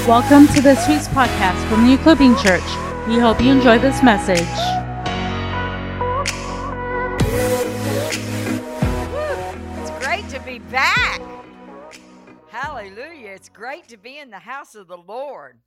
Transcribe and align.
Welcome 0.00 0.48
to 0.48 0.60
this 0.60 0.88
week's 0.88 1.06
Podcast 1.06 1.68
from 1.68 1.84
New 1.84 1.96
Clipping 1.96 2.34
Church. 2.34 2.64
We 3.06 3.20
hope 3.20 3.40
you 3.40 3.52
enjoy 3.52 3.78
this 3.78 4.02
message. 4.02 4.40
It's 9.80 10.04
great 10.04 10.28
to 10.30 10.40
be 10.40 10.58
back. 10.58 11.20
Hallelujah. 12.48 13.30
It's 13.30 13.48
great 13.48 13.86
to 13.88 13.96
be 13.96 14.18
in 14.18 14.30
the 14.30 14.40
house 14.40 14.74
of 14.74 14.88
the 14.88 14.96
Lord. 14.96 15.60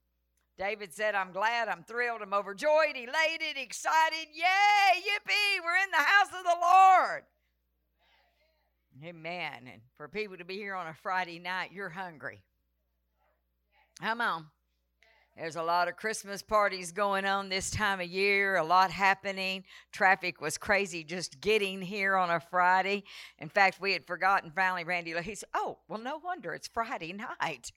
David 0.57 0.93
said, 0.93 1.15
I'm 1.15 1.31
glad, 1.31 1.69
I'm 1.69 1.83
thrilled, 1.83 2.21
I'm 2.21 2.33
overjoyed, 2.33 2.95
elated, 2.95 3.55
excited. 3.55 4.27
Yay, 4.33 4.99
yippee, 4.99 5.63
we're 5.63 5.77
in 5.83 5.91
the 5.91 5.97
house 5.97 6.29
of 6.37 6.43
the 6.43 6.57
Lord. 6.61 7.23
Amen. 9.03 9.69
And 9.71 9.81
for 9.95 10.09
people 10.09 10.35
to 10.35 10.45
be 10.45 10.55
here 10.55 10.75
on 10.75 10.87
a 10.87 10.93
Friday 10.93 11.39
night, 11.39 11.71
you're 11.73 11.89
hungry. 11.89 12.43
Come 14.01 14.21
on. 14.21 14.47
There's 15.37 15.57
a 15.57 15.63
lot 15.63 15.89
of 15.89 15.97
Christmas 15.97 16.41
parties 16.41 16.93
going 16.93 17.25
on 17.25 17.49
this 17.49 17.69
time 17.69 17.99
of 17.99 18.07
year, 18.07 18.55
a 18.55 18.63
lot 18.63 18.89
happening. 18.89 19.65
Traffic 19.91 20.39
was 20.39 20.57
crazy 20.57 21.03
just 21.03 21.41
getting 21.41 21.81
here 21.81 22.15
on 22.15 22.29
a 22.29 22.39
Friday. 22.39 23.03
In 23.39 23.49
fact, 23.49 23.81
we 23.81 23.91
had 23.91 24.05
forgotten 24.05 24.51
finally, 24.55 24.85
Randy, 24.85 25.13
he 25.21 25.35
said, 25.35 25.49
Oh, 25.53 25.79
well, 25.89 25.99
no 25.99 26.19
wonder 26.23 26.53
it's 26.53 26.69
Friday 26.69 27.11
night. 27.11 27.73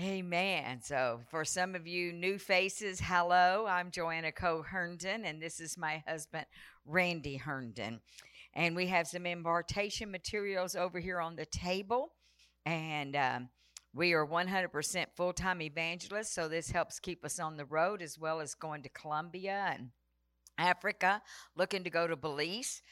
Amen. 0.00 0.80
So, 0.82 1.20
for 1.30 1.44
some 1.44 1.74
of 1.74 1.86
you 1.86 2.12
new 2.12 2.38
faces, 2.38 3.00
hello. 3.02 3.64
I'm 3.68 3.90
Joanna 3.90 4.32
Coe 4.32 4.62
Herndon, 4.62 5.24
and 5.24 5.40
this 5.40 5.58
is 5.60 5.78
my 5.78 6.02
husband, 6.06 6.46
Randy 6.84 7.36
Herndon. 7.36 8.00
And 8.52 8.74
we 8.74 8.88
have 8.88 9.06
some 9.06 9.26
impartation 9.26 10.10
materials 10.10 10.74
over 10.74 10.98
here 10.98 11.20
on 11.20 11.36
the 11.36 11.46
table. 11.46 12.10
And 12.66 13.14
um, 13.14 13.48
we 13.96 14.12
are 14.12 14.26
100% 14.26 15.06
full 15.14 15.32
time 15.32 15.62
evangelists, 15.62 16.32
so 16.32 16.48
this 16.48 16.70
helps 16.70 17.00
keep 17.00 17.24
us 17.24 17.40
on 17.40 17.56
the 17.56 17.64
road 17.64 18.02
as 18.02 18.18
well 18.18 18.40
as 18.40 18.54
going 18.54 18.82
to 18.82 18.90
Colombia 18.90 19.72
and 19.74 19.88
Africa, 20.58 21.22
looking 21.56 21.82
to 21.84 21.90
go 21.90 22.06
to 22.06 22.14
Belize. 22.14 22.82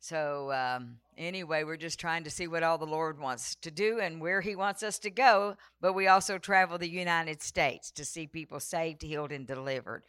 So, 0.00 0.52
um, 0.52 0.96
anyway, 1.16 1.64
we're 1.64 1.76
just 1.76 2.00
trying 2.00 2.24
to 2.24 2.30
see 2.30 2.46
what 2.46 2.62
all 2.62 2.78
the 2.78 2.86
Lord 2.86 3.18
wants 3.18 3.54
to 3.56 3.70
do 3.70 4.00
and 4.00 4.20
where 4.20 4.40
He 4.40 4.56
wants 4.56 4.82
us 4.82 4.98
to 5.00 5.10
go. 5.10 5.56
But 5.80 5.92
we 5.92 6.08
also 6.08 6.38
travel 6.38 6.78
the 6.78 6.88
United 6.88 7.42
States 7.42 7.90
to 7.92 8.04
see 8.04 8.26
people 8.26 8.60
saved, 8.60 9.02
healed, 9.02 9.32
and 9.32 9.46
delivered. 9.46 10.04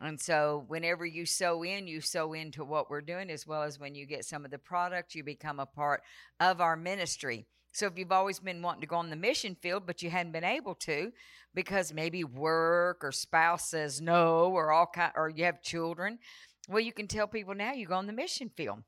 And 0.00 0.20
so, 0.20 0.64
whenever 0.66 1.06
you 1.06 1.26
sow 1.26 1.62
in, 1.62 1.86
you 1.86 2.00
sow 2.00 2.32
into 2.32 2.64
what 2.64 2.90
we're 2.90 3.00
doing, 3.00 3.30
as 3.30 3.46
well 3.46 3.62
as 3.62 3.78
when 3.78 3.94
you 3.94 4.06
get 4.06 4.24
some 4.24 4.44
of 4.44 4.50
the 4.50 4.58
product, 4.58 5.14
you 5.14 5.22
become 5.22 5.60
a 5.60 5.66
part 5.66 6.02
of 6.40 6.60
our 6.60 6.76
ministry. 6.76 7.46
So, 7.72 7.86
if 7.86 7.96
you've 7.96 8.12
always 8.12 8.38
been 8.38 8.62
wanting 8.62 8.82
to 8.82 8.86
go 8.86 8.96
on 8.96 9.10
the 9.10 9.16
mission 9.16 9.56
field, 9.60 9.84
but 9.86 10.02
you 10.02 10.10
hadn't 10.10 10.32
been 10.32 10.44
able 10.44 10.74
to 10.76 11.10
because 11.54 11.92
maybe 11.92 12.24
work 12.24 13.02
or 13.02 13.12
spouse 13.12 13.70
says 13.70 14.00
no, 14.00 14.50
or 14.52 14.72
all 14.72 14.86
kind, 14.86 15.12
or 15.16 15.28
you 15.28 15.44
have 15.44 15.62
children, 15.62 16.18
well, 16.68 16.80
you 16.80 16.92
can 16.92 17.08
tell 17.08 17.26
people 17.26 17.54
now 17.54 17.72
you 17.72 17.86
go 17.86 17.94
on 17.94 18.06
the 18.06 18.12
mission 18.12 18.50
field. 18.56 18.82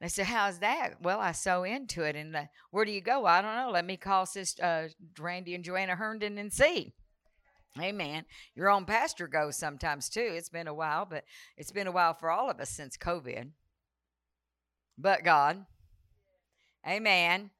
They 0.00 0.08
said, 0.08 0.26
How's 0.26 0.58
that? 0.58 1.00
Well, 1.00 1.20
I 1.20 1.32
sow 1.32 1.62
into 1.62 2.02
it. 2.02 2.16
And 2.16 2.34
uh, 2.34 2.42
where 2.72 2.84
do 2.84 2.90
you 2.90 3.00
go? 3.00 3.24
I 3.24 3.40
don't 3.40 3.54
know. 3.54 3.70
Let 3.70 3.84
me 3.84 3.96
call 3.96 4.26
Sister 4.26 4.62
uh, 4.62 4.88
Randy 5.22 5.54
and 5.54 5.64
Joanna 5.64 5.94
Herndon 5.94 6.38
and 6.38 6.52
see. 6.52 6.92
Amen. 7.80 8.24
Your 8.54 8.68
own 8.68 8.84
pastor 8.84 9.28
goes 9.28 9.56
sometimes 9.56 10.08
too. 10.08 10.32
It's 10.34 10.50
been 10.50 10.66
a 10.66 10.74
while, 10.74 11.06
but 11.06 11.24
it's 11.56 11.70
been 11.70 11.86
a 11.86 11.92
while 11.92 12.14
for 12.14 12.30
all 12.30 12.50
of 12.50 12.60
us 12.60 12.68
since 12.68 12.96
COVID. 12.96 13.50
But 14.98 15.24
God. 15.24 15.64
Amen. 16.86 17.50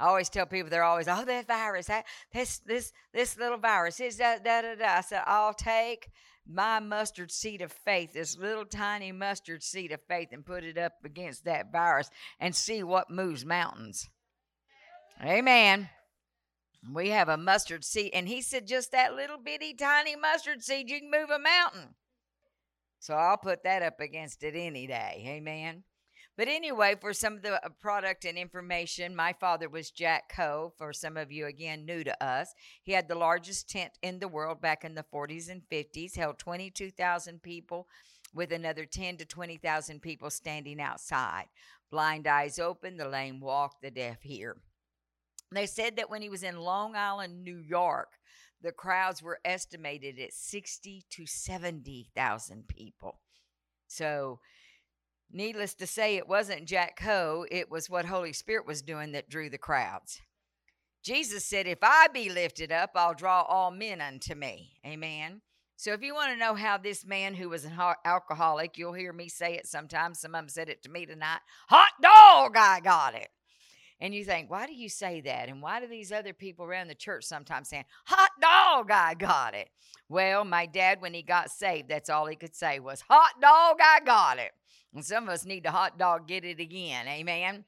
I 0.00 0.06
always 0.06 0.28
tell 0.28 0.46
people 0.46 0.70
they're 0.70 0.82
always, 0.82 1.08
oh, 1.08 1.24
that 1.24 1.46
virus, 1.46 1.86
that, 1.86 2.06
this 2.32 2.58
this 2.66 2.92
this 3.12 3.38
little 3.38 3.58
virus 3.58 4.00
is 4.00 4.16
da 4.16 4.38
da 4.38 4.62
da 4.62 4.74
da. 4.74 4.96
I 4.96 5.00
said, 5.00 5.22
I'll 5.26 5.54
take 5.54 6.08
my 6.46 6.80
mustard 6.80 7.30
seed 7.30 7.62
of 7.62 7.72
faith, 7.72 8.12
this 8.12 8.36
little 8.36 8.64
tiny 8.64 9.12
mustard 9.12 9.62
seed 9.62 9.92
of 9.92 10.00
faith, 10.08 10.28
and 10.32 10.44
put 10.44 10.64
it 10.64 10.76
up 10.76 10.94
against 11.04 11.44
that 11.44 11.70
virus 11.70 12.10
and 12.40 12.54
see 12.54 12.82
what 12.82 13.10
moves 13.10 13.44
mountains. 13.44 14.08
Amen. 15.22 15.88
We 16.92 17.10
have 17.10 17.28
a 17.28 17.36
mustard 17.36 17.84
seed, 17.84 18.10
and 18.12 18.26
he 18.26 18.42
said, 18.42 18.66
just 18.66 18.90
that 18.90 19.14
little 19.14 19.38
bitty 19.38 19.74
tiny 19.74 20.16
mustard 20.16 20.64
seed, 20.64 20.90
you 20.90 20.98
can 20.98 21.10
move 21.12 21.30
a 21.30 21.38
mountain. 21.38 21.94
So 22.98 23.14
I'll 23.14 23.36
put 23.36 23.62
that 23.62 23.82
up 23.82 24.00
against 24.00 24.42
it 24.42 24.54
any 24.56 24.88
day. 24.88 25.24
Amen. 25.28 25.84
But 26.36 26.48
anyway, 26.48 26.96
for 26.98 27.12
some 27.12 27.34
of 27.34 27.42
the 27.42 27.64
uh, 27.64 27.68
product 27.80 28.24
and 28.24 28.38
information, 28.38 29.14
my 29.14 29.34
father 29.34 29.68
was 29.68 29.90
Jack 29.90 30.32
Coe. 30.34 30.72
For 30.78 30.92
some 30.92 31.16
of 31.16 31.30
you, 31.30 31.46
again, 31.46 31.84
new 31.84 32.02
to 32.04 32.24
us, 32.24 32.54
he 32.82 32.92
had 32.92 33.06
the 33.06 33.14
largest 33.14 33.68
tent 33.68 33.92
in 34.02 34.18
the 34.18 34.28
world 34.28 34.60
back 34.60 34.82
in 34.82 34.94
the 34.94 35.04
40s 35.12 35.50
and 35.50 35.62
50s, 35.70 36.16
held 36.16 36.38
22,000 36.38 37.42
people 37.42 37.86
with 38.34 38.50
another 38.50 38.86
10 38.86 39.18
to 39.18 39.26
20,000 39.26 40.00
people 40.00 40.30
standing 40.30 40.80
outside. 40.80 41.46
Blind 41.90 42.26
eyes 42.26 42.58
open, 42.58 42.96
the 42.96 43.08
lame 43.08 43.38
walk, 43.38 43.82
the 43.82 43.90
deaf 43.90 44.22
hear. 44.22 44.56
They 45.52 45.66
said 45.66 45.96
that 45.96 46.08
when 46.08 46.22
he 46.22 46.30
was 46.30 46.42
in 46.42 46.56
Long 46.56 46.96
Island, 46.96 47.44
New 47.44 47.58
York, 47.58 48.08
the 48.62 48.72
crowds 48.72 49.22
were 49.22 49.40
estimated 49.44 50.18
at 50.18 50.32
60 50.32 51.04
to 51.10 51.26
70,000 51.26 52.68
people. 52.68 53.20
So 53.86 54.40
Needless 55.32 55.74
to 55.74 55.86
say, 55.86 56.16
it 56.16 56.28
wasn't 56.28 56.66
Jack 56.66 56.96
Coe, 56.96 57.46
it 57.50 57.70
was 57.70 57.88
what 57.88 58.04
Holy 58.04 58.34
Spirit 58.34 58.66
was 58.66 58.82
doing 58.82 59.12
that 59.12 59.30
drew 59.30 59.48
the 59.48 59.56
crowds. 59.56 60.20
Jesus 61.02 61.44
said, 61.44 61.66
If 61.66 61.78
I 61.82 62.08
be 62.12 62.28
lifted 62.28 62.70
up, 62.70 62.90
I'll 62.94 63.14
draw 63.14 63.42
all 63.42 63.70
men 63.70 64.00
unto 64.00 64.34
me. 64.34 64.74
Amen. 64.86 65.40
So 65.76 65.92
if 65.92 66.02
you 66.02 66.14
want 66.14 66.32
to 66.32 66.38
know 66.38 66.54
how 66.54 66.78
this 66.78 67.04
man 67.04 67.34
who 67.34 67.48
was 67.48 67.64
an 67.64 67.72
alcoholic, 68.04 68.78
you'll 68.78 68.92
hear 68.92 69.12
me 69.12 69.28
say 69.28 69.54
it 69.54 69.66
sometimes. 69.66 70.20
Some 70.20 70.34
of 70.34 70.42
them 70.42 70.48
said 70.48 70.68
it 70.68 70.82
to 70.82 70.90
me 70.90 71.06
tonight. 71.06 71.40
Hot 71.68 71.92
dog, 72.00 72.56
I 72.56 72.80
got 72.80 73.14
it. 73.14 73.28
And 73.98 74.14
you 74.14 74.24
think, 74.24 74.50
why 74.50 74.66
do 74.66 74.74
you 74.74 74.88
say 74.88 75.20
that? 75.22 75.48
And 75.48 75.62
why 75.62 75.80
do 75.80 75.86
these 75.86 76.12
other 76.12 76.32
people 76.34 76.66
around 76.66 76.88
the 76.88 76.94
church 76.94 77.24
sometimes 77.24 77.68
saying, 77.68 77.84
hot 78.04 78.30
dog, 78.40 78.90
I 78.90 79.14
got 79.14 79.54
it? 79.54 79.70
Well, 80.08 80.44
my 80.44 80.66
dad, 80.66 81.00
when 81.00 81.14
he 81.14 81.22
got 81.22 81.50
saved, 81.50 81.88
that's 81.88 82.10
all 82.10 82.26
he 82.26 82.36
could 82.36 82.54
say 82.54 82.78
was, 82.78 83.02
hot 83.08 83.40
dog, 83.40 83.78
I 83.80 84.00
got 84.04 84.38
it. 84.38 84.52
And 84.94 85.04
some 85.04 85.24
of 85.24 85.30
us 85.30 85.44
need 85.44 85.64
to 85.64 85.70
hot 85.70 85.98
dog 85.98 86.28
get 86.28 86.44
it 86.44 86.60
again. 86.60 87.06
Amen. 87.08 87.64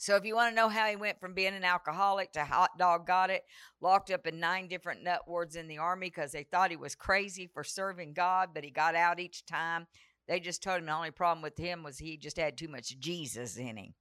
So 0.00 0.14
if 0.14 0.24
you 0.24 0.36
want 0.36 0.52
to 0.52 0.56
know 0.56 0.68
how 0.68 0.86
he 0.86 0.94
went 0.94 1.20
from 1.20 1.34
being 1.34 1.54
an 1.54 1.64
alcoholic 1.64 2.32
to 2.32 2.44
hot 2.44 2.78
dog 2.78 3.06
got 3.06 3.30
it, 3.30 3.44
locked 3.80 4.12
up 4.12 4.28
in 4.28 4.38
nine 4.38 4.68
different 4.68 5.02
nut 5.02 5.22
wards 5.26 5.56
in 5.56 5.66
the 5.66 5.78
army 5.78 6.08
because 6.08 6.30
they 6.30 6.44
thought 6.44 6.70
he 6.70 6.76
was 6.76 6.94
crazy 6.94 7.48
for 7.52 7.64
serving 7.64 8.12
God, 8.12 8.50
but 8.54 8.62
he 8.62 8.70
got 8.70 8.94
out 8.94 9.18
each 9.18 9.44
time. 9.44 9.88
They 10.28 10.38
just 10.38 10.62
told 10.62 10.78
him 10.78 10.86
the 10.86 10.92
only 10.92 11.10
problem 11.10 11.42
with 11.42 11.58
him 11.58 11.82
was 11.82 11.98
he 11.98 12.16
just 12.16 12.36
had 12.36 12.56
too 12.56 12.68
much 12.68 12.98
Jesus 13.00 13.56
in 13.56 13.76
him. 13.76 13.94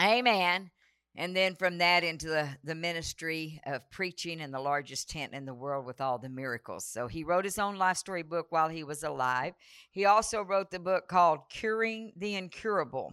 Amen. 0.00 0.70
And 1.14 1.36
then 1.36 1.54
from 1.54 1.78
that 1.78 2.04
into 2.04 2.26
the, 2.26 2.48
the 2.64 2.74
ministry 2.74 3.60
of 3.66 3.88
preaching 3.90 4.40
in 4.40 4.50
the 4.50 4.60
largest 4.60 5.10
tent 5.10 5.34
in 5.34 5.44
the 5.44 5.52
world 5.52 5.84
with 5.84 6.00
all 6.00 6.18
the 6.18 6.30
miracles. 6.30 6.86
So 6.86 7.06
he 7.06 7.22
wrote 7.22 7.44
his 7.44 7.58
own 7.58 7.76
life 7.76 7.98
story 7.98 8.22
book 8.22 8.46
while 8.50 8.70
he 8.70 8.82
was 8.82 9.02
alive. 9.02 9.52
He 9.90 10.06
also 10.06 10.42
wrote 10.42 10.70
the 10.70 10.78
book 10.78 11.08
called 11.08 11.40
Curing 11.50 12.12
the 12.16 12.34
Incurable. 12.34 13.12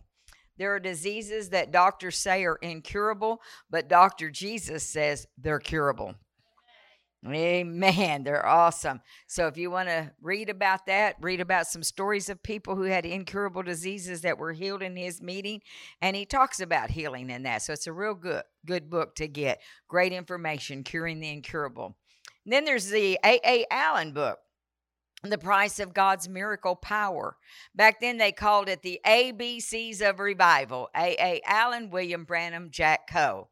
There 0.57 0.75
are 0.75 0.79
diseases 0.79 1.49
that 1.49 1.71
doctors 1.71 2.17
say 2.17 2.43
are 2.45 2.57
incurable, 2.57 3.41
but 3.69 3.87
Dr. 3.87 4.29
Jesus 4.29 4.83
says 4.83 5.25
they're 5.37 5.59
curable. 5.59 6.15
Amen. 7.27 8.23
They're 8.23 8.45
awesome. 8.45 9.01
So 9.27 9.47
if 9.47 9.57
you 9.57 9.69
want 9.69 9.89
to 9.89 10.11
read 10.21 10.49
about 10.49 10.85
that, 10.85 11.17
read 11.19 11.41
about 11.41 11.67
some 11.67 11.83
stories 11.83 12.29
of 12.29 12.41
people 12.41 12.77
who 12.77 12.83
had 12.83 13.05
incurable 13.05 13.61
diseases 13.61 14.21
that 14.21 14.37
were 14.37 14.53
healed 14.53 14.81
in 14.81 14.95
his 14.95 15.21
meeting, 15.21 15.61
and 16.01 16.15
he 16.15 16.25
talks 16.25 16.61
about 16.61 16.91
healing 16.91 17.29
in 17.29 17.43
that. 17.43 17.61
So 17.61 17.73
it's 17.73 17.87
a 17.87 17.93
real 17.93 18.13
good 18.13 18.43
good 18.65 18.89
book 18.89 19.15
to 19.15 19.27
get. 19.27 19.59
Great 19.89 20.13
information, 20.13 20.83
curing 20.83 21.19
the 21.19 21.29
incurable. 21.29 21.97
And 22.45 22.53
then 22.53 22.63
there's 22.63 22.89
the 22.89 23.19
A.A. 23.23 23.65
Allen 23.69 24.13
book. 24.13 24.39
The 25.21 25.37
price 25.37 25.81
of 25.81 25.93
God's 25.93 26.29
miracle 26.29 26.77
power. 26.77 27.35
Back 27.75 27.99
then, 27.99 28.17
they 28.17 28.31
called 28.31 28.69
it 28.69 28.81
the 28.81 29.01
ABCs 29.05 30.01
of 30.01 30.21
revival. 30.21 30.87
A.A. 30.95 31.41
Allen, 31.45 31.89
William 31.89 32.23
Branham, 32.23 32.69
Jack 32.71 33.09
Coe. 33.11 33.49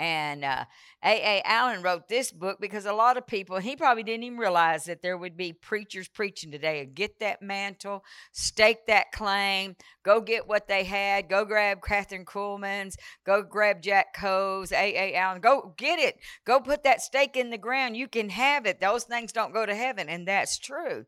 And 0.00 0.46
uh, 0.46 0.64
A.A. 1.04 1.42
Allen 1.44 1.82
wrote 1.82 2.08
this 2.08 2.32
book 2.32 2.56
because 2.58 2.86
a 2.86 2.92
lot 2.94 3.18
of 3.18 3.26
people, 3.26 3.58
he 3.58 3.76
probably 3.76 4.02
didn't 4.02 4.24
even 4.24 4.38
realize 4.38 4.84
that 4.84 5.02
there 5.02 5.18
would 5.18 5.36
be 5.36 5.52
preachers 5.52 6.08
preaching 6.08 6.50
today. 6.50 6.86
Get 6.86 7.20
that 7.20 7.42
mantle, 7.42 8.02
stake 8.32 8.86
that 8.86 9.12
claim, 9.12 9.76
go 10.02 10.22
get 10.22 10.48
what 10.48 10.68
they 10.68 10.84
had, 10.84 11.28
go 11.28 11.44
grab 11.44 11.82
Kathryn 11.82 12.24
Kuhlman's, 12.24 12.96
go 13.26 13.42
grab 13.42 13.82
Jack 13.82 14.14
Coe's, 14.14 14.72
A.A. 14.72 15.14
Allen, 15.16 15.42
go 15.42 15.74
get 15.76 15.98
it. 15.98 16.16
Go 16.46 16.60
put 16.60 16.82
that 16.84 17.02
stake 17.02 17.36
in 17.36 17.50
the 17.50 17.58
ground. 17.58 17.94
You 17.94 18.08
can 18.08 18.30
have 18.30 18.64
it. 18.64 18.80
Those 18.80 19.04
things 19.04 19.32
don't 19.32 19.52
go 19.52 19.66
to 19.66 19.74
heaven. 19.74 20.08
And 20.08 20.26
that's 20.26 20.58
true. 20.58 21.04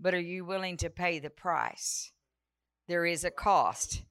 But 0.00 0.14
are 0.14 0.18
you 0.18 0.46
willing 0.46 0.78
to 0.78 0.88
pay 0.88 1.18
the 1.18 1.28
price? 1.28 2.10
There 2.88 3.04
is 3.04 3.22
a 3.22 3.30
cost 3.30 4.02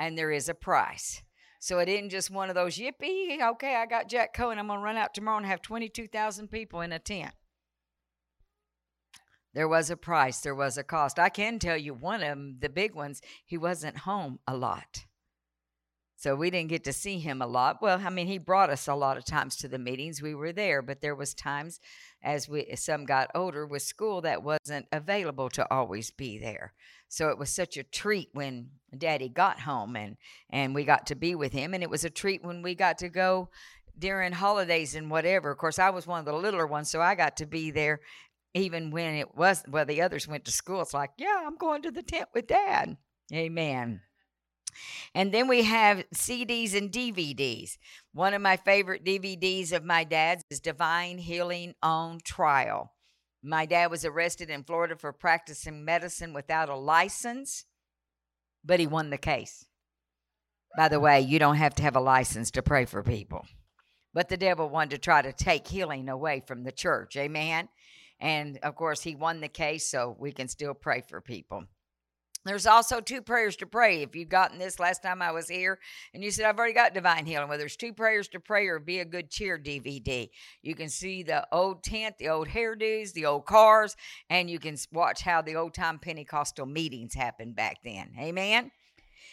and 0.00 0.18
there 0.18 0.32
is 0.32 0.48
a 0.48 0.54
price. 0.54 1.22
So 1.68 1.80
it 1.80 1.88
isn't 1.90 2.08
just 2.08 2.30
one 2.30 2.48
of 2.48 2.54
those 2.54 2.78
yippee, 2.78 3.42
okay, 3.42 3.76
I 3.76 3.84
got 3.84 4.08
Jack 4.08 4.32
Cohen. 4.32 4.58
I'm 4.58 4.68
going 4.68 4.78
to 4.78 4.82
run 4.82 4.96
out 4.96 5.12
tomorrow 5.12 5.36
and 5.36 5.44
have 5.44 5.60
22,000 5.60 6.48
people 6.48 6.80
in 6.80 6.92
a 6.92 6.98
tent. 6.98 7.34
There 9.52 9.68
was 9.68 9.90
a 9.90 9.96
price, 9.98 10.40
there 10.40 10.54
was 10.54 10.78
a 10.78 10.82
cost. 10.82 11.18
I 11.18 11.28
can 11.28 11.58
tell 11.58 11.76
you 11.76 11.92
one 11.92 12.22
of 12.22 12.28
them, 12.28 12.56
the 12.60 12.70
big 12.70 12.94
ones, 12.94 13.20
he 13.44 13.58
wasn't 13.58 13.98
home 13.98 14.38
a 14.46 14.56
lot. 14.56 15.04
So 16.16 16.34
we 16.34 16.48
didn't 16.48 16.70
get 16.70 16.84
to 16.84 16.92
see 16.94 17.18
him 17.18 17.42
a 17.42 17.46
lot. 17.46 17.82
Well, 17.82 18.00
I 18.02 18.08
mean, 18.08 18.28
he 18.28 18.38
brought 18.38 18.70
us 18.70 18.88
a 18.88 18.94
lot 18.94 19.18
of 19.18 19.26
times 19.26 19.54
to 19.56 19.68
the 19.68 19.78
meetings. 19.78 20.22
We 20.22 20.34
were 20.34 20.54
there, 20.54 20.80
but 20.80 21.02
there 21.02 21.14
was 21.14 21.34
times 21.34 21.80
as 22.22 22.48
we 22.48 22.74
some 22.76 23.04
got 23.04 23.30
older 23.34 23.66
with 23.66 23.82
school 23.82 24.22
that 24.22 24.42
wasn't 24.42 24.86
available 24.90 25.50
to 25.50 25.70
always 25.70 26.10
be 26.12 26.38
there. 26.38 26.72
So 27.08 27.28
it 27.30 27.38
was 27.38 27.50
such 27.50 27.76
a 27.76 27.82
treat 27.82 28.28
when 28.32 28.70
Daddy 28.96 29.28
got 29.28 29.60
home 29.60 29.96
and 29.96 30.16
and 30.50 30.74
we 30.74 30.84
got 30.84 31.06
to 31.06 31.14
be 31.14 31.34
with 31.34 31.52
him, 31.52 31.74
and 31.74 31.82
it 31.82 31.90
was 31.90 32.04
a 32.04 32.10
treat 32.10 32.44
when 32.44 32.62
we 32.62 32.74
got 32.74 32.98
to 32.98 33.08
go 33.08 33.48
during 33.98 34.32
holidays 34.32 34.94
and 34.94 35.10
whatever. 35.10 35.50
Of 35.50 35.58
course, 35.58 35.78
I 35.78 35.90
was 35.90 36.06
one 36.06 36.20
of 36.20 36.26
the 36.26 36.32
littler 36.32 36.66
ones, 36.66 36.90
so 36.90 37.00
I 37.00 37.14
got 37.14 37.36
to 37.38 37.46
be 37.46 37.70
there 37.70 38.00
even 38.54 38.90
when 38.90 39.14
it 39.14 39.36
was 39.36 39.62
well 39.68 39.84
the 39.84 40.02
others 40.02 40.28
went 40.28 40.44
to 40.46 40.52
school. 40.52 40.80
It's 40.82 40.94
like, 40.94 41.10
yeah, 41.18 41.42
I'm 41.44 41.56
going 41.56 41.82
to 41.82 41.90
the 41.90 42.02
tent 42.02 42.28
with 42.34 42.46
Dad. 42.46 42.96
Amen. 43.32 44.00
And 45.14 45.32
then 45.32 45.48
we 45.48 45.64
have 45.64 46.04
CDs 46.14 46.74
and 46.74 46.90
DVDs. 46.90 47.78
One 48.12 48.34
of 48.34 48.42
my 48.42 48.56
favorite 48.56 49.04
DVDs 49.04 49.72
of 49.72 49.84
my 49.84 50.04
dad's 50.04 50.44
is 50.50 50.60
Divine 50.60 51.18
Healing 51.18 51.74
on 51.82 52.18
Trial. 52.24 52.92
My 53.42 53.66
dad 53.66 53.90
was 53.90 54.04
arrested 54.04 54.50
in 54.50 54.64
Florida 54.64 54.96
for 54.96 55.12
practicing 55.12 55.84
medicine 55.84 56.32
without 56.32 56.68
a 56.68 56.76
license, 56.76 57.64
but 58.64 58.80
he 58.80 58.86
won 58.86 59.10
the 59.10 59.18
case. 59.18 59.64
By 60.76 60.88
the 60.88 61.00
way, 61.00 61.20
you 61.20 61.38
don't 61.38 61.56
have 61.56 61.74
to 61.76 61.82
have 61.82 61.96
a 61.96 62.00
license 62.00 62.50
to 62.52 62.62
pray 62.62 62.84
for 62.84 63.02
people. 63.02 63.46
But 64.12 64.28
the 64.28 64.36
devil 64.36 64.68
wanted 64.68 64.90
to 64.90 64.98
try 64.98 65.22
to 65.22 65.32
take 65.32 65.66
healing 65.68 66.08
away 66.08 66.42
from 66.46 66.64
the 66.64 66.72
church. 66.72 67.16
Amen. 67.16 67.68
And 68.20 68.58
of 68.62 68.74
course, 68.74 69.02
he 69.02 69.14
won 69.14 69.40
the 69.40 69.48
case, 69.48 69.86
so 69.86 70.16
we 70.18 70.32
can 70.32 70.48
still 70.48 70.74
pray 70.74 71.02
for 71.02 71.20
people. 71.20 71.64
There's 72.48 72.66
also 72.66 73.00
two 73.00 73.20
prayers 73.20 73.56
to 73.56 73.66
pray. 73.66 74.02
If 74.02 74.16
you've 74.16 74.30
gotten 74.30 74.58
this 74.58 74.80
last 74.80 75.02
time 75.02 75.20
I 75.20 75.32
was 75.32 75.48
here 75.48 75.78
and 76.14 76.24
you 76.24 76.30
said, 76.30 76.46
I've 76.46 76.58
already 76.58 76.72
got 76.72 76.94
divine 76.94 77.26
healing, 77.26 77.48
well, 77.48 77.58
there's 77.58 77.76
two 77.76 77.92
prayers 77.92 78.26
to 78.28 78.40
pray 78.40 78.66
or 78.68 78.78
be 78.78 79.00
a 79.00 79.04
good 79.04 79.30
cheer 79.30 79.58
DVD. 79.58 80.30
You 80.62 80.74
can 80.74 80.88
see 80.88 81.22
the 81.22 81.46
old 81.52 81.84
tent, 81.84 82.16
the 82.18 82.30
old 82.30 82.48
hairdos, 82.48 83.12
the 83.12 83.26
old 83.26 83.44
cars, 83.44 83.96
and 84.30 84.48
you 84.48 84.58
can 84.58 84.76
watch 84.92 85.22
how 85.22 85.42
the 85.42 85.56
old 85.56 85.74
time 85.74 85.98
Pentecostal 85.98 86.64
meetings 86.64 87.14
happened 87.14 87.54
back 87.54 87.76
then. 87.84 88.12
Amen. 88.18 88.70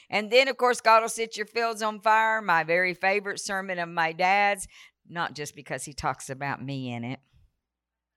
And 0.10 0.30
then, 0.30 0.48
of 0.48 0.58
course, 0.58 0.82
God 0.82 1.02
will 1.02 1.10
set 1.10 1.38
your 1.38 1.46
fields 1.46 1.82
on 1.82 2.02
fire, 2.02 2.42
my 2.42 2.64
very 2.64 2.94
favorite 2.94 3.40
sermon 3.40 3.80
of 3.80 3.90
my 3.90 4.12
dad's, 4.12 4.68
not 5.10 5.36
just 5.36 5.56
because 5.56 5.86
he 5.86 5.94
talks 5.94 6.30
about 6.30 6.64
me 6.64 6.92
in 6.92 7.04
it, 7.04 7.20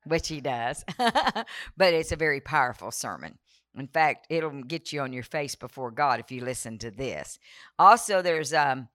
which 0.04 0.28
he 0.28 0.40
does, 0.40 0.84
but 0.98 1.94
it's 1.94 2.12
a 2.12 2.16
very 2.16 2.40
powerful 2.40 2.90
sermon. 2.90 3.38
In 3.76 3.86
fact, 3.86 4.26
it'll 4.30 4.62
get 4.62 4.92
you 4.92 5.00
on 5.00 5.12
your 5.12 5.22
face 5.22 5.54
before 5.54 5.90
God 5.90 6.20
if 6.20 6.30
you 6.30 6.44
listen 6.44 6.78
to 6.78 6.90
this. 6.90 7.38
Also, 7.78 8.22
there's 8.22 8.52
a 8.52 8.72
um, 8.72 8.88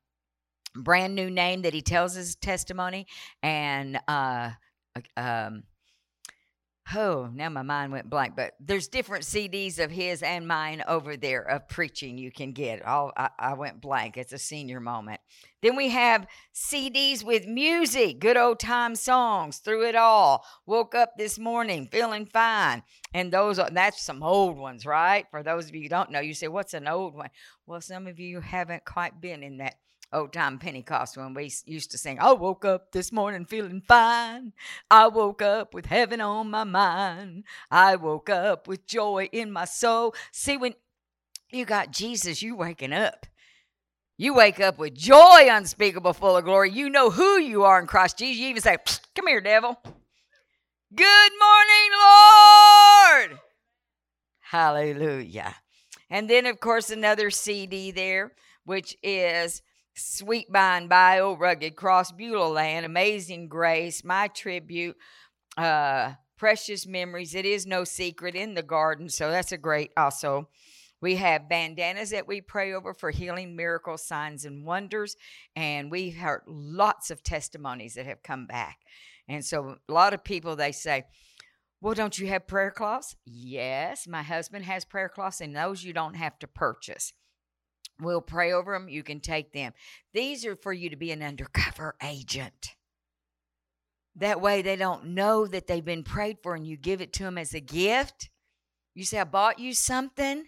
brand 0.76 1.16
new 1.16 1.30
name 1.30 1.62
that 1.62 1.74
he 1.74 1.82
tells 1.82 2.16
his 2.16 2.36
testimony, 2.36 3.08
and 3.42 4.00
uh, 4.08 4.52
um, 5.16 5.64
oh, 6.96 7.30
now 7.34 7.50
my 7.50 7.62
mind 7.62 7.92
went 7.92 8.10
blank. 8.10 8.36
But 8.36 8.54
there's 8.60 8.88
different 8.88 9.24
CDs 9.24 9.80
of 9.80 9.92
his 9.92 10.22
and 10.22 10.48
mine 10.48 10.84
over 10.88 11.16
there 11.16 11.42
of 11.42 11.68
preaching 11.68 12.18
you 12.18 12.32
can 12.32 12.52
get. 12.52 12.86
All 12.86 13.12
I, 13.16 13.30
I 13.38 13.54
went 13.54 13.82
blank. 13.82 14.18
It's 14.18 14.34
a 14.34 14.38
senior 14.38 14.80
moment. 14.80 15.22
Then 15.62 15.76
we 15.76 15.90
have 15.90 16.28
CDs 16.54 17.24
with 17.24 17.48
music, 17.48 18.20
good 18.20 18.36
old 18.36 18.60
time 18.60 18.96
songs 18.96 19.60
through 19.60 19.88
it 19.88 19.96
all. 19.96 20.46
Woke 20.66 20.94
up 20.94 21.18
this 21.18 21.40
morning 21.40 21.88
feeling 21.92 22.26
fine. 22.26 22.84
And 23.14 23.32
those 23.32 23.60
are 23.60 23.70
that's 23.70 24.02
some 24.02 24.24
old 24.24 24.58
ones, 24.58 24.86
right? 24.86 25.26
For 25.32 25.44
those 25.44 25.70
of 25.70 25.76
you 25.76 25.84
who 25.84 25.90
don't 25.90 26.12
know, 26.12 26.20
you 26.20 26.34
say, 26.34 26.48
What's 26.48 26.74
an 26.74 26.88
old 26.88 27.16
one? 27.16 27.30
Well, 27.66 27.82
some 27.82 28.08
of 28.08 28.20
you 28.20 28.42
haven't 28.42 28.86
quite 28.86 29.22
been 29.22 29.44
in 29.44 29.58
that 29.58 29.76
old 30.14 30.32
time 30.32 30.60
Pentecost 30.60 31.18
when 31.18 31.34
we 31.34 31.52
used 31.66 31.92
to 31.92 31.98
sing, 31.98 32.20
I 32.20 32.34
woke 32.34 32.64
up 32.64 32.92
this 32.92 33.12
morning 33.12 33.46
feeling 33.46 33.82
fine. 33.82 34.54
I 34.90 35.08
woke 35.08 35.42
up 35.42 35.74
with 35.74 35.88
heaven 35.88 36.22
on 36.22 36.52
my 36.52 36.64
mind. 36.64 37.44
I 37.72 37.96
woke 37.96 38.30
up 38.30 38.68
with 38.68 38.86
joy 38.86 39.30
in 39.32 39.52
my 39.52 39.66
soul. 39.66 40.16
See, 40.32 40.58
when 40.58 40.76
you 41.52 41.66
got 41.66 41.92
Jesus, 41.92 42.42
you 42.42 42.56
waking 42.56 42.94
up. 42.94 43.26
You 44.18 44.36
wake 44.36 44.60
up 44.60 44.78
with 44.78 44.94
joy 44.94 45.48
unspeakable, 45.50 46.14
full 46.14 46.38
of 46.38 46.46
glory. 46.46 46.70
You 46.72 46.90
know 46.90 47.10
who 47.10 47.40
you 47.40 47.64
are 47.64 47.80
in 47.80 47.88
Christ 47.88 48.20
Jesus. 48.20 48.40
You 48.40 48.50
even 48.50 48.62
say, 48.62 48.78
Come 49.16 49.28
here, 49.28 49.42
devil. 49.42 49.78
Good 50.96 51.32
morning, 51.40 51.90
Lord. 53.32 53.40
Hallelujah. 54.40 55.56
And 56.12 56.30
then, 56.30 56.46
of 56.46 56.60
course, 56.60 56.92
another 56.92 57.32
CD 57.32 57.90
there, 57.90 58.34
which 58.66 58.96
is 59.02 59.64
Sweet 59.96 60.52
by 60.52 60.78
and 60.78 60.90
by, 60.90 61.20
oh 61.20 61.38
rugged 61.38 61.76
cross, 61.76 62.12
Beulah 62.12 62.48
land, 62.48 62.86
amazing 62.86 63.48
grace, 63.48 64.04
my 64.04 64.28
tribute, 64.28 64.98
uh, 65.56 66.14
precious 66.38 66.88
memories. 66.88 67.36
It 67.36 67.46
is 67.46 67.66
no 67.66 67.84
secret 67.84 68.36
in 68.36 68.56
the 68.56 68.64
garden, 68.64 69.10
so 69.10 69.30
that's 69.30 69.52
a 69.52 69.58
great 69.58 69.92
also. 69.96 70.50
We 71.00 71.18
have 71.18 71.50
bandanas 71.50 72.12
that 72.12 72.30
we 72.30 72.40
pray 72.40 72.74
over 72.74 72.94
for 72.94 73.12
healing, 73.12 73.58
miracles, 73.58 74.08
signs, 74.08 74.46
and 74.46 74.66
wonders. 74.66 75.18
And 75.54 75.92
we've 75.92 76.16
heard 76.16 76.44
lots 76.48 77.12
of 77.12 77.22
testimonies 77.22 77.96
that 77.96 78.06
have 78.06 78.24
come 78.24 78.46
back. 78.48 78.78
And 79.28 79.44
so 79.44 79.76
a 79.90 79.92
lot 79.92 80.14
of 80.14 80.24
people, 80.24 80.56
they 80.56 80.72
say, 80.72 81.04
well, 81.82 81.94
don't 81.94 82.18
you 82.18 82.28
have 82.28 82.48
prayer 82.48 82.72
cloths? 82.72 83.18
Yes, 83.26 84.08
my 84.08 84.24
husband 84.24 84.64
has 84.64 84.86
prayer 84.86 85.10
cloths, 85.10 85.42
and 85.42 85.54
those 85.54 85.84
you 85.84 85.92
don't 85.92 86.16
have 86.16 86.40
to 86.40 86.48
purchase. 86.48 87.12
We'll 88.04 88.22
pray 88.22 88.52
over 88.52 88.74
them. 88.74 88.90
You 88.90 89.04
can 89.04 89.20
take 89.20 89.54
them. 89.54 89.74
These 90.14 90.46
are 90.46 90.56
for 90.56 90.74
you 90.74 90.90
to 90.90 90.96
be 90.96 91.12
an 91.12 91.24
undercover 91.24 91.96
agent. 92.04 92.76
That 94.16 94.42
way 94.42 94.62
they 94.62 94.76
don't 94.76 95.08
know 95.08 95.48
that 95.48 95.68
they've 95.68 95.84
been 95.84 96.04
prayed 96.04 96.38
for 96.44 96.54
and 96.54 96.68
you 96.68 96.78
give 96.78 97.02
it 97.02 97.14
to 97.14 97.24
them 97.24 97.38
as 97.38 97.54
a 97.54 97.60
gift. 97.60 98.30
You 98.94 99.06
say, 99.06 99.20
I 99.20 99.24
bought 99.24 99.60
you 99.60 99.74
something. 99.74 100.46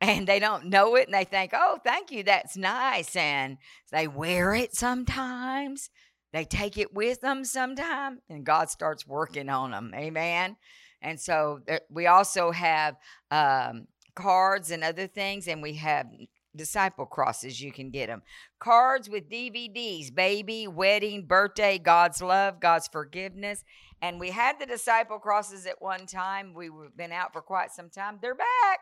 And 0.00 0.28
they 0.28 0.38
don't 0.38 0.66
know 0.66 0.94
it 0.94 1.08
and 1.08 1.14
they 1.14 1.24
think, 1.24 1.50
oh, 1.54 1.80
thank 1.84 2.12
you, 2.12 2.22
that's 2.22 2.56
nice. 2.56 3.16
And 3.16 3.58
they 3.90 4.06
wear 4.06 4.54
it 4.54 4.74
sometimes. 4.74 5.90
They 6.32 6.44
take 6.44 6.78
it 6.78 6.94
with 6.94 7.20
them 7.20 7.44
sometimes. 7.44 8.20
And 8.30 8.46
God 8.46 8.70
starts 8.70 9.06
working 9.06 9.48
on 9.48 9.72
them. 9.72 9.92
Amen. 9.94 10.56
And 11.02 11.20
so 11.20 11.60
we 11.90 12.06
also 12.06 12.52
have 12.52 12.96
um, 13.30 13.88
cards 14.18 14.72
and 14.72 14.82
other 14.82 15.06
things, 15.06 15.46
and 15.46 15.62
we 15.62 15.74
have 15.74 16.08
disciple 16.56 17.06
crosses. 17.06 17.60
You 17.60 17.70
can 17.70 17.90
get 17.90 18.08
them. 18.08 18.22
Cards 18.58 19.08
with 19.08 19.30
DVDs, 19.30 20.12
baby, 20.12 20.66
wedding, 20.66 21.24
birthday, 21.24 21.78
God's 21.78 22.20
love, 22.20 22.58
God's 22.58 22.88
forgiveness. 22.88 23.62
And 24.02 24.18
we 24.18 24.30
had 24.30 24.58
the 24.58 24.66
disciple 24.66 25.20
crosses 25.20 25.66
at 25.66 25.80
one 25.80 26.06
time. 26.06 26.52
We've 26.52 26.72
been 26.96 27.12
out 27.12 27.32
for 27.32 27.40
quite 27.40 27.70
some 27.70 27.90
time. 27.90 28.18
They're 28.20 28.34
back. 28.34 28.80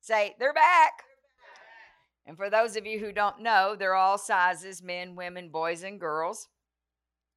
Say, 0.00 0.34
they're 0.40 0.52
back. 0.52 0.92
And 2.26 2.36
for 2.36 2.50
those 2.50 2.76
of 2.76 2.84
you 2.84 2.98
who 2.98 3.12
don't 3.12 3.40
know, 3.40 3.76
they're 3.78 3.94
all 3.94 4.18
sizes 4.18 4.82
men, 4.82 5.14
women, 5.14 5.50
boys, 5.50 5.84
and 5.84 6.00
girls. 6.00 6.48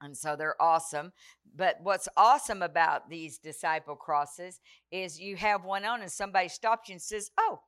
And 0.02 0.18
so 0.18 0.36
they're 0.36 0.62
awesome. 0.62 1.14
But 1.56 1.78
what's 1.82 2.08
awesome 2.18 2.62
about 2.62 3.10
these 3.10 3.38
disciple 3.38 3.96
crosses 3.96 4.60
is 4.92 5.20
you 5.20 5.36
have 5.36 5.64
one 5.64 5.86
on 5.86 6.02
and 6.02 6.12
somebody 6.12 6.50
stops 6.50 6.90
you 6.90 6.94
and 6.94 7.02
says, 7.02 7.30
Oh, 7.40 7.60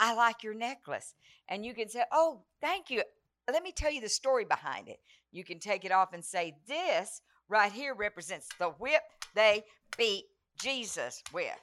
I 0.00 0.14
like 0.14 0.42
your 0.42 0.54
necklace. 0.54 1.14
And 1.48 1.64
you 1.64 1.74
can 1.74 1.88
say, 1.88 2.04
Oh, 2.12 2.44
thank 2.60 2.90
you. 2.90 3.02
Let 3.50 3.62
me 3.62 3.72
tell 3.72 3.92
you 3.92 4.00
the 4.00 4.08
story 4.08 4.44
behind 4.44 4.88
it. 4.88 4.98
You 5.32 5.44
can 5.44 5.58
take 5.58 5.84
it 5.84 5.92
off 5.92 6.12
and 6.12 6.24
say, 6.24 6.56
This 6.66 7.20
right 7.48 7.72
here 7.72 7.94
represents 7.94 8.48
the 8.58 8.70
whip 8.70 9.02
they 9.34 9.64
beat 9.98 10.24
Jesus 10.58 11.22
with. 11.32 11.58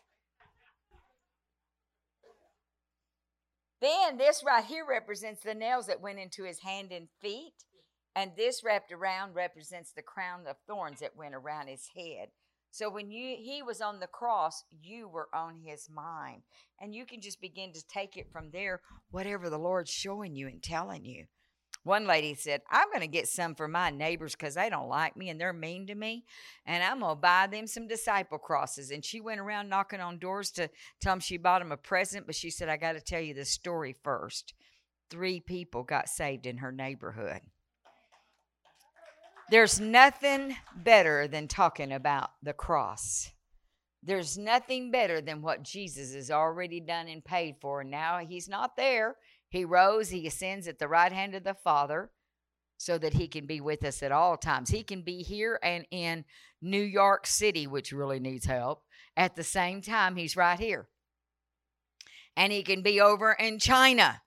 Then 3.81 4.17
this 4.17 4.43
right 4.45 4.63
here 4.63 4.85
represents 4.87 5.41
the 5.41 5.53
nails 5.53 5.87
that 5.87 6.01
went 6.01 6.19
into 6.19 6.43
his 6.43 6.59
hand 6.59 6.91
and 6.91 7.07
feet. 7.21 7.53
And 8.19 8.31
this 8.35 8.65
wrapped 8.65 8.91
around 8.91 9.33
represents 9.33 9.93
the 9.93 10.01
crown 10.01 10.41
of 10.45 10.57
thorns 10.67 10.99
that 10.99 11.15
went 11.15 11.33
around 11.33 11.67
his 11.67 11.87
head. 11.95 12.27
So 12.69 12.89
when 12.89 13.09
you 13.09 13.37
he 13.39 13.63
was 13.63 13.79
on 13.79 14.01
the 14.01 14.07
cross, 14.07 14.65
you 14.83 15.07
were 15.07 15.29
on 15.33 15.61
his 15.63 15.87
mind. 15.89 16.41
And 16.81 16.93
you 16.93 17.05
can 17.05 17.21
just 17.21 17.39
begin 17.39 17.71
to 17.71 17.87
take 17.87 18.17
it 18.17 18.29
from 18.29 18.51
there, 18.51 18.81
whatever 19.09 19.49
the 19.49 19.57
Lord's 19.57 19.89
showing 19.89 20.35
you 20.35 20.49
and 20.49 20.61
telling 20.61 21.05
you. 21.05 21.27
One 21.85 22.07
lady 22.07 22.33
said, 22.33 22.61
I'm 22.69 22.89
going 22.89 22.99
to 22.99 23.07
get 23.07 23.29
some 23.29 23.55
for 23.55 23.69
my 23.69 23.89
neighbors 23.89 24.35
because 24.35 24.55
they 24.55 24.69
don't 24.69 24.89
like 24.89 25.15
me 25.15 25.29
and 25.29 25.39
they're 25.39 25.53
mean 25.53 25.87
to 25.87 25.95
me. 25.95 26.25
And 26.65 26.83
I'm 26.83 26.99
going 26.99 27.15
to 27.15 27.21
buy 27.21 27.47
them 27.47 27.67
some 27.67 27.87
disciple 27.87 28.37
crosses. 28.37 28.91
And 28.91 29.05
she 29.05 29.21
went 29.21 29.39
around 29.39 29.69
knocking 29.69 30.01
on 30.01 30.19
doors 30.19 30.51
to 30.51 30.69
tell 30.99 31.13
them 31.13 31.21
she 31.21 31.37
bought 31.37 31.59
them 31.61 31.71
a 31.71 31.77
present. 31.77 32.25
But 32.25 32.35
she 32.35 32.49
said, 32.49 32.67
I 32.67 32.75
got 32.75 32.93
to 32.93 33.01
tell 33.01 33.21
you 33.21 33.33
the 33.33 33.45
story 33.45 33.95
first. 34.03 34.53
three 35.09 35.39
people 35.39 35.83
got 35.83 36.09
saved 36.09 36.45
in 36.45 36.57
her 36.57 36.73
neighborhood. 36.73 37.39
There's 39.51 39.79
nothing 39.79 40.55
better 40.75 41.27
than 41.27 41.47
talking 41.47 41.91
about 41.91 42.31
the 42.43 42.53
cross. 42.53 43.31
There's 44.03 44.37
nothing 44.37 44.91
better 44.91 45.21
than 45.21 45.41
what 45.41 45.63
Jesus 45.63 46.13
has 46.13 46.29
already 46.29 46.79
done 46.79 47.07
and 47.07 47.25
paid 47.25 47.55
for. 47.59 47.83
Now 47.83 48.19
he's 48.19 48.47
not 48.47 48.77
there. 48.77 49.15
He 49.49 49.65
rose, 49.65 50.09
he 50.09 50.27
ascends 50.27 50.67
at 50.67 50.77
the 50.77 50.87
right 50.87 51.11
hand 51.11 51.33
of 51.33 51.43
the 51.43 51.55
Father 51.55 52.11
so 52.77 52.97
that 52.99 53.15
he 53.15 53.27
can 53.27 53.47
be 53.47 53.59
with 53.59 53.83
us 53.83 54.03
at 54.03 54.11
all 54.11 54.37
times. 54.37 54.69
He 54.69 54.83
can 54.83 55.01
be 55.01 55.23
here 55.23 55.59
and 55.63 55.85
in 55.89 56.25
New 56.61 56.81
York 56.81 57.25
City, 57.25 57.65
which 57.65 57.91
really 57.91 58.19
needs 58.19 58.45
help. 58.45 58.83
At 59.17 59.35
the 59.35 59.43
same 59.43 59.81
time, 59.81 60.15
he's 60.15 60.37
right 60.37 60.59
here. 60.59 60.87
And 62.37 62.53
he 62.53 62.63
can 62.63 62.83
be 62.83 63.01
over 63.01 63.33
in 63.33 63.59
China. 63.59 64.21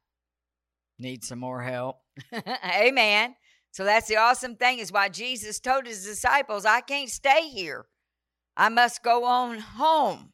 Need 0.99 1.25
some 1.25 1.39
more 1.39 1.63
help. 1.63 2.01
Amen. 2.65 3.37
So 3.73 3.85
that's 3.85 4.07
the 4.07 4.17
awesome 4.17 4.55
thing 4.55 4.79
is 4.79 4.93
why 4.93 5.09
Jesus 5.09 5.59
told 5.59 5.87
his 5.87 6.05
disciples, 6.05 6.67
I 6.67 6.83
can't 6.83 7.09
stay 7.09 7.49
here. 7.49 7.87
I 8.57 8.69
must 8.69 9.03
go 9.03 9.25
on 9.25 9.59
home. 9.59 10.33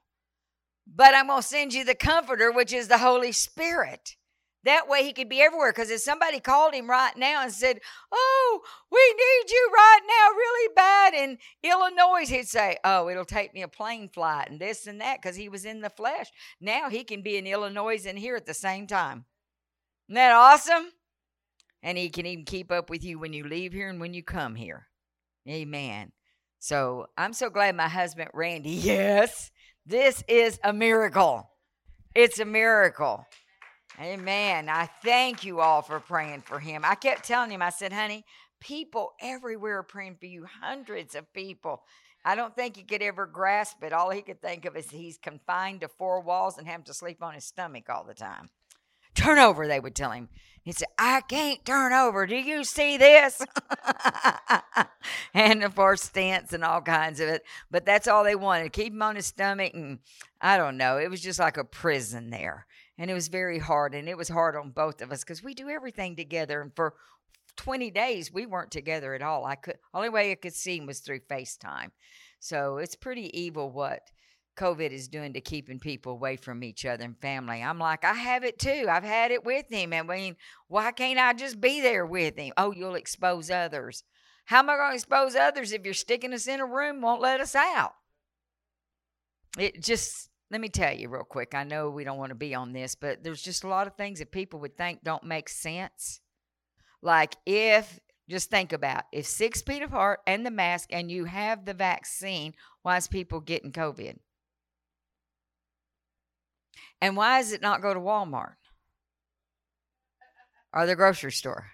But 0.92 1.14
I'm 1.14 1.28
going 1.28 1.42
to 1.42 1.46
send 1.46 1.72
you 1.72 1.84
the 1.84 1.94
comforter, 1.94 2.50
which 2.50 2.72
is 2.72 2.88
the 2.88 2.98
Holy 2.98 3.30
Spirit. 3.30 4.16
That 4.64 4.88
way 4.88 5.04
he 5.04 5.12
could 5.12 5.28
be 5.28 5.40
everywhere. 5.40 5.70
Because 5.70 5.90
if 5.90 6.00
somebody 6.00 6.40
called 6.40 6.74
him 6.74 6.90
right 6.90 7.16
now 7.16 7.42
and 7.42 7.52
said, 7.52 7.78
Oh, 8.10 8.60
we 8.90 8.98
need 8.98 9.50
you 9.50 9.70
right 9.72 10.00
now 10.06 10.36
really 10.36 10.74
bad 10.74 11.14
in 11.14 11.38
Illinois, 11.62 12.26
he'd 12.26 12.48
say, 12.48 12.76
Oh, 12.82 13.08
it'll 13.08 13.24
take 13.24 13.54
me 13.54 13.62
a 13.62 13.68
plane 13.68 14.08
flight 14.08 14.50
and 14.50 14.60
this 14.60 14.86
and 14.88 15.00
that 15.00 15.22
because 15.22 15.36
he 15.36 15.48
was 15.48 15.64
in 15.64 15.80
the 15.80 15.90
flesh. 15.90 16.26
Now 16.60 16.90
he 16.90 17.04
can 17.04 17.22
be 17.22 17.36
in 17.36 17.46
Illinois 17.46 18.04
and 18.04 18.18
here 18.18 18.34
at 18.34 18.46
the 18.46 18.54
same 18.54 18.88
time. 18.88 19.26
Isn't 20.08 20.16
that 20.16 20.32
awesome? 20.32 20.90
And 21.82 21.96
he 21.96 22.10
can 22.10 22.26
even 22.26 22.44
keep 22.44 22.72
up 22.72 22.90
with 22.90 23.04
you 23.04 23.18
when 23.18 23.32
you 23.32 23.44
leave 23.44 23.72
here 23.72 23.88
and 23.88 24.00
when 24.00 24.14
you 24.14 24.22
come 24.22 24.54
here. 24.54 24.88
Amen. 25.48 26.12
So 26.58 27.06
I'm 27.16 27.32
so 27.32 27.50
glad 27.50 27.76
my 27.76 27.88
husband, 27.88 28.30
Randy, 28.34 28.70
yes, 28.70 29.50
this 29.86 30.24
is 30.28 30.58
a 30.64 30.72
miracle. 30.72 31.48
It's 32.14 32.40
a 32.40 32.44
miracle. 32.44 33.24
Amen. 34.00 34.68
I 34.68 34.88
thank 35.02 35.44
you 35.44 35.60
all 35.60 35.82
for 35.82 36.00
praying 36.00 36.42
for 36.42 36.58
him. 36.58 36.82
I 36.84 36.94
kept 36.94 37.24
telling 37.24 37.50
him, 37.50 37.62
I 37.62 37.70
said, 37.70 37.92
honey, 37.92 38.24
people 38.60 39.12
everywhere 39.20 39.78
are 39.78 39.82
praying 39.82 40.16
for 40.20 40.26
you, 40.26 40.46
hundreds 40.60 41.14
of 41.14 41.32
people. 41.32 41.82
I 42.24 42.34
don't 42.34 42.54
think 42.54 42.76
he 42.76 42.82
could 42.82 43.02
ever 43.02 43.26
grasp 43.26 43.82
it. 43.82 43.92
All 43.92 44.10
he 44.10 44.22
could 44.22 44.42
think 44.42 44.64
of 44.64 44.76
is 44.76 44.90
he's 44.90 45.18
confined 45.18 45.80
to 45.80 45.88
four 45.88 46.20
walls 46.20 46.58
and 46.58 46.66
having 46.66 46.84
to 46.84 46.94
sleep 46.94 47.22
on 47.22 47.34
his 47.34 47.44
stomach 47.44 47.88
all 47.88 48.04
the 48.04 48.14
time. 48.14 48.50
Turn 49.14 49.38
over, 49.38 49.66
they 49.66 49.80
would 49.80 49.96
tell 49.96 50.10
him. 50.10 50.28
He 50.68 50.72
said, 50.72 50.88
I 50.98 51.22
can't 51.22 51.64
turn 51.64 51.94
over. 51.94 52.26
Do 52.26 52.36
you 52.36 52.62
see 52.62 52.98
this? 52.98 53.40
and 55.32 55.64
of 55.64 55.74
course, 55.74 56.06
stents 56.06 56.52
and 56.52 56.62
all 56.62 56.82
kinds 56.82 57.20
of 57.20 57.30
it. 57.30 57.42
But 57.70 57.86
that's 57.86 58.06
all 58.06 58.22
they 58.22 58.34
wanted. 58.34 58.74
Keep 58.74 58.92
him 58.92 59.00
on 59.00 59.16
his 59.16 59.24
stomach. 59.24 59.72
And 59.72 60.00
I 60.42 60.58
don't 60.58 60.76
know. 60.76 60.98
It 60.98 61.08
was 61.08 61.22
just 61.22 61.38
like 61.38 61.56
a 61.56 61.64
prison 61.64 62.28
there. 62.28 62.66
And 62.98 63.10
it 63.10 63.14
was 63.14 63.28
very 63.28 63.58
hard. 63.58 63.94
And 63.94 64.10
it 64.10 64.18
was 64.18 64.28
hard 64.28 64.56
on 64.56 64.68
both 64.68 65.00
of 65.00 65.10
us 65.10 65.24
because 65.24 65.42
we 65.42 65.54
do 65.54 65.70
everything 65.70 66.16
together. 66.16 66.60
And 66.60 66.76
for 66.76 66.92
20 67.56 67.90
days, 67.90 68.30
we 68.30 68.44
weren't 68.44 68.70
together 68.70 69.14
at 69.14 69.22
all. 69.22 69.46
I 69.46 69.54
could, 69.54 69.78
only 69.94 70.10
way 70.10 70.32
I 70.32 70.34
could 70.34 70.52
see 70.52 70.76
him 70.76 70.84
was 70.84 71.00
through 71.00 71.20
FaceTime. 71.20 71.92
So 72.40 72.76
it's 72.76 72.94
pretty 72.94 73.34
evil 73.40 73.70
what 73.70 74.02
COVID 74.58 74.90
is 74.90 75.08
doing 75.08 75.32
to 75.34 75.40
keeping 75.40 75.78
people 75.78 76.12
away 76.12 76.36
from 76.36 76.64
each 76.64 76.84
other 76.84 77.04
and 77.04 77.16
family. 77.16 77.62
I'm 77.62 77.78
like, 77.78 78.04
I 78.04 78.12
have 78.12 78.44
it 78.44 78.58
too. 78.58 78.86
I've 78.90 79.04
had 79.04 79.30
it 79.30 79.44
with 79.44 79.70
him. 79.70 79.92
I 79.92 80.02
mean, 80.02 80.36
why 80.66 80.90
can't 80.90 81.18
I 81.18 81.32
just 81.32 81.60
be 81.60 81.80
there 81.80 82.04
with 82.04 82.36
him? 82.36 82.52
Oh, 82.56 82.72
you'll 82.72 82.96
expose 82.96 83.50
others. 83.50 84.02
How 84.46 84.58
am 84.58 84.70
I 84.70 84.76
going 84.76 84.90
to 84.90 84.94
expose 84.94 85.36
others 85.36 85.72
if 85.72 85.84
you're 85.84 85.94
sticking 85.94 86.32
us 86.32 86.48
in 86.48 86.60
a 86.60 86.66
room, 86.66 87.00
won't 87.00 87.20
let 87.20 87.40
us 87.40 87.54
out? 87.54 87.92
It 89.58 89.82
just, 89.82 90.28
let 90.50 90.60
me 90.60 90.68
tell 90.68 90.92
you 90.92 91.08
real 91.08 91.22
quick. 91.22 91.54
I 91.54 91.64
know 91.64 91.90
we 91.90 92.04
don't 92.04 92.18
want 92.18 92.30
to 92.30 92.34
be 92.34 92.54
on 92.54 92.72
this, 92.72 92.94
but 92.94 93.22
there's 93.22 93.42
just 93.42 93.64
a 93.64 93.68
lot 93.68 93.86
of 93.86 93.94
things 93.94 94.18
that 94.18 94.32
people 94.32 94.58
would 94.60 94.76
think 94.76 95.04
don't 95.04 95.24
make 95.24 95.48
sense. 95.48 96.20
Like 97.00 97.36
if, 97.46 98.00
just 98.28 98.50
think 98.50 98.72
about 98.72 99.04
if 99.12 99.26
six 99.26 99.62
feet 99.62 99.82
apart 99.82 100.20
and 100.26 100.44
the 100.44 100.50
mask 100.50 100.88
and 100.92 101.10
you 101.10 101.26
have 101.26 101.64
the 101.64 101.74
vaccine, 101.74 102.54
why 102.82 102.96
is 102.96 103.08
people 103.08 103.40
getting 103.40 103.72
COVID? 103.72 104.16
And 107.00 107.16
why 107.16 107.40
does 107.40 107.52
it 107.52 107.62
not 107.62 107.82
go 107.82 107.94
to 107.94 108.00
Walmart 108.00 108.54
or 110.72 110.86
the 110.86 110.96
grocery 110.96 111.32
store? 111.32 111.66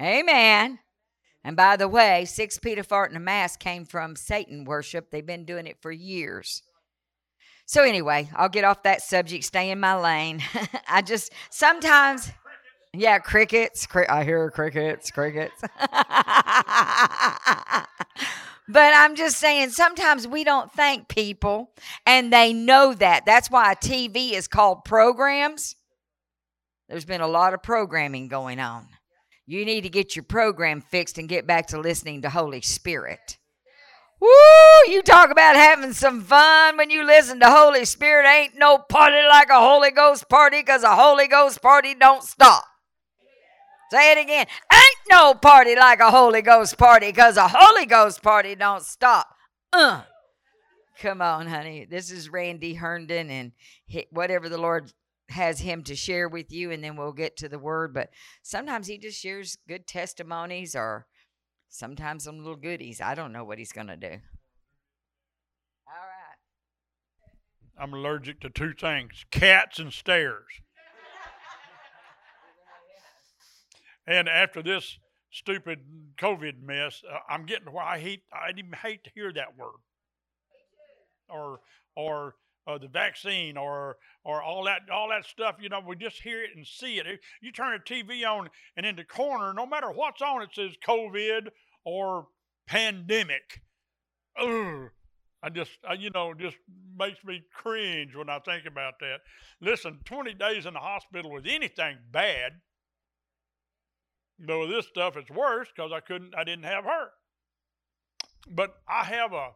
Amen. 0.00 0.78
And 1.44 1.56
by 1.56 1.76
the 1.76 1.88
way, 1.88 2.24
six 2.26 2.58
feet 2.58 2.78
apart 2.78 3.10
in 3.10 3.16
a 3.16 3.20
mask 3.20 3.60
came 3.60 3.84
from 3.84 4.16
Satan 4.16 4.64
worship. 4.64 5.10
They've 5.10 5.24
been 5.24 5.44
doing 5.44 5.66
it 5.66 5.78
for 5.80 5.90
years. 5.90 6.62
So, 7.66 7.84
anyway, 7.84 8.28
I'll 8.34 8.48
get 8.48 8.64
off 8.64 8.82
that 8.82 9.00
subject, 9.00 9.44
stay 9.44 9.70
in 9.70 9.78
my 9.78 9.94
lane. 9.94 10.42
I 10.88 11.02
just 11.02 11.32
sometimes, 11.50 12.30
yeah, 12.92 13.20
crickets. 13.20 13.86
I 14.08 14.24
hear 14.24 14.50
crickets, 14.50 15.10
crickets. 15.10 15.62
But 18.70 18.94
I'm 18.94 19.16
just 19.16 19.38
saying, 19.38 19.70
sometimes 19.70 20.28
we 20.28 20.44
don't 20.44 20.70
thank 20.70 21.08
people, 21.08 21.72
and 22.06 22.32
they 22.32 22.52
know 22.52 22.94
that. 22.94 23.26
That's 23.26 23.50
why 23.50 23.74
TV 23.74 24.32
is 24.32 24.46
called 24.46 24.84
programs. 24.84 25.74
There's 26.88 27.04
been 27.04 27.20
a 27.20 27.26
lot 27.26 27.52
of 27.52 27.62
programming 27.62 28.28
going 28.28 28.60
on. 28.60 28.86
You 29.46 29.64
need 29.64 29.80
to 29.80 29.88
get 29.88 30.14
your 30.14 30.22
program 30.22 30.82
fixed 30.82 31.18
and 31.18 31.28
get 31.28 31.46
back 31.46 31.68
to 31.68 31.80
listening 31.80 32.22
to 32.22 32.30
Holy 32.30 32.60
Spirit. 32.60 33.38
Woo! 34.20 34.28
You 34.86 35.02
talk 35.02 35.30
about 35.30 35.56
having 35.56 35.92
some 35.92 36.22
fun 36.22 36.76
when 36.76 36.90
you 36.90 37.04
listen 37.04 37.40
to 37.40 37.50
Holy 37.50 37.84
Spirit. 37.84 38.28
Ain't 38.28 38.56
no 38.56 38.78
party 38.78 39.16
like 39.28 39.48
a 39.48 39.58
Holy 39.58 39.90
Ghost 39.90 40.28
party 40.28 40.60
because 40.60 40.84
a 40.84 40.94
Holy 40.94 41.26
Ghost 41.26 41.60
party 41.60 41.94
don't 41.94 42.22
stop. 42.22 42.64
Say 43.90 44.12
it 44.12 44.18
again. 44.18 44.46
Ain't 44.72 45.10
no 45.10 45.34
party 45.34 45.74
like 45.74 46.00
a 46.00 46.10
Holy 46.10 46.42
Ghost 46.42 46.78
party 46.78 47.06
because 47.08 47.36
a 47.36 47.48
Holy 47.48 47.86
Ghost 47.86 48.22
party 48.22 48.54
don't 48.54 48.82
stop. 48.82 49.28
Uh. 49.72 50.02
Come 51.00 51.22
on, 51.22 51.46
honey. 51.46 51.86
This 51.88 52.10
is 52.10 52.28
Randy 52.28 52.74
Herndon, 52.74 53.30
and 53.30 53.52
whatever 54.10 54.48
the 54.50 54.58
Lord 54.58 54.92
has 55.30 55.60
him 55.60 55.82
to 55.84 55.96
share 55.96 56.28
with 56.28 56.52
you, 56.52 56.70
and 56.70 56.84
then 56.84 56.96
we'll 56.96 57.12
get 57.12 57.36
to 57.38 57.48
the 57.48 57.58
word. 57.58 57.94
But 57.94 58.10
sometimes 58.42 58.86
he 58.86 58.98
just 58.98 59.18
shares 59.18 59.56
good 59.66 59.86
testimonies 59.86 60.76
or 60.76 61.06
sometimes 61.70 62.24
some 62.24 62.38
little 62.38 62.56
goodies. 62.56 63.00
I 63.00 63.14
don't 63.14 63.32
know 63.32 63.44
what 63.44 63.58
he's 63.58 63.72
going 63.72 63.86
to 63.86 63.96
do. 63.96 64.10
All 65.86 66.06
right. 66.06 66.38
I'm 67.78 67.94
allergic 67.94 68.40
to 68.40 68.50
two 68.50 68.74
things 68.74 69.24
cats 69.30 69.78
and 69.78 69.92
stairs. 69.92 70.60
And 74.10 74.28
after 74.28 74.60
this 74.60 74.98
stupid 75.30 75.78
COVID 76.18 76.64
mess, 76.64 77.00
uh, 77.08 77.18
I'm 77.28 77.46
getting 77.46 77.72
where 77.72 77.84
I 77.84 78.00
hate. 78.00 78.22
I 78.32 78.50
even 78.50 78.72
hate 78.72 79.04
to 79.04 79.10
hear 79.14 79.32
that 79.32 79.56
word, 79.56 79.78
or 81.28 81.60
or 81.94 82.34
uh, 82.66 82.78
the 82.78 82.88
vaccine, 82.88 83.56
or 83.56 83.98
or 84.24 84.42
all 84.42 84.64
that 84.64 84.90
all 84.92 85.10
that 85.10 85.26
stuff. 85.26 85.58
You 85.60 85.68
know, 85.68 85.80
we 85.86 85.94
just 85.94 86.20
hear 86.22 86.42
it 86.42 86.50
and 86.56 86.66
see 86.66 86.98
it. 86.98 87.06
You 87.40 87.52
turn 87.52 87.78
the 87.78 87.94
TV 87.94 88.28
on, 88.28 88.50
and 88.76 88.84
in 88.84 88.96
the 88.96 89.04
corner, 89.04 89.54
no 89.54 89.64
matter 89.64 89.92
what's 89.92 90.20
on, 90.20 90.42
it 90.42 90.50
says 90.52 90.72
COVID 90.84 91.46
or 91.84 92.26
pandemic. 92.66 93.62
Ugh. 94.36 94.90
I 95.42 95.48
just, 95.48 95.70
I, 95.88 95.94
you 95.94 96.10
know, 96.10 96.34
just 96.34 96.58
makes 96.98 97.24
me 97.24 97.40
cringe 97.54 98.14
when 98.14 98.28
I 98.28 98.40
think 98.40 98.66
about 98.66 98.98
that. 99.00 99.20
Listen, 99.62 99.98
20 100.04 100.34
days 100.34 100.66
in 100.66 100.74
the 100.74 100.80
hospital 100.80 101.30
with 101.30 101.46
anything 101.46 101.96
bad 102.12 102.60
Though 104.42 104.66
this 104.66 104.86
stuff 104.86 105.16
is 105.16 105.28
worse 105.28 105.68
because 105.74 105.92
I 105.92 106.00
couldn't, 106.00 106.34
I 106.34 106.44
didn't 106.44 106.64
have 106.64 106.84
her. 106.84 107.10
But 108.48 108.76
I 108.88 109.04
have 109.04 109.32
a 109.32 109.50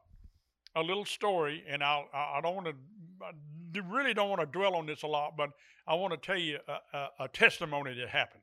a 0.77 0.83
little 0.83 1.05
story, 1.05 1.63
and 1.69 1.83
I'll, 1.83 2.09
I 2.13 2.41
don't 2.43 2.55
want 2.55 2.67
to, 2.67 3.83
really 3.83 4.15
don't 4.15 4.29
want 4.29 4.41
to 4.41 4.47
dwell 4.47 4.75
on 4.75 4.87
this 4.87 5.03
a 5.03 5.07
lot, 5.07 5.37
but 5.37 5.51
I 5.87 5.95
want 5.95 6.13
to 6.13 6.17
tell 6.17 6.39
you 6.39 6.59
a, 6.67 6.97
a, 6.97 7.09
a 7.21 7.29
testimony 7.29 7.95
that 7.95 8.09
happened. 8.09 8.43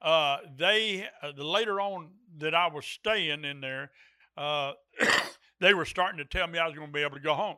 Uh, 0.00 0.38
they 0.56 1.06
uh, 1.22 1.32
the 1.36 1.44
later 1.44 1.80
on 1.80 2.08
that 2.38 2.54
I 2.54 2.68
was 2.68 2.86
staying 2.86 3.44
in 3.44 3.60
there, 3.60 3.90
uh, 4.36 4.72
they 5.60 5.74
were 5.74 5.84
starting 5.84 6.18
to 6.18 6.24
tell 6.24 6.46
me 6.46 6.58
I 6.58 6.66
was 6.66 6.74
going 6.74 6.86
to 6.86 6.92
be 6.92 7.02
able 7.02 7.16
to 7.16 7.22
go 7.22 7.34
home. 7.34 7.56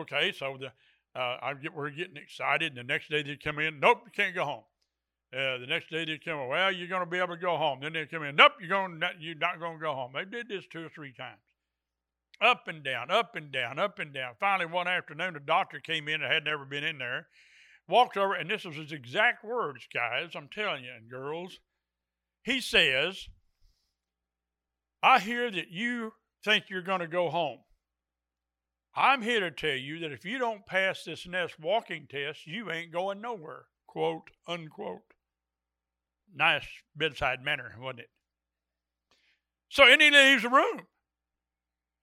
Okay, 0.00 0.32
so 0.32 0.58
the 0.58 0.66
uh, 1.18 1.38
I 1.40 1.54
get 1.54 1.74
we're 1.74 1.90
getting 1.90 2.16
excited, 2.16 2.76
and 2.76 2.76
the 2.76 2.92
next 2.92 3.08
day 3.08 3.22
they 3.22 3.36
come 3.36 3.60
in, 3.60 3.80
nope, 3.80 4.02
you 4.04 4.10
can't 4.10 4.34
go 4.34 4.44
home. 4.44 4.64
Uh, 5.34 5.58
the 5.58 5.66
next 5.66 5.90
day 5.90 6.04
they 6.04 6.18
come 6.18 6.38
in, 6.38 6.48
well, 6.48 6.70
you're 6.70 6.86
going 6.86 7.02
to 7.02 7.10
be 7.10 7.18
able 7.18 7.34
to 7.34 7.36
go 7.36 7.56
home. 7.56 7.80
Then 7.82 7.92
they 7.92 8.06
come 8.06 8.22
in, 8.22 8.36
nope, 8.36 8.52
you're 8.60 8.68
going, 8.68 9.02
you're 9.18 9.34
not 9.34 9.58
going 9.58 9.78
to 9.78 9.82
go 9.82 9.92
home. 9.92 10.12
They 10.14 10.24
did 10.24 10.48
this 10.48 10.64
two 10.70 10.86
or 10.86 10.88
three 10.88 11.12
times, 11.12 11.40
up 12.40 12.68
and 12.68 12.84
down, 12.84 13.10
up 13.10 13.34
and 13.34 13.50
down, 13.50 13.80
up 13.80 13.98
and 13.98 14.14
down. 14.14 14.34
Finally, 14.38 14.70
one 14.70 14.86
afternoon, 14.86 15.34
the 15.34 15.40
doctor 15.40 15.80
came 15.80 16.08
in 16.08 16.20
that 16.20 16.30
had 16.30 16.44
never 16.44 16.64
been 16.64 16.84
in 16.84 16.98
there. 16.98 17.26
walked 17.88 18.16
over, 18.16 18.34
and 18.34 18.48
this 18.48 18.64
was 18.64 18.76
his 18.76 18.92
exact 18.92 19.44
words, 19.44 19.88
guys. 19.92 20.30
I'm 20.36 20.48
telling 20.48 20.84
you, 20.84 20.90
and 20.96 21.10
girls. 21.10 21.58
He 22.44 22.60
says, 22.60 23.26
I 25.02 25.18
hear 25.18 25.50
that 25.50 25.70
you 25.70 26.12
think 26.44 26.66
you're 26.68 26.82
going 26.82 27.00
to 27.00 27.08
go 27.08 27.30
home. 27.30 27.60
I'm 28.94 29.22
here 29.22 29.40
to 29.40 29.50
tell 29.50 29.74
you 29.74 29.98
that 30.00 30.12
if 30.12 30.24
you 30.24 30.38
don't 30.38 30.64
pass 30.66 31.02
this 31.02 31.26
NEST 31.26 31.58
walking 31.58 32.06
test, 32.08 32.46
you 32.46 32.70
ain't 32.70 32.92
going 32.92 33.20
nowhere. 33.20 33.64
Quote, 33.88 34.30
unquote. 34.46 35.13
Nice 36.34 36.66
bedside 36.96 37.44
manner, 37.44 37.76
wasn't 37.78 38.00
it? 38.00 38.10
So, 39.68 39.84
and 39.84 40.02
he 40.02 40.10
leaves 40.10 40.42
the 40.42 40.48
room. 40.48 40.82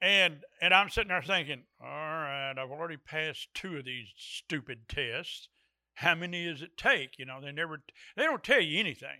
And 0.01 0.43
and 0.61 0.73
I'm 0.73 0.89
sitting 0.89 1.09
there 1.09 1.21
thinking, 1.21 1.63
all 1.79 1.87
right, 1.87 2.53
I've 2.57 2.71
already 2.71 2.97
passed 2.97 3.49
two 3.53 3.77
of 3.77 3.85
these 3.85 4.07
stupid 4.17 4.89
tests. 4.89 5.47
How 5.93 6.15
many 6.15 6.45
does 6.45 6.61
it 6.61 6.75
take? 6.75 7.19
You 7.19 7.25
know, 7.25 7.39
they 7.39 7.51
never 7.51 7.83
they 8.17 8.23
don't 8.23 8.43
tell 8.43 8.61
you 8.61 8.79
anything. 8.79 9.19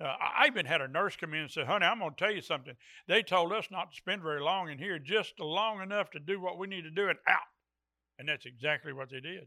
Uh, 0.00 0.14
I 0.20 0.46
even 0.48 0.66
had 0.66 0.80
a 0.80 0.88
nurse 0.88 1.16
come 1.16 1.32
in 1.32 1.42
and 1.42 1.50
say, 1.50 1.64
honey, 1.64 1.86
I'm 1.86 2.00
going 2.00 2.10
to 2.10 2.16
tell 2.16 2.34
you 2.34 2.40
something. 2.40 2.74
They 3.06 3.22
told 3.22 3.52
us 3.52 3.68
not 3.70 3.92
to 3.92 3.96
spend 3.96 4.22
very 4.22 4.40
long 4.40 4.68
in 4.68 4.78
here, 4.78 4.98
just 4.98 5.38
long 5.38 5.80
enough 5.80 6.10
to 6.10 6.18
do 6.18 6.40
what 6.40 6.58
we 6.58 6.66
need 6.66 6.82
to 6.82 6.90
do 6.90 7.08
and 7.08 7.18
out. 7.28 7.38
And 8.18 8.28
that's 8.28 8.46
exactly 8.46 8.92
what 8.92 9.10
they 9.10 9.20
did. 9.20 9.46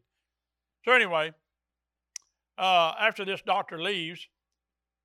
So, 0.86 0.94
anyway, 0.94 1.34
uh, 2.58 2.94
after 3.00 3.26
this 3.26 3.42
doctor 3.42 3.82
leaves, 3.82 4.28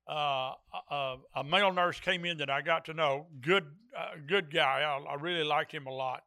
uh, 0.09 0.53
a, 0.89 1.15
a, 1.35 1.43
male 1.43 1.71
nurse 1.71 1.99
came 1.99 2.25
in 2.25 2.37
that 2.39 2.49
I 2.49 2.61
got 2.61 2.85
to 2.85 2.93
know. 2.93 3.27
Good, 3.41 3.65
uh, 3.97 4.15
good 4.27 4.53
guy. 4.53 4.81
I, 4.81 5.13
I, 5.13 5.15
really 5.15 5.43
liked 5.43 5.71
him 5.71 5.85
a 5.87 5.91
lot. 5.91 6.23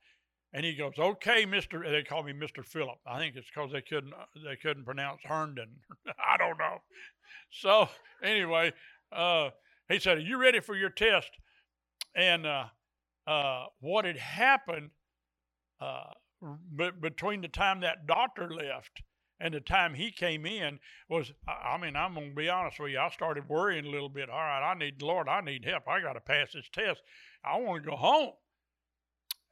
And 0.53 0.65
he 0.65 0.75
goes, 0.75 0.93
"Okay, 0.99 1.45
Mister." 1.45 1.83
They 1.91 2.03
call 2.03 2.23
me 2.23 2.33
Mister 2.33 2.63
Phillip. 2.63 2.99
I 3.07 3.19
think 3.19 3.35
it's 3.37 3.49
because 3.53 3.73
they 3.73 3.83
couldn't 3.83 4.13
uh, 4.13 4.27
they 4.49 4.57
couldn't 4.57 4.85
pronounce 4.85 5.21
Herndon. 5.25 5.69
I 6.07 6.37
don't 6.37 6.59
know. 6.59 6.79
So 7.51 7.89
anyway, 8.23 8.73
uh, 9.13 9.51
he 9.89 9.99
said, 9.99 10.19
Are 10.19 10.21
you 10.21 10.39
ready 10.39 10.61
for 10.61 10.77
your 10.77 10.91
test? 10.91 11.31
And 12.15 12.47
uh, 12.47 12.65
uh, 13.27 13.67
what 13.81 14.05
had 14.05 14.17
happened 14.17 14.91
b- 16.77 16.91
between 17.01 17.41
the 17.41 17.49
time 17.49 17.81
that 17.81 18.07
doctor 18.07 18.51
left 18.51 19.03
and 19.41 19.53
the 19.53 19.61
time 19.61 19.95
he 19.95 20.11
came 20.11 20.47
in 20.47 20.79
was, 21.09 21.33
I 21.49 21.77
mean, 21.77 21.97
I'm 21.97 22.15
going 22.15 22.31
to 22.31 22.35
be 22.35 22.49
honest 22.49 22.79
with 22.79 22.93
you, 22.93 22.99
I 22.99 23.11
started 23.11 23.49
worrying 23.49 23.85
a 23.85 23.91
little 23.91 24.09
bit. 24.09 24.31
All 24.31 24.39
right, 24.39 24.71
I 24.71 24.75
need, 24.75 25.03
Lord, 25.03 25.29
I 25.29 25.41
need 25.41 25.65
help. 25.65 25.89
I 25.89 26.01
got 26.01 26.13
to 26.13 26.21
pass 26.21 26.53
this 26.53 26.69
test. 26.73 27.01
I 27.45 27.59
want 27.59 27.85
to 27.85 27.91
go 27.91 27.97
home. 27.97 28.33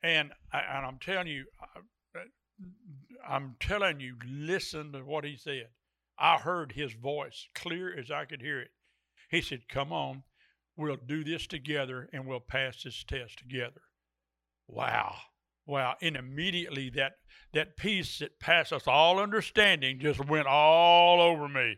And, 0.02 0.30
and 0.52 0.86
I'm 0.86 0.98
telling 0.98 1.26
you, 1.26 1.44
uh, 1.60 1.80
I'm 3.26 3.56
telling 3.60 4.00
you, 4.00 4.16
listen 4.26 4.92
to 4.92 5.00
what 5.00 5.24
he 5.24 5.36
said. 5.36 5.68
I 6.18 6.36
heard 6.36 6.72
his 6.72 6.92
voice 6.92 7.48
clear 7.54 7.96
as 7.96 8.10
I 8.10 8.24
could 8.24 8.40
hear 8.40 8.60
it. 8.60 8.70
He 9.30 9.40
said, 9.40 9.68
Come 9.68 9.92
on, 9.92 10.24
we'll 10.76 10.96
do 10.96 11.24
this 11.24 11.46
together 11.46 12.08
and 12.12 12.26
we'll 12.26 12.40
pass 12.40 12.82
this 12.82 13.02
test 13.04 13.38
together. 13.38 13.82
Wow. 14.68 15.16
Wow. 15.66 15.94
And 16.02 16.16
immediately 16.16 16.90
that 16.90 17.12
that 17.52 17.76
peace 17.76 18.18
that 18.20 18.40
passes 18.40 18.84
all 18.86 19.18
understanding 19.20 19.98
just 20.00 20.24
went 20.26 20.46
all 20.46 21.20
over 21.20 21.48
me. 21.48 21.76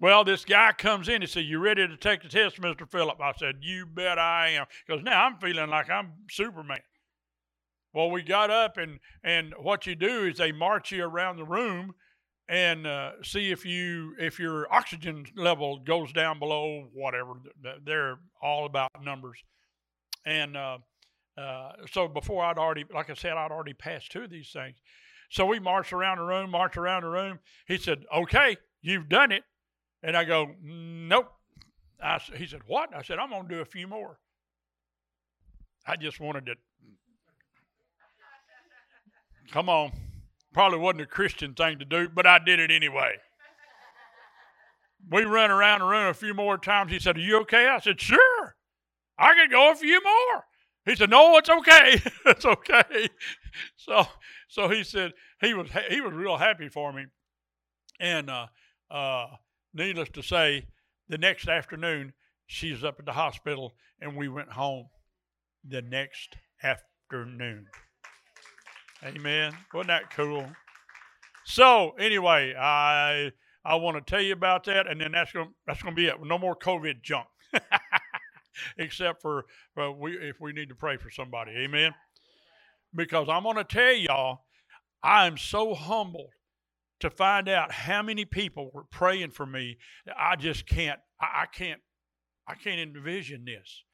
Well, 0.00 0.22
this 0.22 0.44
guy 0.44 0.72
comes 0.72 1.08
in 1.08 1.22
and 1.22 1.28
said, 1.30 1.44
You 1.44 1.58
ready 1.58 1.86
to 1.86 1.96
take 1.96 2.22
the 2.22 2.28
test, 2.28 2.60
Mr. 2.60 2.88
Phillip? 2.88 3.20
I 3.20 3.32
said, 3.36 3.56
You 3.60 3.86
bet 3.86 4.18
I 4.18 4.50
am. 4.50 4.66
Because 4.86 5.02
now 5.02 5.24
I'm 5.24 5.38
feeling 5.38 5.70
like 5.70 5.90
I'm 5.90 6.12
Superman. 6.30 6.78
Well, 7.92 8.10
we 8.10 8.22
got 8.22 8.50
up 8.50 8.76
and 8.76 9.00
and 9.24 9.54
what 9.58 9.86
you 9.86 9.96
do 9.96 10.26
is 10.26 10.38
they 10.38 10.52
march 10.52 10.92
you 10.92 11.04
around 11.04 11.36
the 11.36 11.44
room 11.44 11.94
and 12.48 12.86
uh, 12.86 13.12
see 13.22 13.50
if 13.50 13.64
you 13.64 14.14
if 14.18 14.38
your 14.38 14.72
oxygen 14.72 15.24
level 15.36 15.80
goes 15.80 16.12
down 16.12 16.38
below 16.38 16.88
whatever. 16.92 17.34
They're 17.84 18.18
all 18.40 18.66
about 18.66 18.90
numbers, 19.02 19.38
and 20.24 20.56
uh, 20.56 20.78
uh, 21.38 21.72
so 21.90 22.08
before 22.08 22.44
I'd 22.44 22.58
already, 22.58 22.84
like 22.92 23.10
I 23.10 23.14
said, 23.14 23.32
I'd 23.32 23.50
already 23.50 23.74
passed 23.74 24.10
two 24.10 24.22
of 24.22 24.30
these 24.30 24.50
things. 24.50 24.76
So 25.30 25.46
we 25.46 25.60
marched 25.60 25.92
around 25.92 26.18
the 26.18 26.24
room, 26.24 26.50
marched 26.50 26.76
around 26.76 27.02
the 27.02 27.10
room. 27.10 27.38
He 27.66 27.76
said, 27.76 28.04
"Okay, 28.14 28.56
you've 28.82 29.08
done 29.08 29.30
it," 29.30 29.44
and 30.02 30.16
I 30.16 30.24
go, 30.24 30.54
"Nope." 30.62 31.32
I, 32.02 32.18
he 32.34 32.46
said, 32.46 32.62
"What?" 32.66 32.94
I 32.94 33.02
said, 33.02 33.18
"I'm 33.18 33.30
going 33.30 33.48
to 33.48 33.54
do 33.54 33.60
a 33.60 33.66
few 33.66 33.86
more." 33.86 34.18
I 35.86 35.96
just 35.96 36.20
wanted 36.20 36.46
to. 36.46 36.54
Come 39.50 39.68
on. 39.68 39.92
Probably 40.52 40.78
wasn't 40.78 41.02
a 41.02 41.06
Christian 41.06 41.54
thing 41.54 41.78
to 41.78 41.84
do, 41.84 42.08
but 42.08 42.26
I 42.26 42.38
did 42.38 42.58
it 42.58 42.70
anyway. 42.70 43.16
we 45.10 45.24
ran 45.24 45.50
around 45.50 45.80
the 45.80 45.86
room 45.86 46.08
a 46.08 46.14
few 46.14 46.34
more 46.34 46.58
times. 46.58 46.92
He 46.92 46.98
said, 46.98 47.16
Are 47.16 47.20
you 47.20 47.40
okay? 47.40 47.68
I 47.68 47.78
said, 47.80 48.00
Sure. 48.00 48.56
I 49.18 49.34
can 49.34 49.50
go 49.50 49.72
a 49.72 49.74
few 49.74 50.02
more. 50.02 50.44
He 50.88 50.96
said, 50.96 51.10
"No, 51.10 51.36
it's 51.36 51.50
okay. 51.50 52.00
it's 52.26 52.44
okay." 52.44 53.08
So, 53.76 54.06
so 54.48 54.68
he 54.68 54.82
said 54.82 55.12
he 55.40 55.54
was 55.54 55.68
he 55.90 56.00
was 56.00 56.14
real 56.14 56.36
happy 56.36 56.68
for 56.68 56.92
me, 56.92 57.06
and 58.00 58.30
uh, 58.30 58.46
uh, 58.90 59.26
needless 59.74 60.08
to 60.10 60.22
say, 60.22 60.66
the 61.08 61.18
next 61.18 61.48
afternoon 61.48 62.12
she's 62.46 62.84
up 62.84 62.98
at 62.98 63.06
the 63.06 63.12
hospital, 63.12 63.74
and 64.00 64.16
we 64.16 64.28
went 64.28 64.50
home 64.50 64.86
the 65.66 65.82
next 65.82 66.36
afternoon. 66.62 67.66
Amen. 69.04 69.54
Wasn't 69.72 69.88
that 69.88 70.10
cool? 70.10 70.46
So 71.44 71.90
anyway, 71.98 72.54
I 72.58 73.32
I 73.64 73.74
want 73.76 73.96
to 73.96 74.10
tell 74.10 74.22
you 74.22 74.32
about 74.32 74.64
that, 74.64 74.86
and 74.86 75.00
then 75.00 75.12
that's 75.12 75.32
gonna 75.32 75.50
that's 75.66 75.82
to 75.82 75.92
be 75.92 76.06
it. 76.06 76.16
No 76.22 76.38
more 76.38 76.56
COVID 76.56 77.02
junk, 77.02 77.26
except 78.76 79.22
for 79.22 79.44
well, 79.76 79.94
we 79.94 80.12
if 80.12 80.40
we 80.40 80.52
need 80.52 80.68
to 80.68 80.74
pray 80.74 80.96
for 80.96 81.10
somebody. 81.10 81.52
Amen. 81.52 81.94
Because 82.94 83.28
I'm 83.28 83.42
going 83.42 83.56
to 83.56 83.64
tell 83.64 83.94
y'all, 83.94 84.40
I'm 85.02 85.36
so 85.36 85.74
humbled 85.74 86.30
to 87.00 87.10
find 87.10 87.48
out 87.48 87.70
how 87.70 88.02
many 88.02 88.24
people 88.24 88.70
were 88.72 88.84
praying 88.84 89.30
for 89.30 89.46
me. 89.46 89.78
I 90.18 90.36
just 90.36 90.66
can't. 90.66 90.98
I, 91.20 91.42
I 91.42 91.46
can't. 91.46 91.80
I 92.46 92.54
can't 92.54 92.80
envision 92.80 93.44
this 93.44 93.84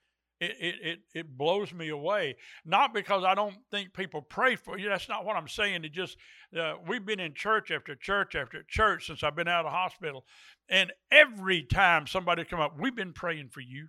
it, 0.45 0.75
it, 0.83 0.99
it 1.15 1.39
blows 1.39 1.73
me 1.73 1.89
away. 1.89 2.37
Not 2.65 2.95
because 2.95 3.25
I 3.25 3.35
don't 3.35 3.57
think 3.71 3.93
people 3.93 4.23
pray 4.23 4.57
for 4.57 4.79
you. 4.79 4.89
That's 4.89 5.09
not 5.09 5.25
what 5.25 5.37
I'm 5.37 5.49
saying. 5.49 5.85
It 5.85 5.93
just, 5.93 6.17
uh, 6.59 6.75
we've 6.87 7.05
been 7.05 7.21
in 7.21 7.35
church 7.35 7.71
after 7.71 7.95
church 7.95 8.35
after 8.35 8.63
church 8.69 9.07
since 9.07 9.23
I've 9.23 9.37
been 9.37 9.49
out 9.49 9.67
of 9.67 9.73
hospital. 9.73 10.25
And 10.69 10.93
every 11.11 11.63
time 11.63 12.07
somebody 12.07 12.45
come 12.45 12.61
up, 12.61 12.79
we've 12.79 12.97
been 12.97 13.13
praying 13.13 13.51
for 13.51 13.61
you. 13.61 13.89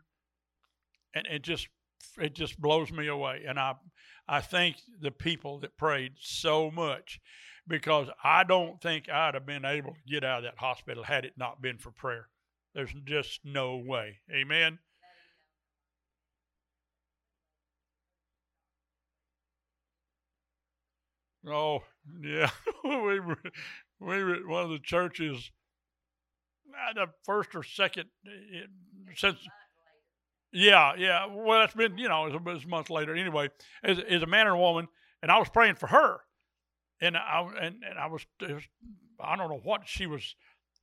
And 1.16 1.26
it 1.28 1.42
just, 1.42 1.68
it 2.20 2.36
just 2.36 2.60
blows 2.60 2.92
me 2.92 3.08
away. 3.08 3.44
And 3.48 3.58
I, 3.58 3.76
I 4.28 4.42
thank 4.42 4.78
the 5.02 5.12
people 5.12 5.60
that 5.60 5.78
prayed 5.78 6.14
so 6.20 6.70
much 6.70 7.20
because 7.68 8.08
I 8.24 8.44
don't 8.44 8.80
think 8.82 9.10
I'd 9.10 9.34
have 9.34 9.46
been 9.46 9.66
able 9.66 9.94
to 9.94 10.12
get 10.12 10.24
out 10.24 10.40
of 10.40 10.44
that 10.44 10.60
hospital 10.60 11.04
had 11.04 11.26
it 11.26 11.34
not 11.38 11.62
been 11.62 11.78
for 11.78 11.92
prayer. 11.92 12.28
There's 12.74 12.94
just 13.06 13.40
no 13.44 13.78
way. 13.78 14.18
Amen. 14.32 14.80
Oh, 21.48 21.84
yeah. 22.22 22.50
we 22.84 23.20
were, 23.20 23.38
we 24.00 24.24
were 24.24 24.36
at 24.36 24.48
one 24.48 24.64
of 24.64 24.70
the 24.70 24.80
churches, 24.80 25.52
the 26.96 27.08
first 27.24 27.56
or 27.56 27.64
second, 27.64 28.10
it, 28.24 28.64
eh, 28.64 29.14
since. 29.16 29.38
Yeah, 30.58 30.94
yeah. 30.98 31.26
Well, 31.30 31.64
it's 31.64 31.74
been, 31.74 31.98
you 31.98 32.08
know, 32.08 32.28
it's 32.28 32.36
a, 32.36 32.50
it's 32.52 32.64
a 32.64 32.68
month 32.70 32.90
later. 32.90 33.14
Anyway, 33.14 33.50
is 33.84 34.00
is 34.00 34.24
a 34.24 34.26
man 34.26 34.48
and 34.48 34.56
a 34.56 34.60
woman, 34.60 34.88
and 35.22 35.30
I 35.30 35.38
was 35.38 35.50
praying 35.50 35.76
for 35.76 35.88
her, 35.88 36.22
and 37.02 37.18
I 37.18 37.46
and, 37.62 37.84
and 37.84 38.00
I 38.00 38.08
was, 38.08 38.26
was, 38.40 38.64
I 39.20 39.36
don't 39.36 39.50
know 39.50 39.60
what 39.64 39.82
she 39.86 40.06
was, 40.08 40.34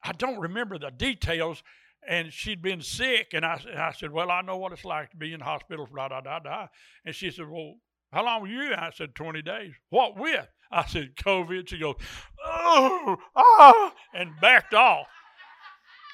I 0.04 0.12
don't 0.12 0.38
remember 0.38 0.78
the 0.78 0.90
details, 0.90 1.62
and 2.06 2.30
she'd 2.30 2.60
been 2.60 2.82
sick, 2.82 3.28
and 3.32 3.46
I 3.46 3.62
and 3.66 3.80
I 3.80 3.92
said, 3.92 4.12
well, 4.12 4.30
I 4.30 4.42
know 4.42 4.58
what 4.58 4.72
it's 4.72 4.84
like 4.84 5.10
to 5.12 5.16
be 5.16 5.32
in 5.32 5.38
the 5.38 5.46
hospital, 5.46 5.88
da 5.94 6.08
da 6.08 6.20
da 6.20 6.38
da, 6.40 6.66
and 7.06 7.14
she 7.14 7.30
said, 7.30 7.48
well, 7.48 7.76
how 8.12 8.26
long 8.26 8.42
were 8.42 8.48
you? 8.48 8.74
I 8.76 8.90
said, 8.94 9.14
20 9.14 9.40
days. 9.40 9.72
What 9.88 10.18
with? 10.18 10.46
I 10.70 10.84
said, 10.84 11.16
COVID. 11.16 11.68
She 11.68 11.78
goes, 11.78 11.96
oh, 12.44 13.16
ah, 13.34 13.94
and 14.12 14.32
backed 14.38 14.74
off. 14.74 15.06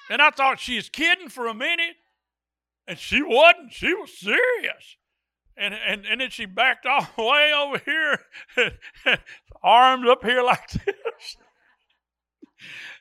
And 0.08 0.22
I 0.22 0.30
thought 0.30 0.60
she 0.60 0.76
was 0.76 0.88
kidding 0.88 1.28
for 1.28 1.48
a 1.48 1.54
minute. 1.54 1.96
And 2.88 2.98
she 2.98 3.22
wasn't. 3.22 3.70
She 3.70 3.92
was 3.92 4.10
serious. 4.18 4.96
And, 5.58 5.74
and, 5.74 6.06
and 6.06 6.20
then 6.22 6.30
she 6.30 6.46
backed 6.46 6.86
all 6.90 7.06
the 7.16 7.22
way 7.22 7.52
over 7.52 7.78
here, 7.84 8.72
arms 9.62 10.08
up 10.08 10.24
here 10.24 10.42
like 10.42 10.70
this. 10.70 11.36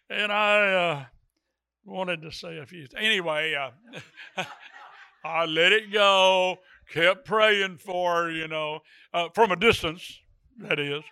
and 0.09 0.31
I 0.31 0.73
uh, 0.73 1.05
wanted 1.85 2.21
to 2.23 2.31
say 2.31 2.57
a 2.57 2.65
few 2.65 2.85
things. 2.87 3.01
Anyway, 3.01 3.55
uh, 3.55 4.43
I 5.23 5.45
let 5.45 5.71
it 5.71 5.93
go 5.93 6.59
kept 6.91 7.25
praying 7.25 7.77
for 7.77 8.29
you 8.29 8.47
know, 8.47 8.79
uh, 9.13 9.29
from 9.33 9.51
a 9.51 9.55
distance, 9.55 10.19
that 10.57 10.79
is. 10.79 11.03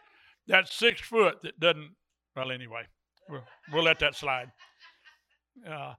That 0.47 0.67
six 0.67 1.01
foot 1.01 1.41
that 1.43 1.59
doesn't, 1.59 1.91
well, 2.35 2.51
anyway, 2.51 2.83
we'll, 3.29 3.43
we'll 3.71 3.83
let 3.83 3.99
that 3.99 4.15
slide. 4.15 4.51
Uh, 5.67 5.93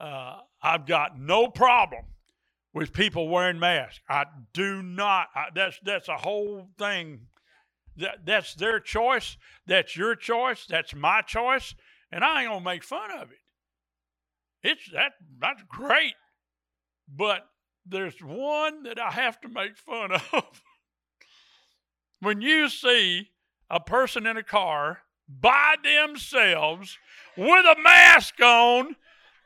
uh, 0.00 0.38
I've 0.62 0.86
got 0.86 1.18
no 1.18 1.48
problem 1.48 2.04
with 2.74 2.92
people 2.92 3.28
wearing 3.28 3.60
masks. 3.60 4.00
I 4.08 4.24
do 4.52 4.82
not. 4.82 5.28
I, 5.34 5.46
that's 5.54 5.78
that's 5.84 6.08
a 6.08 6.16
whole 6.16 6.68
thing. 6.76 7.20
That 7.96 8.26
that's 8.26 8.54
their 8.54 8.80
choice. 8.80 9.38
That's 9.66 9.96
your 9.96 10.16
choice. 10.16 10.66
That's 10.68 10.94
my 10.94 11.22
choice, 11.22 11.74
and 12.10 12.24
I 12.24 12.42
ain't 12.42 12.50
gonna 12.50 12.64
make 12.64 12.82
fun 12.82 13.10
of 13.12 13.30
it. 13.30 13.38
It's 14.64 14.90
that 14.92 15.12
that's 15.38 15.62
great, 15.68 16.14
but 17.08 17.46
there's 17.86 18.18
one 18.20 18.82
that 18.82 18.98
I 18.98 19.10
have 19.12 19.40
to 19.42 19.48
make 19.48 19.76
fun 19.76 20.10
of. 20.32 20.62
when 22.20 22.40
you 22.40 22.68
see 22.68 23.30
a 23.70 23.78
person 23.78 24.26
in 24.26 24.36
a 24.36 24.42
car 24.42 25.00
by 25.28 25.76
themselves 25.82 26.98
with 27.36 27.64
a 27.66 27.80
mask 27.80 28.40
on, 28.40 28.96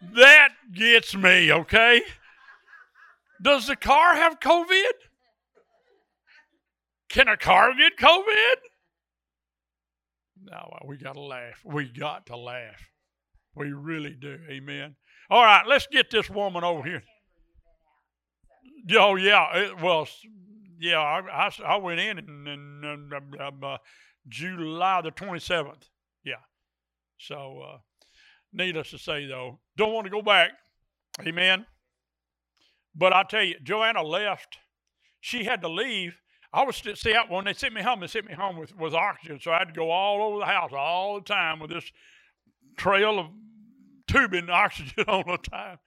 that 0.00 0.50
gets 0.72 1.14
me, 1.16 1.52
okay? 1.52 2.02
Does 3.42 3.66
the 3.66 3.76
car 3.76 4.14
have 4.14 4.40
COVID? 4.40 4.92
Can 7.08 7.28
a 7.28 7.36
car 7.36 7.72
get 7.76 7.96
COVID? 7.96 8.56
No, 10.42 10.78
we 10.86 10.96
got 10.96 11.14
to 11.14 11.20
laugh. 11.20 11.62
We 11.64 11.88
got 11.88 12.26
to 12.26 12.36
laugh. 12.36 12.90
We 13.54 13.72
really 13.72 14.14
do. 14.18 14.38
Amen. 14.50 14.96
All 15.30 15.42
right, 15.42 15.66
let's 15.66 15.86
get 15.86 16.10
this 16.10 16.30
woman 16.30 16.64
over 16.64 16.82
here. 16.82 17.02
Oh 18.96 19.16
yeah, 19.16 19.56
it, 19.56 19.82
well, 19.82 20.08
yeah, 20.78 20.98
I, 20.98 21.20
I, 21.20 21.50
I, 21.66 21.76
went 21.76 22.00
in 22.00 22.18
in, 22.18 23.22
uh, 23.62 23.76
July 24.28 25.02
the 25.02 25.10
twenty 25.10 25.40
seventh. 25.40 25.88
Yeah, 26.24 26.40
so 27.18 27.60
uh, 27.60 27.78
needless 28.52 28.90
to 28.92 28.98
say 28.98 29.26
though, 29.26 29.58
don't 29.76 29.92
want 29.92 30.06
to 30.06 30.10
go 30.10 30.22
back. 30.22 30.52
Amen. 31.26 31.66
But 32.98 33.12
I 33.12 33.22
tell 33.22 33.44
you, 33.44 33.54
Joanna 33.62 34.02
left. 34.02 34.58
She 35.20 35.44
had 35.44 35.62
to 35.62 35.68
leave. 35.68 36.16
I 36.52 36.64
was 36.64 36.76
still 36.76 36.96
see 36.96 37.14
when 37.28 37.44
they 37.44 37.52
sent 37.52 37.74
me 37.74 37.82
home. 37.82 38.00
They 38.00 38.08
sent 38.08 38.26
me 38.26 38.34
home 38.34 38.56
with, 38.56 38.76
with 38.76 38.92
oxygen, 38.94 39.38
so 39.40 39.52
I 39.52 39.58
had 39.58 39.68
to 39.68 39.74
go 39.74 39.90
all 39.90 40.22
over 40.22 40.40
the 40.40 40.46
house 40.46 40.72
all 40.76 41.16
the 41.16 41.24
time 41.24 41.60
with 41.60 41.70
this 41.70 41.84
trail 42.76 43.18
of 43.20 43.26
tubing 44.08 44.50
oxygen 44.50 45.04
all 45.06 45.22
the 45.24 45.38
time. 45.38 45.78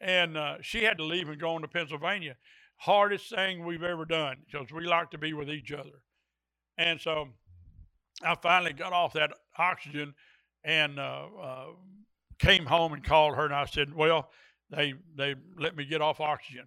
And 0.00 0.36
uh, 0.36 0.56
she 0.60 0.84
had 0.84 0.98
to 0.98 1.04
leave 1.04 1.28
and 1.28 1.40
go 1.40 1.54
on 1.54 1.62
to 1.62 1.68
Pennsylvania. 1.68 2.36
Hardest 2.76 3.34
thing 3.34 3.64
we've 3.64 3.82
ever 3.82 4.04
done 4.04 4.36
because 4.44 4.70
we 4.72 4.84
like 4.84 5.10
to 5.12 5.18
be 5.18 5.32
with 5.32 5.48
each 5.50 5.72
other. 5.72 6.02
And 6.78 7.00
so 7.00 7.28
I 8.24 8.36
finally 8.36 8.72
got 8.72 8.92
off 8.92 9.14
that 9.14 9.32
oxygen 9.56 10.14
and 10.64 10.98
uh, 10.98 11.26
uh, 11.42 11.66
came 12.38 12.66
home 12.66 12.92
and 12.92 13.02
called 13.02 13.36
her 13.36 13.44
and 13.44 13.54
I 13.54 13.64
said, 13.66 13.94
"Well, 13.94 14.30
they 14.72 14.94
they 15.14 15.36
let 15.56 15.76
me 15.76 15.84
get 15.84 16.02
off 16.02 16.20
oxygen." 16.20 16.66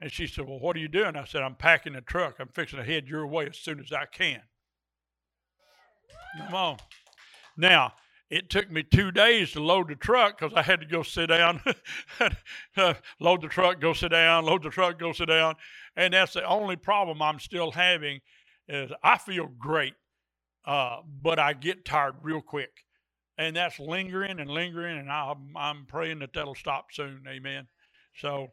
And 0.00 0.12
she 0.12 0.26
said, 0.26 0.46
"Well, 0.46 0.58
what 0.58 0.76
are 0.76 0.80
you 0.80 0.88
doing?" 0.88 1.16
I 1.16 1.24
said, 1.24 1.42
"I'm 1.42 1.54
packing 1.54 1.94
the 1.94 2.02
truck. 2.02 2.36
I'm 2.38 2.48
fixing 2.48 2.78
to 2.78 2.84
head 2.84 3.08
your 3.08 3.26
way 3.26 3.46
as 3.46 3.58
soon 3.58 3.80
as 3.80 3.92
I 3.92 4.04
can." 4.06 4.42
Come 6.38 6.54
on. 6.54 6.76
Now, 7.56 7.92
it 8.30 8.50
took 8.50 8.70
me 8.70 8.82
two 8.82 9.12
days 9.12 9.52
to 9.52 9.62
load 9.62 9.88
the 9.88 9.94
truck 9.94 10.38
because 10.38 10.54
I 10.56 10.62
had 10.62 10.80
to 10.80 10.86
go 10.86 11.02
sit 11.02 11.26
down, 11.26 11.60
load 13.20 13.42
the 13.42 13.48
truck, 13.48 13.80
go 13.80 13.92
sit 13.92 14.10
down, 14.10 14.44
load 14.44 14.64
the 14.64 14.70
truck, 14.70 14.98
go 14.98 15.12
sit 15.12 15.28
down. 15.28 15.54
And 15.96 16.14
that's 16.14 16.32
the 16.32 16.44
only 16.44 16.76
problem 16.76 17.22
I'm 17.22 17.38
still 17.38 17.70
having 17.70 18.20
is 18.68 18.90
I 19.02 19.18
feel 19.18 19.46
great, 19.46 19.94
uh, 20.66 20.98
but 21.22 21.38
I 21.38 21.52
get 21.52 21.84
tired 21.84 22.16
real 22.22 22.40
quick 22.40 22.70
and 23.38 23.56
that's 23.56 23.78
lingering 23.78 24.40
and 24.40 24.50
lingering, 24.50 24.98
and 24.98 25.10
I'm, 25.10 25.56
I'm 25.56 25.86
praying 25.86 26.20
that 26.20 26.32
that'll 26.32 26.54
stop 26.54 26.86
soon. 26.92 27.24
Amen. 27.28 27.66
So, 28.16 28.48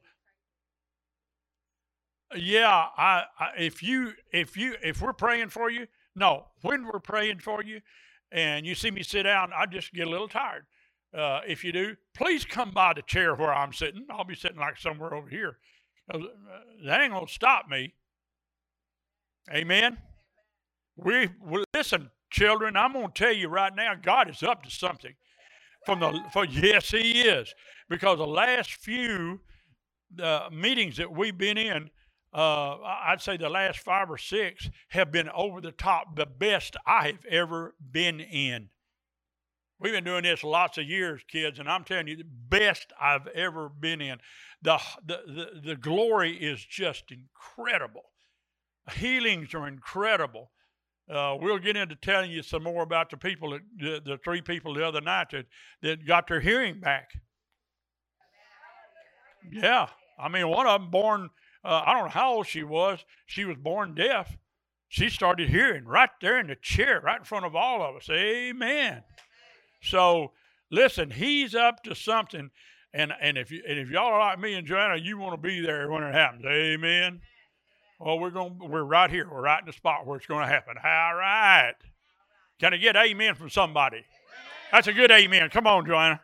yeah, 2.36 2.86
I, 2.98 3.24
I 3.40 3.50
if 3.58 3.84
you 3.84 4.14
if 4.32 4.56
you 4.58 4.76
if 4.84 5.02
we're 5.02 5.14
praying 5.14 5.50
for 5.50 5.70
you, 5.70 5.88
no, 6.16 6.46
when 6.62 6.86
we're 6.86 7.00
praying 7.00 7.40
for 7.40 7.64
you, 7.64 7.82
and 8.32 8.66
you 8.66 8.74
see 8.74 8.92
me 8.92 9.04
sit 9.04 9.24
down, 9.24 9.52
I 9.56 9.66
just 9.66 9.94
get 9.94 10.08
a 10.08 10.10
little 10.10 10.28
tired. 10.28 10.66
Uh, 11.16 11.42
if 11.46 11.64
you 11.64 11.74
do, 11.74 11.96
please 12.16 12.46
come 12.46 12.72
by 12.72 12.94
the 12.94 13.02
chair 13.02 13.36
where 13.36 13.54
I'm 13.54 13.74
sitting. 13.74 14.06
I'll 14.10 14.24
be 14.24 14.36
sitting 14.36 14.60
like 14.60 14.78
somewhere 14.78 15.14
over 15.14 15.30
here. 15.30 15.58
Uh, 16.12 16.20
that 16.86 17.02
ain't 17.02 17.12
gonna 17.12 17.28
stop 17.28 17.68
me. 17.70 17.94
Amen. 19.54 19.98
We, 20.96 21.30
we 21.44 21.64
listen 21.74 22.10
children, 22.32 22.76
I'm 22.76 22.94
going 22.94 23.08
to 23.08 23.14
tell 23.14 23.34
you 23.34 23.50
right 23.50 23.76
now, 23.76 23.94
God 24.02 24.30
is 24.30 24.42
up 24.42 24.64
to 24.64 24.72
something. 24.72 25.14
From 25.86 26.00
the 26.00 26.20
for 26.32 26.46
yes, 26.46 26.92
He 26.92 27.22
is, 27.22 27.54
because 27.90 28.18
the 28.18 28.28
last 28.28 28.72
few 28.74 29.40
uh, 30.22 30.50
meetings 30.52 30.98
that 30.98 31.12
we've 31.12 31.38
been 31.38 31.58
in, 31.58 31.90
uh, 32.34 32.78
I'd 32.82 33.22
say 33.22 33.38
the 33.38 33.50
last 33.50 33.80
five 33.80 34.10
or 34.10 34.18
six 34.18 34.70
have 34.90 35.12
been 35.12 35.30
over 35.30 35.60
the 35.60 35.72
top, 35.72 36.16
the 36.16 36.26
best 36.26 36.78
I 36.86 37.08
have 37.08 37.26
ever 37.26 37.74
been 37.92 38.20
in. 38.20 38.70
We've 39.80 39.94
been 39.94 40.04
doing 40.04 40.24
this 40.24 40.44
lots 40.44 40.78
of 40.78 40.86
years, 40.86 41.24
kids, 41.28 41.58
and 41.58 41.68
I'm 41.68 41.84
telling 41.84 42.08
you, 42.08 42.18
the 42.18 42.24
best 42.24 42.94
I've 43.02 43.26
ever 43.28 43.68
been 43.68 44.00
in. 44.00 44.20
The, 44.62 44.80
the, 45.04 45.20
the, 45.26 45.62
the 45.70 45.76
glory 45.76 46.36
is 46.36 46.64
just 46.64 47.06
incredible. 47.12 48.04
Healings 48.94 49.56
are 49.56 49.68
incredible. 49.68 50.52
Uh, 51.12 51.36
we'll 51.40 51.60
get 51.60 51.76
into 51.76 51.96
telling 51.96 52.32
you 52.32 52.42
some 52.42 52.64
more 52.64 52.84
about 52.84 53.10
the 53.10 53.18
people, 53.18 53.52
that, 53.52 53.62
the, 53.78 54.02
the 54.12 54.18
three 54.24 54.42
people 54.42 54.74
the 54.74 54.88
other 54.88 55.02
night 55.02 55.28
that, 55.32 55.46
that 55.82 56.08
got 56.08 56.28
their 56.28 56.40
hearing 56.40 56.80
back. 56.80 57.12
Yeah. 59.52 59.88
I 60.18 60.30
mean, 60.30 60.48
one 60.48 60.68
of 60.68 60.80
them 60.80 60.90
born, 60.90 61.30
uh, 61.66 61.84
I 61.86 61.94
don't 61.94 62.06
know 62.06 62.10
how 62.10 62.34
old 62.36 62.48
she 62.48 62.64
was. 62.64 63.04
She 63.26 63.44
was 63.44 63.58
born 63.58 63.94
deaf. 63.94 64.38
She 64.88 65.10
started 65.10 65.50
hearing 65.50 65.86
right 65.86 66.10
there 66.22 66.40
in 66.40 66.48
the 66.48 66.56
chair, 66.56 67.02
right 67.02 67.20
in 67.20 67.26
front 67.26 67.46
of 67.46 67.56
all 67.56 67.82
of 67.82 67.96
us. 67.96 68.10
Amen. 68.10 69.04
So, 69.82 70.32
listen, 70.70 71.12
he's 71.12 71.56
up 71.56 71.84
to 71.84 71.96
something. 71.96 72.52
And, 72.94 73.14
and 73.22 73.38
if 73.38 73.52
you 73.52 73.64
and 73.68 73.80
if 73.80 73.90
y'all 73.90 74.12
are 74.12 74.20
like 74.20 74.40
me 74.40 74.54
and 74.54 74.68
Joanna, 74.68 74.98
you 74.98 75.18
want 75.18 75.34
to 75.34 75.48
be 75.48 75.62
there 75.62 75.90
when 75.90 76.04
it 76.04 76.14
happens. 76.14 76.44
Amen. 76.46 77.22
Well, 78.04 78.18
we're 78.18 78.32
going. 78.32 78.58
We're 78.58 78.84
right 78.84 79.12
here. 79.12 79.28
We're 79.32 79.44
right 79.44 79.60
in 79.60 79.68
the 79.68 79.74
spot 79.74 80.08
where 80.08 80.18
it's 80.18 80.26
going 80.26 80.42
to 80.42 80.52
happen. 80.52 80.74
All 80.84 81.14
right. 81.16 81.76
Can 82.60 82.74
I 82.74 82.78
get 82.78 82.96
amen 82.96 83.36
from 83.36 83.52
somebody? 83.52 84.04
That's 84.72 84.88
a 84.88 84.94
good 84.94 85.12
amen. 85.12 85.50
Come 85.52 85.68
on, 85.68 85.86
Joanna. 85.86 86.20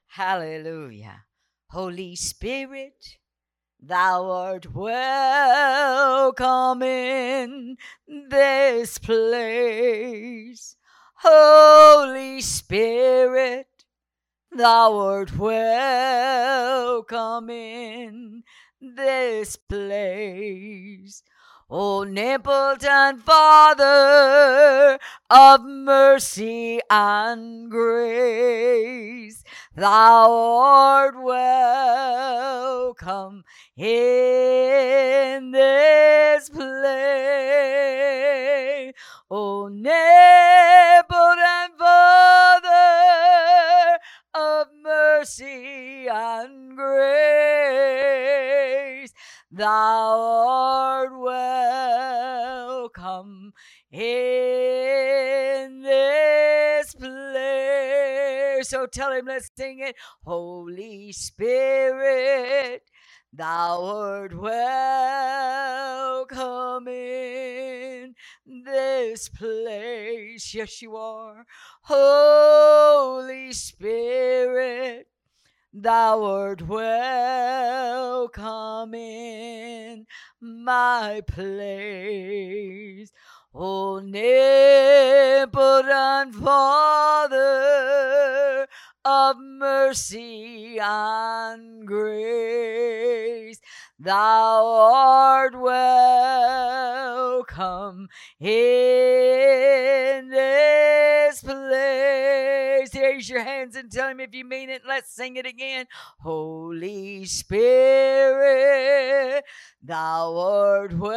Hallelujah. 0.06 1.24
Holy 1.70 2.16
Spirit, 2.16 3.18
thou 3.80 4.30
art 4.30 4.74
welcome 4.74 6.82
in 6.82 7.76
this 8.06 8.98
place. 8.98 10.76
Holy 11.16 12.40
Spirit, 12.40 13.77
Thou 14.50 14.96
art 14.96 15.36
welcome 15.36 16.70
in 17.50 18.44
this 18.80 19.56
place. 19.56 21.22
O 21.70 22.00
Omnipotent 22.00 23.22
Father 23.22 24.98
of 25.28 25.64
mercy 25.64 26.80
and 26.88 27.70
grace, 27.70 29.44
Thou 29.76 30.32
art 30.32 31.22
welcome 31.22 32.24
in 33.76 35.50
this 35.50 36.48
place. 36.48 36.68
O 39.30 39.66
Omnipotent 39.66 39.94
Father 41.78 43.47
of 44.38 44.68
mercy 44.82 46.06
and 46.08 46.76
grace. 46.76 46.88
Thou 49.50 49.66
art 50.46 51.10
welcome 52.80 53.52
in 53.90 55.82
this 55.82 56.94
place. 56.94 58.68
So 58.68 58.86
tell 58.86 59.10
him, 59.12 59.26
let's 59.26 59.50
sing 59.56 59.80
it. 59.80 59.96
Holy 60.24 61.10
Spirit, 61.12 62.82
thou 63.32 63.84
art 63.84 64.34
welcome 64.34 64.88
in 66.88 68.14
this 68.46 69.28
place. 69.28 70.54
Yes, 70.54 70.80
you 70.82 70.96
are. 70.96 71.44
Holy 71.82 73.52
Spirit, 73.52 75.08
thou 75.72 76.24
art 76.24 76.62
welcome 76.66 76.94
in 78.94 80.06
my 80.40 81.22
place. 81.26 83.12
omnipotent 83.54 84.24
Father 86.34 87.38
of 89.08 89.36
mercy 89.40 90.78
and 90.78 91.86
grace, 91.86 93.58
thou 93.98 94.66
art 94.66 95.54
welcome 97.38 98.08
in 98.38 100.28
this 100.28 101.42
place. 101.42 102.94
Raise 102.94 103.30
your 103.30 103.42
hands 103.42 103.76
and 103.76 103.90
tell 103.90 104.08
him 104.08 104.20
if 104.20 104.34
you 104.34 104.44
mean 104.44 104.68
it. 104.68 104.82
Let's 104.86 105.10
sing 105.10 105.36
it 105.36 105.46
again. 105.46 105.86
Holy 106.20 107.24
Spirit, 107.24 108.34
thou 109.82 110.36
art 110.36 110.92
welcome 110.92 111.08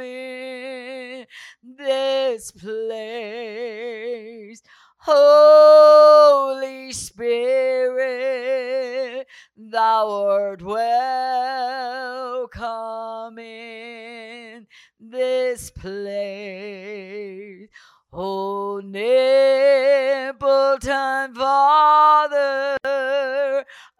in 0.00 1.26
this 1.62 2.52
place. 2.52 4.62
Holy 5.08 6.90
Spirit, 6.92 7.28
thou 9.56 10.10
art 10.10 10.60
welcome 10.62 10.98
in 13.38 14.66
this 14.98 15.70
place. 15.70 17.68
Omnipotent 18.12 19.06
Father 21.36 22.76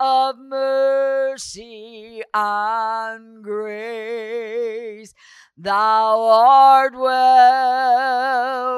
of 0.01 0.39
mercy 0.41 2.21
and 2.35 3.45
grace, 3.45 5.15
thou 5.57 6.21
art 6.25 6.97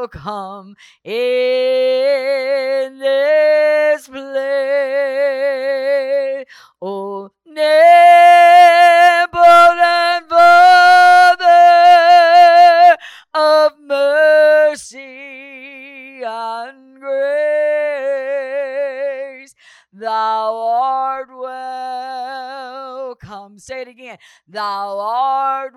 welcome 0.05 0.77
in 1.05 1.78
Thou 24.51 24.99
art 24.99 25.75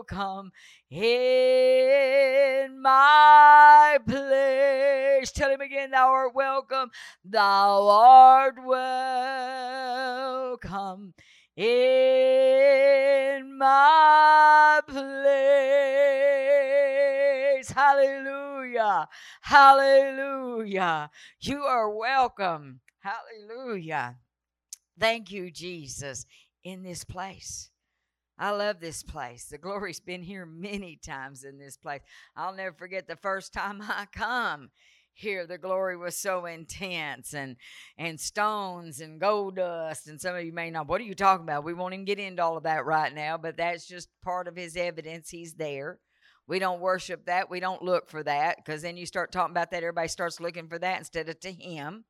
welcome 0.00 0.50
in 0.90 2.80
my 2.80 3.98
place. 4.08 5.30
Tell 5.30 5.50
him 5.50 5.60
again, 5.60 5.90
thou 5.90 6.08
art 6.08 6.34
welcome. 6.34 6.90
Thou 7.22 7.86
art 7.86 8.54
welcome 10.54 11.12
in 11.54 13.58
my 13.58 14.80
place. 14.88 15.04
Hallelujah. 17.70 19.08
Hallelujah. 19.42 21.10
You 21.40 21.62
are 21.64 21.90
welcome. 21.90 22.80
Hallelujah. 23.00 24.16
Thank 24.98 25.30
you, 25.30 25.50
Jesus, 25.50 26.24
in 26.66 26.82
this 26.82 27.04
place. 27.04 27.70
I 28.36 28.50
love 28.50 28.80
this 28.80 29.04
place. 29.04 29.44
The 29.44 29.56
glory's 29.56 30.00
been 30.00 30.22
here 30.22 30.44
many 30.44 30.96
times 30.96 31.44
in 31.44 31.58
this 31.58 31.76
place. 31.76 32.00
I'll 32.36 32.54
never 32.54 32.74
forget 32.74 33.06
the 33.06 33.14
first 33.14 33.52
time 33.52 33.80
I 33.80 34.06
come 34.12 34.70
here 35.14 35.46
the 35.46 35.56
glory 35.56 35.96
was 35.96 36.14
so 36.14 36.44
intense 36.44 37.32
and 37.32 37.56
and 37.96 38.20
stones 38.20 39.00
and 39.00 39.18
gold 39.18 39.56
dust 39.56 40.08
and 40.08 40.20
some 40.20 40.36
of 40.36 40.44
you 40.44 40.52
may 40.52 40.70
not 40.70 40.86
what 40.88 41.00
are 41.00 41.04
you 41.04 41.14
talking 41.14 41.44
about 41.44 41.64
we 41.64 41.72
won't 41.72 41.94
even 41.94 42.04
get 42.04 42.18
into 42.18 42.42
all 42.42 42.58
of 42.58 42.64
that 42.64 42.84
right 42.84 43.14
now 43.14 43.38
but 43.38 43.56
that's 43.56 43.86
just 43.86 44.10
part 44.22 44.46
of 44.46 44.54
his 44.54 44.76
evidence 44.76 45.30
he's 45.30 45.54
there 45.54 46.00
we 46.46 46.58
don't 46.58 46.82
worship 46.82 47.24
that 47.24 47.48
we 47.48 47.60
don't 47.60 47.80
look 47.80 48.10
for 48.10 48.22
that 48.22 48.58
because 48.58 48.82
then 48.82 48.98
you 48.98 49.06
start 49.06 49.32
talking 49.32 49.52
about 49.52 49.70
that 49.70 49.78
everybody 49.78 50.06
starts 50.06 50.38
looking 50.38 50.68
for 50.68 50.78
that 50.78 50.98
instead 50.98 51.30
of 51.30 51.40
to 51.40 51.50
him 51.50 52.04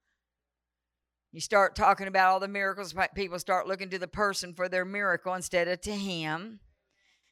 you 1.37 1.41
start 1.41 1.77
talking 1.77 2.09
about 2.09 2.33
all 2.33 2.41
the 2.41 2.49
miracles 2.49 2.95
people 3.15 3.39
start 3.39 3.69
looking 3.69 3.91
to 3.91 3.99
the 3.99 4.09
person 4.09 4.55
for 4.55 4.69
their 4.69 4.85
miracle 4.85 5.35
instead 5.35 5.69
of 5.69 5.81
to 5.81 5.93
him 5.93 6.59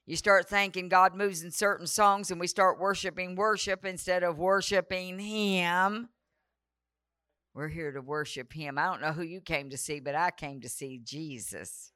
you 0.06 0.16
start 0.16 0.48
thinking 0.48 0.90
God 0.90 1.14
moves 1.14 1.42
in 1.42 1.50
certain 1.50 1.86
songs 1.86 2.30
and 2.30 2.38
we 2.38 2.46
start 2.46 2.78
worshiping 2.78 3.36
worship 3.36 3.86
instead 3.86 4.22
of 4.22 4.38
worshiping 4.38 5.18
Him. 5.18 6.10
We're 7.54 7.68
here 7.68 7.92
to 7.92 8.02
worship 8.02 8.52
Him. 8.52 8.78
I 8.78 8.84
don't 8.84 9.00
know 9.00 9.12
who 9.12 9.22
you 9.22 9.40
came 9.40 9.70
to 9.70 9.78
see, 9.78 10.00
but 10.00 10.14
I 10.14 10.30
came 10.30 10.60
to 10.60 10.68
see 10.68 11.00
Jesus. 11.02 11.92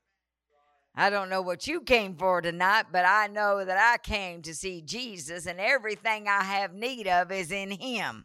I 0.94 1.10
don't 1.10 1.28
know 1.28 1.42
what 1.42 1.66
you 1.66 1.82
came 1.82 2.16
for 2.16 2.40
tonight, 2.40 2.86
but 2.90 3.04
I 3.04 3.26
know 3.26 3.62
that 3.64 3.78
I 3.78 3.98
came 3.98 4.40
to 4.42 4.54
see 4.54 4.80
Jesus, 4.80 5.46
and 5.46 5.60
everything 5.60 6.26
I 6.26 6.42
have 6.42 6.72
need 6.72 7.06
of 7.06 7.30
is 7.30 7.52
in 7.52 7.72
Him. 7.72 8.24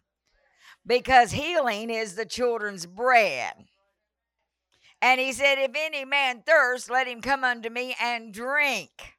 Because 0.86 1.32
healing 1.32 1.90
is 1.90 2.16
the 2.16 2.26
children's 2.26 2.86
bread. 2.86 3.54
And 5.04 5.20
He 5.20 5.34
said, 5.34 5.60
If 5.60 5.72
any 5.76 6.06
man 6.06 6.44
thirst, 6.48 6.90
let 6.90 7.08
him 7.08 7.22
come 7.22 7.44
unto 7.44 7.70
me 7.70 7.94
and 8.02 8.34
drink. 8.34 9.18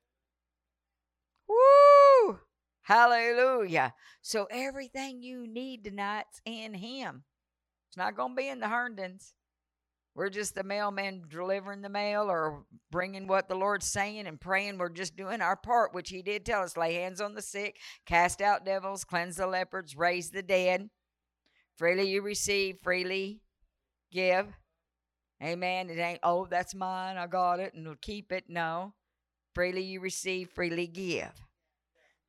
Woo! 1.47 2.39
Hallelujah. 2.83 3.93
So 4.23 4.49
everything 4.51 5.23
you 5.23 5.47
need 5.47 5.85
tonight's 5.85 6.41
in 6.47 6.73
Him. 6.73 7.25
It's 7.89 7.99
not 7.99 8.17
going 8.17 8.31
to 8.33 8.37
be 8.37 8.49
in 8.49 8.61
the 8.61 8.69
Herndons. 8.69 9.35
We're 10.15 10.31
just 10.31 10.55
the 10.55 10.65
mailman 10.65 11.25
delivering 11.29 11.83
the 11.83 11.91
mail 11.91 12.31
or 12.31 12.65
bringing 12.91 13.27
what 13.27 13.51
the 13.51 13.55
Lord's 13.55 13.87
saying 13.87 14.27
and 14.27 14.41
praying. 14.41 14.79
We're 14.79 14.89
just 14.89 15.17
doing 15.17 15.43
our 15.43 15.57
part, 15.57 15.93
which 15.93 16.09
He 16.09 16.23
did 16.23 16.47
tell 16.47 16.63
us 16.63 16.79
lay 16.79 16.95
hands 16.95 17.21
on 17.21 17.35
the 17.35 17.43
sick, 17.43 17.77
cast 18.07 18.41
out 18.41 18.65
devils, 18.65 19.05
cleanse 19.05 19.37
the 19.37 19.47
lepers, 19.47 19.95
raise 19.95 20.31
the 20.31 20.43
dead. 20.43 20.89
Freely 21.77 22.09
you 22.09 22.23
receive, 22.23 22.77
freely 22.83 23.43
give. 24.11 24.47
Amen. 25.45 25.91
It 25.91 25.99
ain't, 25.99 26.21
oh, 26.23 26.47
that's 26.49 26.75
mine. 26.75 27.19
I 27.19 27.27
got 27.27 27.61
it 27.61 27.75
and 27.75 27.85
we'll 27.85 27.97
keep 28.01 28.33
it. 28.33 28.45
No. 28.49 28.95
Freely 29.55 29.83
you 29.83 30.01
receive, 30.01 30.51
freely 30.51 30.87
give. 30.87 31.33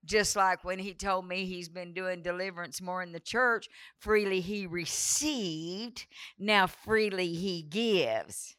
Just 0.04 0.36
like 0.36 0.64
when 0.64 0.78
he 0.80 0.94
told 0.94 1.28
me 1.28 1.46
he's 1.46 1.70
been 1.70 1.94
doing 1.94 2.22
deliverance 2.22 2.82
more 2.82 3.02
in 3.02 3.14
the 3.14 3.20
church, 3.20 3.68
freely 3.98 4.42
he 4.42 4.68
received, 4.68 6.06
now 6.38 6.68
freely 6.68 7.34
he 7.34 7.64
gives. 7.64 8.56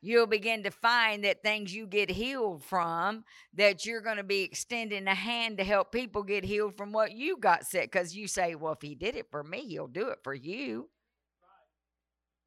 You'll 0.00 0.28
begin 0.28 0.62
to 0.62 0.70
find 0.70 1.24
that 1.24 1.42
things 1.42 1.74
you 1.74 1.86
get 1.86 2.08
healed 2.08 2.62
from, 2.62 3.24
that 3.54 3.84
you're 3.84 4.00
going 4.00 4.16
to 4.16 4.22
be 4.22 4.42
extending 4.42 5.08
a 5.08 5.14
hand 5.14 5.58
to 5.58 5.64
help 5.64 5.90
people 5.90 6.22
get 6.22 6.44
healed 6.44 6.76
from 6.76 6.92
what 6.92 7.12
you 7.12 7.36
got 7.36 7.66
sick. 7.66 7.90
Because 7.90 8.14
you 8.14 8.28
say, 8.28 8.54
well, 8.54 8.72
if 8.72 8.80
he 8.80 8.94
did 8.94 9.16
it 9.16 9.26
for 9.30 9.42
me, 9.42 9.66
he'll 9.66 9.88
do 9.88 10.08
it 10.08 10.20
for 10.22 10.32
you. 10.32 10.88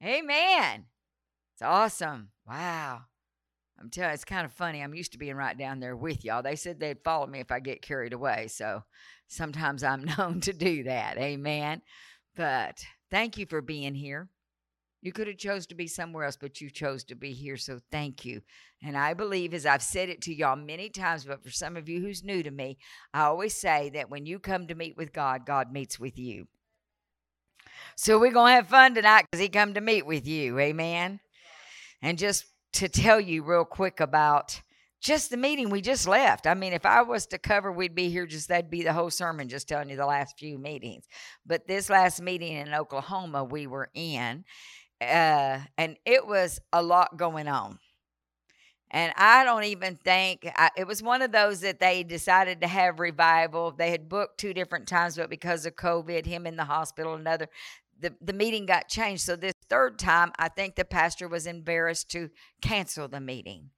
Amen. 0.04 0.86
It's 1.62 1.68
awesome. 1.68 2.30
Wow. 2.50 3.02
I'm 3.80 3.92
telling 3.92 4.10
you, 4.10 4.14
it's 4.16 4.26
kind 4.26 4.46
of 4.46 4.52
funny. 4.52 4.82
I'm 4.82 4.96
used 4.96 5.12
to 5.12 5.20
being 5.20 5.36
right 5.36 5.56
down 5.56 5.80
there 5.80 5.96
with 5.96 6.26
y'all. 6.26 6.42
They 6.42 6.56
said 6.56 6.80
they'd 6.80 7.04
follow 7.04 7.28
me 7.28 7.40
if 7.40 7.52
I 7.52 7.60
get 7.60 7.84
carried 7.84 8.14
away. 8.14 8.48
So 8.48 8.82
sometimes 9.28 9.84
I'm 9.84 10.04
known 10.18 10.42
to 10.42 10.54
do 10.54 10.82
that. 10.86 11.20
Amen. 11.20 11.84
But 12.36 12.84
thank 13.12 13.38
you 13.38 13.46
for 13.46 13.62
being 13.62 13.94
here. 13.94 14.28
You 15.04 15.12
could 15.12 15.28
have 15.28 15.38
chose 15.38 15.68
to 15.68 15.76
be 15.76 15.86
somewhere 15.86 16.26
else, 16.26 16.36
but 16.36 16.62
you 16.62 16.72
chose 16.72 17.04
to 17.04 17.16
be 17.16 17.32
here. 17.32 17.58
So 17.58 17.80
thank 17.92 18.26
you. 18.26 18.42
And 18.82 18.98
I 18.98 19.14
believe, 19.14 19.54
as 19.54 19.68
I've 19.68 19.84
said 19.84 20.10
it 20.10 20.24
to 20.24 20.34
y'all 20.34 20.56
many 20.56 20.90
times, 20.90 21.26
but 21.26 21.44
for 21.44 21.52
some 21.52 21.78
of 21.78 21.88
you 21.88 22.02
who's 22.02 22.24
new 22.24 22.42
to 22.42 22.50
me, 22.50 22.80
I 23.14 23.26
always 23.26 23.54
say 23.54 23.92
that 23.94 24.10
when 24.10 24.26
you 24.26 24.40
come 24.40 24.66
to 24.66 24.74
meet 24.74 24.98
with 24.98 25.14
God, 25.14 25.46
God 25.46 25.72
meets 25.72 26.00
with 26.00 26.18
you. 26.18 26.48
So 27.96 28.20
we're 28.20 28.32
going 28.32 28.54
to 28.54 28.56
have 28.56 28.68
fun 28.68 28.96
tonight 28.96 29.26
because 29.30 29.44
he 29.44 29.50
come 29.50 29.76
to 29.76 29.82
meet 29.82 30.08
with 30.08 30.26
you. 30.26 30.58
Amen. 30.58 31.20
And 32.02 32.18
just 32.18 32.46
to 32.74 32.90
tell 32.90 33.20
you 33.20 33.44
real 33.44 33.66
quick 33.66 34.00
about 34.00 34.62
just 35.02 35.32
the 35.32 35.38
meeting 35.38 35.70
we 35.70 35.82
just 35.82 36.08
left. 36.08 36.46
I 36.46 36.54
mean, 36.54 36.74
if 36.74 36.86
I 36.86 37.02
was 37.02 37.26
to 37.28 37.40
cover, 37.40 37.72
we'd 37.72 37.96
be 37.96 38.10
here 38.10 38.28
just 38.28 38.50
that'd 38.50 38.70
be 38.70 38.84
the 38.84 38.94
whole 38.94 39.10
sermon, 39.10 39.50
just 39.50 39.68
telling 39.68 39.90
you 39.90 39.98
the 39.98 40.06
last 40.06 40.38
few 40.38 40.60
meetings. 40.60 41.06
But 41.46 41.68
this 41.68 41.90
last 41.90 42.22
meeting 42.22 42.54
in 42.54 42.74
Oklahoma, 42.74 43.44
we 43.44 43.66
were 43.66 43.90
in, 43.96 44.46
uh, 45.02 45.60
and 45.78 45.98
it 46.06 46.28
was 46.28 46.60
a 46.72 46.84
lot 46.84 47.18
going 47.18 47.48
on. 47.48 47.80
And 48.94 49.14
I 49.16 49.46
don't 49.46 49.64
even 49.64 49.96
think 49.96 50.52
I, 50.56 50.70
it 50.76 50.86
was 50.86 51.02
one 51.02 51.22
of 51.22 51.32
those 51.32 51.62
that 51.62 51.80
they 51.80 52.04
decided 52.04 52.60
to 52.62 52.68
have 52.68 53.00
revival. 53.00 53.72
They 53.72 53.90
had 53.90 54.10
booked 54.10 54.38
two 54.38 54.54
different 54.54 54.86
times, 54.86 55.16
but 55.16 55.30
because 55.30 55.66
of 55.66 55.78
COVID, 55.78 56.26
him 56.26 56.46
in 56.46 56.58
the 56.58 56.66
hospital, 56.66 57.16
another, 57.16 57.48
the, 58.02 58.14
the 58.22 58.34
meeting 58.34 58.66
got 58.66 58.90
changed. 58.90 59.24
So 59.24 59.36
this 59.36 59.54
third 59.70 60.00
time, 60.00 60.32
I 60.38 60.50
think 60.50 60.76
the 60.76 60.86
pastor 60.86 61.28
was 61.28 61.46
embarrassed 61.46 62.10
to 62.12 62.30
cancel 62.62 63.08
the 63.08 63.22
meeting. 63.22 63.70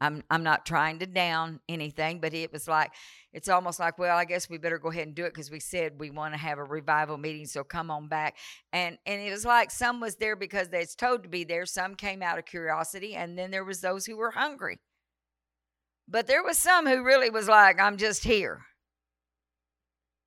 I'm 0.00 0.22
I'm 0.30 0.42
not 0.42 0.66
trying 0.66 0.98
to 0.98 1.06
down 1.06 1.60
anything, 1.68 2.20
but 2.20 2.34
it 2.34 2.52
was 2.52 2.68
like 2.68 2.92
it's 3.32 3.48
almost 3.48 3.80
like, 3.80 3.98
well, 3.98 4.16
I 4.16 4.24
guess 4.26 4.48
we 4.48 4.58
better 4.58 4.78
go 4.78 4.90
ahead 4.90 5.06
and 5.06 5.16
do 5.16 5.24
it 5.24 5.32
because 5.32 5.50
we 5.50 5.60
said 5.60 5.98
we 5.98 6.10
want 6.10 6.34
to 6.34 6.38
have 6.38 6.58
a 6.58 6.64
revival 6.64 7.16
meeting, 7.16 7.46
so 7.46 7.64
come 7.64 7.90
on 7.90 8.08
back. 8.08 8.36
And 8.72 8.98
and 9.06 9.22
it 9.22 9.30
was 9.30 9.46
like 9.46 9.70
some 9.70 10.00
was 10.00 10.16
there 10.16 10.36
because 10.36 10.68
they's 10.68 10.94
told 10.94 11.22
to 11.22 11.28
be 11.28 11.44
there, 11.44 11.64
some 11.64 11.94
came 11.94 12.22
out 12.22 12.38
of 12.38 12.44
curiosity, 12.44 13.14
and 13.14 13.38
then 13.38 13.50
there 13.50 13.64
was 13.64 13.80
those 13.80 14.04
who 14.04 14.16
were 14.16 14.32
hungry. 14.32 14.80
But 16.08 16.26
there 16.26 16.42
was 16.44 16.58
some 16.58 16.86
who 16.86 17.02
really 17.02 17.30
was 17.30 17.48
like, 17.48 17.80
I'm 17.80 17.96
just 17.96 18.24
here. 18.24 18.62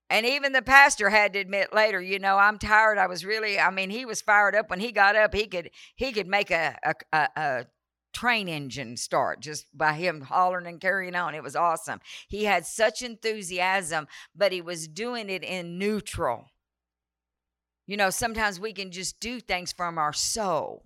And 0.10 0.26
even 0.26 0.54
the 0.54 0.62
pastor 0.62 1.10
had 1.10 1.34
to 1.34 1.40
admit 1.40 1.74
later, 1.74 2.02
you 2.02 2.18
know, 2.18 2.38
I'm 2.38 2.58
tired. 2.58 2.98
I 2.98 3.08
was 3.08 3.24
really, 3.24 3.60
I 3.60 3.70
mean, 3.70 3.92
he 3.92 4.06
was 4.06 4.22
fired 4.22 4.56
up 4.56 4.70
when 4.70 4.80
he 4.80 4.92
got 4.92 5.16
up. 5.16 5.36
He 5.36 5.46
could 5.46 5.70
he 5.96 6.12
could 6.12 6.28
make 6.28 6.50
a 6.50 6.78
a, 6.84 6.96
a, 7.14 7.30
a 7.36 7.66
train 8.12 8.50
engine 8.50 8.98
start 8.98 9.40
just 9.40 9.66
by 9.78 9.94
him 9.94 10.22
hollering 10.22 10.66
and 10.66 10.82
carrying 10.82 11.16
on. 11.16 11.36
It 11.36 11.44
was 11.44 11.56
awesome. 11.56 12.00
He 12.28 12.46
had 12.46 12.66
such 12.66 13.02
enthusiasm, 13.02 14.08
but 14.36 14.52
he 14.52 14.62
was 14.62 14.88
doing 14.88 15.30
it 15.30 15.44
in 15.44 15.78
neutral. 15.78 16.46
You 17.86 17.98
know, 17.98 18.10
sometimes 18.10 18.60
we 18.60 18.74
can 18.74 18.92
just 18.92 19.20
do 19.20 19.40
things 19.40 19.72
from 19.72 19.98
our 19.98 20.14
soul. 20.14 20.86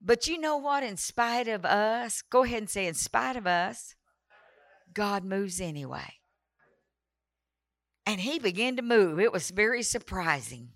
But 0.00 0.26
you 0.26 0.38
know 0.38 0.58
what? 0.58 0.82
In 0.82 0.96
spite 0.96 1.48
of 1.48 1.64
us, 1.64 2.22
go 2.22 2.44
ahead 2.44 2.58
and 2.58 2.70
say, 2.70 2.86
in 2.86 2.94
spite 2.94 3.36
of 3.36 3.46
us, 3.46 3.94
God 4.92 5.24
moves 5.24 5.60
anyway. 5.60 6.14
And 8.06 8.20
he 8.20 8.38
began 8.38 8.76
to 8.76 8.82
move. 8.82 9.18
It 9.18 9.32
was 9.32 9.50
very 9.50 9.82
surprising. 9.82 10.70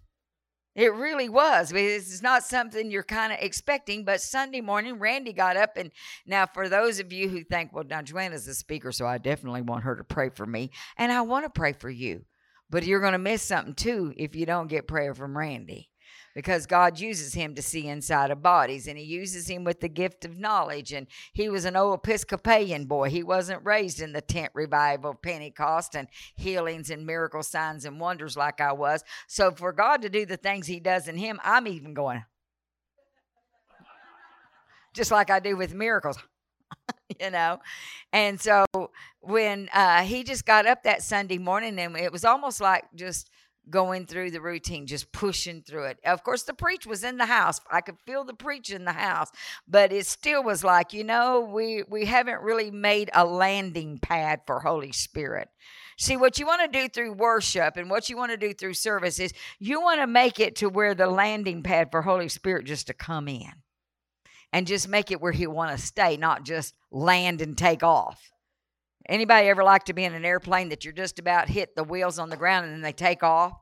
It 0.75 0.95
really 0.95 1.29
was. 1.29 1.73
It's 1.75 2.23
not 2.23 2.45
something 2.45 2.91
you're 2.91 3.03
kind 3.03 3.33
of 3.33 3.39
expecting. 3.41 4.05
But 4.05 4.21
Sunday 4.21 4.61
morning, 4.61 4.99
Randy 4.99 5.33
got 5.33 5.57
up. 5.57 5.77
And 5.77 5.91
now, 6.25 6.47
for 6.47 6.69
those 6.69 7.01
of 7.01 7.13
you 7.13 7.29
who 7.29 7.43
think, 7.43 7.73
well, 7.73 7.85
now 7.85 8.01
Joanna's 8.01 8.47
the 8.47 8.55
speaker, 8.55 8.93
so 8.93 9.07
I 9.07 9.19
definitely 9.19 9.63
want 9.63 9.85
her 9.85 9.97
to 9.97 10.05
pray 10.05 10.31
for 10.31 10.47
me. 10.47 10.71
And 10.97 11.11
I 11.11 11.23
want 11.23 11.45
to 11.45 11.51
pray 11.51 11.73
for 11.73 11.91
you. 11.91 12.25
But 12.71 12.85
you're 12.85 13.01
going 13.01 13.13
to 13.13 13.19
miss 13.19 13.43
something 13.43 13.75
too 13.75 14.13
if 14.17 14.37
you 14.37 14.47
don't 14.47 14.69
get 14.69 14.87
prayer 14.87 15.15
from 15.15 15.37
Randy 15.37 15.91
because 16.39 16.67
God 16.67 17.01
uses 17.01 17.35
him 17.35 17.57
to 17.57 17.63
see 17.63 17.89
inside 17.89 18.31
of 18.31 18.41
bodies 18.45 18.87
and 18.87 18.97
he 18.97 19.03
uses 19.03 19.51
him 19.51 19.65
with 19.65 19.81
the 19.81 19.89
gift 19.89 20.25
of 20.25 20.39
knowledge. 20.39 20.93
And 20.93 21.09
he 21.33 21.49
was 21.49 21.65
an 21.65 21.75
old 21.75 21.99
Episcopalian 21.99 22.85
boy. 22.85 23.11
He 23.11 23.25
wasn't 23.25 23.67
raised 23.67 24.01
in 24.01 24.13
the 24.13 24.21
tent 24.21 24.53
revival, 24.55 25.11
of 25.11 25.21
Pentecost, 25.21 25.97
and 25.97 26.07
healings 26.37 26.91
and 26.91 27.05
miracle 27.05 27.43
signs 27.43 27.85
and 27.85 27.99
wonders 27.99 28.37
like 28.37 28.61
I 28.61 28.73
was. 28.73 29.03
So 29.27 29.51
for 29.51 29.73
God 29.73 30.01
to 30.03 30.09
do 30.09 30.25
the 30.25 30.37
things 30.37 30.69
he 30.69 30.79
does 30.79 31.09
in 31.09 31.17
him, 31.17 31.41
I'm 31.43 31.67
even 31.67 31.93
going, 31.93 32.23
just 34.95 35.11
like 35.11 35.31
I 35.31 35.41
do 35.41 35.57
with 35.57 35.75
miracles. 35.75 36.19
you 37.21 37.31
know 37.31 37.59
and 38.13 38.39
so 38.39 38.67
when 39.21 39.69
uh, 39.73 40.03
he 40.03 40.23
just 40.23 40.45
got 40.45 40.67
up 40.67 40.83
that 40.83 41.03
sunday 41.03 41.39
morning 41.39 41.79
and 41.81 41.97
it 41.97 42.13
was 42.13 42.25
almost 42.25 42.61
like 42.61 42.85
just 42.95 43.31
going 43.71 44.07
through 44.07 44.31
the 44.31 44.41
routine, 44.41 44.87
just 44.87 45.13
pushing 45.13 45.63
through 45.63 45.85
it. 45.85 45.99
Of 46.05 46.23
course, 46.23 46.43
the 46.43 46.55
preach 46.55 46.87
was 46.87 47.05
in 47.05 47.17
the 47.17 47.27
house. 47.27 47.61
I 47.71 47.81
could 47.81 47.99
feel 48.07 48.25
the 48.25 48.35
preach 48.35 48.71
in 48.71 48.85
the 48.85 48.93
house, 48.93 49.31
but 49.67 49.93
it 49.93 50.07
still 50.07 50.43
was 50.43 50.65
like, 50.65 50.93
you 50.93 51.05
know, 51.05 51.41
we 51.41 51.85
we 51.89 52.05
haven't 52.05 52.43
really 52.43 52.71
made 52.71 53.11
a 53.15 53.25
landing 53.25 53.99
pad 53.99 54.41
for 54.47 54.61
Holy 54.61 54.93
Spirit. 54.93 55.49
See, 55.97 56.17
what 56.17 56.39
you 56.39 56.47
want 56.47 56.63
to 56.71 56.81
do 56.81 56.89
through 56.89 57.15
worship 57.15 57.77
and 57.77 57.91
what 57.91 58.09
you 58.09 58.17
want 58.17 58.31
to 58.31 58.37
do 58.37 58.55
through 58.55 58.75
service 58.75 59.19
is 59.19 59.33
you 59.59 59.81
want 59.81 60.01
to 60.01 60.07
make 60.07 60.39
it 60.39 60.57
to 60.57 60.69
where 60.69 60.95
the 60.95 61.09
landing 61.09 61.63
pad 61.63 61.91
for 61.91 62.03
Holy 62.03 62.29
Spirit 62.29 62.67
just 62.67 62.87
to 62.87 62.95
come 62.95 63.27
in 63.27 63.53
and 64.53 64.67
just 64.67 64.89
make 64.89 65.11
it 65.11 65.21
where 65.21 65.33
He 65.33 65.47
want 65.47 65.77
to 65.77 65.85
stay, 65.85 66.17
not 66.17 66.45
just 66.45 66.75
land 66.91 67.41
and 67.41 67.59
take 67.59 67.83
off. 67.83 68.31
Anybody 69.09 69.49
ever 69.49 69.65
like 69.65 69.85
to 69.85 69.95
be 69.95 70.05
in 70.05 70.15
an 70.15 70.25
airplane 70.25 70.69
that 70.69 70.85
you're 70.85 70.93
just 70.93 71.19
about 71.19 71.49
hit 71.49 71.75
the 71.75 71.85
wheels 71.85 72.19
on 72.19 72.29
the 72.29 72.37
ground 72.37 72.67
and 72.67 72.75
then 72.75 72.83
they 72.83 72.93
take 72.93 73.23
off? 73.23 73.53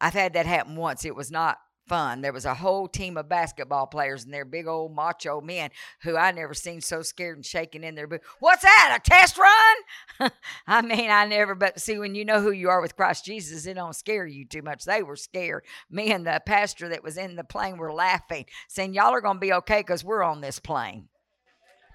I've 0.00 0.14
had 0.14 0.34
that 0.34 0.46
happen 0.46 0.76
once. 0.76 1.04
It 1.04 1.16
was 1.16 1.30
not 1.30 1.58
fun. 1.88 2.20
There 2.20 2.32
was 2.32 2.44
a 2.44 2.54
whole 2.54 2.88
team 2.88 3.16
of 3.16 3.28
basketball 3.28 3.86
players 3.86 4.24
and 4.24 4.32
they're 4.32 4.44
big 4.44 4.66
old 4.66 4.94
macho 4.94 5.40
men 5.40 5.70
who 6.02 6.16
I 6.16 6.30
never 6.32 6.54
seen 6.54 6.80
so 6.80 7.02
scared 7.02 7.36
and 7.36 7.44
shaking 7.44 7.84
in 7.84 7.94
their 7.94 8.06
boots. 8.06 8.26
What's 8.40 8.62
that? 8.62 8.98
A 8.98 9.10
test 9.10 9.38
run? 9.38 10.30
I 10.66 10.82
mean, 10.82 11.10
I 11.10 11.26
never, 11.26 11.54
but 11.54 11.80
see, 11.80 11.98
when 11.98 12.14
you 12.14 12.24
know 12.24 12.40
who 12.40 12.52
you 12.52 12.68
are 12.70 12.80
with 12.80 12.96
Christ 12.96 13.24
Jesus, 13.24 13.66
it 13.66 13.74
don't 13.74 13.96
scare 13.96 14.26
you 14.26 14.46
too 14.46 14.62
much. 14.62 14.84
They 14.84 15.02
were 15.02 15.16
scared. 15.16 15.64
Me 15.90 16.10
and 16.12 16.26
the 16.26 16.40
pastor 16.44 16.88
that 16.88 17.02
was 17.02 17.16
in 17.16 17.36
the 17.36 17.44
plane 17.44 17.76
were 17.76 17.92
laughing, 17.92 18.46
saying, 18.68 18.94
Y'all 18.94 19.12
are 19.12 19.20
going 19.20 19.36
to 19.36 19.40
be 19.40 19.52
okay 19.52 19.80
because 19.80 20.04
we're 20.04 20.22
on 20.22 20.40
this 20.40 20.58
plane. 20.58 21.08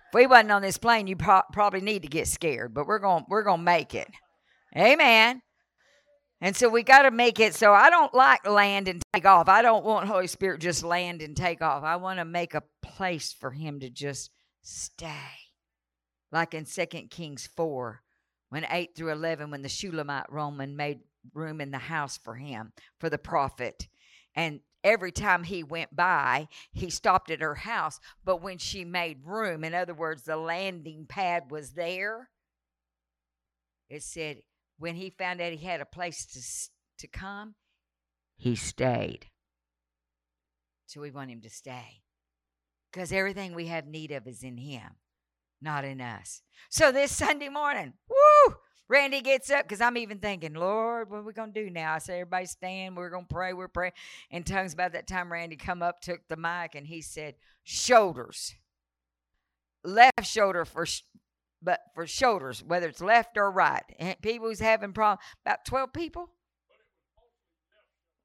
If 0.10 0.16
we 0.16 0.26
wasn't 0.26 0.52
on 0.52 0.62
this 0.62 0.78
plane, 0.78 1.08
you 1.08 1.16
pro- 1.16 1.44
probably 1.54 1.82
need 1.82 2.02
to 2.02 2.08
get 2.08 2.28
scared, 2.28 2.74
but 2.74 2.88
we're 2.88 3.00
going 3.00 3.26
we're 3.30 3.44
going 3.44 3.60
to 3.60 3.64
make 3.64 3.94
it. 3.94 4.08
Amen. 4.76 5.42
And 6.42 6.56
so 6.56 6.70
we 6.70 6.84
got 6.84 7.04
to 7.04 7.12
make 7.12 7.40
it 7.40 7.54
so 7.54 7.74
I 7.74 7.90
don't 7.90 8.14
like 8.14 8.48
land 8.48 8.88
and 8.88 9.02
take 9.14 9.26
off. 9.26 9.50
I 9.50 9.62
don't 9.62 9.84
want 9.84 10.08
Holy 10.08 10.28
Spirit 10.28 10.62
just 10.62 10.84
land 10.84 11.22
and 11.22 11.36
take 11.36 11.62
off. 11.62 11.84
I 11.84 11.98
want 11.98 12.20
to 12.20 12.26
make 12.26 12.54
a 12.54 12.64
place 12.82 13.34
for 13.34 13.52
him 13.52 13.82
to 13.82 13.90
just 13.90 14.32
stay. 14.62 15.14
Like 16.32 16.54
in 16.54 16.66
2 16.66 16.86
Kings 17.10 17.50
4, 17.56 18.02
when 18.50 18.66
8 18.70 18.96
through 18.96 19.12
11, 19.12 19.52
when 19.52 19.64
the 19.64 19.70
Shulamite 19.70 20.32
Roman 20.32 20.76
made 20.76 21.00
room 21.34 21.60
in 21.60 21.72
the 21.72 21.78
house 21.78 22.18
for 22.18 22.36
him, 22.36 22.72
for 23.00 23.10
the 23.10 23.18
prophet. 23.18 23.88
And 24.36 24.62
every 24.84 25.12
time 25.12 25.44
he 25.44 25.64
went 25.64 25.96
by, 25.96 26.48
he 26.72 26.90
stopped 26.90 27.32
at 27.32 27.42
her 27.42 27.56
house. 27.56 28.00
But 28.24 28.42
when 28.42 28.58
she 28.58 28.86
made 28.86 29.26
room, 29.26 29.64
in 29.64 29.74
other 29.74 29.94
words, 29.94 30.24
the 30.24 30.38
landing 30.38 31.06
pad 31.08 31.52
was 31.52 31.72
there, 31.72 32.30
it 33.90 34.04
said, 34.04 34.44
when 34.78 34.96
he 34.96 35.10
found 35.10 35.42
out 35.42 35.52
he 35.52 35.66
had 35.66 35.82
a 35.82 35.86
place 35.86 36.26
to, 36.26 37.06
to 37.06 37.08
come, 37.08 37.56
he 38.38 38.56
stayed. 38.56 39.28
So 40.86 41.02
we 41.02 41.12
want 41.12 41.32
him 41.32 41.42
to 41.42 41.50
stay. 41.50 42.02
Because 42.92 43.12
everything 43.12 43.54
we 43.54 43.68
have 43.68 43.86
need 43.86 44.12
of 44.12 44.26
is 44.26 44.42
in 44.42 44.58
him, 44.58 44.96
not 45.62 45.86
in 45.86 46.02
us. 46.02 46.42
So 46.70 46.92
this 46.92 47.16
Sunday 47.16 47.50
morning, 47.50 47.94
woo! 48.10 48.56
Randy 48.90 49.22
gets 49.22 49.52
up 49.52 49.64
because 49.64 49.82
I'm 49.82 49.98
even 49.98 50.18
thinking, 50.18 50.56
Lord, 50.56 51.12
what 51.12 51.18
are 51.18 51.24
we 51.24 51.32
to 51.54 51.64
do 51.64 51.70
now? 51.70 51.94
I 51.94 52.00
say, 52.00 52.16
everybody 52.16 52.48
stand. 52.48 52.98
We're 52.98 53.12
to 53.28 53.34
pray. 53.34 53.54
We're 53.54 53.68
praying 53.68 53.94
in 54.32 54.44
tongues. 54.44 54.74
About 54.74 54.94
that 54.94 55.08
time, 55.08 55.32
Randy 55.32 55.56
come 55.56 55.84
up, 55.84 56.02
took 56.02 56.28
the 56.28 56.36
mic, 56.36 56.74
and 56.74 56.88
he 56.88 57.02
said, 57.02 57.36
shoulders. 57.64 58.56
Left 59.84 60.26
shoulder 60.26 60.66
for, 60.66 60.88
but 61.62 61.82
for 61.94 62.08
shoulders, 62.08 62.64
whether 62.66 62.88
it's 62.88 63.00
left 63.00 63.38
or 63.38 63.52
right. 63.52 63.84
And 64.00 64.20
people 64.22 64.48
who's 64.48 64.60
having 64.60 64.92
problems, 64.92 65.24
about 65.46 65.66
12 65.66 65.94
people? 65.94 66.32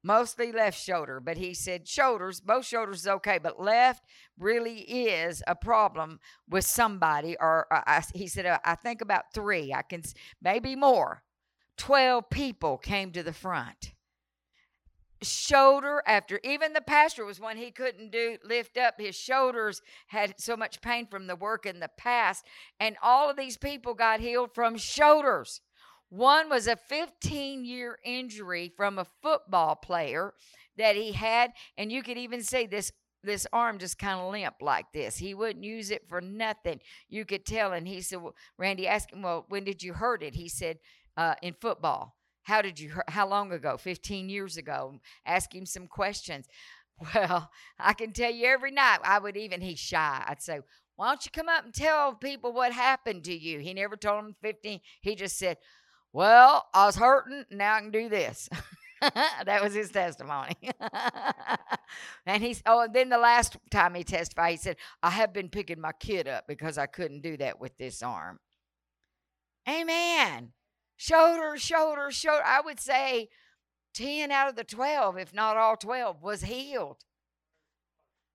Mostly 0.05 0.51
left 0.51 0.79
shoulder, 0.79 1.19
but 1.19 1.37
he 1.37 1.53
said 1.53 1.87
shoulders, 1.87 2.39
both 2.39 2.63
shoulders 2.63 3.01
is 3.01 3.07
okay, 3.07 3.39
but 3.39 3.59
left 3.59 4.05
really 4.37 4.81
is 4.81 5.41
a 5.47 5.55
problem 5.55 6.19
with 6.47 6.63
somebody. 6.63 7.35
Or 7.39 7.65
uh, 7.71 7.81
I, 7.87 8.03
he 8.13 8.27
said, 8.27 8.45
uh, 8.45 8.59
I 8.63 8.75
think 8.75 9.01
about 9.01 9.33
three, 9.33 9.73
I 9.73 9.81
can 9.81 10.03
maybe 10.41 10.75
more. 10.75 11.23
12 11.77 12.29
people 12.29 12.77
came 12.77 13.11
to 13.11 13.23
the 13.23 13.33
front. 13.33 13.93
Shoulder 15.23 16.03
after 16.05 16.39
even 16.43 16.73
the 16.73 16.81
pastor 16.81 17.25
was 17.25 17.39
one 17.39 17.57
he 17.57 17.71
couldn't 17.71 18.11
do 18.11 18.37
lift 18.43 18.77
up 18.77 18.95
his 18.99 19.15
shoulders 19.15 19.81
had 20.07 20.35
so 20.37 20.55
much 20.55 20.81
pain 20.81 21.07
from 21.07 21.25
the 21.25 21.35
work 21.35 21.65
in 21.65 21.79
the 21.79 21.89
past 21.97 22.45
and 22.79 22.95
all 23.01 23.29
of 23.29 23.37
these 23.37 23.57
people 23.57 23.95
got 23.95 24.19
healed 24.19 24.53
from 24.53 24.77
shoulders 24.77 25.61
one 26.09 26.49
was 26.49 26.67
a 26.67 26.75
15 26.75 27.65
year 27.65 27.99
injury 28.03 28.71
from 28.75 28.97
a 28.97 29.07
football 29.21 29.75
player 29.75 30.33
that 30.77 30.95
he 30.95 31.13
had, 31.13 31.51
and 31.77 31.91
you 31.91 32.03
could 32.03 32.17
even 32.17 32.43
see 32.43 32.65
this 32.65 32.91
this 33.25 33.47
arm 33.51 33.79
just 33.79 33.97
kind 33.97 34.19
of 34.19 34.31
limp 34.31 34.55
like 34.61 34.85
this. 34.93 35.17
He 35.17 35.33
wouldn't 35.33 35.65
use 35.65 35.91
it 35.91 36.07
for 36.07 36.21
nothing. 36.21 36.79
You 37.09 37.25
could 37.25 37.45
tell. 37.45 37.73
And 37.73 37.87
he 37.87 38.01
said, 38.01 38.21
well, 38.21 38.35
Randy 38.57 38.87
asked 38.87 39.11
him, 39.11 39.23
Well, 39.23 39.45
when 39.49 39.63
did 39.63 39.83
you 39.83 39.93
hurt 39.93 40.23
it? 40.23 40.35
He 40.35 40.47
said, 40.47 40.77
uh, 41.17 41.35
In 41.41 41.55
football. 41.59 42.15
How 42.43 42.61
did 42.61 42.79
you? 42.79 42.91
How 43.07 43.27
long 43.27 43.51
ago? 43.51 43.75
15 43.77 44.29
years 44.29 44.55
ago. 44.57 44.99
Ask 45.25 45.53
him 45.53 45.65
some 45.65 45.87
questions. 45.87 46.47
Well, 47.13 47.51
I 47.77 47.91
can 47.91 48.13
tell 48.13 48.31
you 48.31 48.45
every 48.45 48.71
night, 48.71 48.99
I 49.03 49.19
would 49.19 49.35
even, 49.35 49.59
he's 49.59 49.79
shy. 49.79 50.23
I'd 50.25 50.41
say, 50.41 50.61
Why 50.95 51.09
don't 51.09 51.25
you 51.25 51.31
come 51.31 51.49
up 51.49 51.65
and 51.65 51.73
tell 51.73 52.13
people 52.13 52.53
what 52.53 52.71
happened 52.71 53.25
to 53.25 53.33
you? 53.33 53.59
He 53.59 53.73
never 53.73 53.97
told 53.97 54.23
them 54.23 54.35
15. 54.41 54.79
He 55.01 55.15
just 55.15 55.37
said, 55.37 55.57
well, 56.15 56.65
I 56.73 56.85
was 56.85 56.95
hurting, 56.95 57.43
now 57.51 57.75
I 57.75 57.81
can 57.81 57.91
do 57.91 58.07
this. 58.07 58.47
that 59.01 59.61
was 59.61 59.73
his 59.73 59.91
testimony. 59.91 60.55
and 62.25 62.41
he's 62.41 62.63
oh, 62.65 62.83
and 62.83 62.93
then 62.93 63.09
the 63.09 63.17
last 63.17 63.57
time 63.69 63.95
he 63.95 64.05
testified, 64.05 64.51
he 64.51 64.57
said, 64.57 64.77
I 65.03 65.09
have 65.09 65.33
been 65.33 65.49
picking 65.49 65.81
my 65.81 65.91
kid 65.91 66.29
up 66.29 66.45
because 66.47 66.77
I 66.77 66.85
couldn't 66.85 67.21
do 67.21 67.35
that 67.35 67.59
with 67.59 67.77
this 67.77 68.01
arm. 68.01 68.39
Amen. 69.67 70.53
Shoulder, 70.95 71.57
shoulder, 71.57 72.09
shoulder. 72.11 72.43
I 72.45 72.61
would 72.61 72.79
say 72.79 73.27
10 73.95 74.31
out 74.31 74.47
of 74.47 74.55
the 74.55 74.63
12, 74.63 75.17
if 75.17 75.33
not 75.33 75.57
all 75.57 75.75
12, 75.75 76.23
was 76.23 76.43
healed. 76.43 77.03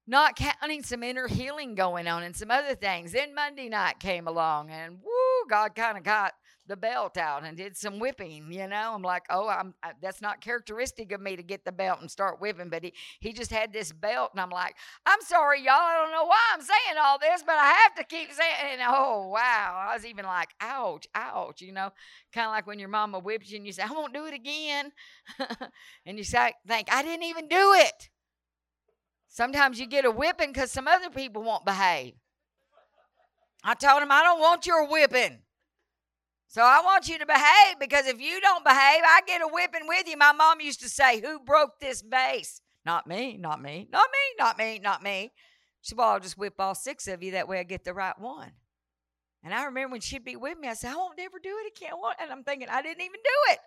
not 0.06 0.36
counting 0.36 0.82
some 0.82 1.02
inner 1.02 1.28
healing 1.28 1.74
going 1.74 2.08
on 2.08 2.24
and 2.24 2.36
some 2.36 2.50
other 2.50 2.74
things. 2.74 3.12
Then 3.12 3.34
Monday 3.34 3.70
night 3.70 4.00
came 4.00 4.28
along 4.28 4.68
and 4.68 4.98
woo, 5.02 5.48
God 5.48 5.74
kind 5.74 5.96
of 5.96 6.04
got 6.04 6.34
the 6.70 6.76
belt 6.76 7.16
out 7.16 7.44
and 7.44 7.56
did 7.56 7.76
some 7.76 7.98
whipping, 7.98 8.52
you 8.52 8.68
know. 8.68 8.92
I'm 8.94 9.02
like, 9.02 9.24
"Oh, 9.28 9.48
I'm 9.48 9.74
I, 9.82 9.90
that's 10.00 10.22
not 10.22 10.40
characteristic 10.40 11.10
of 11.10 11.20
me 11.20 11.34
to 11.34 11.42
get 11.42 11.64
the 11.64 11.72
belt 11.72 12.00
and 12.00 12.08
start 12.08 12.40
whipping, 12.40 12.70
but 12.70 12.84
he 12.84 12.94
he 13.18 13.32
just 13.32 13.50
had 13.50 13.72
this 13.72 13.92
belt 13.92 14.30
and 14.32 14.40
I'm 14.40 14.50
like, 14.50 14.76
"I'm 15.04 15.20
sorry, 15.20 15.62
y'all. 15.62 15.74
I 15.74 15.98
don't 16.00 16.12
know 16.12 16.24
why 16.24 16.38
I'm 16.54 16.62
saying 16.62 16.96
all 16.98 17.18
this, 17.18 17.42
but 17.42 17.56
I 17.56 17.72
have 17.72 17.96
to 17.96 18.04
keep 18.04 18.32
saying. 18.32 18.74
And 18.74 18.82
oh, 18.86 19.28
wow. 19.28 19.88
I 19.90 19.94
was 19.94 20.06
even 20.06 20.24
like, 20.24 20.50
"Ouch, 20.60 21.08
ouch," 21.14 21.60
you 21.60 21.72
know. 21.72 21.90
Kind 22.32 22.46
of 22.46 22.52
like 22.52 22.68
when 22.68 22.78
your 22.78 22.88
mama 22.88 23.18
whips 23.18 23.50
you 23.50 23.56
and 23.56 23.66
you 23.66 23.72
say, 23.72 23.82
"I 23.82 23.92
won't 23.92 24.14
do 24.14 24.26
it 24.26 24.34
again." 24.34 24.92
and 26.06 26.16
you 26.16 26.24
say, 26.24 26.54
"Think 26.68 26.92
I 26.92 27.02
didn't 27.02 27.24
even 27.24 27.48
do 27.48 27.74
it." 27.74 28.10
Sometimes 29.26 29.80
you 29.80 29.86
get 29.86 30.04
a 30.04 30.10
whipping 30.10 30.52
because 30.52 30.70
some 30.70 30.86
other 30.86 31.10
people 31.10 31.42
won't 31.42 31.64
behave. 31.64 32.14
I 33.64 33.74
told 33.74 34.02
him, 34.02 34.10
I 34.10 34.22
don't 34.22 34.40
want 34.40 34.66
your 34.66 34.88
whipping. 34.88 35.40
So 36.50 36.62
I 36.62 36.80
want 36.84 37.06
you 37.06 37.16
to 37.16 37.26
behave 37.26 37.78
because 37.78 38.08
if 38.08 38.20
you 38.20 38.40
don't 38.40 38.64
behave, 38.64 39.02
I 39.04 39.20
get 39.24 39.40
a 39.40 39.46
whipping 39.46 39.86
with 39.86 40.08
you. 40.08 40.16
My 40.16 40.32
mom 40.32 40.60
used 40.60 40.80
to 40.80 40.88
say, 40.88 41.20
Who 41.20 41.38
broke 41.38 41.78
this 41.78 42.02
vase? 42.02 42.60
Not 42.84 43.06
me, 43.06 43.36
not 43.36 43.62
me, 43.62 43.86
not 43.92 44.08
me, 44.12 44.18
not 44.36 44.58
me, 44.58 44.80
not 44.80 45.00
me. 45.00 45.30
She 45.80 45.90
said, 45.90 45.98
Well, 45.98 46.08
I'll 46.08 46.18
just 46.18 46.36
whip 46.36 46.54
all 46.58 46.74
six 46.74 47.06
of 47.06 47.22
you. 47.22 47.30
That 47.32 47.46
way 47.46 47.60
I 47.60 47.62
get 47.62 47.84
the 47.84 47.94
right 47.94 48.18
one. 48.18 48.50
And 49.44 49.54
I 49.54 49.64
remember 49.66 49.92
when 49.92 50.00
she'd 50.00 50.24
be 50.24 50.34
with 50.34 50.58
me, 50.58 50.66
I 50.66 50.74
said, 50.74 50.90
I 50.90 50.96
won't 50.96 51.16
never 51.16 51.38
do 51.38 51.56
it 51.64 51.72
again. 51.78 51.92
And 52.20 52.32
I'm 52.32 52.42
thinking, 52.42 52.68
I 52.68 52.82
didn't 52.82 53.00
even 53.00 53.20
do 53.22 53.52
it. 53.52 53.58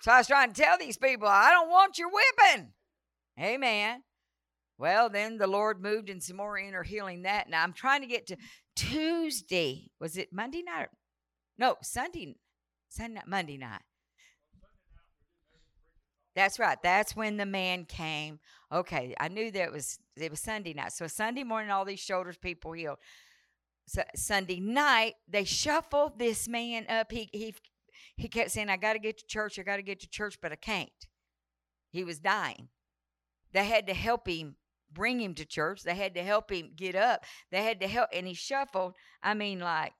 So 0.00 0.10
I 0.10 0.18
was 0.18 0.26
trying 0.26 0.52
to 0.52 0.60
tell 0.60 0.76
these 0.78 0.98
people, 0.98 1.28
I 1.28 1.50
don't 1.50 1.70
want 1.70 1.96
your 1.96 2.08
whipping. 2.08 2.72
Amen. 3.38 4.02
Well, 4.80 5.10
then 5.10 5.36
the 5.36 5.46
Lord 5.46 5.82
moved 5.82 6.08
in 6.08 6.22
some 6.22 6.38
more 6.38 6.56
inner 6.56 6.82
healing 6.82 7.22
that. 7.22 7.50
Now 7.50 7.62
I'm 7.62 7.74
trying 7.74 8.00
to 8.00 8.06
get 8.06 8.26
to 8.28 8.38
Tuesday. 8.74 9.90
Was 10.00 10.16
it 10.16 10.32
Monday 10.32 10.62
night? 10.62 10.88
No, 11.58 11.76
Sunday. 11.82 12.34
Sunday 12.88 13.16
night, 13.16 13.28
Monday 13.28 13.58
night. 13.58 13.82
That's 16.34 16.58
right. 16.58 16.78
That's 16.82 17.14
when 17.14 17.36
the 17.36 17.44
man 17.44 17.84
came. 17.84 18.38
Okay, 18.72 19.14
I 19.20 19.28
knew 19.28 19.50
that 19.50 19.70
was 19.70 19.98
it 20.16 20.30
was 20.30 20.40
Sunday 20.40 20.72
night. 20.72 20.92
So 20.92 21.06
Sunday 21.06 21.44
morning, 21.44 21.70
all 21.70 21.84
these 21.84 22.00
shoulders 22.00 22.38
people 22.38 22.72
healed. 22.72 22.98
So 23.86 24.02
Sunday 24.16 24.60
night, 24.60 25.16
they 25.28 25.44
shuffled 25.44 26.18
this 26.18 26.48
man 26.48 26.86
up. 26.88 27.12
He 27.12 27.28
he 27.34 27.54
he 28.16 28.28
kept 28.28 28.50
saying, 28.50 28.70
"I 28.70 28.78
got 28.78 28.94
to 28.94 28.98
get 28.98 29.18
to 29.18 29.26
church. 29.26 29.58
I 29.58 29.62
got 29.62 29.76
to 29.76 29.82
get 29.82 30.00
to 30.00 30.08
church, 30.08 30.38
but 30.40 30.52
I 30.52 30.56
can't." 30.56 30.88
He 31.90 32.02
was 32.02 32.18
dying. 32.18 32.68
They 33.52 33.66
had 33.66 33.86
to 33.88 33.94
help 33.94 34.26
him 34.26 34.56
bring 34.92 35.20
him 35.20 35.34
to 35.34 35.44
church. 35.44 35.82
They 35.82 35.94
had 35.94 36.14
to 36.14 36.22
help 36.22 36.50
him 36.50 36.72
get 36.76 36.94
up. 36.94 37.24
They 37.50 37.62
had 37.62 37.80
to 37.80 37.88
help, 37.88 38.10
and 38.12 38.26
he 38.26 38.34
shuffled. 38.34 38.94
I 39.22 39.34
mean, 39.34 39.60
like, 39.60 39.92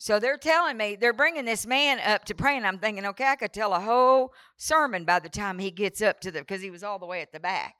So 0.00 0.18
they're 0.18 0.38
telling 0.38 0.78
me 0.78 0.96
they're 0.96 1.12
bringing 1.12 1.44
this 1.44 1.66
man 1.66 2.00
up 2.00 2.24
to 2.24 2.34
pray, 2.34 2.56
and 2.56 2.66
I'm 2.66 2.78
thinking, 2.78 3.04
okay, 3.04 3.26
I 3.26 3.36
could 3.36 3.52
tell 3.52 3.74
a 3.74 3.80
whole 3.80 4.32
sermon 4.56 5.04
by 5.04 5.18
the 5.18 5.28
time 5.28 5.58
he 5.58 5.70
gets 5.70 6.00
up 6.00 6.20
to 6.20 6.30
the 6.30 6.38
because 6.38 6.62
he 6.62 6.70
was 6.70 6.82
all 6.82 6.98
the 6.98 7.04
way 7.04 7.20
at 7.20 7.32
the 7.32 7.38
back. 7.38 7.74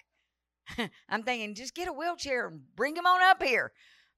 I'm 1.08 1.22
thinking, 1.22 1.54
just 1.54 1.74
get 1.74 1.88
a 1.88 1.92
wheelchair 1.94 2.48
and 2.48 2.60
bring 2.76 2.94
him 2.94 3.06
on 3.06 3.22
up 3.22 3.42
here. 3.42 3.72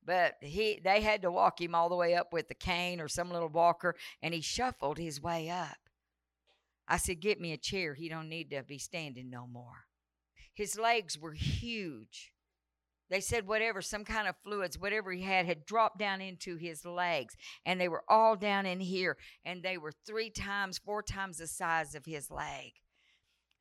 But 0.04 0.34
he 0.40 0.80
they 0.82 1.00
had 1.00 1.22
to 1.22 1.30
walk 1.30 1.60
him 1.60 1.76
all 1.76 1.88
the 1.88 1.94
way 1.94 2.16
up 2.16 2.32
with 2.32 2.48
the 2.48 2.56
cane 2.56 3.00
or 3.00 3.06
some 3.06 3.30
little 3.30 3.48
walker, 3.48 3.94
and 4.20 4.34
he 4.34 4.40
shuffled 4.40 4.98
his 4.98 5.22
way 5.22 5.48
up. 5.48 5.76
I 6.92 6.98
said, 6.98 7.20
Get 7.20 7.40
me 7.40 7.54
a 7.54 7.56
chair. 7.56 7.94
He 7.94 8.10
don't 8.10 8.28
need 8.28 8.50
to 8.50 8.62
be 8.62 8.76
standing 8.76 9.30
no 9.30 9.46
more. 9.46 9.86
His 10.52 10.78
legs 10.78 11.18
were 11.18 11.32
huge. 11.32 12.34
They 13.08 13.20
said 13.20 13.46
whatever, 13.46 13.80
some 13.80 14.04
kind 14.04 14.28
of 14.28 14.34
fluids, 14.44 14.78
whatever 14.78 15.10
he 15.10 15.22
had, 15.22 15.46
had 15.46 15.64
dropped 15.64 15.98
down 15.98 16.20
into 16.20 16.56
his 16.56 16.84
legs. 16.84 17.34
And 17.64 17.80
they 17.80 17.88
were 17.88 18.04
all 18.10 18.36
down 18.36 18.66
in 18.66 18.78
here. 18.78 19.16
And 19.42 19.62
they 19.62 19.78
were 19.78 19.92
three 20.06 20.28
times, 20.28 20.76
four 20.76 21.02
times 21.02 21.38
the 21.38 21.46
size 21.46 21.94
of 21.94 22.04
his 22.04 22.30
leg 22.30 22.72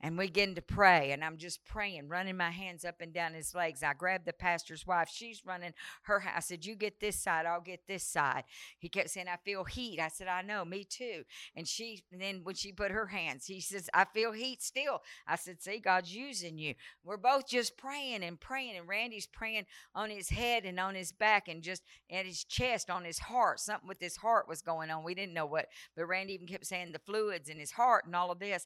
and 0.01 0.17
we 0.17 0.31
begin 0.31 0.55
to 0.55 0.61
pray 0.61 1.11
and 1.11 1.23
i'm 1.23 1.37
just 1.37 1.63
praying 1.65 2.07
running 2.07 2.37
my 2.37 2.51
hands 2.51 2.85
up 2.85 3.01
and 3.01 3.13
down 3.13 3.33
his 3.33 3.53
legs. 3.53 3.83
I 3.83 3.93
grabbed 3.93 4.25
the 4.25 4.33
pastor's 4.33 4.87
wife. 4.87 5.09
She's 5.11 5.45
running 5.45 5.73
her 6.03 6.23
i 6.35 6.39
said 6.39 6.65
you 6.65 6.75
get 6.75 6.99
this 6.99 7.19
side 7.19 7.45
i'll 7.45 7.61
get 7.61 7.87
this 7.87 8.03
side. 8.03 8.43
He 8.77 8.89
kept 8.89 9.09
saying 9.09 9.27
i 9.27 9.37
feel 9.43 9.63
heat. 9.63 9.99
I 9.99 10.07
said 10.07 10.27
i 10.27 10.41
know 10.41 10.65
me 10.65 10.83
too. 10.83 11.23
And 11.55 11.67
she 11.67 12.03
and 12.11 12.21
then 12.21 12.41
when 12.43 12.55
she 12.55 12.71
put 12.71 12.91
her 12.91 13.07
hands 13.07 13.45
he 13.45 13.61
says 13.61 13.89
i 13.93 14.05
feel 14.05 14.31
heat 14.31 14.61
still. 14.61 15.01
I 15.27 15.35
said 15.35 15.61
see 15.61 15.79
god's 15.79 16.15
using 16.15 16.57
you. 16.57 16.75
We're 17.03 17.17
both 17.17 17.47
just 17.47 17.77
praying 17.77 18.23
and 18.23 18.39
praying 18.39 18.77
and 18.77 18.87
randy's 18.87 19.27
praying 19.27 19.65
on 19.93 20.09
his 20.09 20.29
head 20.29 20.65
and 20.65 20.79
on 20.79 20.95
his 20.95 21.11
back 21.11 21.47
and 21.47 21.61
just 21.61 21.83
at 22.09 22.25
his 22.25 22.43
chest 22.43 22.89
on 22.89 23.03
his 23.03 23.19
heart. 23.19 23.59
Something 23.59 23.87
with 23.87 23.99
his 23.99 24.17
heart 24.17 24.47
was 24.47 24.61
going 24.61 24.89
on. 24.89 25.03
We 25.03 25.15
didn't 25.15 25.33
know 25.33 25.45
what 25.45 25.67
but 25.95 26.05
randy 26.05 26.33
even 26.33 26.47
kept 26.47 26.65
saying 26.65 26.91
the 26.91 26.99
fluids 26.99 27.49
in 27.49 27.59
his 27.59 27.71
heart 27.71 28.05
and 28.05 28.15
all 28.15 28.31
of 28.31 28.39
this 28.39 28.65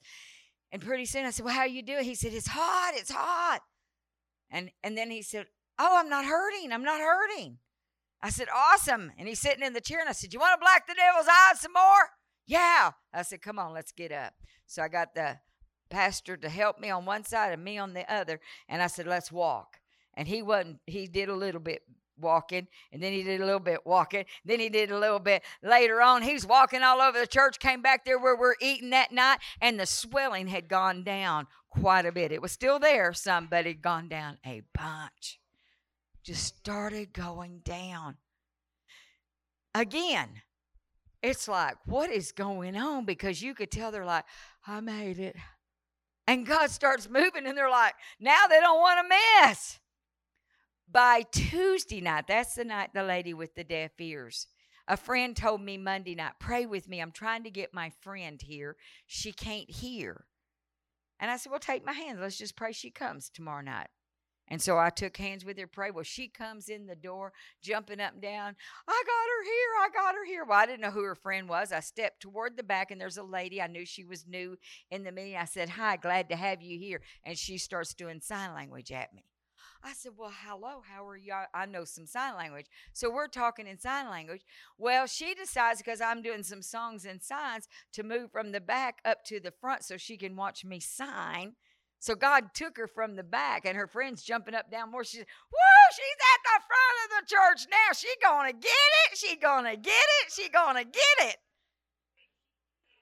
and 0.71 0.81
pretty 0.81 1.05
soon 1.05 1.25
I 1.25 1.31
said, 1.31 1.45
Well, 1.45 1.53
how 1.53 1.65
you 1.65 1.81
doing? 1.81 2.03
He 2.03 2.15
said, 2.15 2.33
It's 2.33 2.47
hot, 2.47 2.93
it's 2.95 3.11
hot. 3.11 3.61
And 4.49 4.71
and 4.83 4.97
then 4.97 5.11
he 5.11 5.21
said, 5.21 5.47
Oh, 5.77 5.97
I'm 5.97 6.09
not 6.09 6.25
hurting. 6.25 6.71
I'm 6.71 6.83
not 6.83 6.99
hurting. 6.99 7.57
I 8.21 8.29
said, 8.29 8.47
Awesome. 8.53 9.11
And 9.17 9.27
he's 9.27 9.39
sitting 9.39 9.63
in 9.63 9.73
the 9.73 9.81
chair 9.81 9.99
and 9.99 10.09
I 10.09 10.13
said, 10.13 10.33
You 10.33 10.39
want 10.39 10.59
to 10.59 10.63
black 10.63 10.87
the 10.87 10.95
devil's 10.95 11.27
eyes 11.27 11.61
some 11.61 11.73
more? 11.73 12.09
Yeah. 12.47 12.91
I 13.13 13.21
said, 13.21 13.41
Come 13.41 13.59
on, 13.59 13.73
let's 13.73 13.91
get 13.91 14.11
up. 14.11 14.33
So 14.67 14.81
I 14.81 14.87
got 14.87 15.15
the 15.15 15.39
pastor 15.89 16.35
to 16.37 16.49
help 16.49 16.79
me 16.79 16.89
on 16.89 17.05
one 17.05 17.23
side 17.23 17.53
and 17.53 17.63
me 17.63 17.77
on 17.77 17.93
the 17.93 18.11
other. 18.11 18.39
And 18.67 18.81
I 18.81 18.87
said, 18.87 19.07
Let's 19.07 19.31
walk. 19.31 19.77
And 20.13 20.27
he 20.27 20.41
wasn't, 20.41 20.79
he 20.85 21.07
did 21.07 21.29
a 21.29 21.35
little 21.35 21.59
bit 21.59 21.81
walking 22.19 22.67
and 22.91 23.01
then 23.01 23.13
he 23.13 23.23
did 23.23 23.41
a 23.41 23.45
little 23.45 23.59
bit 23.59 23.85
walking 23.85 24.25
then 24.43 24.59
he 24.59 24.69
did 24.69 24.91
a 24.91 24.97
little 24.97 25.19
bit 25.19 25.43
later 25.61 26.01
on. 26.01 26.21
He's 26.21 26.45
walking 26.45 26.83
all 26.83 27.01
over 27.01 27.19
the 27.19 27.27
church 27.27 27.59
came 27.59 27.81
back 27.81 28.05
there 28.05 28.19
where 28.19 28.35
we're 28.35 28.55
eating 28.61 28.91
that 28.91 29.11
night 29.11 29.39
and 29.61 29.79
the 29.79 29.85
swelling 29.85 30.47
had 30.47 30.67
gone 30.67 31.03
down 31.03 31.47
quite 31.69 32.05
a 32.05 32.11
bit. 32.11 32.31
It 32.31 32.41
was 32.41 32.51
still 32.51 32.79
there 32.79 33.13
some 33.13 33.47
but 33.47 33.65
it 33.65 33.67
had 33.67 33.81
gone 33.81 34.07
down 34.07 34.37
a 34.45 34.61
bunch. 34.73 35.39
Just 36.23 36.45
started 36.45 37.13
going 37.13 37.59
down. 37.63 38.17
Again 39.73 40.41
it's 41.21 41.47
like 41.47 41.75
what 41.85 42.11
is 42.11 42.31
going 42.31 42.77
on? 42.77 43.05
Because 43.05 43.41
you 43.41 43.53
could 43.53 43.71
tell 43.71 43.91
they're 43.91 44.05
like 44.05 44.25
i 44.67 44.79
made 44.79 45.19
it. 45.19 45.35
And 46.27 46.45
god 46.45 46.71
starts 46.71 47.09
moving 47.09 47.45
and 47.45 47.57
they're 47.57 47.69
like 47.69 47.93
now 48.19 48.47
they 48.47 48.59
don't 48.59 48.79
want 48.79 48.99
to 48.99 49.15
miss 49.47 49.79
by 50.91 51.23
Tuesday 51.31 52.01
night, 52.01 52.25
that's 52.27 52.55
the 52.55 52.65
night 52.65 52.91
the 52.93 53.03
lady 53.03 53.33
with 53.33 53.55
the 53.55 53.63
deaf 53.63 53.91
ears. 53.99 54.47
A 54.87 54.97
friend 54.97 55.35
told 55.35 55.61
me 55.61 55.77
Monday 55.77 56.15
night, 56.15 56.33
pray 56.39 56.65
with 56.65 56.87
me. 56.87 56.99
I'm 56.99 57.11
trying 57.11 57.43
to 57.43 57.49
get 57.49 57.73
my 57.73 57.91
friend 58.01 58.39
here. 58.41 58.75
She 59.07 59.31
can't 59.31 59.69
hear. 59.69 60.25
And 61.19 61.31
I 61.31 61.37
said, 61.37 61.49
well, 61.49 61.59
take 61.59 61.85
my 61.85 61.93
hand. 61.93 62.19
Let's 62.19 62.37
just 62.37 62.55
pray 62.55 62.71
she 62.71 62.91
comes 62.91 63.29
tomorrow 63.29 63.63
night. 63.63 63.87
And 64.47 64.61
so 64.61 64.77
I 64.77 64.91
took 64.91 65.17
hands 65.17 65.43
with 65.43 65.57
her, 65.57 65.65
pray. 65.65 65.89
Well, 65.89 66.03
she 66.03 66.27
comes 66.27 66.69
in 66.69 66.85
the 66.85 66.95
door, 66.95 67.33
jumping 67.63 67.99
up 67.99 68.13
and 68.13 68.21
down. 68.21 68.55
I 68.87 69.03
got 69.05 69.27
her 69.27 69.43
here. 69.43 69.69
I 69.81 69.89
got 69.91 70.13
her 70.13 70.25
here. 70.25 70.45
Well, 70.45 70.59
I 70.59 70.67
didn't 70.67 70.81
know 70.81 70.91
who 70.91 71.01
her 71.01 71.15
friend 71.15 71.49
was. 71.49 71.71
I 71.71 71.79
stepped 71.79 72.21
toward 72.21 72.55
the 72.55 72.61
back, 72.61 72.91
and 72.91 73.01
there's 73.01 73.17
a 73.17 73.23
lady. 73.23 73.59
I 73.59 73.65
knew 73.65 73.85
she 73.85 74.03
was 74.03 74.27
new 74.27 74.55
in 74.91 75.03
the 75.03 75.11
meeting. 75.11 75.35
I 75.35 75.45
said, 75.45 75.69
Hi, 75.69 75.97
glad 75.97 76.29
to 76.29 76.35
have 76.35 76.61
you 76.61 76.77
here. 76.77 77.01
And 77.23 77.35
she 77.35 77.57
starts 77.57 77.95
doing 77.95 78.21
sign 78.21 78.53
language 78.53 78.91
at 78.91 79.15
me. 79.15 79.23
I 79.85 79.93
said, 79.93 80.13
Well, 80.17 80.33
hello, 80.47 80.81
how 80.91 81.07
are 81.07 81.15
you? 81.15 81.31
I 81.53 81.67
know 81.67 81.85
some 81.85 82.07
sign 82.07 82.35
language. 82.35 82.65
So 82.91 83.11
we're 83.11 83.27
talking 83.27 83.67
in 83.67 83.77
sign 83.77 84.09
language. 84.09 84.41
Well, 84.79 85.05
she 85.05 85.35
decides 85.35 85.77
because 85.77 86.01
I'm 86.01 86.23
doing 86.23 86.41
some 86.41 86.63
songs 86.63 87.05
and 87.05 87.21
signs 87.21 87.67
to 87.93 88.01
move 88.01 88.31
from 88.31 88.51
the 88.51 88.59
back 88.59 88.97
up 89.05 89.23
to 89.25 89.39
the 89.39 89.51
front 89.51 89.83
so 89.83 89.95
she 89.97 90.17
can 90.17 90.35
watch 90.35 90.65
me 90.65 90.79
sign. 90.79 91.53
So 91.99 92.15
God 92.15 92.55
took 92.55 92.77
her 92.77 92.87
from 92.87 93.15
the 93.15 93.23
back, 93.23 93.65
and 93.65 93.77
her 93.77 93.87
friends 93.87 94.23
jumping 94.23 94.55
up 94.55 94.71
down 94.71 94.91
more. 94.91 95.03
She's, 95.03 95.19
woo, 95.19 95.91
she's 95.91 96.21
at 96.33 96.41
the 96.43 96.63
front 96.67 96.97
of 97.03 97.09
the 97.19 97.35
church 97.35 97.67
now. 97.69 97.93
She 97.95 98.07
gonna 98.23 98.53
get 98.53 98.71
it. 99.11 99.17
She 99.17 99.35
gonna 99.35 99.75
get 99.77 99.93
it. 99.93 100.31
She 100.31 100.49
gonna 100.49 100.83
get 100.83 101.29
it. 101.29 101.37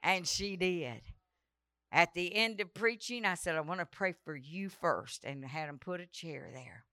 And 0.02 0.26
she 0.26 0.56
did. 0.56 1.00
At 1.94 2.12
the 2.12 2.34
end 2.34 2.60
of 2.60 2.74
preaching, 2.74 3.24
I 3.24 3.36
said, 3.36 3.54
I 3.54 3.60
want 3.60 3.78
to 3.78 3.86
pray 3.86 4.14
for 4.24 4.34
you 4.34 4.68
first, 4.68 5.22
and 5.24 5.44
had 5.44 5.68
him 5.68 5.78
put 5.78 6.00
a 6.00 6.06
chair 6.06 6.50
there. 6.52 6.86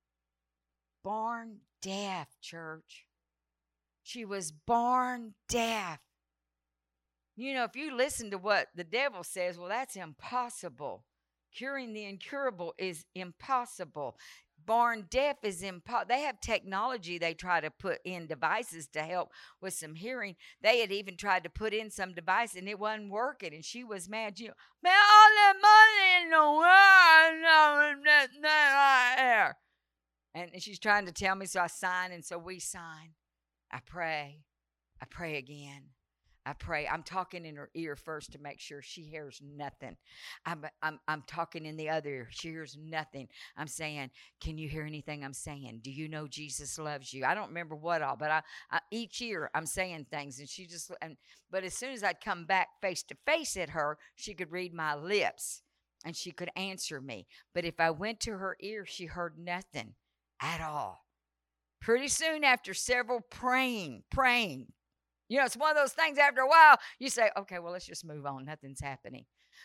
Born 1.04 1.62
deaf, 1.82 2.28
church. 2.40 3.08
She 4.04 4.26
was 4.26 4.52
born 4.52 5.34
deaf. 5.50 6.02
You 7.36 7.56
know, 7.56 7.64
if 7.64 7.76
you 7.76 7.98
listen 7.98 8.30
to 8.30 8.38
what 8.38 8.68
the 8.76 8.84
devil 8.84 9.24
says, 9.24 9.58
well, 9.58 9.70
that's 9.70 9.96
impossible. 9.96 11.04
Curing 11.52 11.94
the 11.94 12.06
incurable 12.06 12.76
is 12.78 13.04
impossible. 13.16 14.16
Born 14.66 15.08
deaf 15.10 15.38
is 15.44 15.62
impo- 15.62 16.08
they 16.08 16.22
have 16.22 16.40
technology 16.40 17.18
they 17.18 17.34
try 17.34 17.60
to 17.62 17.70
put 17.70 18.00
in 18.04 18.28
devices 18.28 18.88
to 18.90 19.02
help 19.02 19.32
with 19.62 19.74
some 19.74 19.96
hearing. 19.96 20.36
They 20.62 20.80
had 20.80 20.92
even 20.92 21.18
tried 21.18 21.44
to 21.44 21.50
put 21.50 21.74
in 21.74 21.90
some 21.90 22.14
device 22.14 22.56
and 22.56 22.68
it 22.68 22.80
wasn't 22.80 23.12
working 23.12 23.54
and 23.54 23.66
she 23.66 23.84
was 23.84 24.10
mad. 24.10 24.40
You 24.40 24.52
man 24.84 24.94
all 24.94 25.30
that 25.36 25.54
money 25.62 26.24
in 26.24 26.30
the 26.30 26.52
world 26.52 28.06
that, 28.06 29.16
there. 29.18 29.58
and 30.34 30.62
she's 30.62 30.80
trying 30.80 31.06
to 31.06 31.12
tell 31.12 31.36
me 31.36 31.46
so 31.46 31.62
i 31.62 31.68
sign 31.68 32.12
and 32.12 32.26
so 32.26 32.38
we 32.38 32.60
sign. 32.60 33.14
I 33.72 33.80
pray. 33.86 34.44
I 35.02 35.06
pray 35.06 35.38
again 35.38 35.92
I 36.46 36.54
pray. 36.54 36.88
I'm 36.88 37.04
talking 37.04 37.46
in 37.46 37.56
her 37.56 37.70
ear 37.76 37.96
first 37.96 38.32
to 38.32 38.40
make 38.40 38.60
sure 38.60 38.82
she 38.82 39.04
hears 39.04 39.40
nothing. 39.44 39.96
I'm, 40.46 40.66
I'm, 40.82 41.00
I'm 41.08 41.24
talking 41.28 41.66
in 41.66 41.78
the 41.78 41.90
other 41.90 42.10
ear. 42.10 42.28
She 42.32 42.50
hears 42.50 42.78
nothing. 42.82 43.28
I'm 43.56 43.68
saying, 43.68 44.10
Can 44.40 44.58
you 44.58 44.68
hear 44.68 44.84
anything 44.84 45.24
I'm 45.24 45.34
saying? 45.34 45.82
Do 45.84 45.92
you 45.92 46.08
know 46.08 46.28
Jesus 46.28 46.80
loves 46.80 47.14
you? 47.14 47.26
I 47.26 47.36
don't 47.36 47.50
remember 47.50 47.76
what 47.76 48.02
all, 48.02 48.16
but 48.16 48.32
I, 48.32 48.42
I 48.72 48.80
each 48.90 49.22
year 49.22 49.52
I'm 49.54 49.68
saying 49.68 50.08
things. 50.10 50.40
And 50.40 50.50
she 50.50 50.66
just, 50.66 50.92
and, 51.02 51.16
but 51.52 51.64
as 51.64 51.76
soon 51.76 51.92
as 51.92 52.04
I'd 52.04 52.22
come 52.22 52.46
back 52.46 52.70
face 52.82 53.04
to 53.04 53.16
face 53.26 53.56
at 53.56 53.70
her, 53.70 53.98
she 54.16 54.34
could 54.34 54.52
read 54.52 54.74
my 54.74 54.96
lips 54.96 55.62
and 56.04 56.16
she 56.16 56.32
could 56.32 56.50
answer 56.56 57.00
me. 57.02 57.28
But 57.54 57.66
if 57.66 57.80
I 57.80 57.92
went 57.92 58.20
to 58.22 58.32
her 58.32 58.58
ear, 58.60 58.86
she 58.86 59.06
heard 59.06 59.38
nothing 59.38 59.94
at 60.42 60.62
all. 60.62 61.06
Pretty 61.80 62.08
soon 62.08 62.44
after 62.44 62.74
several 62.74 63.22
praying, 63.22 64.04
praying, 64.12 64.68
you 65.32 65.38
know, 65.38 65.46
it's 65.46 65.56
one 65.56 65.72
of 65.72 65.78
those 65.78 65.94
things 65.94 66.18
after 66.18 66.42
a 66.42 66.48
while, 66.48 66.76
you 67.00 67.10
say, 67.10 67.30
okay, 67.38 67.58
well, 67.60 67.72
let's 67.72 67.86
just 67.86 68.06
move 68.06 68.26
on. 68.26 68.44
Nothing's 68.44 68.82
happening. 68.82 69.24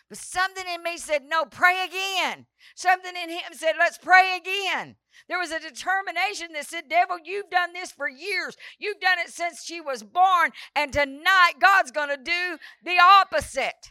But 0.08 0.18
something 0.18 0.62
in 0.72 0.84
me 0.84 0.96
said, 0.96 1.22
no, 1.26 1.44
pray 1.44 1.84
again. 1.84 2.46
Something 2.76 3.14
in 3.20 3.30
him 3.30 3.40
said, 3.50 3.72
let's 3.76 3.98
pray 3.98 4.36
again. 4.36 4.94
There 5.28 5.40
was 5.40 5.50
a 5.50 5.58
determination 5.58 6.52
that 6.52 6.66
said, 6.66 6.84
devil, 6.88 7.16
you've 7.24 7.50
done 7.50 7.72
this 7.72 7.90
for 7.90 8.08
years. 8.08 8.56
You've 8.78 9.00
done 9.00 9.18
it 9.18 9.30
since 9.30 9.64
she 9.64 9.80
was 9.80 10.04
born. 10.04 10.52
And 10.76 10.92
tonight, 10.92 11.54
God's 11.60 11.90
going 11.90 12.10
to 12.10 12.16
do 12.16 12.58
the 12.84 13.00
opposite. 13.02 13.90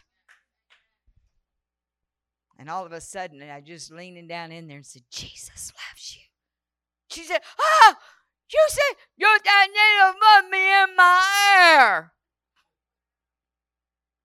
And 2.58 2.70
all 2.70 2.86
of 2.86 2.92
a 2.92 3.02
sudden, 3.02 3.42
I 3.42 3.60
just 3.60 3.92
leaning 3.92 4.26
down 4.26 4.50
in 4.50 4.66
there 4.66 4.78
and 4.78 4.86
said, 4.86 5.02
Jesus 5.10 5.74
loves 5.76 6.16
you. 6.16 6.22
She 7.10 7.24
said, 7.24 7.42
ah, 7.60 7.96
you 8.52 8.64
said 8.68 8.96
your 9.16 9.36
dad 9.42 9.68
need 9.68 9.98
to 10.00 10.14
put 10.18 10.50
me 10.50 10.82
in 10.82 10.96
my 10.96 11.22
ear. 11.78 12.12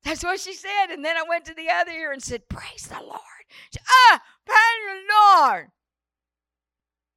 That's 0.04 0.24
what 0.24 0.40
she 0.40 0.54
said. 0.54 0.88
And 0.90 1.06
then 1.06 1.18
I 1.18 1.24
went 1.28 1.46
to 1.46 1.54
the 1.54 1.70
other 1.70 1.92
ear 1.92 2.12
and 2.12 2.22
said, 2.22 2.50
Praise 2.50 2.88
the 2.88 3.00
Lord. 3.00 3.22
Ah, 4.10 4.22
praise 4.46 4.58
the 4.88 5.14
Lord. 5.14 5.68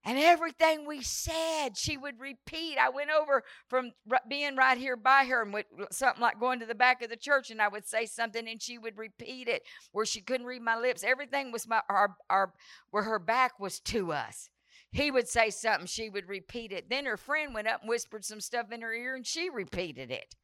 And 0.07 0.19
everything 0.19 0.87
we 0.87 1.01
said, 1.01 1.79
she 1.79 1.97
would 1.97 2.21
repeat. 2.21 2.77
I 2.77 2.91
went 2.91 3.09
over 3.09 3.43
from 3.71 3.93
being 4.29 4.55
right 4.55 4.77
here 4.77 4.99
by 4.99 5.25
her 5.25 5.43
and 5.43 5.55
with 5.55 5.65
something 5.91 6.21
like 6.21 6.39
going 6.39 6.61
to 6.61 6.67
the 6.67 6.75
back 6.75 7.01
of 7.01 7.09
the 7.09 7.17
church, 7.17 7.51
and 7.51 7.63
I 7.63 7.69
would 7.69 7.89
say 7.89 8.05
something, 8.05 8.47
and 8.47 8.61
she 8.61 8.77
would 8.77 8.99
repeat 8.99 9.49
it 9.49 9.63
where 9.93 10.05
she 10.05 10.21
couldn't 10.21 10.47
read 10.47 10.61
my 10.61 10.79
lips. 10.79 11.03
Everything 11.03 11.53
was 11.53 11.67
my 11.67 11.81
our, 11.89 12.17
our 12.29 12.53
where 12.91 13.05
her 13.05 13.19
back 13.19 13.59
was 13.59 13.81
to 13.81 14.13
us. 14.13 14.51
He 14.95 15.11
would 15.11 15.29
say 15.29 15.51
something, 15.51 15.87
she 15.89 16.09
would 16.09 16.29
repeat 16.29 16.71
it. 16.71 16.89
Then 16.89 17.05
her 17.05 17.17
friend 17.17 17.53
went 17.53 17.67
up 17.67 17.81
and 17.81 17.89
whispered 17.89 18.25
some 18.25 18.41
stuff 18.41 18.71
in 18.71 18.81
her 18.81 18.95
ear, 18.95 19.17
and 19.17 19.27
she 19.27 19.51
repeated 19.51 20.13
it. 20.13 20.37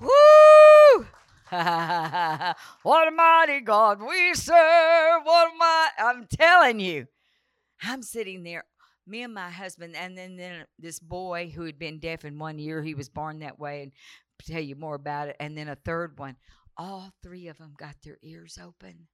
Woo! 0.00 1.06
what 1.50 3.08
a 3.08 3.10
mighty 3.10 3.60
God 3.60 4.00
we 4.00 4.32
serve. 4.32 5.20
What 5.22 5.52
am 5.52 5.60
I? 5.60 5.88
I'm 5.98 6.26
telling 6.26 6.80
you. 6.80 7.08
I'm 7.82 8.02
sitting 8.02 8.42
there, 8.42 8.64
me 9.06 9.22
and 9.22 9.34
my 9.34 9.50
husband, 9.50 9.94
and 9.96 10.16
then, 10.16 10.36
then 10.36 10.64
this 10.78 10.98
boy 10.98 11.52
who 11.54 11.64
had 11.64 11.78
been 11.78 11.98
deaf 11.98 12.24
in 12.24 12.38
one 12.38 12.58
year, 12.58 12.82
he 12.82 12.94
was 12.94 13.10
born 13.10 13.40
that 13.40 13.58
way, 13.58 13.82
and 13.82 13.92
I'll 14.40 14.54
tell 14.54 14.62
you 14.62 14.76
more 14.76 14.94
about 14.94 15.28
it. 15.28 15.36
And 15.38 15.58
then 15.58 15.68
a 15.68 15.76
third 15.76 16.18
one. 16.18 16.36
All 16.78 17.12
three 17.22 17.48
of 17.48 17.58
them 17.58 17.74
got 17.76 17.96
their 18.02 18.16
ears 18.22 18.58
open 18.58 19.08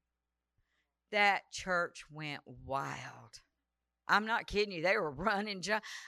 that 1.13 1.51
church 1.53 2.05
went 2.11 2.41
wild. 2.65 3.41
I'm 4.09 4.27
not 4.27 4.47
kidding 4.47 4.73
you. 4.73 4.83
They 4.83 4.97
were 4.97 5.11
running. 5.11 5.63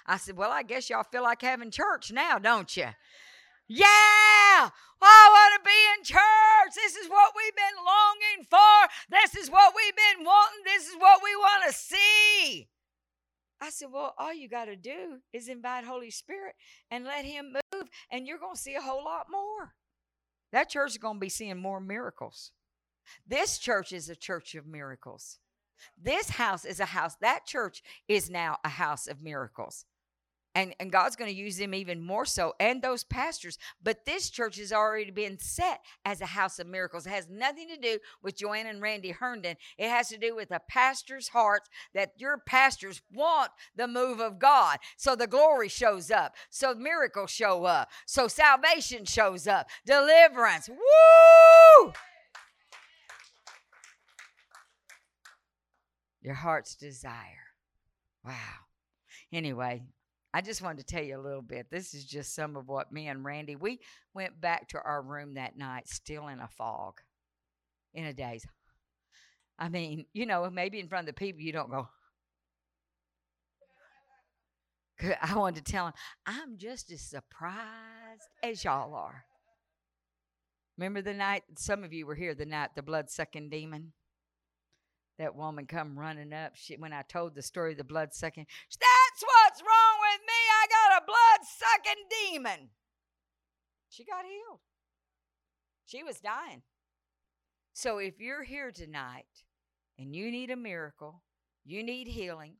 I 0.07 0.17
said, 0.17 0.37
Well, 0.37 0.51
I 0.51 0.63
guess 0.63 0.91
y'all 0.91 1.05
feel 1.05 1.23
like 1.23 1.43
having 1.43 1.71
church 1.71 2.13
now, 2.13 2.39
don't 2.39 2.77
you? 2.77 2.89
Yeah, 3.71 3.85
I 3.87 4.71
want 5.03 5.63
to 5.63 5.69
be 5.69 5.77
in 5.99 6.05
church. 6.05 6.75
This 6.75 6.97
is 6.97 7.11
what 7.11 7.35
we've 7.37 7.55
been 7.55 7.85
longing 7.85 8.47
for. 8.49 8.89
This 9.11 9.37
is 9.37 9.51
what 9.51 9.75
we've 9.77 9.95
been 9.95 10.25
wanting. 10.25 10.65
This 10.65 10.89
is 10.89 10.97
what 10.97 11.21
we 11.23 11.37
want 11.37 11.65
to 11.67 11.73
see. 11.75 12.69
I 13.61 13.71
said, 13.71 13.89
Well, 13.93 14.15
all 14.19 14.33
you 14.33 14.49
got 14.49 14.67
to 14.67 14.77
do 14.77 15.19
is 15.33 15.49
invite 15.49 15.85
Holy 15.85 16.11
Spirit 16.11 16.55
and 16.91 17.05
let 17.05 17.25
Him 17.25 17.53
move, 17.73 17.89
and 18.11 18.27
you're 18.27 18.39
going 18.39 18.55
to 18.55 18.61
see 18.61 18.75
a 18.75 18.81
whole 18.81 19.05
lot 19.05 19.27
more. 19.31 19.75
That 20.53 20.71
church 20.71 20.93
is 20.93 20.99
going 20.99 21.17
to 21.17 21.21
be 21.21 21.29
seeing 21.29 21.59
more 21.59 21.81
miracles. 21.81 22.53
This 23.27 23.59
church 23.59 23.93
is 23.93 24.09
a 24.09 24.17
church 24.17 24.55
of 24.55 24.67
miracles. 24.67 25.39
This 26.01 26.31
house 26.31 26.65
is 26.65 26.81
a 26.81 26.87
house. 26.87 27.17
That 27.21 27.47
church 27.47 27.83
is 28.09 28.31
now 28.31 28.59
a 28.65 28.69
house 28.69 29.07
of 29.07 29.23
miracles. 29.23 29.85
And, 30.55 30.75
and 30.81 30.91
God's 30.91 31.15
going 31.15 31.31
to 31.31 31.37
use 31.37 31.59
them 31.59 31.73
even 31.73 32.03
more 32.03 32.25
so, 32.25 32.55
and 32.59 32.83
those 32.83 33.05
pastors. 33.05 33.59
But 33.81 34.07
this 34.07 34.29
church 34.29 34.57
has 34.57 34.73
already 34.73 35.13
been 35.13 35.39
set 35.39 35.83
as 36.05 36.21
a 36.21 36.27
house 36.27 36.59
of 36.59 36.67
miracles. 36.67 37.07
It 37.07 37.11
has 37.11 37.29
nothing 37.29 37.69
to 37.69 37.77
do 37.77 37.99
with 38.23 38.37
Joanna 38.37 38.71
and 38.71 38.83
Randy 38.83 39.13
Herndon. 39.13 39.57
It 39.77 39.89
has 39.89 40.09
to 40.09 40.19
do 40.19 40.35
with 40.35 40.49
the 40.49 40.61
pastor's 40.67 41.29
hearts 41.29 41.69
that 41.95 42.15
your 42.17 42.39
pastors 42.39 43.03
want 43.13 43.53
the 43.77 43.87
move 43.87 44.19
of 44.19 44.41
God. 44.41 44.79
So 44.97 45.15
the 45.15 45.29
glory 45.29 45.69
shows 45.69 46.11
up. 46.11 46.35
So 46.51 46.75
miracles 46.75 47.31
show 47.31 47.65
up. 47.65 47.91
So 48.05 48.27
salvation 48.27 49.05
shows 49.05 49.47
up. 49.47 49.69
Deliverance. 49.87 50.69
Woo! 50.69 51.93
Your 56.29 56.37
heart's 56.37 56.75
desire. 56.75 57.55
Wow. 58.23 58.35
Anyway, 59.33 59.83
I 60.35 60.43
just 60.43 60.61
wanted 60.61 60.87
to 60.87 60.95
tell 60.95 61.03
you 61.03 61.19
a 61.19 61.23
little 61.25 61.41
bit. 61.41 61.71
This 61.71 61.95
is 61.95 62.05
just 62.05 62.35
some 62.35 62.55
of 62.55 62.69
what 62.69 62.93
me 62.93 63.09
and 63.09 63.25
Randy, 63.25 63.57
we 63.57 63.81
went 64.13 64.39
back 64.39 64.69
to 64.69 64.79
our 64.79 65.01
room 65.01 65.35
that 65.35 65.57
night 65.57 65.89
still 65.89 66.29
in 66.29 66.41
a 66.41 66.47
fog, 66.47 67.01
in 67.95 68.05
a 68.05 68.13
daze. 68.13 68.47
I 69.59 69.71
mean, 69.71 70.05
you 70.13 70.27
know, 70.27 70.51
maybe 70.51 70.79
in 70.79 70.89
front 70.89 71.09
of 71.09 71.15
the 71.15 71.19
people 71.19 71.41
you 71.41 71.53
don't 71.53 71.71
go. 71.71 71.89
I 75.23 75.35
wanted 75.35 75.65
to 75.65 75.73
tell 75.73 75.87
them, 75.87 75.95
I'm 76.27 76.59
just 76.59 76.93
as 76.93 77.01
surprised 77.01 78.29
as 78.43 78.65
y'all 78.65 78.95
are. 78.95 79.25
Remember 80.77 81.01
the 81.01 81.15
night, 81.15 81.45
some 81.57 81.85
of 81.85 81.95
you 81.95 82.05
were 82.05 82.15
here 82.15 82.35
the 82.35 82.45
night 82.45 82.75
the 82.77 82.83
blood 82.83 83.09
sucking 83.09 83.49
demon? 83.49 83.95
That 85.19 85.35
woman 85.35 85.67
come 85.67 85.99
running 85.99 86.33
up. 86.33 86.53
She, 86.55 86.77
when 86.77 86.93
I 86.93 87.03
told 87.03 87.35
the 87.35 87.43
story 87.43 87.73
of 87.73 87.79
the 87.79 87.85
blood 87.85 88.15
sucking, 88.15 88.47
that's 88.71 89.23
what's 89.23 89.61
wrong 89.61 89.99
with 90.01 90.21
me. 90.27 90.35
I 90.63 90.67
got 90.69 91.03
a 91.03 91.07
blood 91.07 91.47
sucking 91.59 92.05
demon. 92.31 92.71
She 93.89 94.05
got 94.05 94.25
healed. 94.25 94.61
She 95.87 96.03
was 96.03 96.21
dying. 96.21 96.63
So 97.73 97.99
if 97.99 98.21
you're 98.21 98.45
here 98.45 98.71
tonight 98.71 99.45
and 99.99 100.15
you 100.15 100.31
need 100.31 100.51
a 100.51 100.57
miracle, 100.57 101.23
you 101.65 101.83
need 101.83 102.09
healing, 102.09 102.55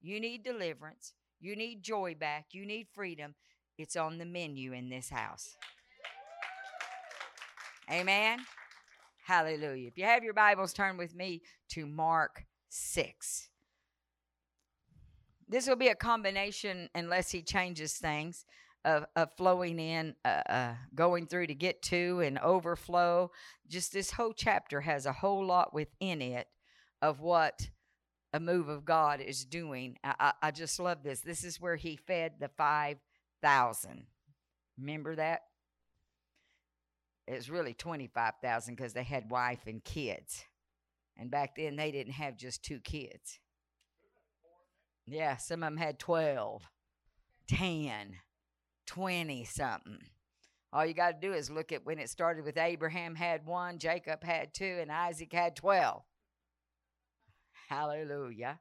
you 0.00 0.20
need 0.20 0.42
deliverance, 0.42 1.14
you 1.40 1.56
need 1.56 1.82
joy 1.82 2.14
back, 2.14 2.46
you 2.52 2.66
need 2.66 2.88
freedom, 2.92 3.34
it's 3.78 3.96
on 3.96 4.18
the 4.18 4.24
menu 4.24 4.72
in 4.72 4.88
this 4.88 5.10
house. 5.10 5.56
Amen. 7.90 8.40
Hallelujah. 9.24 9.88
If 9.88 9.96
you 9.96 10.04
have 10.04 10.22
your 10.22 10.34
Bibles, 10.34 10.74
turn 10.74 10.98
with 10.98 11.14
me 11.14 11.40
to 11.70 11.86
Mark 11.86 12.44
6. 12.68 13.48
This 15.48 15.66
will 15.66 15.76
be 15.76 15.88
a 15.88 15.94
combination, 15.94 16.90
unless 16.94 17.30
he 17.30 17.40
changes 17.40 17.94
things, 17.94 18.44
of, 18.84 19.06
of 19.16 19.30
flowing 19.38 19.78
in, 19.78 20.14
uh, 20.26 20.42
uh, 20.46 20.74
going 20.94 21.26
through 21.26 21.46
to 21.46 21.54
get 21.54 21.80
to, 21.84 22.20
and 22.20 22.38
overflow. 22.38 23.30
Just 23.66 23.94
this 23.94 24.10
whole 24.10 24.34
chapter 24.34 24.82
has 24.82 25.06
a 25.06 25.12
whole 25.14 25.46
lot 25.46 25.72
within 25.72 26.20
it 26.20 26.46
of 27.00 27.20
what 27.20 27.70
a 28.34 28.40
move 28.40 28.68
of 28.68 28.84
God 28.84 29.22
is 29.22 29.46
doing. 29.46 29.96
I, 30.04 30.14
I, 30.20 30.32
I 30.42 30.50
just 30.50 30.78
love 30.78 31.02
this. 31.02 31.20
This 31.20 31.44
is 31.44 31.58
where 31.58 31.76
he 31.76 31.96
fed 31.96 32.32
the 32.40 32.50
5,000. 32.58 34.04
Remember 34.78 35.16
that? 35.16 35.44
It's 37.26 37.48
really 37.48 37.74
25,000 37.74 38.74
because 38.74 38.92
they 38.92 39.02
had 39.02 39.30
wife 39.30 39.66
and 39.66 39.82
kids. 39.82 40.44
And 41.16 41.30
back 41.30 41.56
then 41.56 41.76
they 41.76 41.90
didn't 41.90 42.14
have 42.14 42.36
just 42.36 42.64
two 42.64 42.80
kids. 42.80 43.38
Yeah, 45.06 45.36
some 45.36 45.62
of 45.62 45.66
them 45.66 45.76
had 45.76 45.98
12, 45.98 46.62
10, 47.48 48.16
20 48.86 49.44
something. 49.44 49.98
All 50.72 50.84
you 50.84 50.94
got 50.94 51.20
to 51.20 51.28
do 51.28 51.32
is 51.32 51.50
look 51.50 51.70
at 51.72 51.86
when 51.86 51.98
it 51.98 52.10
started 52.10 52.44
with 52.44 52.56
Abraham 52.56 53.14
had 53.14 53.46
one, 53.46 53.78
Jacob 53.78 54.24
had 54.24 54.52
two, 54.52 54.78
and 54.80 54.90
Isaac 54.90 55.32
had 55.32 55.54
12. 55.54 56.02
Hallelujah. 57.68 58.58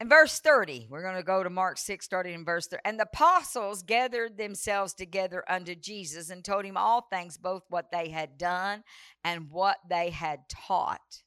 In 0.00 0.08
verse 0.08 0.38
30, 0.38 0.86
we're 0.88 1.02
going 1.02 1.16
to 1.16 1.24
go 1.24 1.42
to 1.42 1.50
Mark 1.50 1.76
6, 1.76 2.04
starting 2.04 2.34
in 2.34 2.44
verse 2.44 2.68
30. 2.68 2.82
And 2.84 3.00
the 3.00 3.08
apostles 3.12 3.82
gathered 3.82 4.38
themselves 4.38 4.94
together 4.94 5.42
unto 5.48 5.74
Jesus 5.74 6.30
and 6.30 6.44
told 6.44 6.64
him 6.64 6.76
all 6.76 7.00
things, 7.00 7.36
both 7.36 7.64
what 7.68 7.90
they 7.90 8.10
had 8.10 8.38
done 8.38 8.84
and 9.24 9.50
what 9.50 9.78
they 9.88 10.10
had 10.10 10.48
taught. 10.48 11.22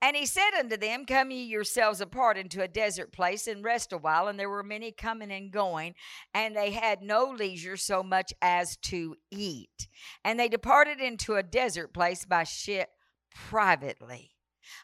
And 0.00 0.16
he 0.16 0.26
said 0.26 0.50
unto 0.56 0.76
them, 0.76 1.06
Come 1.06 1.32
ye 1.32 1.42
yourselves 1.42 2.00
apart 2.00 2.36
into 2.36 2.62
a 2.62 2.68
desert 2.68 3.10
place 3.10 3.48
and 3.48 3.64
rest 3.64 3.92
a 3.92 3.98
while. 3.98 4.28
And 4.28 4.38
there 4.38 4.50
were 4.50 4.62
many 4.62 4.92
coming 4.92 5.32
and 5.32 5.50
going, 5.50 5.94
and 6.32 6.54
they 6.54 6.70
had 6.70 7.02
no 7.02 7.34
leisure 7.36 7.76
so 7.76 8.04
much 8.04 8.32
as 8.40 8.76
to 8.82 9.16
eat. 9.32 9.88
And 10.24 10.38
they 10.38 10.48
departed 10.48 11.00
into 11.00 11.34
a 11.34 11.42
desert 11.42 11.92
place 11.92 12.24
by 12.24 12.44
ship 12.44 12.90
privately. 13.34 14.33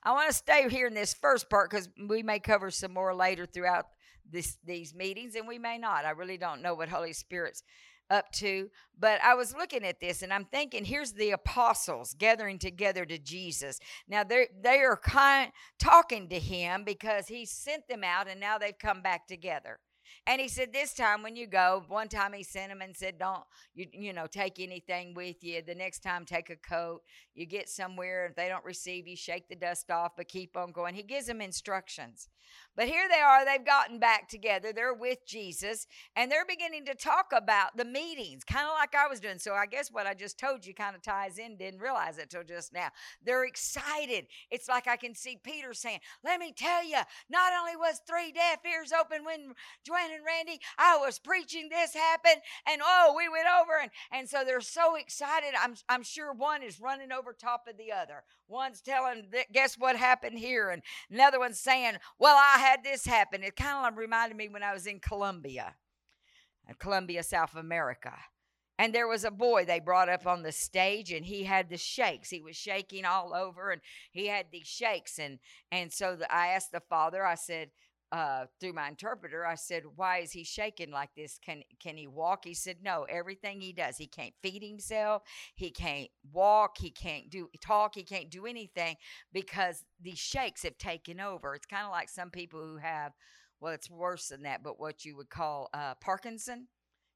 I 0.02 0.12
want 0.12 0.28
to 0.28 0.34
stay 0.34 0.68
here 0.68 0.86
in 0.86 0.94
this 0.94 1.14
first 1.14 1.50
part 1.50 1.70
because 1.70 1.88
we 2.08 2.22
may 2.22 2.38
cover 2.38 2.70
some 2.70 2.92
more 2.92 3.14
later 3.14 3.46
throughout 3.46 3.86
this 4.30 4.58
these 4.64 4.94
meetings, 4.94 5.34
and 5.34 5.48
we 5.48 5.58
may 5.58 5.78
not. 5.78 6.04
I 6.04 6.10
really 6.10 6.38
don't 6.38 6.62
know 6.62 6.74
what 6.74 6.88
Holy 6.88 7.12
Spirit's 7.12 7.62
up 8.10 8.30
to. 8.32 8.68
But 8.98 9.22
I 9.22 9.34
was 9.34 9.54
looking 9.54 9.84
at 9.84 10.00
this 10.00 10.22
and 10.22 10.32
I'm 10.32 10.44
thinking, 10.44 10.84
here's 10.84 11.12
the 11.12 11.30
apostles 11.30 12.14
gathering 12.18 12.58
together 12.58 13.06
to 13.06 13.18
Jesus. 13.18 13.78
Now 14.08 14.24
they 14.24 14.48
they 14.60 14.80
are 14.80 14.96
kind 14.96 15.52
talking 15.78 16.28
to 16.28 16.38
him 16.38 16.84
because 16.84 17.28
he 17.28 17.46
sent 17.46 17.88
them 17.88 18.04
out 18.04 18.28
and 18.28 18.40
now 18.40 18.58
they've 18.58 18.76
come 18.76 19.00
back 19.00 19.26
together. 19.26 19.78
And 20.26 20.40
he 20.40 20.48
said, 20.48 20.72
This 20.72 20.94
time 20.94 21.22
when 21.22 21.36
you 21.36 21.46
go, 21.46 21.84
one 21.88 22.08
time 22.08 22.32
he 22.32 22.42
sent 22.42 22.72
him 22.72 22.80
and 22.82 22.96
said, 22.96 23.18
Don't, 23.18 23.42
you, 23.74 23.86
you 23.92 24.12
know, 24.12 24.26
take 24.26 24.60
anything 24.60 25.14
with 25.14 25.42
you. 25.42 25.62
The 25.62 25.74
next 25.74 26.00
time, 26.00 26.24
take 26.24 26.50
a 26.50 26.56
coat. 26.56 27.02
You 27.34 27.46
get 27.46 27.68
somewhere, 27.68 28.26
if 28.26 28.36
they 28.36 28.48
don't 28.48 28.64
receive 28.64 29.06
you, 29.06 29.16
shake 29.16 29.48
the 29.48 29.56
dust 29.56 29.90
off, 29.90 30.12
but 30.16 30.28
keep 30.28 30.56
on 30.56 30.72
going. 30.72 30.94
He 30.94 31.02
gives 31.02 31.26
them 31.26 31.40
instructions. 31.40 32.28
But 32.76 32.88
here 32.88 33.08
they 33.08 33.20
are, 33.20 33.44
they've 33.44 33.64
gotten 33.64 33.98
back 33.98 34.28
together. 34.28 34.72
They're 34.72 34.94
with 34.94 35.26
Jesus, 35.26 35.86
and 36.16 36.30
they're 36.30 36.46
beginning 36.46 36.86
to 36.86 36.94
talk 36.94 37.32
about 37.34 37.76
the 37.76 37.84
meetings, 37.84 38.44
kind 38.44 38.66
of 38.66 38.74
like 38.78 38.94
I 38.94 39.08
was 39.08 39.20
doing. 39.20 39.38
So 39.38 39.54
I 39.54 39.66
guess 39.66 39.90
what 39.90 40.06
I 40.06 40.14
just 40.14 40.38
told 40.38 40.64
you 40.64 40.74
kind 40.74 40.94
of 40.94 41.02
ties 41.02 41.38
in, 41.38 41.56
didn't 41.56 41.80
realize 41.80 42.18
it 42.18 42.30
till 42.30 42.44
just 42.44 42.72
now. 42.72 42.88
They're 43.24 43.44
excited. 43.44 44.26
It's 44.50 44.68
like 44.68 44.86
I 44.86 44.96
can 44.96 45.14
see 45.14 45.38
Peter 45.42 45.74
saying, 45.74 46.00
Let 46.24 46.40
me 46.40 46.52
tell 46.56 46.84
you, 46.84 46.98
not 47.28 47.52
only 47.58 47.76
was 47.76 48.00
three 48.06 48.32
deaf 48.32 48.58
ears 48.64 48.92
open 48.92 49.24
when 49.24 49.52
Joanna 49.84 50.14
and 50.14 50.24
Randy, 50.24 50.60
I 50.78 50.96
was 50.96 51.18
preaching, 51.18 51.68
this 51.68 51.94
happened, 51.94 52.42
and 52.68 52.80
oh, 52.84 53.14
we 53.16 53.28
went 53.28 53.46
over. 53.60 53.80
And, 53.82 53.90
and 54.12 54.28
so 54.28 54.44
they're 54.44 54.60
so 54.60 54.96
excited. 54.96 55.54
I'm, 55.60 55.74
I'm 55.88 56.02
sure 56.02 56.32
one 56.32 56.62
is 56.62 56.80
running 56.80 57.12
over 57.12 57.32
top 57.32 57.66
of 57.68 57.76
the 57.76 57.92
other. 57.92 58.24
One's 58.50 58.80
telling, 58.80 59.28
guess 59.52 59.78
what 59.78 59.94
happened 59.94 60.36
here? 60.36 60.70
And 60.70 60.82
another 61.08 61.38
one's 61.38 61.60
saying, 61.60 61.98
well, 62.18 62.36
I 62.36 62.58
had 62.58 62.82
this 62.82 63.06
happen. 63.06 63.44
It 63.44 63.54
kind 63.54 63.86
of 63.86 63.96
reminded 63.96 64.36
me 64.36 64.48
when 64.48 64.64
I 64.64 64.72
was 64.72 64.86
in 64.86 64.98
Colombia, 64.98 65.76
uh, 66.68 66.72
Colombia, 66.80 67.22
South 67.22 67.54
America. 67.54 68.12
And 68.76 68.92
there 68.92 69.06
was 69.06 69.24
a 69.24 69.30
boy 69.30 69.64
they 69.64 69.78
brought 69.78 70.08
up 70.08 70.26
on 70.26 70.42
the 70.42 70.52
stage, 70.52 71.12
and 71.12 71.26
he 71.26 71.44
had 71.44 71.68
the 71.68 71.76
shakes. 71.76 72.30
He 72.30 72.40
was 72.40 72.56
shaking 72.56 73.04
all 73.04 73.34
over, 73.34 73.70
and 73.70 73.82
he 74.10 74.26
had 74.26 74.46
these 74.50 74.66
shakes. 74.66 75.18
And 75.18 75.38
and 75.70 75.92
so 75.92 76.16
the, 76.16 76.34
I 76.34 76.48
asked 76.48 76.72
the 76.72 76.80
father. 76.80 77.24
I 77.24 77.34
said, 77.34 77.70
uh, 78.12 78.46
through 78.58 78.72
my 78.72 78.88
interpreter, 78.88 79.46
I 79.46 79.54
said, 79.54 79.84
"Why 79.96 80.18
is 80.18 80.32
he 80.32 80.44
shaking 80.44 80.90
like 80.90 81.10
this? 81.14 81.38
Can 81.38 81.62
can 81.78 81.96
he 81.96 82.06
walk?" 82.06 82.44
He 82.44 82.54
said, 82.54 82.78
"No. 82.82 83.04
Everything 83.04 83.60
he 83.60 83.72
does, 83.72 83.96
he 83.98 84.06
can't 84.06 84.34
feed 84.42 84.62
himself. 84.62 85.22
He 85.54 85.70
can't 85.70 86.10
walk. 86.32 86.78
He 86.78 86.90
can't 86.90 87.30
do 87.30 87.48
talk. 87.60 87.94
He 87.94 88.02
can't 88.02 88.30
do 88.30 88.46
anything 88.46 88.96
because 89.32 89.84
these 90.00 90.18
shakes 90.18 90.62
have 90.64 90.78
taken 90.78 91.20
over. 91.20 91.54
It's 91.54 91.66
kind 91.66 91.84
of 91.84 91.92
like 91.92 92.08
some 92.08 92.30
people 92.30 92.60
who 92.60 92.78
have, 92.78 93.12
well, 93.60 93.72
it's 93.72 93.90
worse 93.90 94.28
than 94.28 94.42
that, 94.42 94.62
but 94.62 94.80
what 94.80 95.04
you 95.04 95.16
would 95.16 95.30
call 95.30 95.68
uh, 95.72 95.94
Parkinson." 95.96 96.68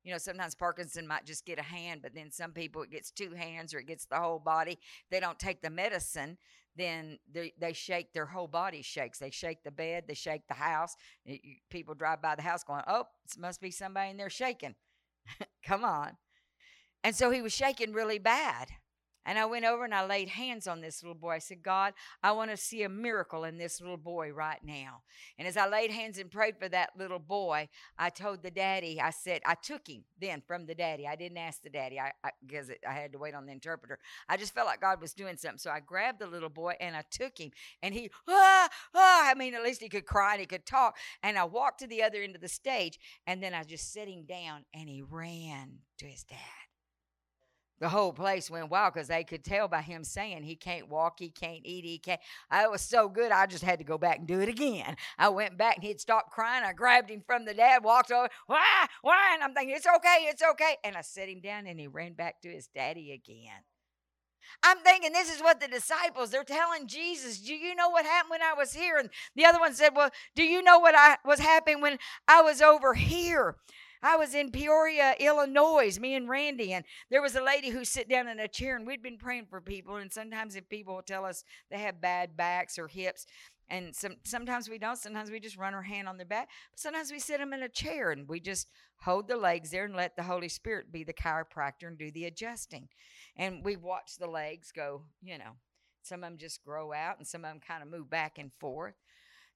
You 0.05 0.12
know, 0.12 0.18
sometimes 0.18 0.55
Parkinson 0.55 1.07
might 1.07 1.24
just 1.24 1.44
get 1.44 1.59
a 1.59 1.62
hand, 1.62 2.00
but 2.02 2.14
then 2.14 2.30
some 2.30 2.52
people 2.52 2.82
it 2.82 2.90
gets 2.90 3.11
two 3.11 3.32
hands 3.32 3.74
or 3.74 3.78
it 3.78 3.86
gets 3.86 4.05
the 4.05 4.16
whole 4.16 4.38
body. 4.38 4.78
They 5.11 5.18
don't 5.18 5.38
take 5.38 5.62
the 5.62 5.70
medicine 5.70 6.38
then 6.76 7.18
they, 7.32 7.52
they 7.59 7.72
shake 7.72 8.12
their 8.12 8.26
whole 8.26 8.48
body 8.48 8.82
shakes. 8.82 9.18
They 9.18 9.30
shake 9.30 9.62
the 9.62 9.70
bed, 9.70 10.05
they 10.09 10.14
shake 10.14 10.46
the 10.48 10.55
house. 10.55 10.96
People 11.70 11.94
drive 11.94 12.20
by 12.20 12.34
the 12.34 12.42
house 12.42 12.64
going, 12.64 12.82
"Oh, 12.86 13.07
it 13.24 13.38
must 13.38 13.61
be 13.61 13.70
somebody 13.70 14.11
in 14.11 14.16
there 14.16 14.30
shaking." 14.30 14.74
Come 15.64 15.84
on. 15.84 16.16
And 17.02 17.14
so 17.14 17.30
he 17.30 17.42
was 17.42 17.52
shaking 17.52 17.92
really 17.92 18.18
bad. 18.18 18.68
And 19.27 19.39
I 19.39 19.47
went 19.47 19.64
over 19.64 19.85
and 19.85 19.95
I 19.95 20.05
laid 20.05 20.29
hands 20.29 20.66
on 20.66 20.81
this 20.81 21.03
little 21.03 21.14
boy. 21.14 21.33
I 21.33 21.39
said, 21.39 21.62
God, 21.62 21.95
I 22.22 22.33
want 22.33 22.51
to 22.51 22.57
see 22.57 22.83
a 22.83 22.89
miracle 22.89 23.45
in 23.45 23.57
this 23.57 23.81
little 23.81 23.97
boy 23.97 24.31
right 24.33 24.61
now. 24.62 25.03
And 25.39 25.49
as 25.49 25.57
I 25.57 25.68
laid 25.68 25.91
hands 25.91 26.18
and 26.18 26.31
prayed 26.31 26.59
for 26.59 26.68
that 26.68 26.91
little 26.99 27.18
boy, 27.18 27.68
I 27.99 28.11
told 28.11 28.43
the 28.43 28.51
daddy, 28.51 29.01
I 29.01 29.11
said, 29.11 29.41
I 29.47 29.55
took 29.55 29.89
him 29.89 30.05
then 30.20 30.43
from 30.47 30.66
the 30.66 30.75
daddy. 30.75 31.07
I 31.07 31.16
didn't 31.16 31.39
ask 31.39 31.62
the 31.62 31.70
daddy 31.70 31.99
I, 31.99 32.12
because 32.47 32.70
I, 32.70 32.77
I 32.89 32.93
had 32.93 33.12
to 33.12 33.18
wait 33.18 33.35
on 33.35 33.47
the 33.47 33.53
interpreter. 33.53 33.99
I 34.29 34.37
just 34.37 34.55
felt 34.55 34.66
like 34.66 34.81
God 34.81 35.01
was 35.01 35.14
doing 35.14 35.37
something. 35.37 35.59
So 35.59 35.70
I 35.70 35.81
grabbed 35.81 36.20
the 36.20 36.27
little 36.27 36.51
boy 36.51 36.75
and 36.81 36.95
I 36.95 37.05
took 37.11 37.39
him. 37.39 37.51
And 37.83 37.95
he, 37.95 38.11
ah, 38.29 38.68
ah, 38.95 39.31
I 39.31 39.35
mean, 39.35 39.55
at 39.55 39.62
least 39.62 39.83
he 39.83 39.89
could 39.89 40.07
cry 40.07 40.33
and 40.33 40.41
he 40.41 40.47
could 40.47 40.66
talk. 40.66 40.97
And 41.22 41.39
I 41.39 41.45
walked 41.45 41.81
to 41.81 41.87
the 41.87 42.03
other 42.03 42.22
end 42.22 42.35
of 42.35 42.43
the 42.43 42.49
stage. 42.49 42.99
And 43.27 43.43
then 43.43 43.55
I 43.55 43.64
just 43.64 43.93
set 43.93 44.09
him 44.09 44.25
down 44.25 44.64
and 44.75 44.89
he 44.89 45.03
ran 45.03 45.79
to 45.99 46.07
his 46.07 46.25
dad 46.25 46.64
the 47.81 47.89
whole 47.89 48.12
place 48.12 48.51
went 48.51 48.70
wild 48.70 48.95
because 48.95 49.09
they 49.09 49.25
could 49.25 49.45
tell 49.45 49.68
by 49.68 49.83
him 49.83 50.05
saying 50.05 50.43
he 50.43 50.57
can't 50.57 50.89
walk, 50.89 51.18
he 51.18 51.29
can't 51.29 51.62
eat, 51.64 51.85
he 51.85 51.99
can't. 51.99 52.20
I 52.51 52.68
was 52.68 52.81
so 52.81 53.09
good, 53.09 53.33
I 53.33 53.47
just 53.47 53.64
had 53.64 53.79
to 53.79 53.85
go 53.85 53.99
back 53.99 54.18
and 54.18 54.27
do 54.27 54.41
it 54.41 54.49
again. 54.49 54.97
I 55.18 55.29
went 55.29 55.59
back 55.59 55.77
and 55.77 55.85
he'd 55.85 56.01
stopped 56.01 56.31
crying. 56.31 56.64
I 56.64 56.72
grabbed 56.72 57.11
him 57.11 57.22
from 57.27 57.45
the 57.45 57.55
dad, 57.55 57.83
walked 57.85 58.12
over, 58.12 58.29
why, 58.47 58.87
why? 59.03 59.33
And 59.35 59.43
I'm 59.43 59.55
thinking, 59.55 59.75
it's 59.77 59.87
okay, 59.87 60.27
it's 60.29 60.43
okay. 60.43 60.77
And 60.85 60.97
I 60.97 61.01
set 61.01 61.29
him 61.29 61.41
down 61.41 61.66
and 61.66 61.81
he 61.81 61.87
ran 61.87 62.12
back 62.12 62.41
to 62.43 62.49
his 62.49 62.68
daddy 62.68 63.12
again. 63.12 63.64
I'm 64.62 64.79
thinking 64.79 65.12
this 65.12 65.35
is 65.35 65.43
what 65.43 65.61
the 65.61 65.68
disciples 65.68 66.31
they're 66.31 66.45
telling 66.45 66.87
Jesus. 66.87 67.39
Do 67.39 67.55
you 67.55 67.75
know 67.75 67.89
what 67.89 68.07
happened 68.07 68.31
when 68.31 68.43
I 68.43 68.55
was 68.55 68.72
here? 68.72 68.99
And 68.99 69.11
the 69.35 69.47
other 69.47 69.59
one 69.59 69.75
said, 69.75 69.91
Well, 69.95 70.11
do 70.35 70.43
you 70.43 70.62
know 70.62 70.79
what 70.79 70.95
I 70.95 71.16
was 71.25 71.41
happening 71.41 71.81
when 71.81 71.99
I 72.29 72.43
was 72.43 72.61
over 72.61 72.95
here? 72.95 73.57
I 74.05 74.16
was 74.16 74.34
in 74.34 74.50
Peoria, 74.50 75.14
Illinois, 75.18 75.98
me 75.98 76.14
and 76.14 76.28
Randy, 76.28 76.74
and 76.74 76.84
there 77.11 77.22
was 77.22 77.36
a 77.36 77.42
lady 77.42 77.70
who 77.70 77.86
sit 77.86 78.07
down 78.07 78.28
in 78.28 78.38
a 78.38 78.46
chair, 78.46 78.76
and 78.76 78.86
we'd 78.86 79.02
been 79.02 79.16
praying 79.16 79.46
for 79.48 79.62
people. 79.62 79.96
And 79.96 80.12
sometimes 80.12 80.57
if 80.57 80.68
people 80.68 81.00
tell 81.00 81.24
us 81.24 81.42
they 81.70 81.78
have 81.78 82.02
bad 82.02 82.36
backs 82.36 82.78
or 82.78 82.86
hips, 82.86 83.24
and 83.70 83.96
some 83.96 84.16
sometimes 84.24 84.68
we 84.68 84.76
don't. 84.76 84.98
Sometimes 84.98 85.30
we 85.30 85.40
just 85.40 85.57
run 85.57 85.72
our 85.72 85.82
hand 85.82 86.07
on 86.07 86.18
their 86.18 86.26
back. 86.26 86.50
But 86.70 86.80
sometimes 86.80 87.11
we 87.11 87.18
sit 87.18 87.38
them 87.38 87.55
in 87.55 87.62
a 87.62 87.68
chair 87.68 88.11
and 88.11 88.28
we 88.28 88.40
just 88.40 88.68
hold 88.98 89.26
the 89.26 89.38
legs 89.38 89.70
there 89.70 89.86
and 89.86 89.96
let 89.96 90.16
the 90.16 90.22
Holy 90.22 90.50
Spirit 90.50 90.92
be 90.92 91.02
the 91.02 91.14
chiropractor 91.14 91.88
and 91.88 91.96
do 91.96 92.11
the 92.11 92.26
adjusting. 92.26 92.88
And 93.36 93.64
we 93.64 93.76
watch 93.76 94.18
the 94.18 94.26
legs 94.26 94.70
go. 94.70 95.05
You 95.22 95.38
know, 95.38 95.52
some 96.02 96.22
of 96.22 96.28
them 96.28 96.36
just 96.36 96.62
grow 96.62 96.92
out, 96.92 97.16
and 97.16 97.26
some 97.26 97.42
of 97.42 97.50
them 97.50 97.61
kind 97.66 97.82
of 97.82 97.88
move 97.88 98.11
back 98.11 98.36
and 98.36 98.50
forth. 98.61 98.96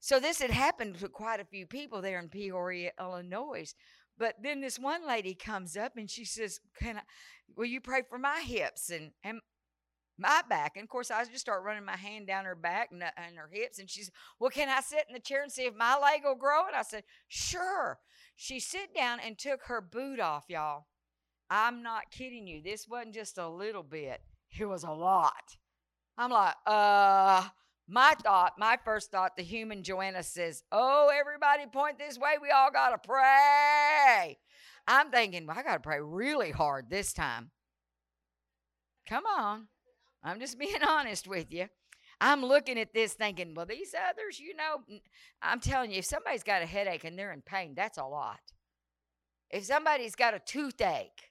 So 0.01 0.19
this 0.19 0.41
had 0.41 0.51
happened 0.51 0.97
to 0.99 1.09
quite 1.09 1.41
a 1.41 1.45
few 1.45 1.67
people 1.67 2.01
there 2.01 2.19
in 2.19 2.29
Peoria, 2.29 2.91
Illinois. 2.99 3.75
But 4.19 4.35
then 4.43 4.59
this 4.59 4.77
one 4.77 5.07
lady 5.07 5.33
comes 5.33 5.77
up 5.77 5.97
and 5.97 6.09
she 6.09 6.25
says, 6.25 6.59
"Can 6.77 6.97
I? 6.97 7.01
Will 7.55 7.65
you 7.65 7.81
pray 7.81 8.03
for 8.07 8.19
my 8.19 8.41
hips 8.41 8.89
and 8.91 9.13
and 9.23 9.39
my 10.17 10.41
back?" 10.49 10.73
And 10.75 10.83
of 10.83 10.89
course, 10.89 11.09
I 11.09 11.23
just 11.23 11.39
start 11.39 11.63
running 11.63 11.85
my 11.85 11.95
hand 11.95 12.27
down 12.27 12.45
her 12.45 12.55
back 12.55 12.89
and, 12.91 13.01
uh, 13.01 13.11
and 13.17 13.37
her 13.37 13.49
hips, 13.51 13.79
and 13.79 13.89
she's, 13.89 14.11
"Well, 14.39 14.51
can 14.51 14.69
I 14.69 14.81
sit 14.81 15.05
in 15.07 15.13
the 15.13 15.21
chair 15.21 15.41
and 15.41 15.51
see 15.51 15.65
if 15.65 15.73
my 15.73 15.97
leg 15.97 16.21
will 16.25 16.35
grow?" 16.35 16.67
And 16.67 16.75
I 16.75 16.83
said, 16.83 17.05
"Sure." 17.29 17.99
She 18.35 18.59
sit 18.59 18.93
down 18.93 19.19
and 19.21 19.37
took 19.39 19.63
her 19.63 19.81
boot 19.81 20.19
off, 20.19 20.45
y'all. 20.49 20.87
I'm 21.49 21.81
not 21.81 22.11
kidding 22.11 22.47
you. 22.47 22.61
This 22.61 22.87
wasn't 22.87 23.15
just 23.15 23.37
a 23.37 23.47
little 23.49 23.83
bit; 23.83 24.21
it 24.59 24.65
was 24.65 24.83
a 24.83 24.91
lot. 24.91 25.57
I'm 26.17 26.31
like, 26.31 26.55
uh, 26.65 27.49
my 27.89 28.13
thought, 28.21 28.53
my 28.57 28.77
first 28.85 29.11
thought, 29.11 29.35
the 29.35 29.43
human 29.43 29.83
Joanna 29.83 30.21
says, 30.23 30.63
Oh, 30.71 31.09
everybody 31.13 31.65
point 31.65 31.97
this 31.97 32.17
way. 32.17 32.33
We 32.41 32.51
all 32.51 32.71
got 32.71 32.89
to 32.91 33.07
pray. 33.07 34.37
I'm 34.87 35.11
thinking, 35.11 35.45
well, 35.45 35.57
I 35.57 35.63
got 35.63 35.73
to 35.73 35.79
pray 35.79 35.99
really 35.99 36.51
hard 36.51 36.89
this 36.89 37.13
time. 37.13 37.51
Come 39.07 39.25
on. 39.25 39.67
I'm 40.23 40.39
just 40.39 40.59
being 40.59 40.83
honest 40.87 41.27
with 41.27 41.51
you. 41.51 41.67
I'm 42.21 42.43
looking 42.43 42.77
at 42.77 42.93
this 42.93 43.13
thinking, 43.13 43.53
well, 43.55 43.65
these 43.65 43.95
others, 44.09 44.39
you 44.39 44.55
know, 44.55 44.83
I'm 45.41 45.59
telling 45.59 45.91
you, 45.91 45.99
if 45.99 46.05
somebody's 46.05 46.43
got 46.43 46.61
a 46.61 46.65
headache 46.65 47.05
and 47.05 47.17
they're 47.17 47.31
in 47.31 47.41
pain, 47.41 47.73
that's 47.75 47.97
a 47.97 48.03
lot. 48.03 48.39
If 49.49 49.65
somebody's 49.65 50.15
got 50.15 50.33
a 50.33 50.39
toothache, 50.39 51.28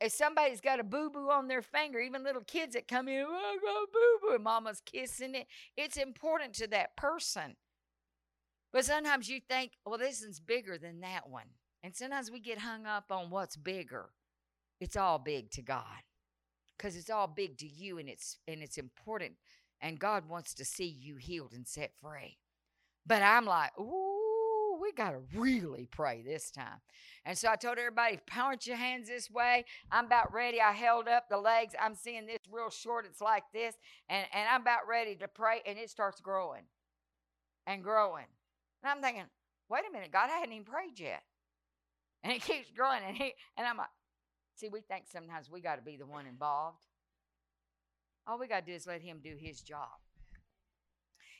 if 0.00 0.12
somebody's 0.12 0.60
got 0.60 0.80
a 0.80 0.84
boo 0.84 1.10
boo 1.10 1.30
on 1.30 1.48
their 1.48 1.62
finger, 1.62 2.00
even 2.00 2.24
little 2.24 2.42
kids 2.44 2.74
that 2.74 2.88
come 2.88 3.08
in, 3.08 3.24
oh, 3.28 3.58
got 3.62 3.92
boo 3.92 4.28
boo, 4.28 4.34
and 4.34 4.44
mama's 4.44 4.80
kissing 4.84 5.34
it, 5.34 5.46
it's 5.76 5.96
important 5.96 6.54
to 6.54 6.66
that 6.68 6.96
person. 6.96 7.56
But 8.72 8.84
sometimes 8.84 9.28
you 9.28 9.40
think, 9.48 9.72
well, 9.86 9.98
this 9.98 10.22
one's 10.22 10.40
bigger 10.40 10.78
than 10.78 11.00
that 11.00 11.28
one. 11.28 11.46
And 11.82 11.96
sometimes 11.96 12.30
we 12.30 12.40
get 12.40 12.58
hung 12.58 12.86
up 12.86 13.12
on 13.12 13.30
what's 13.30 13.56
bigger. 13.56 14.10
It's 14.80 14.96
all 14.96 15.18
big 15.18 15.50
to 15.52 15.62
God 15.62 16.02
because 16.76 16.96
it's 16.96 17.10
all 17.10 17.26
big 17.26 17.58
to 17.58 17.66
you 17.66 17.98
and 17.98 18.08
it's 18.08 18.38
and 18.48 18.62
it's 18.62 18.78
important 18.78 19.36
And 19.80 19.98
God 20.00 20.28
wants 20.28 20.54
to 20.54 20.64
see 20.64 20.86
you 20.86 21.16
healed 21.16 21.52
and 21.54 21.66
set 21.68 21.92
free. 22.00 22.38
But 23.06 23.22
I'm 23.22 23.46
like, 23.46 23.78
ooh, 23.80 24.05
we 24.80 24.92
got 24.92 25.10
to 25.10 25.20
really 25.34 25.88
pray 25.90 26.22
this 26.22 26.50
time. 26.50 26.80
And 27.24 27.36
so 27.36 27.48
I 27.48 27.56
told 27.56 27.78
everybody, 27.78 28.18
point 28.26 28.66
your 28.66 28.76
hands 28.76 29.08
this 29.08 29.30
way. 29.30 29.64
I'm 29.90 30.06
about 30.06 30.32
ready. 30.32 30.60
I 30.60 30.72
held 30.72 31.08
up 31.08 31.28
the 31.28 31.38
legs. 31.38 31.74
I'm 31.80 31.94
seeing 31.94 32.26
this 32.26 32.38
real 32.50 32.70
short. 32.70 33.06
It's 33.06 33.20
like 33.20 33.44
this. 33.52 33.74
And, 34.08 34.26
and 34.32 34.48
I'm 34.48 34.62
about 34.62 34.86
ready 34.88 35.16
to 35.16 35.28
pray. 35.28 35.62
And 35.66 35.78
it 35.78 35.90
starts 35.90 36.20
growing 36.20 36.62
and 37.66 37.82
growing. 37.82 38.26
And 38.82 38.92
I'm 38.92 39.02
thinking, 39.02 39.24
wait 39.68 39.82
a 39.88 39.92
minute, 39.92 40.12
God, 40.12 40.30
I 40.30 40.38
hadn't 40.38 40.52
even 40.52 40.64
prayed 40.64 40.98
yet. 40.98 41.22
And 42.22 42.32
it 42.32 42.42
keeps 42.42 42.70
growing. 42.70 43.00
And, 43.06 43.16
he, 43.16 43.34
and 43.56 43.66
I'm 43.66 43.76
like, 43.76 43.88
see, 44.54 44.68
we 44.68 44.80
think 44.80 45.04
sometimes 45.06 45.50
we 45.50 45.60
got 45.60 45.76
to 45.76 45.82
be 45.82 45.96
the 45.96 46.06
one 46.06 46.26
involved. 46.26 46.78
All 48.26 48.38
we 48.38 48.48
got 48.48 48.66
to 48.66 48.72
do 48.72 48.76
is 48.76 48.86
let 48.86 49.02
him 49.02 49.20
do 49.22 49.36
his 49.38 49.60
job. 49.60 49.88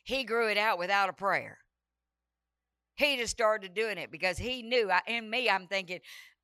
He 0.05 0.23
grew 0.23 0.49
it 0.49 0.57
out 0.57 0.79
without 0.79 1.09
a 1.09 1.13
prayer. 1.13 1.59
He 2.97 3.17
just 3.17 3.33
started 3.33 3.75
doing 3.75 3.99
it 3.99 4.11
because 4.11 4.39
he 4.39 4.63
knew. 4.63 4.91
I, 4.91 5.01
in 5.07 5.29
me, 5.29 5.49
I'm 5.51 5.67
thinking, 5.67 6.01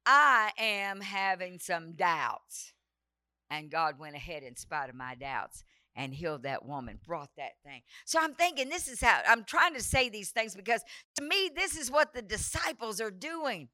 I 0.07 0.53
am 0.59 1.01
having 1.01 1.59
some 1.59 1.93
doubts. 1.93 2.73
And 3.51 3.71
God 3.71 3.99
went 3.99 4.17
ahead 4.17 4.43
in 4.43 4.57
spite 4.57 4.89
of 4.89 4.95
my 4.95 5.15
doubts 5.15 5.65
and 5.95 6.15
healed 6.15 6.45
that 6.45 6.65
woman, 6.65 6.99
brought 7.07 7.31
that 7.37 7.53
thing. 7.65 7.83
So 8.07 8.19
I'm 8.21 8.35
thinking, 8.35 8.69
this 8.69 8.89
is 8.89 9.01
how 9.01 9.21
I'm 9.29 9.45
trying 9.45 9.75
to 9.75 9.83
say 9.83 10.09
these 10.09 10.31
things 10.31 10.55
because 10.55 10.83
to 11.17 11.23
me, 11.23 11.51
this 11.55 11.77
is 11.77 11.91
what 11.91 12.15
the 12.15 12.23
disciples 12.23 13.01
are 13.01 13.11
doing. 13.11 13.69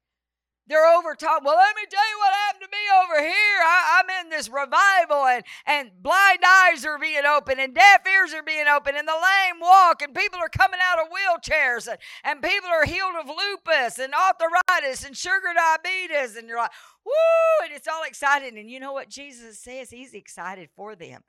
They're 0.69 0.85
over 0.85 1.15
talking. 1.15 1.43
Well, 1.43 1.57
let 1.57 1.75
me 1.75 1.81
tell 1.89 2.07
you 2.07 2.17
what 2.19 2.33
happened 2.45 2.61
to 2.61 2.77
me 2.77 2.85
over 3.03 3.27
here. 3.27 3.59
I, 3.65 4.03
am 4.03 4.25
in 4.25 4.29
this 4.29 4.47
revival, 4.47 5.25
and, 5.25 5.43
and 5.65 5.89
blind 5.99 6.39
eyes 6.47 6.85
are 6.85 6.99
being 6.99 7.25
opened, 7.25 7.59
and 7.59 7.73
deaf 7.73 8.01
ears 8.05 8.35
are 8.35 8.43
being 8.43 8.67
opened, 8.67 8.95
and 8.95 9.07
the 9.07 9.13
lame 9.13 9.59
walk, 9.59 10.03
and 10.03 10.13
people 10.13 10.39
are 10.39 10.49
coming 10.49 10.79
out 10.79 10.99
of 10.99 11.07
wheelchairs, 11.09 11.87
and, 11.87 11.97
and 12.23 12.43
people 12.43 12.69
are 12.69 12.85
healed 12.85 13.15
of 13.19 13.27
lupus 13.27 13.97
and 13.97 14.13
arthritis 14.13 15.03
and 15.03 15.17
sugar 15.17 15.53
diabetes. 15.55 16.35
And 16.35 16.47
you're 16.47 16.59
like, 16.59 16.71
woo, 17.03 17.65
and 17.65 17.73
it's 17.73 17.87
all 17.87 18.03
exciting. 18.03 18.59
And 18.59 18.69
you 18.69 18.79
know 18.79 18.93
what 18.93 19.09
Jesus 19.09 19.59
says? 19.59 19.89
He's 19.89 20.13
excited 20.13 20.69
for 20.75 20.95
them. 20.95 21.23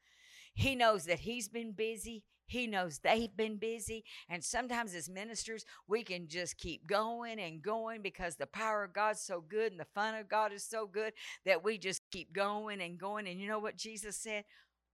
He 0.52 0.74
knows 0.74 1.04
that 1.04 1.20
he's 1.20 1.48
been 1.48 1.72
busy. 1.72 2.24
He 2.50 2.66
knows 2.66 2.98
they've 2.98 3.34
been 3.36 3.58
busy. 3.58 4.02
And 4.28 4.42
sometimes 4.42 4.92
as 4.96 5.08
ministers, 5.08 5.64
we 5.86 6.02
can 6.02 6.26
just 6.26 6.58
keep 6.58 6.84
going 6.84 7.38
and 7.38 7.62
going 7.62 8.02
because 8.02 8.34
the 8.34 8.48
power 8.48 8.82
of 8.82 8.92
God's 8.92 9.20
so 9.20 9.40
good 9.40 9.70
and 9.70 9.80
the 9.80 9.86
fun 9.94 10.16
of 10.16 10.28
God 10.28 10.52
is 10.52 10.64
so 10.64 10.88
good 10.88 11.12
that 11.46 11.62
we 11.62 11.78
just 11.78 12.02
keep 12.10 12.32
going 12.32 12.80
and 12.80 12.98
going. 12.98 13.28
And 13.28 13.40
you 13.40 13.46
know 13.46 13.60
what 13.60 13.76
Jesus 13.76 14.16
said? 14.16 14.42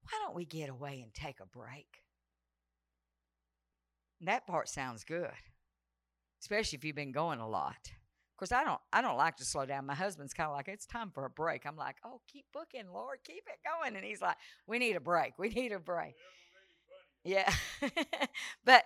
Why 0.02 0.18
don't 0.22 0.36
we 0.36 0.44
get 0.44 0.68
away 0.68 1.00
and 1.02 1.14
take 1.14 1.40
a 1.40 1.46
break? 1.46 1.86
that 4.20 4.46
part 4.46 4.68
sounds 4.68 5.04
good, 5.04 5.30
especially 6.42 6.76
if 6.76 6.84
you've 6.84 6.96
been 6.96 7.12
going 7.12 7.38
a 7.38 7.48
lot. 7.48 7.76
Of 7.84 8.38
course, 8.38 8.52
I 8.52 8.64
don't 8.64 8.80
I 8.92 9.00
don't 9.00 9.16
like 9.16 9.36
to 9.36 9.46
slow 9.46 9.64
down. 9.64 9.86
My 9.86 9.94
husband's 9.94 10.34
kind 10.34 10.50
of 10.50 10.54
like, 10.54 10.68
it's 10.68 10.84
time 10.84 11.10
for 11.10 11.24
a 11.24 11.30
break. 11.30 11.64
I'm 11.64 11.76
like, 11.76 11.96
oh, 12.04 12.20
keep 12.28 12.44
booking, 12.52 12.92
Lord, 12.92 13.18
keep 13.24 13.44
it 13.46 13.60
going. 13.64 13.96
And 13.96 14.04
he's 14.04 14.20
like, 14.20 14.36
we 14.66 14.78
need 14.78 14.96
a 14.96 15.00
break. 15.00 15.38
We 15.38 15.48
need 15.48 15.72
a 15.72 15.78
break. 15.78 16.16
Yeah. 16.16 16.45
but 18.64 18.84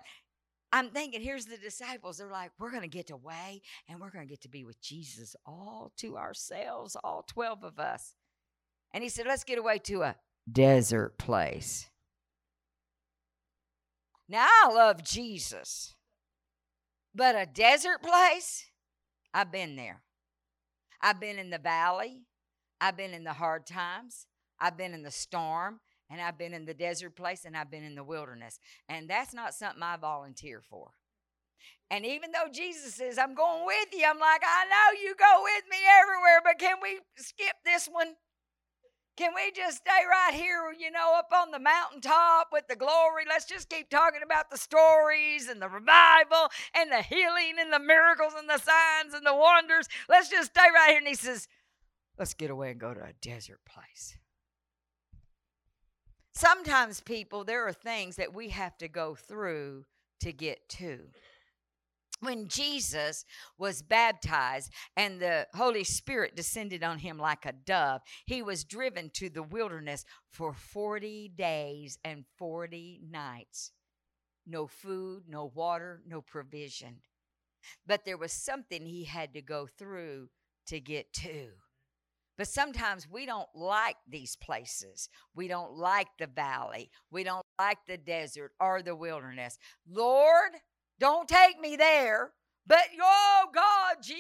I'm 0.73 0.91
thinking, 0.91 1.21
here's 1.21 1.47
the 1.47 1.57
disciples. 1.57 2.19
They're 2.19 2.31
like, 2.31 2.53
we're 2.59 2.71
going 2.71 2.83
to 2.83 2.89
get 2.89 3.11
away 3.11 3.63
and 3.89 4.01
we're 4.01 4.11
going 4.11 4.27
to 4.27 4.31
get 4.31 4.43
to 4.43 4.49
be 4.49 4.65
with 4.65 4.81
Jesus 4.81 5.35
all 5.45 5.93
to 5.99 6.17
ourselves, 6.17 6.97
all 7.03 7.25
12 7.29 7.65
of 7.65 7.79
us. 7.79 8.15
And 8.93 9.03
he 9.03 9.11
said, 9.11 9.27
let's 9.27 9.45
get 9.45 9.59
away 9.59 9.79
to 9.85 10.03
a 10.03 10.17
desert 10.51 11.19
place. 11.19 11.89
Now, 14.29 14.47
I 14.47 14.73
love 14.73 15.03
Jesus, 15.03 15.97
but 17.13 17.35
a 17.35 17.47
desert 17.47 18.01
place, 18.01 18.65
I've 19.35 19.51
been 19.51 19.75
there. 19.75 20.03
I've 21.03 21.19
been 21.19 21.39
in 21.39 21.51
the 21.51 21.59
valley, 21.59 22.23
I've 22.81 22.97
been 22.97 23.13
in 23.13 23.25
the 23.25 23.33
hard 23.33 23.67
times, 23.67 24.27
I've 24.61 24.77
been 24.77 24.95
in 24.95 25.03
the 25.03 25.11
storm, 25.11 25.81
and 26.11 26.21
I've 26.21 26.37
been 26.37 26.53
in 26.53 26.65
the 26.65 26.75
desert 26.75 27.15
place 27.15 27.45
and 27.45 27.57
I've 27.57 27.71
been 27.71 27.85
in 27.85 27.95
the 27.95 28.05
wilderness. 28.05 28.59
And 28.89 29.09
that's 29.09 29.33
not 29.33 29.55
something 29.55 29.83
I 29.83 29.97
volunteer 29.97 30.61
for. 30.61 30.91
And 31.91 32.05
even 32.05 32.31
though 32.33 32.51
Jesus 32.53 32.95
says, 32.95 33.19
I'm 33.19 33.35
going 33.35 33.65
with 33.67 33.89
you, 33.93 34.05
I'm 34.07 34.19
like, 34.19 34.43
I 34.45 34.65
know 34.65 35.01
you 35.01 35.15
go 35.19 35.43
with 35.43 35.65
me 35.71 35.79
everywhere, 36.01 36.41
but 36.45 36.59
can 36.59 36.77
we 36.83 37.01
skip 37.17 37.57
this 37.65 37.89
one? 37.91 38.15
Can 39.17 39.33
we 39.35 39.53
just 39.55 39.79
stay 39.79 40.01
right 40.09 40.33
here, 40.33 40.73
you 40.79 40.91
know, 40.91 41.15
up 41.17 41.31
on 41.35 41.51
the 41.51 41.59
mountaintop 41.59 42.49
with 42.53 42.69
the 42.69 42.77
glory? 42.77 43.25
Let's 43.29 43.45
just 43.45 43.69
keep 43.69 43.91
talking 43.91 44.23
about 44.25 44.51
the 44.51 44.57
stories 44.57 45.49
and 45.49 45.61
the 45.61 45.69
revival 45.69 46.49
and 46.75 46.91
the 46.91 47.03
healing 47.03 47.57
and 47.61 47.73
the 47.73 47.81
miracles 47.81 48.33
and 48.39 48.49
the 48.49 48.59
signs 48.59 49.13
and 49.13 49.27
the 49.27 49.35
wonders. 49.35 49.89
Let's 50.09 50.31
just 50.31 50.51
stay 50.51 50.69
right 50.73 50.91
here. 50.91 50.99
And 50.99 51.09
he 51.09 51.15
says, 51.15 51.49
Let's 52.19 52.35
get 52.35 52.51
away 52.51 52.71
and 52.71 52.81
go 52.81 52.95
to 52.95 53.01
a 53.01 53.13
desert 53.21 53.61
place. 53.67 54.17
Sometimes, 56.41 57.03
people, 57.03 57.45
there 57.45 57.69
are 57.69 57.73
things 57.75 58.17
that 58.17 58.33
we 58.33 58.49
have 58.49 58.79
to 58.79 58.89
go 58.89 59.15
through 59.15 59.85
to 60.21 60.33
get 60.33 60.71
to. 60.71 61.01
When 62.21 62.49
Jesus 62.49 63.27
was 63.59 63.83
baptized 63.83 64.73
and 64.97 65.21
the 65.21 65.49
Holy 65.55 65.85
Spirit 65.85 66.35
descended 66.35 66.83
on 66.83 67.01
him 67.01 67.19
like 67.19 67.45
a 67.45 67.53
dove, 67.53 68.01
he 68.25 68.41
was 68.41 68.65
driven 68.65 69.11
to 69.17 69.29
the 69.29 69.43
wilderness 69.43 70.07
for 70.31 70.55
40 70.55 71.29
days 71.37 71.99
and 72.03 72.25
40 72.39 73.03
nights. 73.11 73.73
No 74.47 74.67
food, 74.67 75.25
no 75.29 75.53
water, 75.55 76.01
no 76.09 76.23
provision. 76.23 77.03
But 77.87 78.07
there 78.07 78.17
was 78.17 78.33
something 78.33 78.87
he 78.87 79.05
had 79.05 79.35
to 79.35 79.43
go 79.43 79.67
through 79.67 80.31
to 80.69 80.81
get 80.81 81.13
to. 81.13 81.49
But 82.41 82.49
sometimes 82.49 83.07
we 83.07 83.27
don't 83.27 83.51
like 83.55 83.97
these 84.09 84.35
places. 84.35 85.11
We 85.35 85.47
don't 85.47 85.77
like 85.77 86.09
the 86.19 86.27
valley. 86.27 86.91
We 87.11 87.23
don't 87.23 87.45
like 87.59 87.77
the 87.87 87.99
desert 87.99 88.53
or 88.59 88.81
the 88.81 88.97
wilderness. 88.97 89.59
Lord, 89.87 90.53
don't 90.99 91.29
take 91.29 91.61
me 91.61 91.77
there, 91.77 92.33
but 92.67 92.85
oh 92.99 93.45
God, 93.55 93.97
Jesus, 94.03 94.17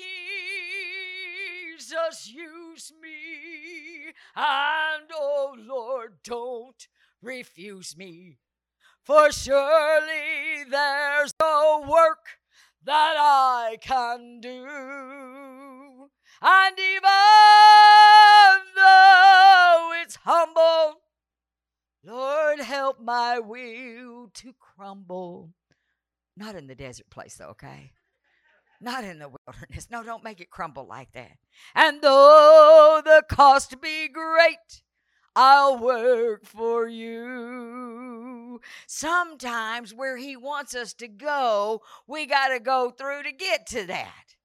use 2.30 2.92
me. 3.00 4.12
And 4.36 5.10
oh 5.14 5.56
Lord, 5.58 6.16
don't 6.22 6.86
refuse 7.22 7.96
me. 7.96 8.36
For 9.02 9.32
surely 9.32 10.64
there's 10.68 11.32
no 11.40 11.86
work 11.88 12.36
that 12.84 13.16
I 13.18 13.78
can 13.80 14.40
do. 14.42 15.69
And 16.42 16.78
even 16.78 17.02
though 18.74 19.92
it's 20.02 20.16
humble, 20.24 21.00
Lord, 22.04 22.60
help 22.60 23.00
my 23.00 23.38
will 23.38 24.30
to 24.34 24.54
crumble. 24.58 25.50
Not 26.36 26.54
in 26.54 26.66
the 26.66 26.74
desert 26.74 27.10
place, 27.10 27.36
though, 27.36 27.48
okay? 27.48 27.92
Not 28.80 29.04
in 29.04 29.18
the 29.18 29.28
wilderness. 29.28 29.88
No, 29.90 30.02
don't 30.02 30.24
make 30.24 30.40
it 30.40 30.50
crumble 30.50 30.86
like 30.86 31.12
that. 31.12 31.32
And 31.74 32.00
though 32.00 33.02
the 33.04 33.22
cost 33.28 33.80
be 33.82 34.08
great, 34.08 34.82
I'll 35.36 35.78
work 35.78 36.46
for 36.46 36.88
you. 36.88 38.60
Sometimes 38.86 39.92
where 39.94 40.16
He 40.16 40.36
wants 40.36 40.74
us 40.74 40.94
to 40.94 41.08
go, 41.08 41.82
we 42.06 42.24
got 42.26 42.48
to 42.48 42.58
go 42.58 42.90
through 42.90 43.24
to 43.24 43.32
get 43.32 43.66
to 43.68 43.86
that. 43.86 44.36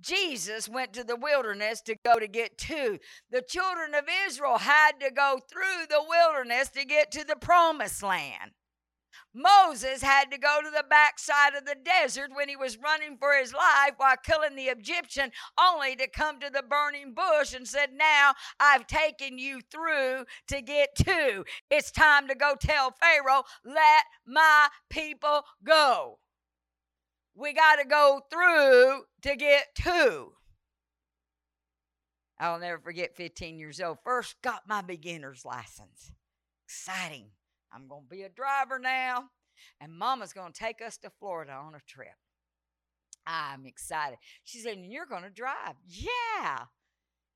Jesus 0.00 0.68
went 0.68 0.92
to 0.94 1.04
the 1.04 1.16
wilderness 1.16 1.80
to 1.82 1.96
go 2.04 2.18
to 2.18 2.28
get 2.28 2.58
to. 2.58 2.98
The 3.30 3.42
children 3.42 3.94
of 3.94 4.04
Israel 4.26 4.58
had 4.58 4.92
to 5.00 5.10
go 5.10 5.40
through 5.50 5.86
the 5.88 6.04
wilderness 6.08 6.70
to 6.70 6.84
get 6.84 7.10
to 7.12 7.24
the 7.24 7.36
promised 7.36 8.02
land. 8.02 8.52
Moses 9.32 10.02
had 10.02 10.30
to 10.32 10.38
go 10.38 10.60
to 10.62 10.70
the 10.70 10.84
backside 10.88 11.54
of 11.54 11.64
the 11.64 11.76
desert 11.76 12.30
when 12.34 12.48
he 12.48 12.56
was 12.56 12.78
running 12.78 13.16
for 13.16 13.32
his 13.34 13.52
life 13.52 13.92
while 13.96 14.16
killing 14.16 14.56
the 14.56 14.64
Egyptian, 14.64 15.30
only 15.58 15.94
to 15.96 16.08
come 16.08 16.40
to 16.40 16.50
the 16.50 16.64
burning 16.68 17.14
bush 17.14 17.54
and 17.54 17.66
said, 17.66 17.90
Now 17.92 18.34
I've 18.58 18.86
taken 18.88 19.38
you 19.38 19.60
through 19.70 20.24
to 20.48 20.62
get 20.62 20.96
to. 20.96 21.44
It's 21.70 21.92
time 21.92 22.26
to 22.28 22.34
go 22.34 22.54
tell 22.60 22.92
Pharaoh, 23.00 23.44
Let 23.64 24.04
my 24.26 24.68
people 24.88 25.44
go 25.64 26.18
we 27.34 27.52
got 27.52 27.76
to 27.76 27.84
go 27.84 28.20
through 28.30 29.02
to 29.22 29.36
get 29.36 29.74
to. 29.82 30.32
I'll 32.38 32.58
never 32.58 32.78
forget 32.78 33.16
15 33.16 33.58
years 33.58 33.80
old. 33.80 33.98
First 34.02 34.36
got 34.42 34.62
my 34.66 34.80
beginner's 34.80 35.44
license. 35.44 36.12
Exciting. 36.66 37.26
I'm 37.72 37.86
going 37.86 38.04
to 38.04 38.08
be 38.08 38.22
a 38.22 38.28
driver 38.28 38.78
now, 38.78 39.24
and 39.80 39.92
mama's 39.92 40.32
going 40.32 40.52
to 40.52 40.58
take 40.58 40.80
us 40.80 40.96
to 40.98 41.10
Florida 41.10 41.52
on 41.52 41.74
a 41.74 41.80
trip. 41.86 42.16
I'm 43.26 43.66
excited. 43.66 44.18
She 44.44 44.58
said, 44.58 44.78
and 44.78 44.90
You're 44.90 45.06
going 45.06 45.22
to 45.22 45.30
drive. 45.30 45.76
Yeah. 45.86 46.64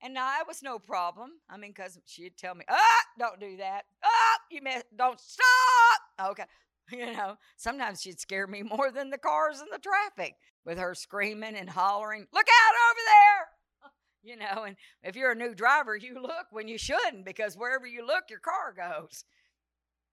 And 0.02 0.14
now 0.14 0.40
it 0.40 0.46
was 0.46 0.62
no 0.62 0.78
problem. 0.78 1.30
I 1.48 1.56
mean, 1.56 1.70
because 1.70 1.98
she'd 2.06 2.36
tell 2.36 2.54
me, 2.54 2.64
Ah, 2.68 3.00
don't 3.18 3.38
do 3.38 3.56
that. 3.58 3.84
Ah, 4.02 4.38
you 4.50 4.60
mess, 4.62 4.82
don't 4.96 5.20
stop. 5.20 6.30
Okay. 6.30 6.44
You 6.92 7.12
know, 7.12 7.36
sometimes 7.56 8.02
she'd 8.02 8.20
scare 8.20 8.46
me 8.46 8.62
more 8.76 8.90
than 8.90 9.10
the 9.10 9.18
cars 9.18 9.60
and 9.60 9.70
the 9.72 9.78
traffic 9.78 10.34
with 10.64 10.78
her 10.78 10.94
screaming 10.94 11.56
and 11.56 11.70
hollering, 11.70 12.26
Look 12.32 12.46
out 12.46 12.74
over 12.90 13.00
there! 13.06 13.90
You 14.26 14.38
know, 14.38 14.64
and 14.64 14.76
if 15.02 15.16
you're 15.16 15.32
a 15.32 15.34
new 15.34 15.54
driver, 15.54 15.94
you 15.94 16.14
look 16.14 16.46
when 16.50 16.66
you 16.66 16.78
shouldn't 16.78 17.26
because 17.26 17.58
wherever 17.58 17.86
you 17.86 18.06
look, 18.06 18.24
your 18.30 18.38
car 18.38 18.74
goes. 18.74 19.22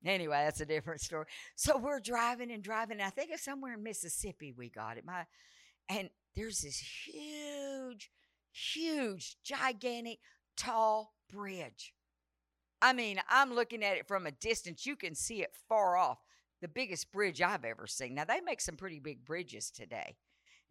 Anyway, 0.03 0.35
that's 0.43 0.59
a 0.59 0.65
different 0.65 0.99
story. 0.99 1.27
So 1.55 1.77
we're 1.77 2.01
driving 2.01 2.51
and 2.51 2.61
driving. 2.61 2.99
I 2.99 3.09
think 3.09 3.29
it's 3.31 3.45
somewhere 3.45 3.75
in 3.75 3.83
Mississippi 3.83 4.51
we 4.51 4.69
got 4.69 4.97
it. 4.97 5.05
My 5.05 5.25
and 5.87 6.09
there's 6.35 6.59
this 6.59 6.77
huge, 7.05 8.11
huge, 8.51 9.37
gigantic, 9.43 10.19
tall 10.57 11.13
bridge. 11.31 11.93
I 12.81 12.93
mean, 12.93 13.21
I'm 13.29 13.53
looking 13.53 13.83
at 13.83 13.97
it 13.97 14.07
from 14.07 14.25
a 14.25 14.31
distance. 14.31 14.85
You 14.85 14.95
can 14.95 15.13
see 15.13 15.41
it 15.41 15.53
far 15.69 15.97
off. 15.97 16.17
The 16.61 16.67
biggest 16.67 17.11
bridge 17.11 17.41
I've 17.41 17.65
ever 17.65 17.87
seen. 17.87 18.15
Now, 18.15 18.25
they 18.25 18.39
make 18.41 18.61
some 18.61 18.75
pretty 18.75 18.99
big 18.99 19.25
bridges 19.25 19.71
today, 19.71 20.15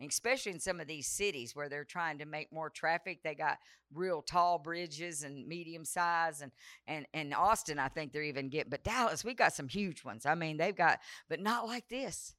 especially 0.00 0.52
in 0.52 0.60
some 0.60 0.80
of 0.80 0.86
these 0.86 1.06
cities 1.06 1.56
where 1.56 1.68
they're 1.68 1.84
trying 1.84 2.18
to 2.18 2.26
make 2.26 2.52
more 2.52 2.70
traffic. 2.70 3.22
They 3.22 3.34
got 3.34 3.58
real 3.92 4.22
tall 4.22 4.58
bridges 4.58 5.22
and 5.24 5.46
medium 5.48 5.84
size. 5.84 6.42
And, 6.42 6.52
and, 6.86 7.06
and 7.12 7.34
Austin, 7.34 7.78
I 7.78 7.88
think 7.88 8.12
they're 8.12 8.22
even 8.22 8.48
getting, 8.48 8.70
but 8.70 8.84
Dallas, 8.84 9.24
we 9.24 9.34
got 9.34 9.52
some 9.52 9.68
huge 9.68 10.04
ones. 10.04 10.26
I 10.26 10.34
mean, 10.34 10.56
they've 10.56 10.76
got, 10.76 11.00
but 11.28 11.40
not 11.40 11.66
like 11.66 11.88
this. 11.88 12.34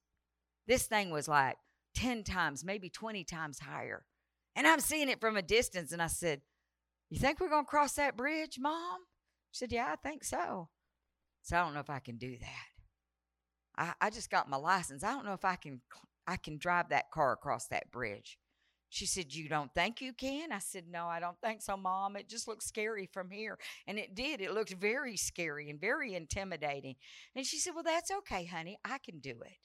This 0.68 0.88
thing 0.88 1.12
was 1.12 1.28
like 1.28 1.58
10 1.96 2.24
times, 2.24 2.64
maybe 2.64 2.90
20 2.90 3.24
times 3.26 3.60
higher. 3.60 4.06
And 4.56 4.68
I'm 4.68 4.80
seeing 4.80 5.10
it 5.10 5.22
from 5.22 5.38
a 5.38 5.42
distance. 5.42 5.92
And 5.92 6.02
I 6.02 6.08
said, 6.08 6.42
You 7.10 7.20
think 7.20 7.40
we're 7.40 7.50
going 7.50 7.66
to 7.66 7.70
cross 7.70 7.94
that 7.94 8.18
bridge, 8.18 8.58
Mom? 8.60 9.00
She 9.52 9.60
said, 9.60 9.72
Yeah, 9.72 9.92
I 9.92 9.96
think 9.96 10.24
so. 10.24 10.70
So 11.42 11.58
I 11.58 11.64
don't 11.64 11.74
know 11.74 11.80
if 11.80 11.90
I 11.90 12.00
can 12.00 12.18
do 12.18 12.38
that. 12.40 12.71
I, 13.82 13.94
I 14.00 14.10
just 14.12 14.30
got 14.30 14.48
my 14.48 14.58
license. 14.58 15.04
I 15.04 15.12
don't 15.12 15.26
know 15.26 15.34
if 15.34 15.44
I 15.44 15.56
can 15.56 15.82
I 16.28 16.38
can 16.38 16.58
drive 16.58 16.90
that 16.90 17.10
car 17.10 17.34
across 17.34 17.68
that 17.68 17.92
bridge. 17.92 18.38
She 18.90 19.08
said, 19.08 19.34
You 19.34 19.50
don't 19.50 19.74
think 19.74 20.02
you 20.02 20.14
can? 20.14 20.52
I 20.52 20.60
said, 20.60 20.86
No, 20.88 21.08
I 21.08 21.20
don't 21.20 21.40
think 21.42 21.62
so, 21.62 21.76
Mom. 21.76 22.16
It 22.16 22.30
just 22.30 22.48
looks 22.48 22.68
scary 22.68 23.10
from 23.12 23.32
here. 23.32 23.58
And 23.88 23.98
it 23.98 24.14
did. 24.14 24.40
It 24.40 24.54
looked 24.54 24.76
very 24.76 25.18
scary 25.18 25.70
and 25.70 25.82
very 25.82 26.14
intimidating. 26.14 26.96
And 27.36 27.46
she 27.46 27.58
said, 27.58 27.74
Well, 27.74 27.84
that's 27.84 28.12
okay, 28.12 28.46
honey. 28.46 28.78
I 28.86 29.00
can 29.00 29.20
do 29.20 29.32
it. 29.32 29.58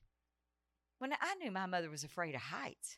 When 0.99 1.13
I 1.13 1.35
knew 1.35 1.51
my 1.51 1.67
mother 1.67 1.91
was 1.91 2.05
afraid 2.05 2.35
of 2.35 2.41
heights. 2.41 2.97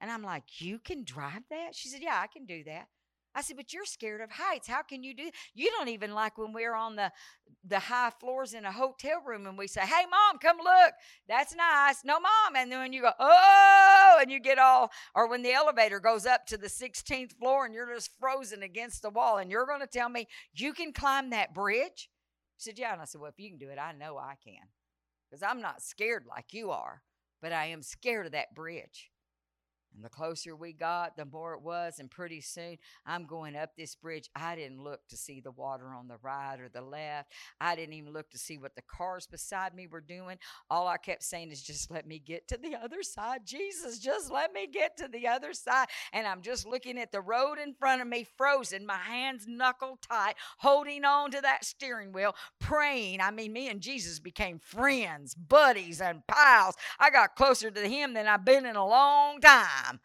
And 0.00 0.10
I'm 0.10 0.24
like, 0.24 0.44
You 0.58 0.80
can 0.80 1.04
drive 1.04 1.42
that? 1.50 1.74
She 1.74 1.88
said, 1.88 2.00
Yeah, 2.02 2.18
I 2.20 2.26
can 2.26 2.46
do 2.46 2.64
that. 2.64 2.88
I 3.36 3.42
said, 3.42 3.58
but 3.58 3.74
you're 3.74 3.84
scared 3.84 4.22
of 4.22 4.30
heights. 4.30 4.66
How 4.66 4.80
can 4.82 5.02
you 5.02 5.14
do? 5.14 5.30
You 5.54 5.70
don't 5.72 5.90
even 5.90 6.14
like 6.14 6.38
when 6.38 6.54
we're 6.54 6.74
on 6.74 6.96
the 6.96 7.12
the 7.68 7.78
high 7.78 8.10
floors 8.18 8.54
in 8.54 8.64
a 8.64 8.72
hotel 8.72 9.20
room 9.26 9.46
and 9.46 9.58
we 9.58 9.66
say, 9.66 9.82
"Hey, 9.82 10.06
mom, 10.10 10.38
come 10.38 10.56
look. 10.56 10.94
That's 11.28 11.54
nice." 11.54 12.02
No, 12.02 12.18
mom. 12.18 12.56
And 12.56 12.72
then 12.72 12.78
when 12.78 12.94
you 12.94 13.02
go, 13.02 13.12
"Oh," 13.18 14.18
and 14.22 14.30
you 14.30 14.40
get 14.40 14.58
all, 14.58 14.90
or 15.14 15.28
when 15.28 15.42
the 15.42 15.52
elevator 15.52 16.00
goes 16.00 16.24
up 16.24 16.46
to 16.46 16.56
the 16.56 16.70
16th 16.70 17.34
floor 17.34 17.66
and 17.66 17.74
you're 17.74 17.92
just 17.94 18.10
frozen 18.18 18.62
against 18.62 19.02
the 19.02 19.10
wall, 19.10 19.36
and 19.36 19.50
you're 19.50 19.66
going 19.66 19.80
to 19.80 19.86
tell 19.86 20.08
me 20.08 20.28
you 20.54 20.72
can 20.72 20.94
climb 20.94 21.28
that 21.30 21.52
bridge? 21.52 22.08
She 22.56 22.70
said, 22.70 22.78
"Yeah." 22.78 22.94
And 22.94 23.02
I 23.02 23.04
said, 23.04 23.20
"Well, 23.20 23.30
if 23.30 23.38
you 23.38 23.50
can 23.50 23.58
do 23.58 23.68
it, 23.68 23.78
I 23.78 23.92
know 23.92 24.16
I 24.16 24.36
can, 24.42 24.66
because 25.28 25.42
I'm 25.42 25.60
not 25.60 25.82
scared 25.82 26.24
like 26.26 26.54
you 26.54 26.70
are, 26.70 27.02
but 27.42 27.52
I 27.52 27.66
am 27.66 27.82
scared 27.82 28.24
of 28.24 28.32
that 28.32 28.54
bridge." 28.54 29.10
And 29.96 30.04
the 30.04 30.10
closer 30.10 30.54
we 30.54 30.74
got, 30.74 31.16
the 31.16 31.24
more 31.24 31.54
it 31.54 31.62
was. 31.62 31.98
And 31.98 32.10
pretty 32.10 32.42
soon, 32.42 32.76
I'm 33.06 33.24
going 33.24 33.56
up 33.56 33.70
this 33.76 33.94
bridge. 33.94 34.28
I 34.36 34.54
didn't 34.54 34.82
look 34.82 35.00
to 35.08 35.16
see 35.16 35.40
the 35.40 35.50
water 35.50 35.86
on 35.86 36.06
the 36.06 36.18
right 36.22 36.60
or 36.60 36.68
the 36.68 36.82
left. 36.82 37.32
I 37.60 37.74
didn't 37.74 37.94
even 37.94 38.12
look 38.12 38.30
to 38.30 38.38
see 38.38 38.58
what 38.58 38.76
the 38.76 38.82
cars 38.82 39.26
beside 39.26 39.74
me 39.74 39.86
were 39.86 40.02
doing. 40.02 40.36
All 40.70 40.86
I 40.86 40.98
kept 40.98 41.24
saying 41.24 41.50
is, 41.50 41.62
just 41.62 41.90
let 41.90 42.06
me 42.06 42.18
get 42.18 42.46
to 42.48 42.58
the 42.58 42.76
other 42.76 43.02
side. 43.02 43.40
Jesus, 43.46 43.98
just 43.98 44.30
let 44.30 44.52
me 44.52 44.66
get 44.66 44.98
to 44.98 45.08
the 45.08 45.26
other 45.26 45.54
side. 45.54 45.86
And 46.12 46.26
I'm 46.26 46.42
just 46.42 46.66
looking 46.66 46.98
at 46.98 47.10
the 47.10 47.22
road 47.22 47.58
in 47.58 47.72
front 47.72 48.02
of 48.02 48.08
me, 48.08 48.26
frozen, 48.36 48.84
my 48.84 48.98
hands 48.98 49.46
knuckle 49.48 49.98
tight, 50.06 50.34
holding 50.58 51.06
on 51.06 51.30
to 51.30 51.40
that 51.40 51.64
steering 51.64 52.12
wheel, 52.12 52.36
praying. 52.60 53.22
I 53.22 53.30
mean, 53.30 53.54
me 53.54 53.68
and 53.68 53.80
Jesus 53.80 54.18
became 54.18 54.58
friends, 54.58 55.34
buddies, 55.34 56.02
and 56.02 56.26
pals. 56.26 56.74
I 56.98 57.08
got 57.08 57.34
closer 57.34 57.70
to 57.70 57.88
him 57.88 58.12
than 58.12 58.26
I've 58.26 58.44
been 58.44 58.66
in 58.66 58.76
a 58.76 58.86
long 58.86 59.40
time 59.40 59.85
time. 59.86 60.00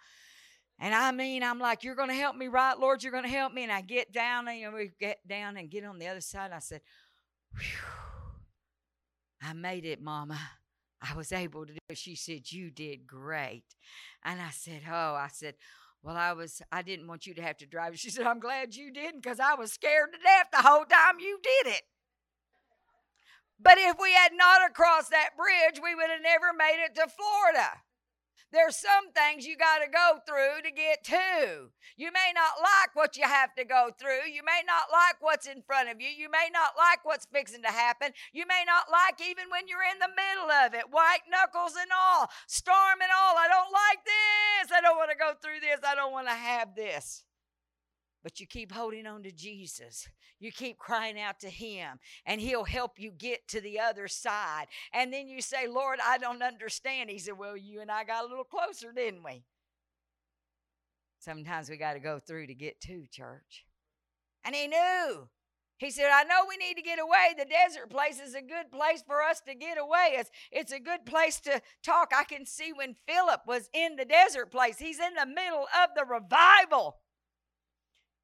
And 0.80 0.96
I 0.96 1.12
mean, 1.12 1.44
I'm 1.44 1.60
like, 1.60 1.84
you're 1.84 1.96
going 1.96 2.10
to 2.10 2.16
help 2.16 2.36
me, 2.36 2.48
right, 2.48 2.78
Lord? 2.78 3.04
You're 3.04 3.12
going 3.12 3.24
to 3.24 3.30
help 3.30 3.54
me. 3.54 3.64
And 3.64 3.72
I 3.72 3.82
get 3.82 4.12
down 4.12 4.48
and 4.48 4.58
you 4.58 4.70
know, 4.70 4.76
we 4.76 4.92
get 5.00 5.26
down 5.28 5.58
and 5.58 5.70
get 5.70 5.86
on 5.86 6.00
the 6.00 6.08
other 6.08 6.22
side. 6.22 6.52
I 6.52 6.60
said, 6.60 6.82
I 9.44 9.54
made 9.54 9.86
it, 9.86 10.02
Mama. 10.02 10.40
I 11.02 11.16
was 11.16 11.32
able 11.32 11.66
to 11.66 11.74
do 11.74 11.80
it. 11.90 11.98
She 11.98 12.16
said, 12.16 12.52
You 12.52 12.70
did 12.70 13.08
great. 13.08 13.64
And 14.24 14.40
I 14.40 14.50
said, 14.52 14.82
Oh, 14.88 15.14
I 15.14 15.30
said, 15.32 15.56
Well, 16.04 16.16
I 16.16 16.34
was, 16.34 16.62
I 16.72 16.82
didn't 16.82 17.08
want 17.08 17.28
you 17.28 17.34
to 17.36 17.42
have 17.42 17.58
to 17.58 17.66
drive. 17.66 17.98
She 18.00 18.10
said, 18.10 18.26
I'm 18.26 18.40
glad 18.40 18.76
you 18.76 18.92
didn't 18.92 19.22
because 19.22 19.40
I 19.40 19.56
was 19.56 19.72
scared 19.72 20.14
to 20.14 20.20
death 20.20 20.48
the 20.52 20.68
whole 20.68 20.86
time 20.86 21.20
you 21.20 21.40
did 21.42 21.74
it. 21.74 21.82
But 23.60 23.78
if 23.78 23.98
we 24.02 24.14
had 24.14 24.32
not 24.34 24.74
crossed 24.74 25.12
that 25.12 25.32
bridge, 25.38 25.80
we 25.84 25.94
would 25.94 26.10
have 26.10 26.22
never 26.24 26.54
made 26.58 26.84
it 26.84 26.96
to 26.96 27.08
Florida. 27.08 27.82
There's 28.52 28.76
some 28.76 29.16
things 29.16 29.48
you 29.48 29.56
got 29.56 29.80
to 29.80 29.88
go 29.88 30.20
through 30.28 30.62
to 30.64 30.72
get 30.76 31.06
to. 31.06 31.72
You 31.96 32.12
may 32.12 32.36
not 32.36 32.60
like 32.60 32.96
what 32.96 33.16
you 33.16 33.24
have 33.24 33.56
to 33.56 33.64
go 33.64 33.92
through. 33.98 34.28
You 34.28 34.44
may 34.44 34.60
not 34.68 34.92
like 34.92 35.16
what's 35.22 35.48
in 35.48 35.64
front 35.64 35.90
of 35.90 36.02
you. 36.02 36.10
You 36.10 36.30
may 36.30 36.50
not 36.52 36.76
like 36.78 37.00
what's 37.04 37.26
fixing 37.26 37.64
to 37.64 37.72
happen. 37.72 38.12
You 38.34 38.46
may 38.46 38.64
not 38.68 38.92
like 38.92 39.22
even 39.24 39.46
when 39.50 39.68
you're 39.68 39.88
in 39.88 40.00
the 40.00 40.12
middle 40.12 40.52
of 40.52 40.74
it, 40.74 40.92
white 40.92 41.24
knuckles 41.32 41.80
and 41.80 41.92
all, 41.96 42.28
storm 42.48 43.00
and 43.02 43.12
all. 43.16 43.36
I 43.40 43.48
don't 43.48 43.72
like 43.72 44.04
this. 44.04 44.76
I 44.76 44.82
don't 44.82 44.98
want 44.98 45.12
to 45.12 45.18
go 45.18 45.32
through 45.42 45.62
this. 45.62 45.80
I 45.88 45.96
don't 45.96 46.12
want 46.12 46.28
to 46.28 46.34
have 46.34 46.76
this. 46.76 47.24
But 48.24 48.40
you 48.40 48.46
keep 48.46 48.72
holding 48.72 49.08
on 49.08 49.24
to 49.24 49.32
Jesus. 49.32 50.08
You 50.40 50.52
keep 50.52 50.78
crying 50.78 51.20
out 51.20 51.40
to 51.40 51.50
Him, 51.50 52.00
and 52.26 52.40
He'll 52.40 52.66
help 52.66 53.00
you 53.00 53.12
get 53.12 53.48
to 53.50 53.62
the 53.62 53.80
other 53.80 54.08
side. 54.08 54.68
And 54.94 55.12
then 55.12 55.28
you 55.28 55.42
say, 55.42 55.68
Lord, 55.68 56.00
I 56.04 56.18
don't 56.18 56.44
understand. 56.44 57.10
He 57.10 57.20
said, 57.20 57.38
Well, 57.38 57.58
you 57.58 57.82
and 57.82 57.92
I 57.92 58.04
got 58.04 58.26
a 58.26 58.28
little 58.28 58.44
closer, 58.44 58.92
didn't 58.92 59.24
we? 59.24 59.44
Sometimes 61.20 61.70
we 61.70 61.78
got 61.78 61.94
to 61.94 62.00
go 62.00 62.20
through 62.20 62.48
to 62.48 62.56
get 62.56 62.80
to 62.82 63.06
church. 63.12 63.66
And 64.44 64.56
He 64.56 64.68
knew. 64.68 65.28
He 65.82 65.90
said, 65.90 66.12
I 66.14 66.24
know 66.26 66.46
we 66.48 66.58
need 66.58 66.76
to 66.76 66.84
get 66.84 67.00
away. 67.00 67.34
The 67.36 67.46
desert 67.46 67.90
place 67.90 68.20
is 68.20 68.36
a 68.36 68.42
good 68.42 68.72
place 68.72 69.02
for 69.02 69.24
us 69.24 69.42
to 69.48 69.56
get 69.56 69.80
away. 69.80 70.14
It's, 70.14 70.30
it's 70.52 70.72
a 70.72 70.80
good 70.80 71.08
place 71.08 71.40
to 71.40 71.60
talk. 71.84 72.12
I 72.16 72.24
can 72.24 72.46
see 72.46 72.72
when 72.72 72.96
Philip 73.08 73.42
was 73.48 73.68
in 73.74 73.96
the 73.96 74.06
desert 74.06 74.52
place, 74.52 74.78
he's 74.78 75.00
in 75.00 75.16
the 75.16 75.26
middle 75.26 75.66
of 75.84 75.90
the 75.96 76.06
revival. 76.06 76.98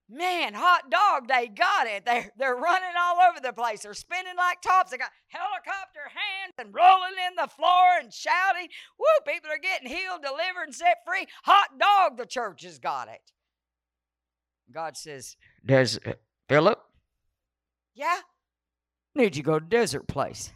Man, 0.10 0.54
hot 0.54 0.90
dog, 0.90 1.28
they 1.28 1.48
got 1.50 1.86
it. 1.86 2.06
They're, 2.06 2.32
they're 2.38 2.56
running 2.56 2.96
all 2.98 3.18
over 3.30 3.40
the 3.42 3.52
place. 3.52 3.82
They're 3.82 3.94
spinning 3.94 4.38
like 4.38 4.62
tops. 4.62 4.92
They 4.92 4.98
got 4.98 5.12
helicopter 5.28 6.00
hands 6.06 6.54
and 6.58 6.74
rolling 6.74 7.16
in 7.28 7.36
the 7.36 7.48
floor 7.48 8.00
and 8.00 8.14
shouting. 8.14 8.70
Woo, 8.98 9.06
people 9.26 9.50
are 9.52 9.58
getting 9.58 9.90
healed, 9.90 10.22
delivered, 10.22 10.68
and 10.68 10.76
set 10.76 11.00
free. 11.06 11.28
Hot 11.44 11.78
dog, 11.78 12.18
the 12.18 12.26
church 12.26 12.64
has 12.64 12.80
got 12.80 13.10
it. 13.10 13.34
God 14.72 14.96
says, 14.96 15.36
Does 15.66 16.00
uh, 16.06 16.14
Philip? 16.48 16.80
Yeah? 17.94 18.20
Need 19.14 19.36
you 19.36 19.44
go 19.44 19.60
to 19.60 19.66
desert 19.66 20.08
place. 20.08 20.54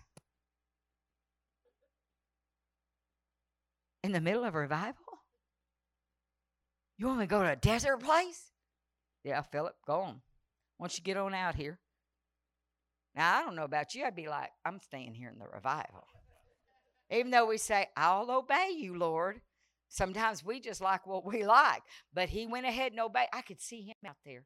In 4.02 4.14
the 4.14 4.22
middle 4.22 4.46
of 4.46 4.56
revival? 4.56 4.96
You 6.98 7.08
want 7.08 7.20
me 7.20 7.26
to 7.26 7.30
go 7.30 7.44
to 7.44 7.52
a 7.52 7.56
desert 7.56 7.98
place? 7.98 8.51
Yeah, 9.24 9.42
Philip, 9.42 9.76
go 9.86 10.02
on. 10.02 10.22
Once 10.80 10.98
you 10.98 11.04
get 11.04 11.18
on 11.18 11.34
out 11.34 11.56
here. 11.56 11.80
Now, 13.16 13.38
I 13.38 13.44
don't 13.44 13.56
know 13.56 13.66
about 13.66 13.94
you. 13.94 14.06
I'd 14.06 14.16
be 14.16 14.30
like, 14.30 14.50
I'm 14.66 14.80
staying 14.80 15.14
here 15.14 15.30
in 15.30 15.38
the 15.38 15.46
revival. 15.46 16.08
Even 17.12 17.32
though 17.32 17.46
we 17.46 17.58
say, 17.58 17.88
I'll 17.98 18.32
obey 18.32 18.70
you, 18.78 18.98
Lord. 18.98 19.42
Sometimes 19.90 20.46
we 20.46 20.62
just 20.62 20.80
like 20.80 21.06
what 21.06 21.26
we 21.26 21.46
like. 21.46 21.82
But 22.14 22.30
he 22.30 22.48
went 22.48 22.66
ahead 22.66 22.94
and 22.94 23.02
obeyed. 23.02 23.28
I 23.34 23.42
could 23.42 23.62
see 23.62 23.82
him 23.82 23.96
out 24.08 24.16
there. 24.26 24.46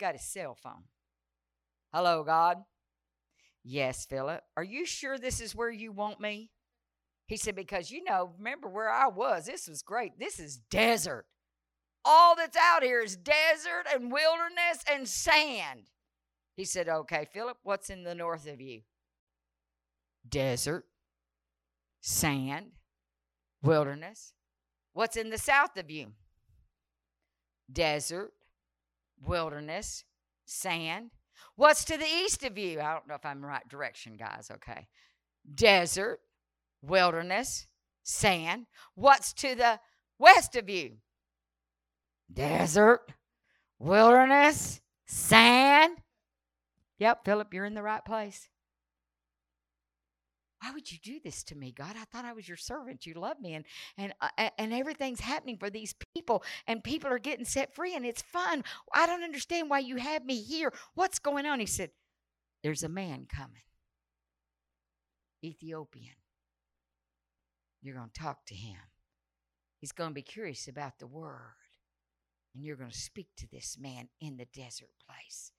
Got 0.00 0.14
his 0.14 0.24
cell 0.24 0.56
phone. 0.60 0.84
Hello, 1.92 2.24
God. 2.24 2.58
Yes, 3.62 4.06
Philip. 4.06 4.42
Are 4.56 4.64
you 4.64 4.86
sure 4.86 5.18
this 5.18 5.40
is 5.40 5.54
where 5.54 5.70
you 5.70 5.92
want 5.92 6.20
me? 6.20 6.50
He 7.26 7.36
said, 7.36 7.54
Because 7.54 7.90
you 7.90 8.02
know, 8.02 8.32
remember 8.38 8.68
where 8.68 8.88
I 8.90 9.08
was. 9.08 9.44
This 9.44 9.68
was 9.68 9.82
great. 9.82 10.18
This 10.18 10.40
is 10.40 10.56
desert. 10.70 11.26
All 12.04 12.36
that's 12.36 12.56
out 12.56 12.82
here 12.82 13.00
is 13.00 13.16
desert 13.16 13.86
and 13.92 14.12
wilderness 14.12 14.84
and 14.90 15.08
sand. 15.08 15.90
He 16.56 16.64
said, 16.64 16.88
Okay, 16.88 17.26
Philip, 17.32 17.58
what's 17.62 17.90
in 17.90 18.04
the 18.04 18.14
north 18.14 18.46
of 18.48 18.60
you? 18.60 18.82
Desert, 20.28 20.84
sand, 22.00 22.72
wilderness. 23.62 24.32
What's 24.92 25.16
in 25.16 25.30
the 25.30 25.38
south 25.38 25.76
of 25.76 25.90
you? 25.90 26.08
Desert, 27.72 28.32
wilderness, 29.24 30.04
sand. 30.46 31.10
What's 31.56 31.84
to 31.86 31.96
the 31.96 32.06
east 32.06 32.44
of 32.44 32.58
you? 32.58 32.80
I 32.80 32.92
don't 32.94 33.08
know 33.08 33.14
if 33.14 33.26
I'm 33.26 33.44
right 33.44 33.66
direction, 33.68 34.16
guys. 34.16 34.50
Okay. 34.52 34.86
desert, 35.54 36.20
wilderness, 36.82 37.66
sand. 38.02 38.66
What's 38.94 39.32
to 39.34 39.54
the 39.54 39.80
west 40.18 40.56
of 40.56 40.68
you? 40.68 40.96
Desert, 42.32 43.12
wilderness, 43.78 44.80
sand. 45.06 45.98
Yep, 46.98 47.24
Philip, 47.24 47.54
you're 47.54 47.64
in 47.64 47.74
the 47.74 47.82
right 47.82 48.04
place. 48.04 48.48
Why 50.60 50.72
would 50.72 50.90
you 50.90 50.98
do 51.02 51.20
this 51.22 51.44
to 51.44 51.54
me, 51.54 51.72
God? 51.72 51.94
I 51.96 52.04
thought 52.04 52.24
I 52.24 52.32
was 52.32 52.48
your 52.48 52.56
servant. 52.56 53.06
You 53.06 53.14
love 53.14 53.40
me, 53.40 53.54
and 53.54 53.64
and 53.96 54.12
uh, 54.20 54.50
and 54.58 54.72
everything's 54.74 55.20
happening 55.20 55.56
for 55.56 55.70
these 55.70 55.94
people, 56.14 56.42
and 56.66 56.82
people 56.82 57.10
are 57.10 57.20
getting 57.20 57.44
set 57.44 57.74
free, 57.74 57.94
and 57.94 58.04
it's 58.04 58.22
fun. 58.22 58.64
I 58.92 59.06
don't 59.06 59.22
understand 59.22 59.70
why 59.70 59.78
you 59.80 59.96
have 59.96 60.24
me 60.24 60.42
here. 60.42 60.72
What's 60.94 61.20
going 61.20 61.46
on? 61.46 61.60
He 61.60 61.66
said, 61.66 61.90
"There's 62.64 62.82
a 62.82 62.88
man 62.88 63.26
coming, 63.32 63.62
Ethiopian. 65.44 66.16
You're 67.82 67.94
going 67.96 68.10
to 68.12 68.20
talk 68.20 68.44
to 68.46 68.54
him. 68.54 68.78
He's 69.80 69.92
going 69.92 70.10
to 70.10 70.14
be 70.14 70.22
curious 70.22 70.66
about 70.66 70.98
the 70.98 71.06
word, 71.06 71.54
and 72.58 72.66
you're 72.66 72.76
going 72.76 72.90
to 72.90 72.98
speak 72.98 73.28
to 73.36 73.48
this 73.50 73.76
man 73.80 74.08
in 74.20 74.36
the 74.36 74.46
desert 74.46 74.90
place." 75.06 75.52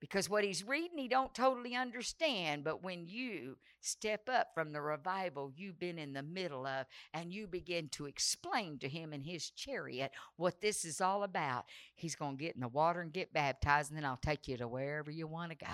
because 0.00 0.30
what 0.30 0.44
he's 0.44 0.66
reading 0.66 0.98
he 0.98 1.08
don't 1.08 1.34
totally 1.34 1.76
understand 1.76 2.64
but 2.64 2.82
when 2.82 3.06
you 3.06 3.56
step 3.80 4.28
up 4.28 4.48
from 4.54 4.72
the 4.72 4.80
revival 4.80 5.52
you've 5.54 5.78
been 5.78 5.98
in 5.98 6.12
the 6.12 6.22
middle 6.22 6.66
of 6.66 6.86
and 7.14 7.32
you 7.32 7.46
begin 7.46 7.88
to 7.88 8.06
explain 8.06 8.78
to 8.78 8.88
him 8.88 9.12
in 9.12 9.22
his 9.22 9.50
chariot 9.50 10.10
what 10.36 10.60
this 10.60 10.84
is 10.84 11.00
all 11.00 11.22
about 11.22 11.64
he's 11.94 12.16
going 12.16 12.36
to 12.36 12.42
get 12.42 12.54
in 12.54 12.60
the 12.60 12.68
water 12.68 13.00
and 13.00 13.12
get 13.12 13.32
baptized 13.32 13.90
and 13.90 13.96
then 13.96 14.04
i'll 14.04 14.18
take 14.22 14.48
you 14.48 14.56
to 14.56 14.66
wherever 14.66 15.10
you 15.10 15.26
want 15.26 15.50
to 15.50 15.56
go. 15.56 15.66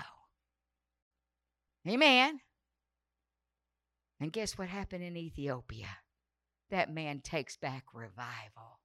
Amen. 1.87 2.41
And 4.19 4.33
guess 4.33 4.57
what 4.57 4.67
happened 4.67 5.03
in 5.03 5.15
ethiopia? 5.15 5.87
That 6.69 6.93
man 6.93 7.21
takes 7.21 7.55
back 7.55 7.85
revival 7.93 8.79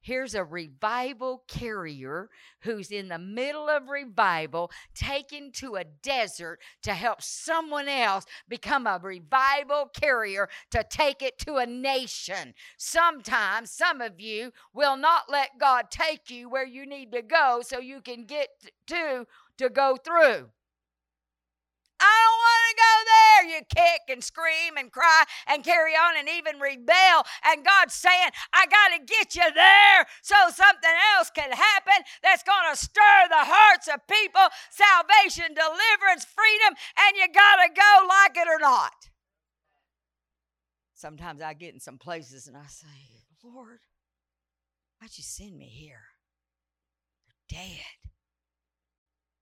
Here's 0.00 0.34
a 0.34 0.44
revival 0.44 1.44
carrier 1.46 2.30
who's 2.60 2.90
in 2.90 3.08
the 3.08 3.18
middle 3.18 3.68
of 3.68 3.88
revival, 3.88 4.70
taken 4.94 5.52
to 5.52 5.76
a 5.76 5.84
desert 5.84 6.60
to 6.82 6.94
help 6.94 7.20
someone 7.22 7.88
else 7.88 8.24
become 8.48 8.86
a 8.86 8.98
revival 9.02 9.90
carrier 9.92 10.48
to 10.70 10.84
take 10.88 11.20
it 11.22 11.38
to 11.40 11.56
a 11.56 11.66
nation. 11.66 12.54
Sometimes 12.78 13.70
some 13.70 14.00
of 14.00 14.20
you 14.20 14.52
will 14.72 14.96
not 14.96 15.30
let 15.30 15.58
God 15.58 15.90
take 15.90 16.30
you 16.30 16.48
where 16.48 16.66
you 16.66 16.86
need 16.86 17.12
to 17.12 17.22
go 17.22 17.60
so 17.62 17.78
you 17.78 18.00
can 18.00 18.24
get 18.24 18.48
to 18.86 19.26
to 19.58 19.68
go 19.68 19.96
through. 20.02 20.48
I 22.00 22.16
don't 22.24 22.40
want 22.40 22.62
to 22.70 22.76
go 22.76 23.04
there. 23.04 23.19
You 23.48 23.60
kick 23.68 24.02
and 24.08 24.22
scream 24.22 24.76
and 24.76 24.90
cry 24.90 25.24
and 25.46 25.64
carry 25.64 25.92
on 25.92 26.16
and 26.18 26.28
even 26.28 26.60
rebel. 26.60 27.24
And 27.46 27.64
God's 27.64 27.94
saying, 27.94 28.30
I 28.52 28.66
got 28.66 28.96
to 28.96 29.04
get 29.04 29.34
you 29.34 29.48
there 29.54 30.06
so 30.22 30.36
something 30.52 30.96
else 31.16 31.30
can 31.30 31.50
happen 31.52 32.04
that's 32.22 32.42
going 32.42 32.68
to 32.70 32.76
stir 32.76 33.28
the 33.28 33.46
hearts 33.46 33.88
of 33.88 34.06
people 34.06 34.46
salvation, 34.70 35.54
deliverance, 35.54 36.24
freedom, 36.24 36.76
and 36.98 37.16
you 37.16 37.26
got 37.32 37.56
to 37.64 37.68
go 37.74 38.06
like 38.08 38.36
it 38.36 38.48
or 38.48 38.60
not. 38.60 39.10
Sometimes 40.94 41.40
I 41.40 41.54
get 41.54 41.72
in 41.72 41.80
some 41.80 41.98
places 41.98 42.46
and 42.46 42.56
I 42.56 42.66
say, 42.68 42.86
Lord, 43.42 43.80
why'd 45.00 45.16
you 45.16 45.24
send 45.24 45.56
me 45.56 45.64
here? 45.64 46.02
They're 47.26 47.58
dead. 47.58 47.86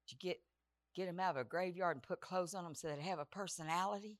Did 0.06 0.12
you 0.12 0.30
get 0.30 0.40
get 0.98 1.06
them 1.06 1.20
out 1.20 1.36
of 1.36 1.40
a 1.40 1.44
graveyard 1.44 1.96
and 1.96 2.02
put 2.02 2.20
clothes 2.20 2.54
on 2.54 2.64
them 2.64 2.74
so 2.74 2.88
they 2.88 3.00
have 3.02 3.20
a 3.20 3.24
personality? 3.24 4.18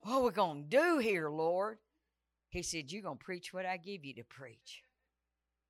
what 0.00 0.14
are 0.14 0.22
we 0.22 0.30
going 0.30 0.62
to 0.64 0.68
do 0.68 0.98
here, 0.98 1.28
Lord? 1.28 1.78
He 2.48 2.62
said, 2.62 2.90
You're 2.90 3.02
going 3.02 3.18
to 3.18 3.24
preach 3.24 3.52
what 3.52 3.66
I 3.66 3.76
give 3.76 4.04
you 4.04 4.14
to 4.14 4.24
preach. 4.24 4.82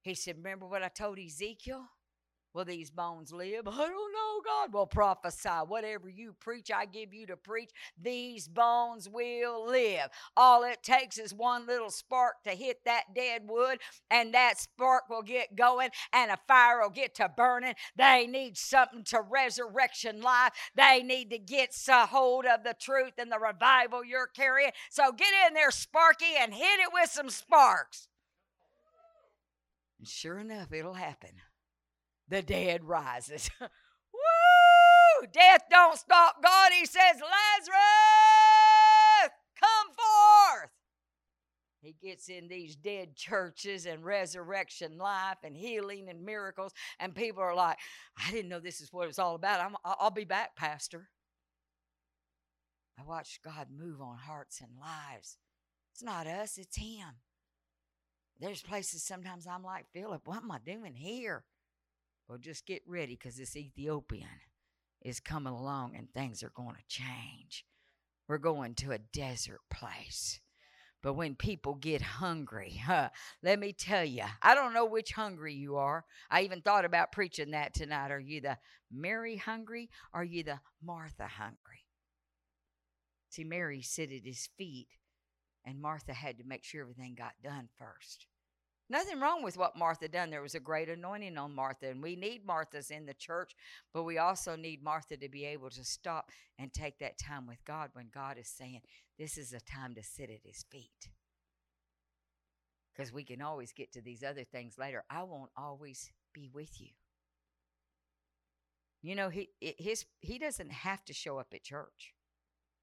He 0.02 0.14
said, 0.14 0.36
Remember 0.36 0.66
what 0.66 0.82
I 0.82 0.88
told 0.88 1.18
Ezekiel? 1.18 1.84
Will 2.54 2.64
these 2.64 2.90
bones 2.90 3.32
live? 3.32 3.66
I 3.68 3.76
don't 3.76 4.12
know, 4.12 4.40
God. 4.44 4.72
will 4.72 4.86
prophesy. 4.86 5.48
Whatever 5.66 6.08
you 6.08 6.34
preach, 6.38 6.70
I 6.74 6.86
give 6.86 7.12
you 7.12 7.26
to 7.26 7.36
preach. 7.36 7.70
These 8.00 8.46
bones 8.46 9.08
will 9.08 9.66
live. 9.66 10.08
All 10.36 10.62
it 10.62 10.82
takes 10.82 11.18
is 11.18 11.34
one 11.34 11.66
little 11.66 11.90
spark 11.90 12.44
to 12.44 12.50
hit 12.50 12.78
that 12.84 13.14
dead 13.14 13.42
wood, 13.46 13.78
and 14.10 14.32
that 14.34 14.58
spark 14.60 15.08
will 15.10 15.22
get 15.22 15.56
going, 15.56 15.90
and 16.12 16.30
a 16.30 16.38
fire 16.46 16.80
will 16.80 16.90
get 16.90 17.16
to 17.16 17.28
burning. 17.28 17.74
They 17.96 18.26
need 18.28 18.56
something 18.56 19.02
to 19.04 19.20
resurrection 19.20 20.22
life. 20.22 20.52
They 20.76 21.02
need 21.02 21.30
to 21.30 21.38
get 21.38 21.74
a 21.88 22.06
hold 22.06 22.46
of 22.46 22.62
the 22.62 22.74
truth 22.80 23.14
and 23.18 23.32
the 23.32 23.38
revival 23.38 24.04
you're 24.04 24.28
carrying. 24.28 24.70
So 24.90 25.10
get 25.10 25.32
in 25.48 25.54
there, 25.54 25.72
Sparky, 25.72 26.34
and 26.38 26.54
hit 26.54 26.80
it 26.80 26.90
with 26.92 27.10
some 27.10 27.30
sparks. 27.30 28.06
And 29.98 30.06
sure 30.06 30.38
enough, 30.38 30.72
it'll 30.72 30.94
happen 30.94 31.30
the 32.28 32.42
dead 32.42 32.84
rises. 32.84 33.50
Woo! 33.60 35.26
Death 35.32 35.62
don't 35.70 35.98
stop 35.98 36.42
God. 36.42 36.72
He 36.72 36.86
says, 36.86 37.16
Lazarus, 37.20 37.72
come 39.60 39.88
forth. 39.94 40.70
He 41.80 41.94
gets 42.02 42.28
in 42.30 42.48
these 42.48 42.76
dead 42.76 43.14
churches 43.14 43.84
and 43.84 44.04
resurrection 44.04 44.96
life 44.96 45.36
and 45.44 45.54
healing 45.54 46.08
and 46.08 46.24
miracles, 46.24 46.72
and 46.98 47.14
people 47.14 47.42
are 47.42 47.54
like, 47.54 47.76
I 48.16 48.30
didn't 48.30 48.48
know 48.48 48.60
this 48.60 48.80
is 48.80 48.90
what 48.90 49.04
it 49.04 49.08
was 49.08 49.18
all 49.18 49.34
about. 49.34 49.60
I'm, 49.60 49.76
I'll 49.84 50.10
be 50.10 50.24
back, 50.24 50.56
Pastor. 50.56 51.10
I 52.98 53.02
watched 53.04 53.42
God 53.42 53.68
move 53.76 54.00
on 54.00 54.16
hearts 54.16 54.60
and 54.60 54.70
lives. 54.80 55.36
It's 55.92 56.02
not 56.02 56.26
us, 56.26 56.56
it's 56.56 56.76
Him. 56.76 57.20
There's 58.40 58.62
places 58.62 59.02
sometimes 59.02 59.46
I'm 59.46 59.62
like, 59.62 59.86
Philip, 59.92 60.22
what 60.26 60.42
am 60.42 60.50
I 60.50 60.58
doing 60.64 60.94
here? 60.94 61.44
Well, 62.28 62.38
just 62.38 62.66
get 62.66 62.82
ready 62.86 63.16
because 63.16 63.36
this 63.36 63.56
Ethiopian 63.56 64.28
is 65.02 65.20
coming 65.20 65.52
along 65.52 65.94
and 65.96 66.12
things 66.12 66.42
are 66.42 66.52
going 66.54 66.76
to 66.76 66.88
change. 66.88 67.64
We're 68.26 68.38
going 68.38 68.74
to 68.76 68.92
a 68.92 68.98
desert 68.98 69.60
place. 69.70 70.40
But 71.02 71.14
when 71.14 71.34
people 71.34 71.74
get 71.74 72.00
hungry, 72.00 72.80
huh, 72.82 73.10
let 73.42 73.58
me 73.58 73.74
tell 73.74 74.06
you, 74.06 74.22
I 74.40 74.54
don't 74.54 74.72
know 74.72 74.86
which 74.86 75.12
hungry 75.12 75.52
you 75.52 75.76
are. 75.76 76.06
I 76.30 76.40
even 76.42 76.62
thought 76.62 76.86
about 76.86 77.12
preaching 77.12 77.50
that 77.50 77.74
tonight. 77.74 78.10
Are 78.10 78.18
you 78.18 78.40
the 78.40 78.56
Mary 78.90 79.36
hungry? 79.36 79.90
Are 80.14 80.24
you 80.24 80.42
the 80.44 80.60
Martha 80.82 81.26
hungry? 81.26 81.84
See, 83.28 83.44
Mary 83.44 83.82
sit 83.82 84.12
at 84.12 84.24
his 84.24 84.48
feet, 84.56 84.88
and 85.66 85.82
Martha 85.82 86.14
had 86.14 86.38
to 86.38 86.44
make 86.44 86.64
sure 86.64 86.80
everything 86.80 87.14
got 87.14 87.32
done 87.42 87.68
first. 87.78 88.26
Nothing 88.90 89.18
wrong 89.18 89.42
with 89.42 89.56
what 89.56 89.78
Martha 89.78 90.08
done. 90.08 90.30
There 90.30 90.42
was 90.42 90.54
a 90.54 90.60
great 90.60 90.90
anointing 90.90 91.38
on 91.38 91.54
Martha, 91.54 91.88
and 91.88 92.02
we 92.02 92.16
need 92.16 92.46
Marthas 92.46 92.90
in 92.90 93.06
the 93.06 93.14
church, 93.14 93.54
but 93.94 94.02
we 94.02 94.18
also 94.18 94.56
need 94.56 94.82
Martha 94.82 95.16
to 95.16 95.28
be 95.28 95.46
able 95.46 95.70
to 95.70 95.84
stop 95.84 96.30
and 96.58 96.72
take 96.72 96.98
that 96.98 97.18
time 97.18 97.46
with 97.46 97.64
God 97.64 97.90
when 97.94 98.10
God 98.12 98.36
is 98.38 98.48
saying, 98.48 98.82
This 99.18 99.38
is 99.38 99.52
a 99.54 99.60
time 99.60 99.94
to 99.94 100.02
sit 100.02 100.30
at 100.30 100.44
his 100.44 100.64
feet. 100.70 101.08
Because 102.94 103.12
we 103.12 103.24
can 103.24 103.40
always 103.40 103.72
get 103.72 103.92
to 103.92 104.02
these 104.02 104.22
other 104.22 104.44
things 104.44 104.78
later. 104.78 105.02
I 105.08 105.22
won't 105.22 105.50
always 105.56 106.12
be 106.32 106.48
with 106.52 106.80
you. 106.80 106.90
You 109.02 109.14
know, 109.14 109.28
he 109.30 109.50
his 109.60 110.06
he 110.20 110.38
doesn't 110.38 110.72
have 110.72 111.04
to 111.06 111.12
show 111.12 111.38
up 111.38 111.48
at 111.52 111.62
church. 111.62 112.14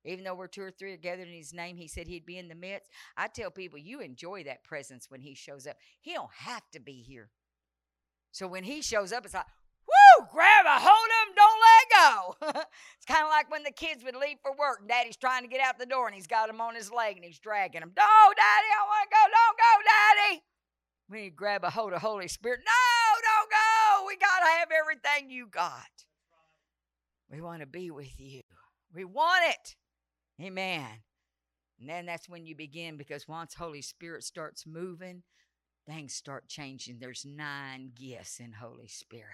Even 0.03 0.23
though 0.23 0.33
we're 0.33 0.47
two 0.47 0.63
or 0.63 0.71
three 0.71 0.93
are 0.93 0.97
gathered 0.97 1.27
in 1.27 1.33
his 1.33 1.53
name, 1.53 1.77
he 1.77 1.87
said 1.87 2.07
he'd 2.07 2.25
be 2.25 2.37
in 2.37 2.47
the 2.47 2.55
midst. 2.55 2.89
I 3.15 3.27
tell 3.27 3.51
people, 3.51 3.77
you 3.77 3.99
enjoy 3.99 4.43
that 4.43 4.63
presence 4.63 5.09
when 5.09 5.21
he 5.21 5.35
shows 5.35 5.67
up. 5.67 5.77
He 5.99 6.13
don't 6.13 6.33
have 6.33 6.63
to 6.71 6.79
be 6.79 7.01
here. 7.01 7.29
So 8.31 8.47
when 8.47 8.63
he 8.63 8.81
shows 8.81 9.11
up, 9.11 9.25
it's 9.25 9.33
like, 9.33 9.45
woo, 9.87 10.25
grab 10.31 10.65
a 10.65 10.79
hold 10.79 11.09
of 11.11 11.27
him, 11.27 11.35
don't 11.35 11.61
let 11.61 12.53
go. 12.53 12.61
it's 12.97 13.05
kind 13.05 13.23
of 13.23 13.29
like 13.29 13.51
when 13.51 13.63
the 13.63 13.71
kids 13.71 14.03
would 14.03 14.15
leave 14.15 14.37
for 14.41 14.55
work 14.57 14.79
and 14.79 14.89
daddy's 14.89 15.17
trying 15.17 15.43
to 15.43 15.49
get 15.49 15.61
out 15.61 15.77
the 15.77 15.85
door 15.85 16.07
and 16.07 16.15
he's 16.15 16.27
got 16.27 16.49
him 16.49 16.61
on 16.61 16.75
his 16.75 16.91
leg 16.91 17.17
and 17.17 17.25
he's 17.25 17.39
dragging 17.39 17.81
him. 17.81 17.91
No, 17.95 18.03
daddy, 18.03 18.69
I 18.71 18.85
want 18.87 19.09
to 19.09 19.15
go. 19.15 19.23
Don't 19.29 19.57
go, 19.57 19.73
daddy. 19.85 20.43
We 21.09 21.21
need 21.23 21.35
grab 21.35 21.63
a 21.63 21.69
hold 21.69 21.93
of 21.93 22.01
Holy 22.01 22.29
Spirit. 22.29 22.61
No, 22.65 23.21
don't 23.21 23.51
go. 23.51 24.07
We 24.07 24.15
got 24.15 24.39
to 24.39 24.59
have 24.59 24.69
everything 24.71 25.29
you 25.29 25.47
got. 25.47 26.05
We 27.29 27.41
want 27.41 27.59
to 27.59 27.67
be 27.67 27.91
with 27.91 28.17
you. 28.17 28.41
We 28.93 29.03
want 29.03 29.43
it. 29.49 29.75
Amen. 30.41 30.87
And 31.79 31.89
then 31.89 32.05
that's 32.05 32.29
when 32.29 32.45
you 32.45 32.55
begin 32.55 32.97
because 32.97 33.27
once 33.27 33.53
Holy 33.53 33.81
Spirit 33.81 34.23
starts 34.23 34.65
moving, 34.65 35.23
things 35.87 36.13
start 36.13 36.47
changing. 36.47 36.97
There's 36.99 37.25
nine 37.25 37.91
gifts 37.95 38.39
in 38.39 38.53
Holy 38.53 38.87
Spirit. 38.87 39.25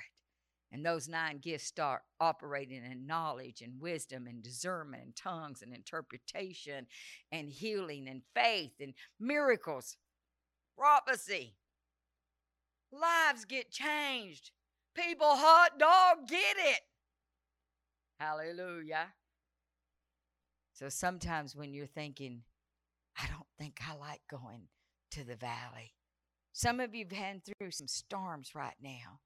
And 0.72 0.86
those 0.86 1.08
nine 1.08 1.40
gifts 1.40 1.66
start 1.66 2.02
operating 2.20 2.84
in 2.84 3.08
knowledge 3.08 3.62
and 3.62 3.80
wisdom 3.80 4.28
and 4.28 4.44
discernment 4.44 5.04
and 5.04 5.16
tongues 5.16 5.62
and 5.62 5.74
interpretation 5.74 6.88
and 7.32 7.50
healing 7.50 8.08
and 8.10 8.22
faith 8.36 8.74
and 8.82 8.94
miracles, 9.20 9.96
prophecy. 10.78 11.56
Lives 12.92 13.46
get 13.46 13.72
changed. 13.72 14.52
People, 14.94 15.28
hot 15.30 15.80
dog, 15.80 16.28
get 16.28 16.56
it. 16.58 16.82
Hallelujah. 18.20 19.14
So 20.78 20.90
sometimes 20.90 21.56
when 21.56 21.74
you're 21.74 21.88
thinking, 21.88 22.44
I 23.20 23.26
don't 23.26 23.48
think 23.58 23.80
I 23.82 23.96
like 23.96 24.22
going 24.30 24.68
to 25.10 25.24
the 25.24 25.36
valley. 25.36 25.96
Some 26.54 26.80
of 26.80 26.94
you've 26.94 27.12
had 27.12 27.42
through 27.44 27.72
some 27.72 27.88
storms 27.88 28.54
right 28.54 28.76
now, 28.80 29.22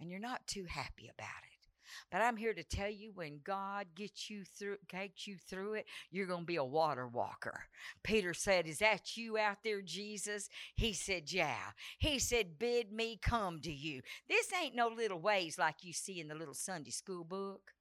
and 0.00 0.10
you're 0.10 0.18
not 0.18 0.48
too 0.48 0.64
happy 0.68 1.08
about 1.08 1.44
it. 1.44 1.68
But 2.10 2.22
I'm 2.22 2.36
here 2.36 2.54
to 2.54 2.64
tell 2.64 2.90
you 2.90 3.12
when 3.14 3.38
God 3.44 3.86
gets 3.94 4.28
you 4.28 4.42
through 4.42 4.78
takes 4.88 5.28
you 5.28 5.36
through 5.36 5.74
it, 5.74 5.86
you're 6.10 6.26
going 6.26 6.40
to 6.40 6.46
be 6.46 6.56
a 6.56 6.64
water 6.64 7.06
walker. 7.06 7.66
Peter 8.02 8.34
said, 8.34 8.66
"Is 8.66 8.78
that 8.78 9.16
you 9.16 9.38
out 9.38 9.58
there, 9.62 9.82
Jesus?" 9.82 10.48
He 10.74 10.92
said, 10.92 11.30
"Yeah." 11.30 11.70
He 11.98 12.18
said, 12.18 12.58
"Bid 12.58 12.90
me 12.90 13.16
come 13.22 13.60
to 13.60 13.72
you." 13.72 14.02
This 14.28 14.52
ain't 14.52 14.74
no 14.74 14.88
little 14.88 15.20
ways 15.20 15.56
like 15.56 15.84
you 15.84 15.92
see 15.92 16.18
in 16.18 16.26
the 16.26 16.34
little 16.34 16.54
Sunday 16.54 16.90
school 16.90 17.22
book 17.22 17.74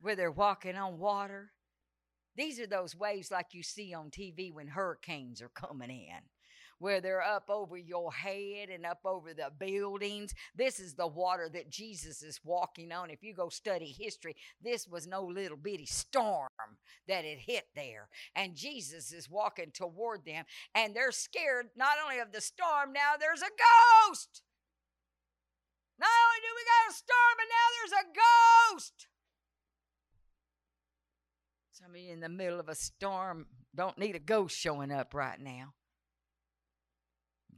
where 0.00 0.14
they're 0.14 0.30
walking 0.30 0.76
on 0.76 0.98
water. 0.98 1.53
These 2.36 2.60
are 2.60 2.66
those 2.66 2.96
waves 2.96 3.30
like 3.30 3.48
you 3.52 3.62
see 3.62 3.94
on 3.94 4.10
TV 4.10 4.52
when 4.52 4.68
hurricanes 4.68 5.40
are 5.42 5.50
coming 5.50 5.90
in 5.90 6.22
where 6.78 7.00
they're 7.00 7.22
up 7.22 7.48
over 7.48 7.76
your 7.76 8.12
head 8.12 8.68
and 8.68 8.84
up 8.84 9.00
over 9.04 9.32
the 9.32 9.50
buildings. 9.58 10.34
This 10.54 10.78
is 10.80 10.94
the 10.94 11.06
water 11.06 11.48
that 11.52 11.70
Jesus 11.70 12.22
is 12.22 12.40
walking 12.44 12.92
on. 12.92 13.10
If 13.10 13.22
you 13.22 13.34
go 13.34 13.48
study 13.48 13.94
history, 13.98 14.36
this 14.62 14.86
was 14.86 15.06
no 15.06 15.24
little 15.24 15.56
bitty 15.56 15.86
storm 15.86 16.48
that 17.08 17.24
had 17.24 17.38
hit 17.38 17.64
there. 17.74 18.08
And 18.34 18.54
Jesus 18.54 19.12
is 19.12 19.30
walking 19.30 19.70
toward 19.72 20.24
them, 20.24 20.44
and 20.74 20.94
they're 20.94 21.12
scared 21.12 21.68
not 21.76 21.96
only 22.02 22.18
of 22.18 22.32
the 22.32 22.40
storm, 22.40 22.92
now 22.92 23.14
there's 23.18 23.42
a 23.42 23.44
ghost. 24.08 24.42
Not 25.98 26.08
only 26.26 26.40
do 26.42 26.52
we 26.54 26.64
got 26.64 26.92
a 26.92 26.94
storm, 26.94 27.34
but 27.38 27.48
now 27.48 27.66
there's 27.78 27.96
a 28.02 28.06
ghost. 28.74 29.06
Some 31.74 31.90
of 31.90 31.96
you 32.00 32.12
in 32.12 32.20
the 32.20 32.28
middle 32.28 32.60
of 32.60 32.68
a 32.68 32.74
storm 32.76 33.46
don't 33.74 33.98
need 33.98 34.14
a 34.14 34.20
ghost 34.20 34.56
showing 34.56 34.92
up 34.92 35.12
right 35.12 35.40
now. 35.40 35.74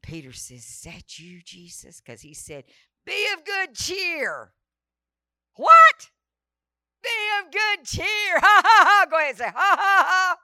Peter 0.01 0.33
says, 0.33 0.65
Is 0.65 0.81
that 0.87 1.19
you, 1.19 1.43
Jesus? 1.45 2.01
Because 2.01 2.23
he 2.23 2.33
said, 2.33 2.65
Be 3.05 3.27
of 3.35 3.45
good 3.45 3.75
cheer. 3.75 4.55
What? 5.57 6.09
Be 7.03 7.11
of 7.39 7.53
good 7.53 7.85
cheer. 7.85 8.07
Ha 8.41 8.63
ha 8.65 8.85
ha. 8.89 9.07
Go 9.11 9.19
ahead 9.19 9.29
and 9.29 9.39
say, 9.39 9.45
Ha 9.45 9.53
ha 9.53 10.07
ha. 10.09 10.37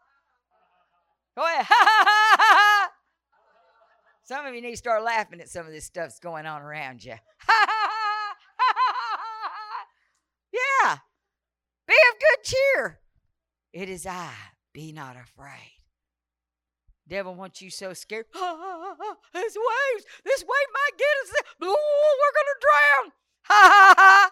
Go 1.34 1.42
ahead. 1.42 1.64
Ha 1.70 1.86
ha 1.88 2.04
ha 2.04 2.36
ha. 2.38 2.90
Some 4.24 4.44
of 4.44 4.54
you 4.54 4.60
need 4.60 4.72
to 4.72 4.76
start 4.76 5.02
laughing 5.02 5.40
at 5.40 5.48
some 5.48 5.64
of 5.64 5.72
this 5.72 5.86
stuff's 5.86 6.18
going 6.18 6.44
on 6.44 6.60
around 6.60 7.02
you. 7.02 7.14
Ha 7.38 7.66
ha 7.66 7.88
ha. 7.90 8.36
Ha 8.58 8.74
ha 8.76 8.94
ha. 9.54 9.86
Yeah. 10.52 10.98
Be 11.86 11.94
of 11.94 12.20
good 12.20 12.44
cheer. 12.44 13.01
It 13.72 13.88
is 13.88 14.06
I. 14.06 14.32
Be 14.72 14.92
not 14.92 15.16
afraid. 15.16 15.82
Devil 17.08 17.34
wants 17.34 17.60
you 17.60 17.70
so 17.70 17.92
scared. 17.92 18.26
Ah, 18.34 18.94
this 19.34 19.56
waves, 19.56 20.04
this 20.24 20.42
wave 20.42 20.68
might 20.72 20.98
get 20.98 21.06
us. 21.22 21.42
Oh, 21.62 22.18
we're 22.20 22.34
gonna 22.38 22.60
drown. 22.60 23.12
Ha 23.44 23.68
ha 23.74 23.94
ha. 23.98 24.30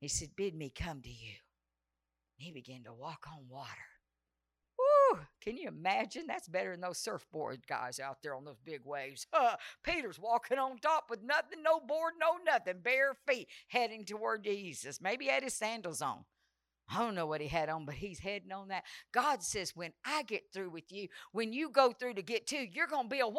He 0.00 0.08
said, 0.08 0.30
Bid 0.36 0.56
me 0.56 0.68
come 0.68 1.00
to 1.00 1.08
you. 1.08 1.34
He 2.36 2.50
began 2.50 2.82
to 2.84 2.92
walk 2.92 3.26
on 3.28 3.48
water. 3.48 3.70
Can 5.40 5.56
you 5.56 5.68
imagine? 5.68 6.26
That's 6.26 6.48
better 6.48 6.72
than 6.72 6.80
those 6.80 6.98
surfboard 6.98 7.66
guys 7.66 8.00
out 8.00 8.18
there 8.22 8.34
on 8.34 8.44
those 8.44 8.60
big 8.64 8.80
waves. 8.84 9.26
Uh, 9.32 9.56
Peter's 9.82 10.18
walking 10.18 10.58
on 10.58 10.78
top 10.78 11.04
with 11.10 11.22
nothing, 11.22 11.62
no 11.62 11.80
board, 11.80 12.14
no 12.20 12.36
nothing, 12.44 12.80
bare 12.82 13.14
feet, 13.26 13.48
heading 13.68 14.04
toward 14.04 14.44
Jesus. 14.44 15.00
Maybe 15.00 15.26
he 15.26 15.30
had 15.30 15.42
his 15.42 15.54
sandals 15.54 16.02
on. 16.02 16.24
I 16.88 16.98
don't 16.98 17.14
know 17.14 17.26
what 17.26 17.40
he 17.40 17.48
had 17.48 17.68
on, 17.68 17.86
but 17.86 17.94
he's 17.94 18.18
heading 18.18 18.52
on 18.52 18.68
that. 18.68 18.84
God 19.12 19.42
says, 19.42 19.74
when 19.74 19.92
I 20.04 20.24
get 20.24 20.52
through 20.52 20.70
with 20.70 20.92
you, 20.92 21.08
when 21.32 21.52
you 21.52 21.70
go 21.70 21.92
through 21.92 22.14
to 22.14 22.22
get 22.22 22.46
to, 22.48 22.56
you're 22.56 22.86
going 22.86 23.04
to 23.04 23.14
be 23.14 23.20
a 23.20 23.28
water 23.28 23.38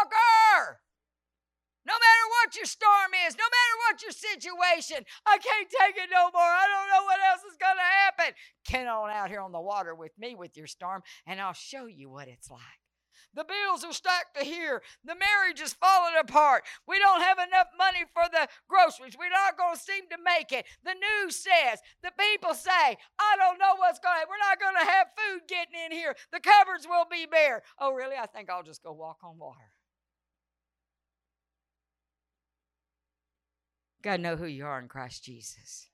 walker. 0.00 0.80
No 1.86 1.94
matter 1.94 2.26
what 2.36 2.56
your 2.56 2.66
storm 2.66 3.12
is, 3.26 3.36
no 3.36 3.48
matter 3.48 3.74
what 3.88 4.02
your 4.02 4.12
situation, 4.12 5.04
I 5.26 5.38
can't 5.38 5.68
take 5.70 5.96
it 5.96 6.10
no 6.12 6.30
more. 6.32 6.42
I 6.42 6.66
don't 6.68 6.88
know 6.92 7.04
what 7.04 7.20
else 7.30 7.42
is 7.50 7.56
going 7.56 7.76
to 7.76 7.90
happen. 8.04 8.34
Get 8.68 8.86
on 8.86 9.10
out 9.10 9.30
here 9.30 9.40
on 9.40 9.52
the 9.52 9.60
water 9.60 9.94
with 9.94 10.12
me 10.18 10.34
with 10.34 10.56
your 10.56 10.66
storm, 10.66 11.02
and 11.26 11.40
I'll 11.40 11.54
show 11.54 11.86
you 11.86 12.10
what 12.10 12.28
it's 12.28 12.50
like. 12.50 12.80
The 13.34 13.44
bills 13.44 13.84
are 13.84 13.92
stacked 13.92 14.36
to 14.36 14.44
here. 14.44 14.82
The 15.04 15.14
marriage 15.14 15.60
is 15.60 15.72
falling 15.72 16.14
apart. 16.18 16.64
We 16.86 16.98
don't 16.98 17.22
have 17.22 17.38
enough 17.38 17.68
money 17.78 18.04
for 18.12 18.24
the 18.30 18.48
groceries. 18.68 19.16
We're 19.16 19.30
not 19.30 19.56
going 19.56 19.76
to 19.76 19.80
seem 19.80 20.04
to 20.10 20.18
make 20.18 20.50
it. 20.50 20.66
The 20.84 20.94
news 20.98 21.36
says, 21.36 21.78
the 22.02 22.10
people 22.18 22.54
say, 22.54 22.98
I 23.18 23.36
don't 23.38 23.58
know 23.58 23.76
what's 23.78 24.00
going 24.00 24.18
to 24.20 24.26
We're 24.28 24.42
not 24.42 24.58
going 24.58 24.74
to 24.74 24.90
have 24.90 25.14
food 25.14 25.46
getting 25.48 25.78
in 25.78 25.92
here. 25.92 26.16
The 26.32 26.40
cupboards 26.40 26.88
will 26.88 27.06
be 27.10 27.26
bare. 27.30 27.62
Oh, 27.78 27.92
really? 27.92 28.16
I 28.16 28.26
think 28.26 28.50
I'll 28.50 28.64
just 28.64 28.82
go 28.82 28.92
walk 28.92 29.18
on 29.22 29.38
water. 29.38 29.69
Got 34.02 34.16
to 34.16 34.22
know 34.22 34.36
who 34.36 34.46
you 34.46 34.64
are 34.64 34.78
in 34.78 34.88
Christ 34.88 35.24
Jesus. 35.24 35.88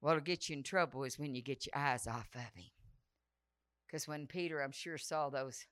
What'll 0.00 0.20
get 0.20 0.48
you 0.48 0.56
in 0.56 0.62
trouble 0.62 1.04
is 1.04 1.18
when 1.18 1.34
you 1.34 1.42
get 1.42 1.66
your 1.66 1.80
eyes 1.80 2.06
off 2.06 2.28
of 2.34 2.40
Him. 2.40 2.70
Because 3.86 4.08
when 4.08 4.26
Peter, 4.26 4.60
I'm 4.60 4.72
sure, 4.72 4.98
saw 4.98 5.30
those 5.30 5.66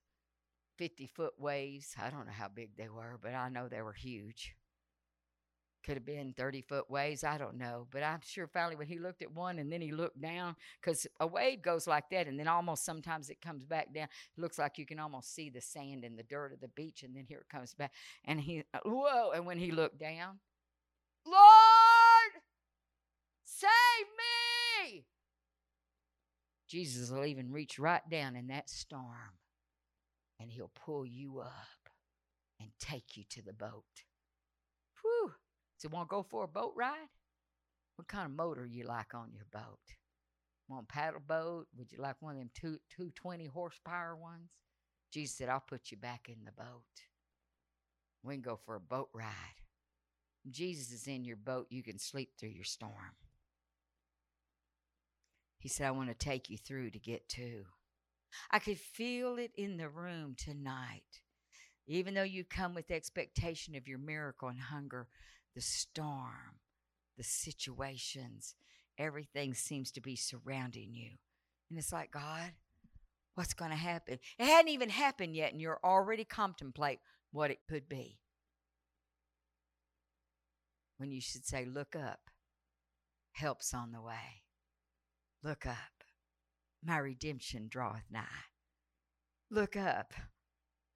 50 0.78 1.06
foot 1.08 1.34
waves, 1.38 1.94
I 2.00 2.10
don't 2.10 2.26
know 2.26 2.32
how 2.32 2.48
big 2.48 2.76
they 2.76 2.88
were, 2.88 3.18
but 3.20 3.34
I 3.34 3.48
know 3.48 3.68
they 3.68 3.82
were 3.82 3.92
huge. 3.92 4.54
Could 5.84 5.96
have 5.96 6.06
been 6.06 6.32
30 6.32 6.62
foot 6.62 6.90
waves, 6.90 7.24
I 7.24 7.36
don't 7.36 7.58
know. 7.58 7.86
But 7.90 8.02
I'm 8.02 8.20
sure 8.24 8.46
finally 8.46 8.74
when 8.76 8.86
he 8.86 8.98
looked 8.98 9.20
at 9.22 9.30
one 9.32 9.58
and 9.58 9.70
then 9.70 9.82
he 9.82 9.92
looked 9.92 10.20
down, 10.20 10.56
because 10.80 11.06
a 11.20 11.26
wave 11.26 11.60
goes 11.60 11.86
like 11.86 12.08
that 12.10 12.26
and 12.26 12.40
then 12.40 12.48
almost 12.48 12.84
sometimes 12.86 13.28
it 13.28 13.42
comes 13.42 13.66
back 13.66 13.92
down. 13.92 14.04
It 14.04 14.40
looks 14.40 14.58
like 14.58 14.78
you 14.78 14.86
can 14.86 14.98
almost 14.98 15.34
see 15.34 15.50
the 15.50 15.60
sand 15.60 16.04
and 16.04 16.18
the 16.18 16.22
dirt 16.22 16.52
of 16.54 16.60
the 16.60 16.68
beach 16.68 17.02
and 17.02 17.14
then 17.14 17.26
here 17.28 17.38
it 17.38 17.48
comes 17.50 17.74
back. 17.74 17.92
And 18.24 18.40
he, 18.40 18.64
uh, 18.72 18.78
whoa, 18.86 19.32
and 19.32 19.44
when 19.44 19.58
he 19.58 19.72
looked 19.72 19.98
down, 19.98 20.38
Lord, 21.26 22.32
save 23.44 23.70
me. 24.88 25.04
Jesus 26.66 27.10
will 27.10 27.26
even 27.26 27.52
reach 27.52 27.78
right 27.78 28.08
down 28.10 28.36
in 28.36 28.46
that 28.46 28.70
storm 28.70 29.38
and 30.40 30.50
he'll 30.50 30.72
pull 30.74 31.04
you 31.06 31.40
up 31.40 31.90
and 32.58 32.70
take 32.80 33.16
you 33.16 33.24
to 33.30 33.42
the 33.42 33.52
boat. 33.52 33.84
Whew. 35.02 35.32
So, 35.84 35.90
want 35.92 36.08
to 36.08 36.14
go 36.14 36.22
for 36.22 36.44
a 36.44 36.48
boat 36.48 36.72
ride? 36.74 37.08
What 37.96 38.08
kind 38.08 38.24
of 38.24 38.32
motor 38.32 38.64
you 38.64 38.84
like 38.84 39.14
on 39.14 39.32
your 39.34 39.44
boat? 39.52 39.78
Want 40.66 40.86
a 40.88 40.92
paddle 40.92 41.20
boat? 41.20 41.66
Would 41.76 41.92
you 41.92 41.98
like 41.98 42.16
one 42.20 42.32
of 42.32 42.38
them 42.38 42.50
two, 42.54 42.78
220 42.96 43.44
horsepower 43.44 44.16
ones? 44.16 44.48
Jesus 45.12 45.36
said, 45.36 45.50
I'll 45.50 45.60
put 45.60 45.90
you 45.90 45.98
back 45.98 46.28
in 46.28 46.46
the 46.46 46.52
boat. 46.52 46.84
We 48.22 48.34
can 48.34 48.40
go 48.40 48.58
for 48.64 48.76
a 48.76 48.80
boat 48.80 49.10
ride. 49.12 49.28
Jesus 50.50 50.90
is 50.90 51.06
in 51.06 51.22
your 51.22 51.36
boat, 51.36 51.66
you 51.68 51.82
can 51.82 51.98
sleep 51.98 52.30
through 52.38 52.50
your 52.50 52.64
storm. 52.64 53.16
He 55.58 55.68
said, 55.68 55.86
I 55.86 55.90
want 55.90 56.08
to 56.08 56.14
take 56.14 56.48
you 56.48 56.56
through 56.56 56.90
to 56.90 56.98
get 56.98 57.28
to. 57.30 57.64
I 58.50 58.58
could 58.58 58.78
feel 58.78 59.36
it 59.36 59.52
in 59.56 59.76
the 59.76 59.88
room 59.90 60.34
tonight. 60.36 61.20
Even 61.86 62.14
though 62.14 62.22
you 62.22 62.44
come 62.44 62.74
with 62.74 62.90
expectation 62.90 63.74
of 63.74 63.86
your 63.86 63.98
miracle 63.98 64.48
and 64.48 64.60
hunger, 64.60 65.08
the 65.54 65.60
storm, 65.60 66.58
the 67.16 67.24
situations, 67.24 68.54
everything 68.98 69.54
seems 69.54 69.90
to 69.92 70.00
be 70.00 70.16
surrounding 70.16 70.94
you. 70.94 71.10
And 71.70 71.78
it's 71.78 71.92
like, 71.92 72.10
God, 72.10 72.52
what's 73.34 73.54
going 73.54 73.70
to 73.70 73.76
happen? 73.76 74.18
It 74.38 74.46
hadn't 74.46 74.70
even 74.70 74.90
happened 74.90 75.34
yet, 75.36 75.52
and 75.52 75.60
you're 75.60 75.80
already 75.82 76.24
contemplate 76.24 77.00
what 77.30 77.50
it 77.50 77.58
could 77.68 77.88
be. 77.88 78.18
When 80.96 81.10
you 81.10 81.20
should 81.20 81.44
say, 81.44 81.64
Look 81.64 81.96
up, 81.96 82.30
help's 83.32 83.74
on 83.74 83.92
the 83.92 84.00
way. 84.00 84.42
Look 85.42 85.66
up. 85.66 86.04
My 86.84 86.98
redemption 86.98 87.66
draweth 87.68 88.04
nigh. 88.10 88.22
Look 89.50 89.76
up. 89.76 90.12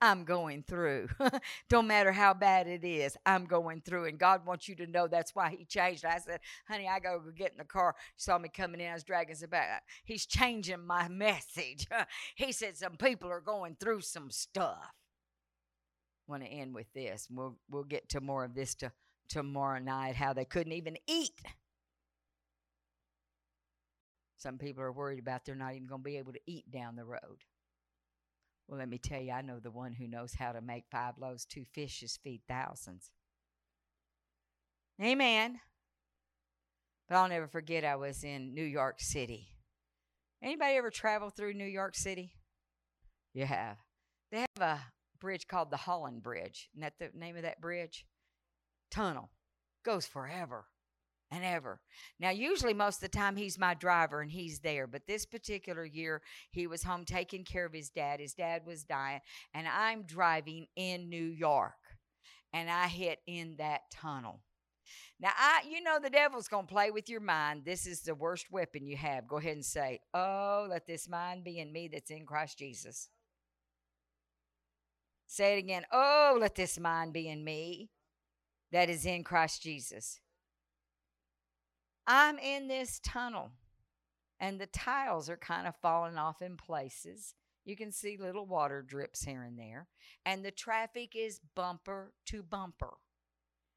I'm 0.01 0.25
going 0.25 0.62
through. 0.62 1.09
Don't 1.69 1.87
matter 1.87 2.12
how 2.12 2.35
bad 2.35 2.66
it 2.66 2.85
is, 2.85 3.16
I'm 3.27 3.47
going 3.47 3.81
through. 3.81 4.07
And 4.07 4.19
God 4.19 4.47
wants 4.47 4.69
you 4.69 4.75
to 4.77 4.87
know 4.87 5.07
that's 5.07 5.35
why 5.35 5.51
He 5.51 5.65
changed. 5.65 6.05
I 6.05 6.19
said, 6.19 6.41
honey, 6.69 6.89
I 6.89 7.01
got 7.01 7.25
go 7.25 7.31
get 7.37 7.53
in 7.53 7.59
the 7.59 7.65
car. 7.65 7.95
She 8.16 8.23
saw 8.25 8.39
me 8.39 8.49
coming 8.49 8.81
in. 8.81 8.91
I 8.91 8.95
was 8.95 9.05
dragging 9.05 9.35
some 9.35 9.51
back. 9.51 9.69
Uh, 9.77 9.81
he's 10.05 10.27
changing 10.27 10.87
my 10.87 11.09
message. 11.09 11.87
he 12.37 12.53
said 12.53 12.77
some 12.77 12.97
people 12.97 13.31
are 13.31 13.41
going 13.41 13.77
through 13.79 14.03
some 14.03 14.31
stuff. 14.31 14.93
Want 16.27 16.43
to 16.43 16.49
end 16.49 16.75
with 16.75 16.93
this. 16.93 17.27
We'll 17.31 17.57
we'll 17.70 17.85
get 17.85 18.09
to 18.11 18.20
more 18.20 18.45
of 18.45 18.55
this 18.55 18.75
to 18.77 18.93
tomorrow 19.29 19.79
night. 19.79 20.15
How 20.15 20.33
they 20.33 20.45
couldn't 20.45 20.73
even 20.73 20.99
eat 21.07 21.41
some 24.39 24.57
people 24.57 24.83
are 24.85 24.93
worried 24.93 25.19
about 25.19 25.45
they're 25.45 25.57
not 25.57 25.75
even 25.75 25.89
going 25.89 26.01
to 26.01 26.05
be 26.05 26.16
able 26.16 26.33
to 26.33 26.41
eat 26.47 26.70
down 26.70 26.95
the 26.95 27.05
road. 27.05 27.43
Well, 28.69 28.78
let 28.78 28.89
me 28.89 28.99
tell 28.99 29.20
you, 29.20 29.32
I 29.32 29.40
know 29.40 29.59
the 29.59 29.70
one 29.70 29.95
who 29.95 30.07
knows 30.07 30.35
how 30.35 30.53
to 30.53 30.61
make 30.61 30.85
five 30.90 31.15
loaves, 31.19 31.47
two 31.47 31.65
fishes 31.65 32.19
feed 32.23 32.43
thousands. 32.47 33.11
Amen. 35.03 35.61
But 37.09 37.16
I'll 37.16 37.28
never 37.28 37.49
forget 37.49 37.85
I 37.85 37.97
was 37.97 38.23
in 38.23 38.53
New 38.53 38.65
York 38.65 39.01
City. 39.01 39.49
Anybody 40.43 40.77
ever 40.77 40.90
travel 40.90 41.31
through 41.31 41.55
New 41.55 41.65
York 41.65 41.95
City? 41.95 42.32
You 43.32 43.47
have. 43.47 43.78
They 44.31 44.40
have 44.40 44.61
a 44.61 44.81
bridge 45.19 45.49
called 45.49 45.70
the 45.70 45.78
Holland 45.78 46.23
Bridge. 46.23 46.69
Isn't 46.74 46.82
that 46.82 46.99
the 46.99 47.19
name 47.19 47.36
of 47.36 47.43
that 47.43 47.62
bridge? 47.62 48.05
Tunnel. 48.90 49.31
Goes 49.82 50.07
forever 50.07 50.66
and 51.31 51.45
ever. 51.45 51.81
Now, 52.19 52.31
usually, 52.31 52.75
most 52.75 52.97
of 52.97 53.11
the 53.11 53.19
time, 53.19 53.37
he's 53.37 53.59
my 53.59 53.75
driver 53.75 54.21
and 54.21 54.31
he's 54.31 54.61
there. 54.61 54.87
But 54.87 55.07
this 55.07 55.27
particular 55.27 55.85
year, 55.85 56.23
he 56.51 56.67
was 56.67 56.83
home 56.83 57.05
taking 57.05 57.45
care 57.45 57.67
of 57.67 57.73
his 57.73 57.91
dad. 57.91 58.21
His 58.21 58.35
dad 58.35 58.63
was 58.67 58.85
dying, 58.85 59.21
and 59.55 59.67
I'm 59.69 60.03
driving 60.03 60.67
in 60.77 61.09
New 61.09 61.25
York, 61.25 61.75
and 62.53 62.71
I 62.71 62.89
hit 62.89 63.19
in 63.27 63.57
that 63.59 63.91
tunnel. 63.91 64.41
Now, 65.21 65.33
I, 65.37 65.63
you 65.69 65.83
know, 65.83 65.99
the 66.01 66.11
devil's 66.11 66.49
going 66.49 66.67
to 66.67 66.73
play 66.73 66.91
with 66.91 67.09
your 67.09 67.21
mind. 67.21 67.63
This 67.65 67.87
is 67.87 68.03
the 68.03 68.15
worst 68.15 68.53
weapon 68.53 68.87
you 68.87 68.97
have. 68.97 69.27
Go 69.27 69.39
ahead 69.39 69.55
and 69.55 69.65
say, 69.65 70.01
Oh, 70.15 70.67
let 70.71 70.87
this 70.87 71.09
mind 71.09 71.43
be 71.45 71.59
in 71.59 71.73
me 71.73 71.89
that's 71.93 72.11
in 72.11 72.25
Christ 72.25 72.59
Jesus. 72.59 73.09
Say 75.27 75.57
it 75.57 75.59
again. 75.59 75.85
Oh, 75.93 76.39
let 76.41 76.55
this 76.55 76.79
mind 76.79 77.13
be 77.13 77.29
in 77.29 77.45
me 77.45 77.91
that 78.71 78.89
is 78.89 79.05
in 79.05 79.25
Christ 79.25 79.63
Jesus. 79.63 80.21
I'm 82.10 82.39
in 82.39 82.68
this 82.68 83.01
tunnel 83.05 83.51
and 84.40 84.59
the 84.59 84.66
tiles 84.66 85.28
are 85.28 85.36
kind 85.36 85.66
of 85.66 85.74
falling 85.82 86.16
off 86.16 86.40
in 86.40 86.56
places. 86.56 87.35
You 87.66 87.76
can 87.76 87.93
see 87.93 88.16
little 88.16 88.47
water 88.47 88.80
drips 88.80 89.22
here 89.22 89.43
and 89.43 89.59
there, 89.59 89.89
and 90.24 90.43
the 90.43 90.51
traffic 90.51 91.14
is 91.14 91.40
bumper 91.55 92.14
to 92.26 92.43
bumper. 92.43 92.94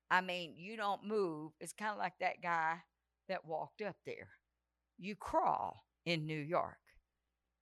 I 0.10 0.22
mean, 0.22 0.54
you 0.56 0.78
don't 0.78 1.06
move. 1.06 1.52
It's 1.60 1.74
kind 1.74 1.92
of 1.92 1.98
like 1.98 2.14
that 2.22 2.42
guy 2.42 2.76
that 3.28 3.46
walked 3.46 3.82
up 3.82 3.98
there. 4.06 4.30
You 4.98 5.18
crawl 5.18 5.84
in 6.06 6.26
New 6.26 6.40
York. 6.40 6.78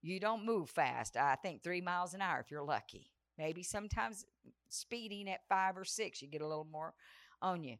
You 0.02 0.20
don't 0.20 0.46
move 0.46 0.70
fast. 0.70 1.16
I 1.16 1.34
think 1.34 1.64
three 1.64 1.80
miles 1.80 2.14
an 2.14 2.22
hour 2.22 2.38
if 2.38 2.50
you're 2.50 2.62
lucky. 2.62 3.10
Maybe 3.36 3.64
sometimes 3.64 4.24
speeding 4.68 5.28
at 5.28 5.48
five 5.48 5.76
or 5.76 5.84
six, 5.84 6.22
you 6.22 6.28
get 6.28 6.42
a 6.42 6.46
little 6.46 6.68
more 6.70 6.94
on 7.42 7.64
you 7.64 7.76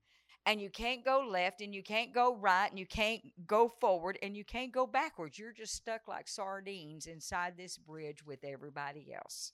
and 0.47 0.61
you 0.61 0.71
can't 0.71 1.05
go 1.05 1.27
left 1.29 1.61
and 1.61 1.75
you 1.75 1.83
can't 1.83 2.15
go 2.15 2.35
right 2.35 2.69
and 2.71 2.79
you 2.79 2.87
can't 2.87 3.21
go 3.47 3.69
forward 3.81 4.19
and 4.23 4.37
you 4.37 4.45
can't 4.45 4.73
go 4.73 4.87
backwards. 4.87 5.39
You're 5.39 5.53
just 5.53 5.75
stuck 5.75 6.09
like 6.09 6.29
sardines 6.29 7.07
inside 7.07 7.55
this 7.57 7.77
bridge 7.77 8.25
with 8.25 8.43
everybody 8.45 9.13
else. 9.15 9.53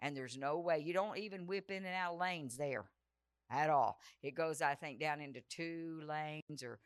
And 0.00 0.16
there's 0.16 0.36
no 0.36 0.58
way. 0.58 0.80
You 0.80 0.94
don't 0.94 1.18
even 1.18 1.46
whip 1.46 1.70
in 1.70 1.84
and 1.84 1.94
out 1.94 2.18
lanes 2.18 2.56
there 2.56 2.86
at 3.50 3.70
all. 3.70 3.98
It 4.22 4.34
goes, 4.34 4.62
I 4.62 4.74
think, 4.74 4.98
down 4.98 5.20
into 5.20 5.42
two 5.48 6.00
lanes 6.08 6.62
or 6.62 6.80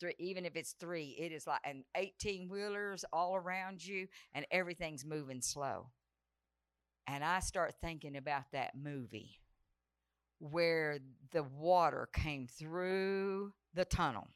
three, 0.00 0.14
even 0.18 0.44
if 0.44 0.56
it's 0.56 0.72
three, 0.72 1.16
it 1.18 1.32
is 1.32 1.46
like 1.46 1.60
an 1.64 1.84
18 1.94 2.48
wheelers 2.48 3.04
all 3.12 3.36
around 3.36 3.84
you 3.84 4.08
and 4.34 4.44
everything's 4.50 5.04
moving 5.04 5.40
slow. 5.40 5.86
And 7.06 7.24
I 7.24 7.40
start 7.40 7.74
thinking 7.80 8.16
about 8.16 8.52
that 8.52 8.72
movie 8.76 9.38
where 10.38 10.98
the 11.32 11.42
water 11.42 12.08
came 12.12 12.46
through 12.46 13.52
the 13.74 13.84
tunnel 13.84 14.28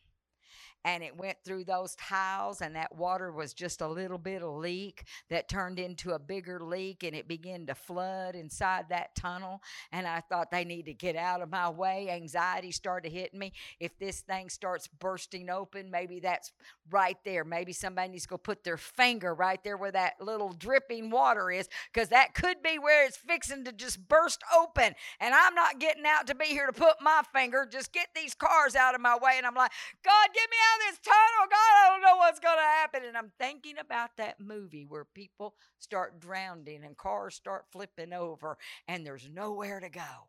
and 0.85 1.03
it 1.03 1.17
went 1.17 1.37
through 1.45 1.65
those 1.65 1.95
tiles 1.95 2.61
and 2.61 2.75
that 2.75 2.95
water 2.95 3.33
was 3.33 3.55
just 3.55 3.81
a 3.81 3.89
little 3.89 4.19
bit 4.19 4.43
of 4.43 4.57
leak 4.57 5.05
that 5.31 5.49
turned 5.49 5.79
into 5.79 6.13
a 6.13 6.19
bigger 6.19 6.61
leak 6.61 7.05
and 7.05 7.15
it 7.15 7.29
began 7.29 7.67
to 7.67 7.75
flood 7.75 8.35
inside 8.35 8.87
that 8.89 9.15
tunnel 9.15 9.63
and 9.93 10.07
i 10.07 10.21
thought 10.21 10.51
they 10.51 10.65
need 10.65 10.87
to 10.87 10.95
get 10.95 11.17
out 11.17 11.43
of 11.43 11.51
my 11.51 11.69
way. 11.69 12.09
Anxiety 12.11 12.71
started 12.71 13.13
hitting 13.13 13.39
me. 13.39 13.53
If 13.79 13.99
this 13.99 14.21
thing 14.21 14.49
starts 14.49 14.89
bursting 14.89 15.51
open 15.51 15.91
maybe 15.91 16.21
that's 16.21 16.53
right 16.91 17.17
there. 17.25 17.45
Maybe 17.45 17.73
somebody 17.73 18.11
needs 18.11 18.25
to 18.25 18.31
go 18.31 18.37
put 18.37 18.65
their 18.65 18.77
finger 18.77 19.35
right 19.35 19.63
there 19.63 19.77
where 19.77 19.93
that 19.93 20.15
little 20.21 20.53
dripping 20.53 21.11
water 21.11 21.51
is 21.51 21.69
because 21.93 22.09
that 22.09 22.35
could 22.35 22.62
be 22.63 22.79
where 22.79 23.07
it's 23.07 23.17
fixing 23.17 23.65
to 23.65 23.73
just 23.73 24.09
burst 24.09 24.43
open 24.57 24.95
and 25.21 25.35
i'm 25.35 25.55
not 25.55 25.79
getting 25.79 26.05
out 26.07 26.27
to 26.27 26.35
be 26.35 26.47
here 26.47 26.67
to 26.67 26.73
put 26.73 26.95
my 27.01 27.23
finger 27.35 27.67
just 27.71 27.93
get 27.93 28.09
these 28.15 28.35
cars 28.35 28.75
out 28.75 28.95
of 28.95 29.01
my 29.01 29.17
way 29.23 29.35
and 29.37 29.47
i'm 29.47 29.55
like 29.55 29.73
god 30.05 30.29
get 30.35 30.49
me 30.51 30.57
out 30.57 30.81
of 30.81 30.91
this 30.91 31.01
tunnel. 31.05 31.49
God, 31.51 31.73
I 31.85 31.89
don't 31.91 32.03
know 32.03 32.17
what's 32.17 32.41
going 32.41 32.57
to 32.57 32.63
happen. 32.63 33.03
And 33.07 33.17
I'm 33.17 33.33
thinking 33.39 33.79
about 33.79 34.17
that 34.17 34.41
movie 34.41 34.87
where 34.89 35.05
people 35.05 35.55
start 35.79 36.21
drowning 36.21 36.85
and 36.85 36.97
cars 36.97 37.35
start 37.35 37.67
flipping 37.71 38.13
over 38.13 38.59
and 38.89 39.07
there's 39.07 39.29
nowhere 39.33 39.81
to 39.81 39.89
go. 39.89 40.29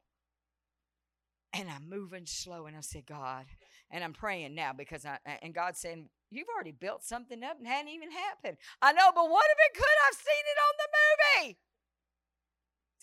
And 1.53 1.69
I'm 1.69 1.87
moving 1.87 2.25
slow. 2.25 2.65
And 2.65 2.75
I 2.75 2.81
said, 2.81 3.05
God, 3.05 3.45
and 3.91 4.03
I'm 4.03 4.13
praying 4.13 4.55
now 4.55 4.73
because 4.73 5.05
I, 5.05 5.19
and 5.41 5.53
God's 5.53 5.79
saying, 5.79 6.09
You've 6.31 6.47
already 6.49 6.71
built 6.71 7.03
something 7.03 7.43
up 7.43 7.59
and 7.59 7.67
hadn't 7.67 7.93
even 7.93 8.09
happened. 8.09 8.57
I 8.81 8.91
know, 8.91 9.11
but 9.13 9.29
what 9.29 9.45
if 9.45 9.57
it 9.67 9.77
could? 9.77 9.97
I've 10.07 10.15
seen 10.15 10.43
it 10.49 10.57
on 10.65 10.73
the 10.79 11.45
movie. 11.45 11.57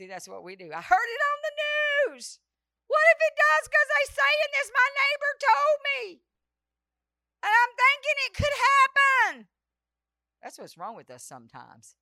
See, 0.00 0.06
that's 0.06 0.26
what 0.26 0.42
we 0.42 0.56
do. 0.56 0.72
I 0.72 0.80
heard 0.80 1.10
it 1.12 1.22
on 1.28 1.38
the 1.44 2.14
news. 2.16 2.38
What 2.88 3.02
if 3.12 3.18
it 3.20 3.36
does? 3.36 3.68
Because 3.68 3.88
they 3.92 4.06
saying 4.08 4.50
this, 4.56 4.72
my 4.72 4.88
neighbor 4.96 5.32
told 5.44 5.78
me. 5.84 6.22
And 7.44 7.52
I'm 7.52 7.72
thinking 7.76 8.16
it 8.24 8.34
could 8.34 8.56
happen. 8.72 9.48
That's 10.42 10.58
what's 10.58 10.78
wrong 10.78 10.96
with 10.96 11.10
us 11.10 11.22
sometimes. 11.22 11.96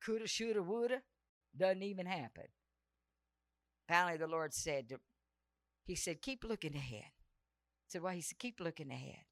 Coulda, 0.00 0.28
shoulda, 0.28 0.62
woulda, 0.62 1.02
doesn't 1.56 1.82
even 1.82 2.06
happen. 2.06 2.44
Finally, 3.88 4.18
the 4.18 4.28
Lord 4.28 4.54
said, 4.54 4.92
He 5.86 5.96
said, 5.96 6.22
keep 6.22 6.44
looking 6.44 6.76
ahead. 6.76 7.10
I 7.10 7.88
said, 7.88 8.02
Well, 8.02 8.12
He 8.12 8.20
said, 8.20 8.38
keep 8.38 8.60
looking 8.60 8.92
ahead. 8.92 9.24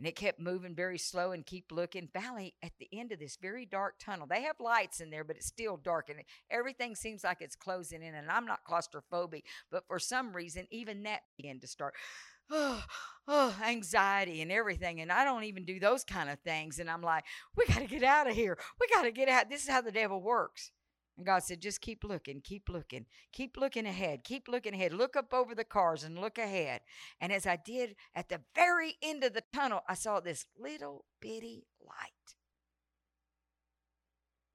And 0.00 0.06
it 0.06 0.16
kept 0.16 0.40
moving 0.40 0.74
very 0.74 0.96
slow 0.96 1.32
and 1.32 1.44
keep 1.44 1.70
looking. 1.70 2.08
Finally, 2.14 2.54
at 2.62 2.72
the 2.78 2.88
end 2.90 3.12
of 3.12 3.18
this 3.18 3.36
very 3.36 3.66
dark 3.66 3.96
tunnel, 3.98 4.26
they 4.26 4.40
have 4.40 4.58
lights 4.58 5.02
in 5.02 5.10
there, 5.10 5.24
but 5.24 5.36
it's 5.36 5.44
still 5.44 5.76
dark 5.76 6.08
and 6.08 6.20
everything 6.50 6.96
seems 6.96 7.22
like 7.22 7.42
it's 7.42 7.54
closing 7.54 8.02
in. 8.02 8.14
And 8.14 8.30
I'm 8.30 8.46
not 8.46 8.64
claustrophobic, 8.66 9.42
but 9.70 9.86
for 9.86 9.98
some 9.98 10.32
reason, 10.32 10.66
even 10.70 11.02
that 11.02 11.20
began 11.36 11.60
to 11.60 11.66
start 11.66 11.92
oh, 12.50 12.82
oh, 13.28 13.54
anxiety 13.62 14.40
and 14.40 14.50
everything. 14.50 15.02
And 15.02 15.12
I 15.12 15.22
don't 15.22 15.44
even 15.44 15.66
do 15.66 15.78
those 15.78 16.02
kind 16.02 16.30
of 16.30 16.38
things. 16.40 16.78
And 16.78 16.90
I'm 16.90 17.02
like, 17.02 17.24
we 17.54 17.66
got 17.66 17.80
to 17.80 17.86
get 17.86 18.02
out 18.02 18.26
of 18.26 18.34
here. 18.34 18.56
We 18.80 18.86
got 18.88 19.02
to 19.02 19.12
get 19.12 19.28
out. 19.28 19.50
This 19.50 19.64
is 19.64 19.68
how 19.68 19.82
the 19.82 19.92
devil 19.92 20.22
works. 20.22 20.70
And 21.16 21.26
God 21.26 21.42
said, 21.42 21.60
just 21.60 21.80
keep 21.80 22.02
looking, 22.02 22.40
keep 22.40 22.68
looking, 22.68 23.04
keep 23.32 23.56
looking 23.56 23.86
ahead, 23.86 24.24
keep 24.24 24.48
looking 24.48 24.74
ahead. 24.74 24.92
Look 24.92 25.16
up 25.16 25.34
over 25.34 25.54
the 25.54 25.64
cars 25.64 26.02
and 26.02 26.18
look 26.18 26.38
ahead. 26.38 26.80
And 27.20 27.30
as 27.32 27.46
I 27.46 27.56
did 27.56 27.96
at 28.14 28.28
the 28.28 28.40
very 28.54 28.94
end 29.02 29.22
of 29.24 29.34
the 29.34 29.42
tunnel, 29.52 29.80
I 29.88 29.94
saw 29.94 30.20
this 30.20 30.46
little 30.58 31.04
bitty 31.20 31.66
light. 31.80 32.36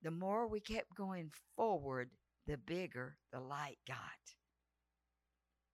The 0.01 0.11
more 0.11 0.47
we 0.47 0.59
kept 0.59 0.95
going 0.95 1.31
forward, 1.55 2.09
the 2.47 2.57
bigger 2.57 3.17
the 3.31 3.39
light 3.39 3.77
got. 3.87 3.97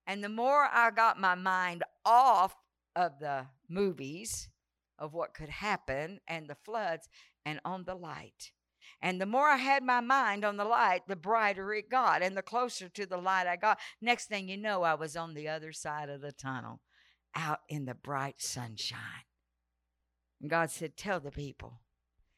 And 0.07 0.23
the 0.23 0.29
more 0.29 0.67
I 0.71 0.91
got 0.91 1.19
my 1.19 1.35
mind 1.35 1.83
off 2.05 2.55
of 2.95 3.19
the 3.19 3.47
movies 3.69 4.49
of 4.97 5.13
what 5.13 5.33
could 5.33 5.49
happen 5.49 6.19
and 6.27 6.47
the 6.47 6.55
floods 6.55 7.07
and 7.45 7.59
on 7.65 7.85
the 7.85 7.95
light. 7.95 8.51
And 9.01 9.19
the 9.19 9.25
more 9.25 9.47
I 9.47 9.57
had 9.57 9.83
my 9.83 10.01
mind 10.01 10.43
on 10.43 10.57
the 10.57 10.65
light, 10.65 11.01
the 11.07 11.15
brighter 11.15 11.73
it 11.73 11.89
got. 11.89 12.21
And 12.21 12.35
the 12.35 12.41
closer 12.41 12.89
to 12.89 13.05
the 13.05 13.17
light 13.17 13.47
I 13.47 13.55
got, 13.55 13.79
next 14.01 14.27
thing 14.27 14.49
you 14.49 14.57
know, 14.57 14.83
I 14.83 14.95
was 14.95 15.15
on 15.15 15.33
the 15.33 15.47
other 15.47 15.71
side 15.71 16.09
of 16.09 16.21
the 16.21 16.31
tunnel, 16.31 16.81
out 17.35 17.59
in 17.69 17.85
the 17.85 17.95
bright 17.95 18.41
sunshine. 18.41 19.25
And 20.41 20.49
God 20.49 20.71
said, 20.71 20.97
Tell 20.97 21.19
the 21.19 21.31
people. 21.31 21.81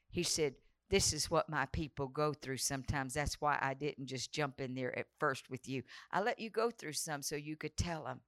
He 0.09 0.23
said, 0.23 0.55
this 0.93 1.11
is 1.11 1.31
what 1.31 1.49
my 1.49 1.65
people 1.65 2.07
go 2.07 2.33
through 2.33 2.57
sometimes. 2.57 3.15
That's 3.15 3.41
why 3.41 3.57
I 3.59 3.73
didn't 3.73 4.05
just 4.05 4.31
jump 4.31 4.61
in 4.61 4.75
there 4.75 4.95
at 4.95 5.07
first 5.19 5.49
with 5.49 5.67
you. 5.67 5.81
I 6.11 6.21
let 6.21 6.37
you 6.37 6.51
go 6.51 6.69
through 6.69 6.93
some 6.93 7.23
so 7.23 7.35
you 7.35 7.55
could 7.55 7.75
tell 7.75 8.03
them 8.03 8.21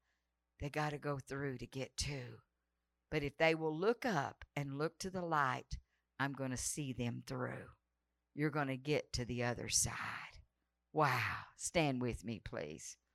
they 0.59 0.69
got 0.69 0.89
to 0.89 0.97
go 0.97 1.19
through 1.19 1.59
to 1.59 1.67
get 1.67 1.95
to. 1.97 2.21
But 3.11 3.21
if 3.21 3.37
they 3.37 3.53
will 3.53 3.77
look 3.77 4.03
up 4.03 4.45
and 4.55 4.79
look 4.79 4.97
to 4.99 5.11
the 5.11 5.21
light, 5.21 5.77
I'm 6.19 6.33
going 6.33 6.49
to 6.49 6.57
see 6.57 6.91
them 6.91 7.21
through. 7.27 7.69
You're 8.35 8.49
going 8.49 8.67
to 8.67 8.77
get 8.77 9.13
to 9.13 9.25
the 9.25 9.43
other 9.43 9.69
side. 9.69 9.95
Wow. 10.91 11.45
Stand 11.55 12.01
with 12.01 12.25
me, 12.25 12.41
please. 12.43 12.97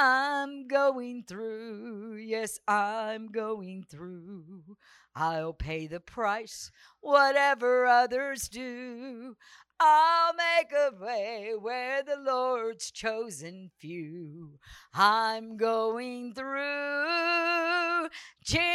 I'm 0.00 0.68
going 0.68 1.24
through, 1.26 2.18
yes, 2.18 2.60
I'm 2.68 3.26
going 3.26 3.84
through. 3.90 4.76
I'll 5.16 5.52
pay 5.52 5.88
the 5.88 5.98
price, 5.98 6.70
whatever 7.00 7.84
others 7.84 8.48
do. 8.48 9.34
I'll 9.80 10.34
make 10.34 10.72
a 10.72 10.92
way 11.00 11.52
where 11.60 12.04
the 12.04 12.16
Lord's 12.16 12.92
chosen 12.92 13.70
few. 13.78 14.60
I'm 14.94 15.56
going 15.56 16.32
through, 16.32 18.08
Jesus. 18.44 18.68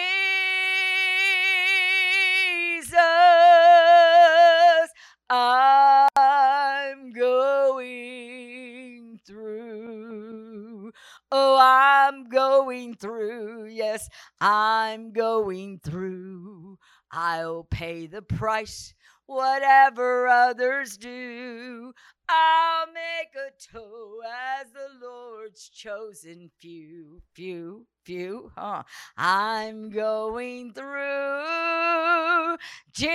I'm 5.35 7.11
going 7.11 9.19
through. 9.25 10.91
Oh, 11.31 11.57
I'm 11.59 12.29
going 12.29 12.93
through. 12.93 13.65
Yes, 13.65 14.07
I'm 14.39 15.11
going 15.11 15.79
through. 15.83 16.77
I'll 17.11 17.63
pay 17.63 18.05
the 18.05 18.21
price, 18.21 18.93
whatever 19.33 20.27
others 20.27 20.97
do. 20.97 21.93
I'll 22.29 22.87
make 22.87 23.35
a 23.35 23.51
toe 23.71 24.21
as 24.59 24.71
the 24.71 24.87
Lord's 25.05 25.69
chosen 25.69 26.49
few, 26.59 27.21
few, 27.33 27.85
few. 28.03 28.51
Huh? 28.55 28.83
I'm 29.17 29.89
going 29.89 30.73
through. 30.73 32.57
Jesus, 32.93 33.09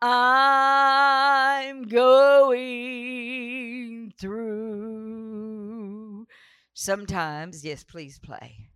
I'm 0.00 1.88
going 1.88 4.12
through. 4.18 6.26
Sometimes, 6.74 7.64
yes, 7.64 7.84
please 7.84 8.18
play. 8.18 8.71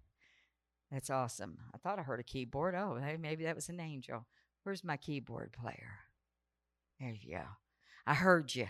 That's 0.97 1.10
awesome. 1.10 1.59
I 1.74 1.77
thought 1.77 1.98
I 1.98 2.02
heard 2.02 2.20
a 2.20 2.23
keyboard. 2.23 2.74
Oh, 2.74 2.98
hey, 2.98 3.18
maybe 3.18 3.44
that 3.44 3.55
was 3.55 3.68
an 3.68 3.81
angel. 3.81 4.24
Where's 4.62 4.82
my 4.82 4.97
keyboard 4.97 5.52
player? 5.52 5.98
There 6.98 7.10
you 7.12 7.36
go. 7.36 7.43
I 8.06 8.14
heard 8.14 8.55
you. 8.55 8.68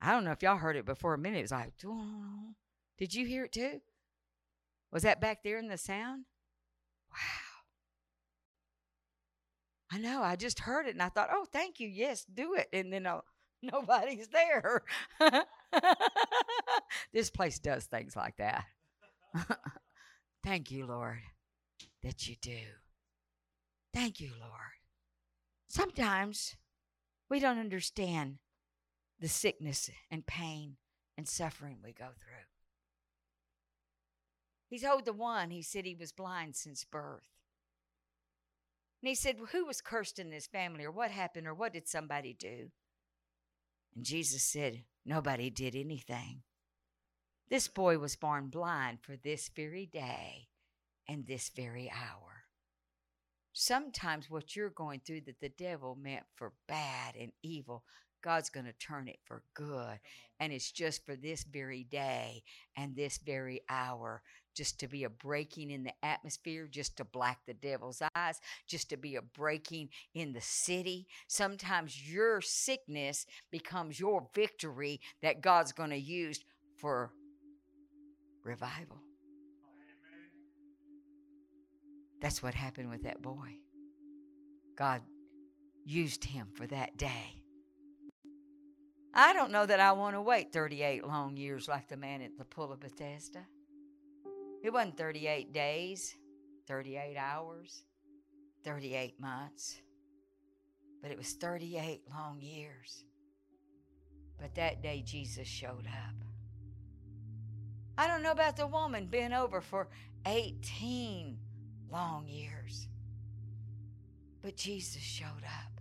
I 0.00 0.12
don't 0.12 0.22
know 0.24 0.30
if 0.30 0.40
y'all 0.40 0.58
heard 0.58 0.76
it 0.76 0.86
before 0.86 1.14
a 1.14 1.18
minute. 1.18 1.38
It 1.38 1.42
was 1.42 1.50
like, 1.50 1.72
did 2.96 3.12
you 3.12 3.26
hear 3.26 3.46
it 3.46 3.50
too? 3.50 3.80
Was 4.92 5.02
that 5.02 5.20
back 5.20 5.42
there 5.42 5.58
in 5.58 5.66
the 5.66 5.76
sound? 5.76 6.26
Wow. 7.10 7.16
I 9.90 9.98
know. 9.98 10.22
I 10.22 10.36
just 10.36 10.60
heard 10.60 10.86
it 10.86 10.94
and 10.94 11.02
I 11.02 11.08
thought, 11.08 11.30
oh, 11.32 11.44
thank 11.52 11.80
you. 11.80 11.88
Yes, 11.88 12.24
do 12.32 12.54
it. 12.54 12.68
And 12.72 12.92
then 12.92 13.06
uh, 13.06 13.22
nobody's 13.62 14.28
there. 14.28 14.82
this 17.12 17.30
place 17.30 17.58
does 17.58 17.86
things 17.86 18.14
like 18.14 18.36
that. 18.36 18.64
thank 20.44 20.70
you, 20.70 20.86
Lord, 20.86 21.20
that 22.02 22.28
you 22.28 22.36
do. 22.40 22.58
Thank 23.92 24.20
you, 24.20 24.30
Lord. 24.40 24.78
Sometimes 25.68 26.56
we 27.28 27.40
don't 27.40 27.58
understand 27.58 28.38
the 29.20 29.28
sickness 29.28 29.90
and 30.10 30.26
pain 30.26 30.76
and 31.16 31.28
suffering 31.28 31.78
we 31.82 31.92
go 31.92 32.08
through. 32.18 32.46
He 34.68 34.78
told 34.78 35.04
the 35.04 35.12
one, 35.12 35.50
he 35.50 35.62
said 35.62 35.84
he 35.84 35.94
was 35.94 36.12
blind 36.12 36.56
since 36.56 36.84
birth. 36.84 37.28
And 39.02 39.08
he 39.08 39.14
said, 39.14 39.36
well, 39.38 39.48
Who 39.52 39.66
was 39.66 39.80
cursed 39.80 40.18
in 40.18 40.30
this 40.30 40.46
family, 40.46 40.84
or 40.84 40.90
what 40.90 41.10
happened, 41.10 41.46
or 41.46 41.54
what 41.54 41.72
did 41.72 41.88
somebody 41.88 42.32
do? 42.32 42.70
And 43.94 44.04
Jesus 44.04 44.42
said, 44.42 44.84
Nobody 45.04 45.50
did 45.50 45.74
anything. 45.74 46.42
This 47.52 47.68
boy 47.68 47.98
was 47.98 48.16
born 48.16 48.46
blind 48.46 49.00
for 49.02 49.14
this 49.14 49.50
very 49.54 49.84
day 49.84 50.48
and 51.06 51.26
this 51.26 51.50
very 51.54 51.92
hour. 51.94 52.44
Sometimes 53.52 54.30
what 54.30 54.56
you're 54.56 54.70
going 54.70 55.02
through 55.04 55.20
that 55.26 55.38
the 55.38 55.50
devil 55.50 55.94
meant 55.94 56.22
for 56.34 56.54
bad 56.66 57.14
and 57.14 57.30
evil, 57.42 57.84
God's 58.24 58.48
going 58.48 58.64
to 58.64 58.72
turn 58.72 59.06
it 59.06 59.18
for 59.26 59.42
good. 59.52 60.00
And 60.40 60.50
it's 60.50 60.72
just 60.72 61.04
for 61.04 61.14
this 61.14 61.44
very 61.44 61.84
day 61.84 62.42
and 62.74 62.96
this 62.96 63.18
very 63.18 63.60
hour, 63.68 64.22
just 64.56 64.80
to 64.80 64.88
be 64.88 65.04
a 65.04 65.10
breaking 65.10 65.72
in 65.72 65.84
the 65.84 65.92
atmosphere, 66.02 66.66
just 66.66 66.96
to 66.96 67.04
black 67.04 67.40
the 67.46 67.52
devil's 67.52 68.00
eyes, 68.16 68.40
just 68.66 68.88
to 68.88 68.96
be 68.96 69.16
a 69.16 69.20
breaking 69.20 69.90
in 70.14 70.32
the 70.32 70.40
city. 70.40 71.06
Sometimes 71.28 72.10
your 72.10 72.40
sickness 72.40 73.26
becomes 73.50 74.00
your 74.00 74.26
victory 74.34 75.02
that 75.20 75.42
God's 75.42 75.72
going 75.72 75.90
to 75.90 76.00
use 76.00 76.40
for 76.78 77.12
revival. 78.44 78.98
That's 82.20 82.42
what 82.42 82.54
happened 82.54 82.90
with 82.90 83.02
that 83.02 83.20
boy. 83.20 83.58
God 84.76 85.02
used 85.84 86.24
him 86.24 86.48
for 86.54 86.66
that 86.68 86.96
day. 86.96 87.42
I 89.14 89.32
don't 89.32 89.50
know 89.50 89.66
that 89.66 89.80
I 89.80 89.92
want 89.92 90.14
to 90.16 90.22
wait 90.22 90.52
38 90.52 91.06
long 91.06 91.36
years 91.36 91.68
like 91.68 91.88
the 91.88 91.96
man 91.96 92.22
at 92.22 92.38
the 92.38 92.44
pool 92.44 92.72
of 92.72 92.80
Bethesda. 92.80 93.40
It 94.62 94.72
wasn't 94.72 94.96
38 94.96 95.52
days, 95.52 96.14
38 96.66 97.16
hours, 97.18 97.82
38 98.64 99.20
months, 99.20 99.82
but 101.02 101.10
it 101.10 101.18
was 101.18 101.32
38 101.32 102.02
long 102.08 102.40
years. 102.40 103.04
But 104.40 104.54
that 104.54 104.82
day, 104.82 105.02
Jesus 105.04 105.46
showed 105.46 105.86
up. 105.86 106.31
I 107.96 108.06
don't 108.06 108.22
know 108.22 108.32
about 108.32 108.56
the 108.56 108.66
woman 108.66 109.06
been 109.06 109.32
over 109.32 109.60
for 109.60 109.88
18 110.26 111.38
long 111.90 112.26
years. 112.26 112.88
But 114.42 114.56
Jesus 114.56 115.02
showed 115.02 115.44
up. 115.44 115.80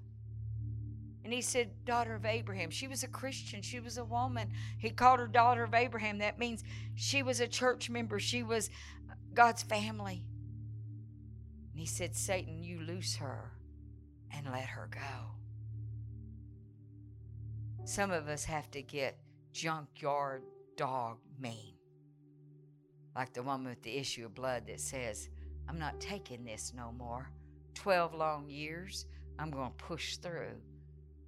And 1.23 1.31
he 1.31 1.41
said, 1.41 1.85
Daughter 1.85 2.15
of 2.15 2.25
Abraham. 2.25 2.69
She 2.69 2.87
was 2.87 3.03
a 3.03 3.07
Christian. 3.07 3.61
She 3.61 3.79
was 3.79 3.97
a 3.97 4.03
woman. 4.03 4.49
He 4.77 4.89
called 4.89 5.19
her 5.19 5.27
Daughter 5.27 5.63
of 5.63 5.73
Abraham. 5.73 6.17
That 6.17 6.39
means 6.39 6.63
she 6.95 7.23
was 7.23 7.39
a 7.39 7.47
church 7.47 7.89
member. 7.89 8.19
She 8.19 8.43
was 8.43 8.69
uh, 9.09 9.13
God's 9.33 9.63
family. 9.63 10.25
And 11.71 11.79
he 11.79 11.85
said, 11.85 12.15
Satan, 12.15 12.63
you 12.63 12.81
loose 12.81 13.15
her 13.17 13.51
and 14.35 14.47
let 14.51 14.65
her 14.65 14.89
go. 14.91 15.35
Some 17.85 18.11
of 18.11 18.27
us 18.27 18.45
have 18.45 18.69
to 18.71 18.81
get 18.81 19.17
junkyard 19.53 20.43
dog 20.75 21.17
mean. 21.39 21.75
Like 23.15 23.33
the 23.33 23.43
woman 23.43 23.69
with 23.69 23.83
the 23.83 23.97
issue 23.97 24.25
of 24.25 24.35
blood 24.35 24.67
that 24.67 24.79
says, 24.79 25.29
I'm 25.67 25.79
not 25.79 25.99
taking 25.99 26.43
this 26.43 26.73
no 26.75 26.91
more. 26.91 27.29
12 27.75 28.13
long 28.13 28.49
years, 28.49 29.05
I'm 29.39 29.51
going 29.51 29.71
to 29.71 29.83
push 29.83 30.17
through 30.17 30.55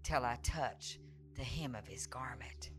till 0.04 0.24
I 0.24 0.38
touch 0.44 1.00
the 1.36 1.44
hem 1.44 1.76
of 1.76 1.88
his 1.88 2.06
garment. 2.08 2.70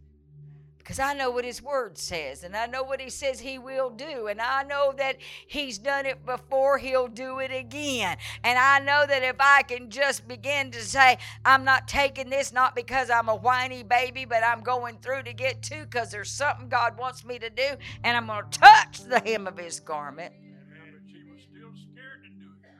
Because 0.84 0.98
I 0.98 1.14
know 1.14 1.30
what 1.30 1.46
his 1.46 1.62
word 1.62 1.96
says, 1.96 2.44
and 2.44 2.54
I 2.54 2.66
know 2.66 2.82
what 2.82 3.00
he 3.00 3.08
says 3.08 3.40
he 3.40 3.58
will 3.58 3.88
do, 3.88 4.26
and 4.26 4.38
I 4.38 4.64
know 4.64 4.92
that 4.98 5.16
he's 5.46 5.78
done 5.78 6.04
it 6.04 6.26
before, 6.26 6.76
he'll 6.76 7.08
do 7.08 7.38
it 7.38 7.50
again. 7.50 8.18
And 8.44 8.58
I 8.58 8.80
know 8.80 9.06
that 9.08 9.22
if 9.22 9.36
I 9.40 9.62
can 9.62 9.88
just 9.88 10.28
begin 10.28 10.70
to 10.72 10.82
say, 10.82 11.16
I'm 11.42 11.64
not 11.64 11.88
taking 11.88 12.28
this 12.28 12.52
not 12.52 12.76
because 12.76 13.08
I'm 13.08 13.30
a 13.30 13.34
whiny 13.34 13.82
baby, 13.82 14.26
but 14.26 14.44
I'm 14.44 14.60
going 14.60 14.98
through 14.98 15.22
to 15.22 15.32
get 15.32 15.62
to 15.62 15.86
because 15.86 16.10
there's 16.10 16.30
something 16.30 16.68
God 16.68 16.98
wants 16.98 17.24
me 17.24 17.38
to 17.38 17.48
do, 17.48 17.76
and 18.04 18.14
I'm 18.14 18.26
going 18.26 18.44
to 18.50 18.58
touch 18.58 19.04
the 19.04 19.20
hem 19.20 19.46
of 19.46 19.56
his 19.56 19.80
garment. 19.80 20.34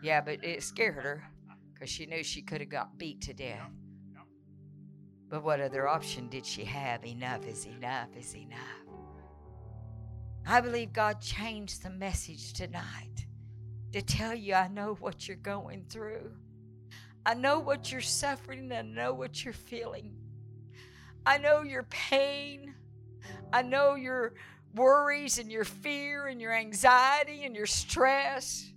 Yeah, 0.02 0.20
but 0.20 0.44
it 0.44 0.62
scared 0.62 1.02
her 1.02 1.24
because 1.72 1.88
she 1.88 2.04
knew 2.04 2.22
she 2.22 2.42
could 2.42 2.60
have 2.60 2.68
got 2.68 2.98
beat 2.98 3.22
to 3.22 3.32
death. 3.32 3.62
But 5.28 5.42
what 5.42 5.60
other 5.60 5.88
option 5.88 6.28
did 6.28 6.46
she 6.46 6.64
have? 6.64 7.04
Enough 7.04 7.46
is 7.46 7.66
enough 7.66 8.08
is 8.16 8.36
enough. 8.36 8.58
I 10.46 10.60
believe 10.60 10.92
God 10.92 11.20
changed 11.20 11.82
the 11.82 11.90
message 11.90 12.52
tonight 12.52 13.26
to 13.92 14.02
tell 14.02 14.34
you 14.34 14.54
I 14.54 14.68
know 14.68 14.94
what 15.00 15.26
you're 15.26 15.36
going 15.38 15.86
through. 15.88 16.32
I 17.24 17.34
know 17.34 17.58
what 17.60 17.90
you're 17.90 18.02
suffering. 18.02 18.70
I 18.70 18.82
know 18.82 19.14
what 19.14 19.44
you're 19.44 19.54
feeling. 19.54 20.14
I 21.24 21.38
know 21.38 21.62
your 21.62 21.84
pain. 21.84 22.74
I 23.52 23.62
know 23.62 23.94
your 23.94 24.34
worries 24.74 25.38
and 25.38 25.50
your 25.50 25.64
fear 25.64 26.26
and 26.26 26.40
your 26.40 26.52
anxiety 26.52 27.44
and 27.44 27.56
your 27.56 27.66
stress. 27.66 28.70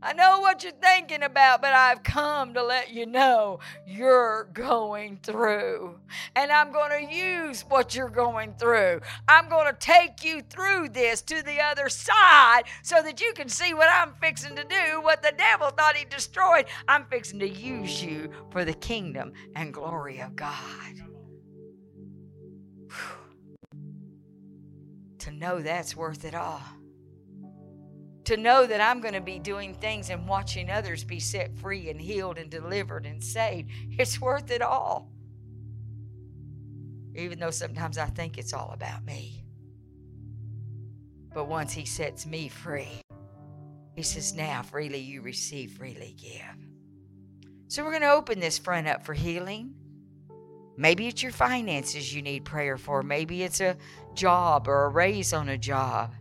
I 0.00 0.12
know 0.12 0.38
what 0.40 0.62
you're 0.62 0.72
thinking 0.72 1.24
about, 1.24 1.60
but 1.60 1.72
I've 1.72 2.04
come 2.04 2.54
to 2.54 2.62
let 2.62 2.92
you 2.92 3.04
know 3.04 3.58
you're 3.84 4.48
going 4.52 5.18
through. 5.22 5.98
And 6.36 6.52
I'm 6.52 6.70
going 6.70 7.06
to 7.06 7.12
use 7.12 7.62
what 7.62 7.96
you're 7.96 8.08
going 8.08 8.54
through. 8.54 9.00
I'm 9.26 9.48
going 9.48 9.66
to 9.66 9.78
take 9.78 10.24
you 10.24 10.42
through 10.42 10.90
this 10.90 11.20
to 11.22 11.42
the 11.42 11.60
other 11.60 11.88
side 11.88 12.62
so 12.82 13.02
that 13.02 13.20
you 13.20 13.32
can 13.34 13.48
see 13.48 13.74
what 13.74 13.88
I'm 13.90 14.14
fixing 14.20 14.54
to 14.54 14.64
do, 14.64 15.00
what 15.02 15.22
the 15.22 15.32
devil 15.36 15.70
thought 15.70 15.96
he 15.96 16.04
destroyed. 16.04 16.66
I'm 16.86 17.04
fixing 17.06 17.40
to 17.40 17.48
use 17.48 18.02
you 18.02 18.30
for 18.52 18.64
the 18.64 18.74
kingdom 18.74 19.32
and 19.56 19.74
glory 19.74 20.20
of 20.20 20.36
God. 20.36 20.54
Whew. 22.86 23.18
To 25.18 25.32
know 25.32 25.60
that's 25.60 25.96
worth 25.96 26.24
it 26.24 26.36
all 26.36 26.62
to 28.28 28.36
know 28.36 28.66
that 28.66 28.82
I'm 28.82 29.00
going 29.00 29.14
to 29.14 29.22
be 29.22 29.38
doing 29.38 29.72
things 29.72 30.10
and 30.10 30.28
watching 30.28 30.70
others 30.70 31.02
be 31.02 31.18
set 31.18 31.56
free 31.56 31.88
and 31.88 31.98
healed 31.98 32.36
and 32.36 32.50
delivered 32.50 33.06
and 33.06 33.24
saved, 33.24 33.70
it's 33.98 34.20
worth 34.20 34.50
it 34.50 34.60
all. 34.60 35.10
Even 37.14 37.38
though 37.38 37.50
sometimes 37.50 37.96
I 37.96 38.04
think 38.04 38.36
it's 38.36 38.52
all 38.52 38.72
about 38.74 39.02
me. 39.02 39.46
But 41.32 41.48
once 41.48 41.72
He 41.72 41.86
sets 41.86 42.26
me 42.26 42.48
free, 42.48 43.00
He 43.96 44.02
says, 44.02 44.34
Now 44.34 44.60
freely 44.62 44.98
you 44.98 45.22
receive, 45.22 45.72
freely 45.72 46.14
give. 46.20 46.68
So 47.68 47.82
we're 47.82 47.92
going 47.92 48.02
to 48.02 48.12
open 48.12 48.40
this 48.40 48.58
front 48.58 48.86
up 48.88 49.06
for 49.06 49.14
healing. 49.14 49.72
Maybe 50.76 51.08
it's 51.08 51.22
your 51.22 51.32
finances 51.32 52.14
you 52.14 52.20
need 52.20 52.44
prayer 52.44 52.76
for. 52.76 53.02
Maybe 53.02 53.42
it's 53.42 53.62
a 53.62 53.78
job 54.12 54.68
or 54.68 54.84
a 54.84 54.88
raise 54.90 55.32
on 55.32 55.48
a 55.48 55.56
job. 55.56 56.12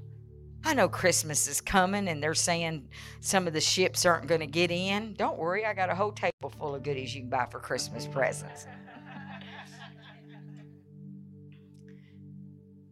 I 0.67 0.73
know 0.73 0.89
Christmas 0.89 1.47
is 1.47 1.61
coming 1.61 2.09
and 2.09 2.21
they're 2.21 2.33
saying 2.33 2.89
some 3.21 3.47
of 3.47 3.53
the 3.53 3.61
ships 3.61 4.05
aren't 4.05 4.27
going 4.27 4.41
to 4.41 4.47
get 4.47 4.69
in. 4.69 5.13
Don't 5.13 5.37
worry, 5.37 5.65
I 5.65 5.73
got 5.73 5.89
a 5.89 5.95
whole 5.95 6.11
table 6.11 6.51
full 6.59 6.75
of 6.75 6.83
goodies 6.83 7.15
you 7.15 7.21
can 7.21 7.29
buy 7.29 7.47
for 7.49 7.61
Christmas 7.61 8.05
presents. 8.05 8.67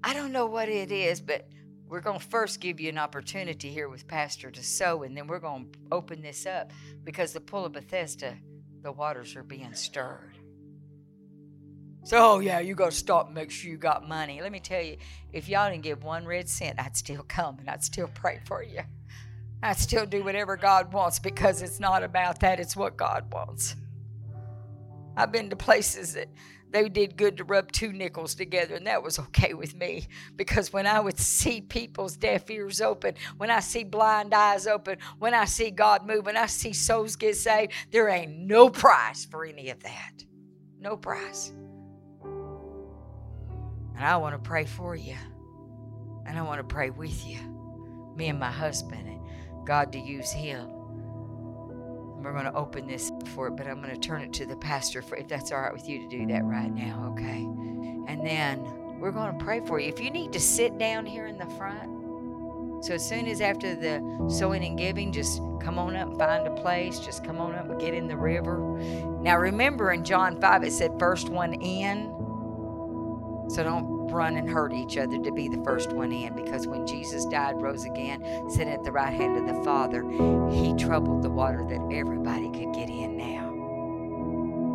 I 0.02 0.14
don't 0.14 0.31
know 0.31 0.45
what 0.45 0.69
it 0.69 0.89
is, 0.89 1.19
but 1.19 1.49
we're 1.89 1.99
going 1.99 2.18
to 2.18 2.26
first 2.26 2.61
give 2.61 2.80
you 2.80 2.88
an 2.88 2.97
opportunity 2.97 3.69
here 3.69 3.89
with 3.89 4.07
Pastor 4.07 4.49
to 4.52 4.64
sow, 4.64 5.03
and 5.03 5.18
then 5.18 5.27
we're 5.27 5.39
going 5.39 5.69
to 5.73 5.80
open 5.91 6.22
this 6.22 6.45
up 6.45 6.72
because 7.03 7.34
the 7.34 7.41
pool 7.41 7.65
of 7.65 7.73
Bethesda, 7.73 8.38
the 8.84 8.91
waters 8.93 9.35
are 9.35 9.43
being 9.43 9.73
stirred. 9.73 10.34
So, 12.06 12.18
oh 12.19 12.40
yeah, 12.40 12.60
you 12.60 12.76
got 12.76 12.91
to 12.91 12.95
stop 12.95 13.26
and 13.26 13.34
make 13.34 13.49
sure 13.49 13.72
you 13.72 13.77
got 13.77 14.07
money. 14.07 14.40
Let 14.40 14.52
me 14.52 14.60
tell 14.60 14.82
you, 14.82 14.98
if 15.34 15.49
y'all 15.49 15.72
didn't 15.72 15.82
give 15.82 16.03
one 16.03 16.23
red 16.23 16.48
cent, 16.48 16.80
I'd 16.80 16.95
still 16.95 17.26
come 17.27 17.57
and 17.57 17.68
I'd 17.68 17.84
still 17.84 18.07
pray 18.14 18.41
for 18.45 18.61
you. 18.61 18.82
I'd 19.64 19.80
still 19.80 20.06
do 20.06 20.23
whatever 20.23 20.56
God 20.56 20.94
wants 20.94 21.18
because 21.18 21.64
it's 21.64 21.80
not 21.80 22.03
about 22.03 22.41
that, 22.41 22.60
it's 22.60 22.76
what 22.76 22.95
God 22.95 23.34
wants. 23.34 23.76
I've 25.18 25.32
been 25.32 25.49
to 25.49 25.56
places 25.56 26.14
that 26.14 26.27
they 26.69 26.88
did 26.90 27.18
good 27.18 27.38
to 27.38 27.44
rub 27.44 27.72
two 27.72 27.91
nickels 27.91 28.36
together, 28.36 28.76
and 28.76 28.86
that 28.86 29.02
was 29.02 29.18
okay 29.18 29.56
with 29.56 29.73
me 29.76 30.06
because 30.36 30.72
when 30.72 30.86
I 30.86 30.99
would 30.99 31.18
see 31.18 31.60
people's 31.60 32.18
deaf 32.18 32.52
ears 32.52 32.82
open, 32.82 33.15
when 33.38 33.49
I 33.49 33.61
see 33.61 33.84
blind 33.84 34.32
eyes 34.32 34.68
open, 34.68 34.99
when 35.18 35.34
I 35.34 35.45
see 35.45 35.72
God 35.72 36.06
move, 36.06 36.27
when 36.27 36.38
I 36.38 36.45
see 36.45 36.72
souls 36.72 37.15
get 37.15 37.36
saved, 37.36 37.72
there 37.90 38.10
ain't 38.10 38.38
no 38.38 38.69
price 38.69 39.26
for 39.26 39.44
any 39.44 39.72
of 39.72 39.82
that. 39.82 40.23
No 40.80 40.98
price. 40.98 41.52
And 43.95 44.05
I 44.05 44.17
want 44.17 44.35
to 44.35 44.39
pray 44.39 44.65
for 44.65 44.95
you. 44.95 45.15
And 46.26 46.38
I 46.38 46.41
want 46.41 46.59
to 46.59 46.63
pray 46.63 46.89
with 46.89 47.26
you. 47.26 47.39
Me 48.15 48.27
and 48.27 48.39
my 48.39 48.51
husband, 48.51 49.07
and 49.07 49.19
God 49.65 49.91
to 49.93 49.99
use 49.99 50.31
him. 50.31 50.67
We're 52.22 52.34
going 52.34 52.45
to 52.45 52.53
open 52.53 52.88
this 52.88 53.11
for 53.35 53.47
it, 53.47 53.55
but 53.55 53.67
I'm 53.67 53.81
going 53.81 53.93
to 53.93 53.99
turn 53.99 54.22
it 54.22 54.34
to 54.34 54.45
the 54.45 54.55
pastor 54.55 55.01
for 55.01 55.15
if 55.15 55.27
that's 55.27 55.51
all 55.51 55.61
right 55.61 55.73
with 55.73 55.88
you 55.88 55.99
to 55.99 56.09
do 56.09 56.26
that 56.27 56.43
right 56.43 56.73
now, 56.73 57.11
okay? 57.13 57.43
And 58.11 58.26
then 58.26 58.63
we're 58.99 59.11
going 59.11 59.38
to 59.38 59.43
pray 59.43 59.61
for 59.65 59.80
you. 59.80 59.89
If 59.89 59.99
you 59.99 60.09
need 60.09 60.34
to 60.34 60.39
sit 60.39 60.80
down 60.80 61.05
here 61.05 61.27
in 61.27 61.38
the 61.38 61.45
front, 61.57 62.84
so 62.84 62.93
as 62.93 63.07
soon 63.07 63.27
as 63.27 63.41
after 63.41 63.76
the 63.76 64.27
sowing 64.30 64.63
and 64.63 64.77
giving, 64.77 65.11
just 65.11 65.38
come 65.61 65.77
on 65.77 65.95
up 65.95 66.09
and 66.09 66.17
find 66.17 66.47
a 66.47 66.51
place. 66.51 66.99
Just 66.99 67.23
come 67.23 67.38
on 67.38 67.55
up 67.55 67.69
and 67.69 67.80
get 67.80 67.93
in 67.93 68.07
the 68.07 68.17
river. 68.17 68.59
Now 69.22 69.38
remember 69.38 69.91
in 69.91 70.03
John 70.03 70.39
5 70.39 70.63
it 70.63 70.72
said 70.72 70.97
first 70.99 71.30
one 71.30 71.53
in. 71.53 72.11
So 73.47 73.63
don't 73.63 74.07
run 74.07 74.38
and 74.38 74.49
hurt 74.49 74.73
each 74.73 74.97
other 74.97 75.19
to 75.19 75.31
be 75.31 75.47
the 75.47 75.63
first 75.63 75.91
one 75.91 76.11
in 76.11 76.35
because 76.35 76.65
when 76.67 76.88
Jesus 76.88 77.26
died, 77.26 77.61
rose 77.61 77.85
again, 77.85 78.23
sitting 78.49 78.73
at 78.73 78.84
the 78.84 78.91
right 78.91 79.13
hand 79.13 79.38
of 79.38 79.55
the 79.55 79.63
Father, 79.63 80.01
he 80.51 80.73
troubled 80.76 81.22
the 81.22 81.30
water 81.30 81.63
that 81.69 81.80
everybody 81.91 82.49
could 82.51 82.73
get 82.73 82.89
in 82.89 83.17
now. 83.17 83.51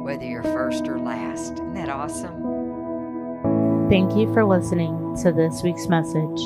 Whether 0.04 0.24
you're 0.24 0.42
first 0.42 0.88
or 0.88 0.98
last. 0.98 1.52
Isn't 1.54 1.74
that 1.74 1.88
awesome? 1.88 3.88
Thank 3.90 4.16
you 4.16 4.32
for 4.32 4.44
listening 4.44 5.16
to 5.22 5.32
this 5.32 5.62
week's 5.62 5.88
message. 5.88 6.40